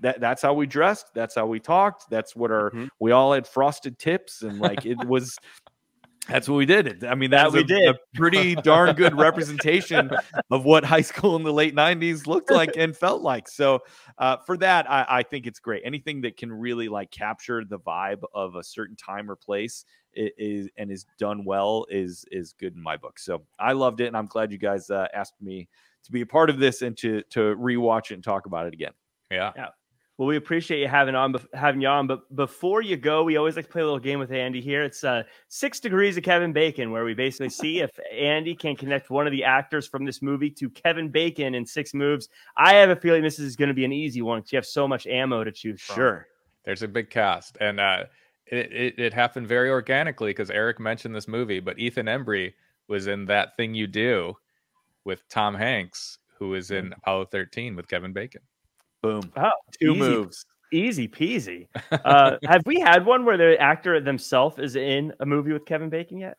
that. 0.00 0.20
That's 0.20 0.42
how 0.42 0.52
we 0.54 0.66
dressed. 0.66 1.14
That's 1.14 1.34
how 1.34 1.46
we 1.46 1.60
talked. 1.60 2.10
That's 2.10 2.34
what 2.34 2.50
our 2.50 2.70
Mhm. 2.72 2.88
we 3.00 3.12
all 3.12 3.32
had 3.32 3.46
frosted 3.46 3.98
tips, 3.98 4.42
and 4.42 4.58
like 4.60 4.84
it 4.84 4.98
was. 5.06 5.38
That's 6.28 6.48
what 6.48 6.54
we 6.54 6.66
did. 6.66 7.02
I 7.04 7.16
mean, 7.16 7.30
that 7.30 7.38
That 7.38 7.46
was 7.46 7.54
we 7.54 7.60
a, 7.60 7.64
did. 7.64 7.88
a 7.88 7.98
pretty 8.14 8.54
darn 8.54 8.94
good 8.94 9.18
representation 9.18 10.10
of 10.50 10.64
what 10.64 10.84
high 10.84 11.00
school 11.00 11.34
in 11.34 11.42
the 11.42 11.52
late 11.52 11.74
'90s 11.74 12.28
looked 12.28 12.50
like 12.50 12.70
and 12.76 12.96
felt 12.96 13.22
like. 13.22 13.48
So, 13.48 13.80
uh, 14.18 14.36
for 14.46 14.56
that, 14.58 14.88
I, 14.88 15.04
I 15.08 15.22
think 15.24 15.48
it's 15.48 15.58
great. 15.58 15.82
Anything 15.84 16.20
that 16.20 16.36
can 16.36 16.52
really 16.52 16.88
like 16.88 17.10
capture 17.10 17.64
the 17.64 17.78
vibe 17.80 18.22
of 18.34 18.54
a 18.54 18.62
certain 18.62 18.94
time 18.94 19.28
or 19.30 19.36
place 19.36 19.84
is 20.14 20.68
and 20.76 20.92
is 20.92 21.06
done 21.18 21.44
well 21.44 21.86
is 21.90 22.24
is 22.30 22.52
good 22.52 22.76
in 22.76 22.82
my 22.82 22.96
book. 22.96 23.18
So 23.18 23.42
I 23.58 23.72
loved 23.72 24.00
it, 24.00 24.06
and 24.06 24.16
I'm 24.16 24.26
glad 24.26 24.52
you 24.52 24.58
guys 24.58 24.90
uh, 24.90 25.08
asked 25.12 25.34
me 25.40 25.68
to 26.04 26.12
be 26.12 26.20
a 26.20 26.26
part 26.26 26.50
of 26.50 26.58
this 26.58 26.82
and 26.82 26.96
to 26.98 27.22
to 27.30 27.56
rewatch 27.56 28.10
it 28.10 28.14
and 28.14 28.24
talk 28.24 28.46
about 28.46 28.66
it 28.66 28.74
again. 28.74 28.92
Yeah. 29.30 29.52
yeah. 29.56 29.68
Well, 30.22 30.28
we 30.28 30.36
appreciate 30.36 30.78
you 30.78 30.86
having 30.86 31.16
on 31.16 31.34
having 31.52 31.80
you 31.80 31.88
on. 31.88 32.06
But 32.06 32.36
before 32.36 32.80
you 32.80 32.96
go, 32.96 33.24
we 33.24 33.36
always 33.36 33.56
like 33.56 33.64
to 33.64 33.72
play 33.72 33.82
a 33.82 33.84
little 33.84 33.98
game 33.98 34.20
with 34.20 34.30
Andy 34.30 34.60
here. 34.60 34.84
It's 34.84 35.02
uh, 35.02 35.24
six 35.48 35.80
degrees 35.80 36.16
of 36.16 36.22
Kevin 36.22 36.52
Bacon, 36.52 36.92
where 36.92 37.04
we 37.04 37.12
basically 37.12 37.48
see 37.62 37.80
if 37.80 37.90
Andy 38.12 38.54
can 38.54 38.76
connect 38.76 39.10
one 39.10 39.26
of 39.26 39.32
the 39.32 39.42
actors 39.42 39.88
from 39.88 40.04
this 40.04 40.22
movie 40.22 40.48
to 40.50 40.70
Kevin 40.70 41.08
Bacon 41.08 41.56
in 41.56 41.66
six 41.66 41.92
moves. 41.92 42.28
I 42.56 42.74
have 42.74 42.90
a 42.90 42.94
feeling 42.94 43.24
this 43.24 43.40
is 43.40 43.56
going 43.56 43.66
to 43.66 43.74
be 43.74 43.84
an 43.84 43.92
easy 43.92 44.22
one 44.22 44.38
because 44.38 44.52
you 44.52 44.56
have 44.58 44.66
so 44.66 44.86
much 44.86 45.08
ammo 45.08 45.42
to 45.42 45.50
choose 45.50 45.82
from. 45.82 45.96
Sure. 45.96 46.28
There's 46.62 46.84
a 46.84 46.88
big 46.88 47.10
cast, 47.10 47.58
and 47.60 47.80
uh, 47.80 48.04
it, 48.46 48.72
it 48.72 48.98
it 49.00 49.12
happened 49.12 49.48
very 49.48 49.70
organically 49.70 50.30
because 50.30 50.52
Eric 50.52 50.78
mentioned 50.78 51.16
this 51.16 51.26
movie, 51.26 51.58
but 51.58 51.80
Ethan 51.80 52.06
Embry 52.06 52.52
was 52.86 53.08
in 53.08 53.24
that 53.24 53.56
thing 53.56 53.74
you 53.74 53.88
do 53.88 54.36
with 55.02 55.28
Tom 55.28 55.56
Hanks, 55.56 56.18
who 56.38 56.50
was 56.50 56.70
in 56.70 56.92
Apollo 56.92 57.24
13 57.32 57.74
with 57.74 57.88
Kevin 57.88 58.12
Bacon. 58.12 58.42
Boom. 59.02 59.32
Oh, 59.36 59.50
Two 59.80 59.90
easy. 59.92 59.98
moves. 59.98 60.46
Easy 60.72 61.08
peasy. 61.08 61.68
Uh, 62.04 62.36
have 62.46 62.62
we 62.66 62.80
had 62.80 63.04
one 63.04 63.24
where 63.24 63.36
the 63.36 63.60
actor 63.60 64.00
themselves 64.00 64.58
is 64.58 64.76
in 64.76 65.12
a 65.20 65.26
movie 65.26 65.52
with 65.52 65.64
Kevin 65.66 65.90
Bacon 65.90 66.18
yet? 66.18 66.38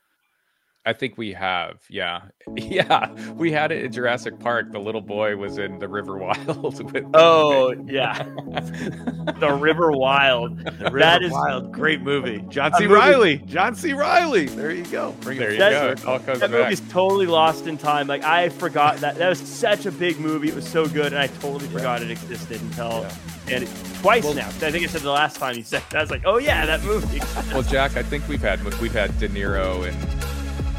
I 0.86 0.92
think 0.92 1.18
we 1.18 1.32
have, 1.32 1.80
yeah, 1.90 2.24
yeah. 2.56 3.14
We 3.34 3.54
had 3.54 3.72
it 3.72 3.86
in 3.86 3.92
Jurassic 3.94 4.38
Park. 4.40 4.74
The 4.74 4.80
little 4.80 5.02
boy 5.02 5.38
was 5.38 5.58
in 5.58 5.80
the 5.80 5.88
River 5.88 6.18
Wild. 6.18 6.92
With 6.92 7.06
oh 7.14 7.72
yeah, 7.86 8.24
the 9.40 9.58
River 9.58 9.92
Wild. 9.92 10.60
The 10.60 10.72
River 10.72 11.00
that 11.00 11.24
is 11.24 11.32
wild. 11.32 11.72
Great 11.72 12.02
movie. 12.02 12.44
John 12.50 12.74
C. 12.74 12.86
Reilly. 12.86 13.38
John 13.46 13.76
C. 13.76 13.94
Reilly. 13.94 14.48
There 14.48 14.72
you 14.72 14.84
go. 14.86 15.16
Bring 15.22 15.40
there 15.40 15.52
you 15.52 15.58
go. 15.58 15.96
All 16.06 16.20
comes 16.20 16.42
that 16.42 16.52
back. 16.52 16.64
movie's 16.64 16.82
totally 16.92 17.28
lost 17.28 17.66
in 17.68 17.78
time. 17.78 18.08
Like 18.08 18.24
I 18.26 18.50
forgot 18.50 18.98
that 18.98 19.16
that 19.16 19.30
was 19.30 19.40
such 19.40 19.86
a 19.86 19.92
big 19.92 20.20
movie. 20.20 20.50
It 20.50 20.56
was 20.56 20.68
so 20.68 20.86
good, 20.86 21.14
and 21.14 21.18
I 21.18 21.28
totally 21.28 21.68
forgot 21.68 22.02
it 22.02 22.12
existed 22.12 22.62
until. 22.62 23.02
Yeah. 23.02 23.16
And 23.46 23.66
it, 23.66 23.70
twice 24.00 24.24
well, 24.24 24.34
now. 24.34 24.48
I 24.48 24.52
think 24.52 24.86
I 24.86 24.88
said 24.88 25.02
the 25.02 25.12
last 25.12 25.36
time 25.36 25.58
you 25.58 25.64
said. 25.64 25.84
I 25.94 26.00
was 26.00 26.10
like, 26.10 26.24
"Oh 26.26 26.38
yeah, 26.38 26.66
that 26.66 26.82
movie." 26.84 27.20
well, 27.54 27.62
Jack, 27.62 27.98
I 27.98 28.04
think 28.04 28.26
we've 28.30 28.42
had 28.42 28.64
we've 28.80 28.94
had 28.94 29.18
De 29.20 29.28
Niro 29.28 29.86
and 29.86 30.33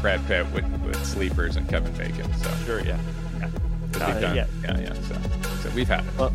Brad 0.05 0.27
Pitt 0.27 0.45
with, 0.51 0.65
with 0.83 1.03
Sleepers 1.03 1.55
and 1.55 1.67
Kevin 1.67 1.91
Bacon. 1.93 2.31
So 2.35 2.53
sure, 2.63 2.79
yeah, 2.81 2.99
yeah, 3.39 3.49
uh, 4.05 4.19
done, 4.19 4.35
yeah. 4.35 4.45
yeah, 4.61 4.79
yeah. 4.79 4.93
So, 4.93 5.19
so 5.63 5.69
we've 5.73 5.87
had 5.87 6.05
it. 6.05 6.15
Well, 6.15 6.31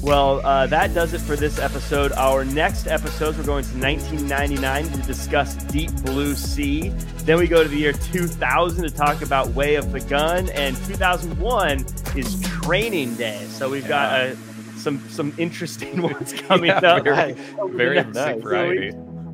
well 0.00 0.46
uh, 0.46 0.68
that 0.68 0.94
does 0.94 1.14
it 1.14 1.20
for 1.22 1.34
this 1.34 1.58
episode. 1.58 2.12
Our 2.12 2.44
next 2.44 2.86
episodes, 2.86 3.36
we're 3.36 3.42
going 3.42 3.64
to 3.64 3.76
1999 3.76 4.84
to 4.84 4.98
discuss 5.04 5.56
Deep 5.64 5.90
Blue 6.04 6.36
Sea. 6.36 6.90
Then 7.24 7.40
we 7.40 7.48
go 7.48 7.64
to 7.64 7.68
the 7.68 7.76
year 7.76 7.92
2000 7.92 8.84
to 8.84 8.88
talk 8.88 9.20
about 9.20 9.48
Way 9.48 9.74
of 9.74 9.90
the 9.90 9.98
Gun, 9.98 10.48
and 10.50 10.76
2001 10.84 11.86
is 12.14 12.40
Training 12.42 13.16
Day. 13.16 13.44
So 13.48 13.68
we've 13.68 13.88
got 13.88 14.12
uh, 14.12 14.36
some 14.76 15.00
some 15.08 15.34
interesting 15.38 16.02
ones 16.02 16.32
coming 16.46 16.68
yeah, 16.68 16.76
up. 16.76 17.02
Very, 17.02 17.32
very 17.72 18.04
nice. 18.12 18.40
variety. 18.40 18.92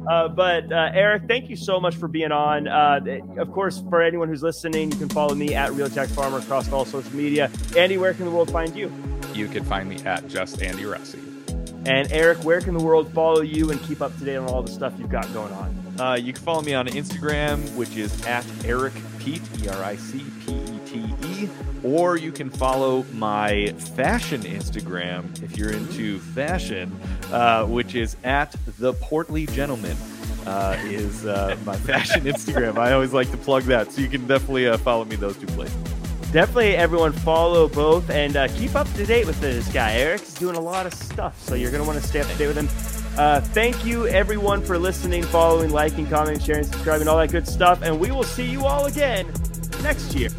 Uh, 0.09 0.29
but 0.29 0.71
uh, 0.71 0.91
Eric, 0.93 1.25
thank 1.29 1.49
you 1.49 1.57
so 1.57 1.81
much 1.81 1.97
for 1.97 2.09
being 2.09 2.33
on. 2.33 2.69
Uh, 2.69 3.01
of 3.39 3.53
course, 3.53 3.83
for 3.89 4.03
anyone 4.03 4.29
who's 4.29 4.43
listening, 4.43 4.91
you 4.93 4.99
can 4.99 5.09
follow 5.09 5.35
me 5.35 5.55
at 5.55 5.73
Real 5.73 5.89
Jack 5.89 6.09
Farmer 6.09 6.39
across 6.39 6.71
all 6.71 6.85
social 6.85 7.15
media. 7.15 7.51
Andy, 7.77 7.97
where 7.97 8.15
can 8.15 8.27
the 8.27 8.31
world 8.31 8.51
find 8.51 8.75
you? 8.77 8.93
You 9.35 9.49
can 9.49 9.65
find 9.65 9.89
me 9.89 9.99
at 10.05 10.29
Just 10.29 10.63
Andy 10.63 10.85
Russi. 10.85 11.21
And 11.87 12.11
Eric, 12.13 12.39
where 12.45 12.61
can 12.61 12.75
the 12.77 12.83
world 12.83 13.13
follow 13.13 13.43
you 13.43 13.71
and 13.71 13.83
keep 13.83 14.01
up 14.01 14.17
to 14.19 14.25
date 14.25 14.37
on 14.37 14.47
all 14.49 14.63
the 14.63 14.73
stuff 14.73 14.95
you've 14.99 15.11
got 15.11 15.31
going 15.35 15.53
on? 15.53 16.01
Uh, 16.01 16.15
you 16.15 16.33
can 16.33 16.43
follow 16.43 16.63
me 16.63 16.75
on 16.75 16.87
Instagram, 16.89 17.59
which 17.77 17.97
is 17.97 18.25
at 18.27 18.45
Eric 18.65 18.95
Pete, 19.19 19.43
E 19.63 19.69
R 19.69 19.83
I 19.83 19.97
C 19.97 20.25
P 20.47 20.53
E 20.53 20.74
T 20.95 21.15
E, 21.27 21.49
or 21.83 22.17
you 22.17 22.31
can 22.31 22.49
follow 22.49 23.05
my 23.13 23.67
fashion 23.97 24.43
Instagram 24.43 25.43
if 25.43 25.57
you're 25.57 25.73
into 25.73 26.21
fashion, 26.21 26.97
uh, 27.33 27.67
which 27.67 27.97
is 27.97 28.17
at 28.23 28.55
the 28.79 28.93
Portly 28.95 29.47
Gentleman. 29.47 29.97
Uh, 30.47 30.77
is 30.85 31.25
uh, 31.25 31.57
my 31.65 31.75
fashion 31.75 32.21
Instagram. 32.25 32.77
I 32.77 32.93
always 32.93 33.15
like 33.15 33.31
to 33.31 33.37
plug 33.39 33.63
that, 33.65 33.91
so 33.91 34.03
you 34.03 34.09
can 34.09 34.27
definitely 34.27 34.69
uh, 34.69 34.77
follow 34.77 35.07
me 35.07 35.17
those 35.17 35.39
two 35.39 35.47
places. 35.47 35.75
Definitely, 36.33 36.77
everyone 36.77 37.13
follow 37.13 37.67
both 37.67 38.11
and 38.11 38.37
uh, 38.37 38.49
keep 38.49 38.75
up 38.75 38.93
to 38.95 39.07
date 39.07 39.27
with 39.27 39.41
this 39.41 39.67
guy. 39.73 39.95
Eric's 39.95 40.35
doing 40.35 40.57
a 40.57 40.61
lot 40.61 40.85
of 40.85 40.93
stuff, 40.93 41.41
so 41.41 41.55
you're 41.55 41.71
going 41.71 41.83
to 41.83 41.87
want 41.87 41.99
to 42.01 42.07
stay 42.07 42.21
up 42.21 42.27
to 42.27 42.37
date 42.37 42.49
with 42.49 42.57
him. 42.59 42.69
Uh, 43.19 43.41
thank 43.41 43.87
you, 43.87 44.07
everyone, 44.09 44.61
for 44.61 44.79
listening, 44.79 45.23
following, 45.23 45.71
liking, 45.71 46.07
commenting, 46.09 46.45
sharing, 46.45 46.65
subscribing, 46.65 47.09
all 47.09 47.17
that 47.17 47.31
good 47.31 47.49
stuff. 47.49 47.81
And 47.83 47.99
we 47.99 48.11
will 48.11 48.25
see 48.25 48.45
you 48.45 48.67
all 48.67 48.87
again 48.87 49.33
next 49.83 50.15
year. 50.15 50.31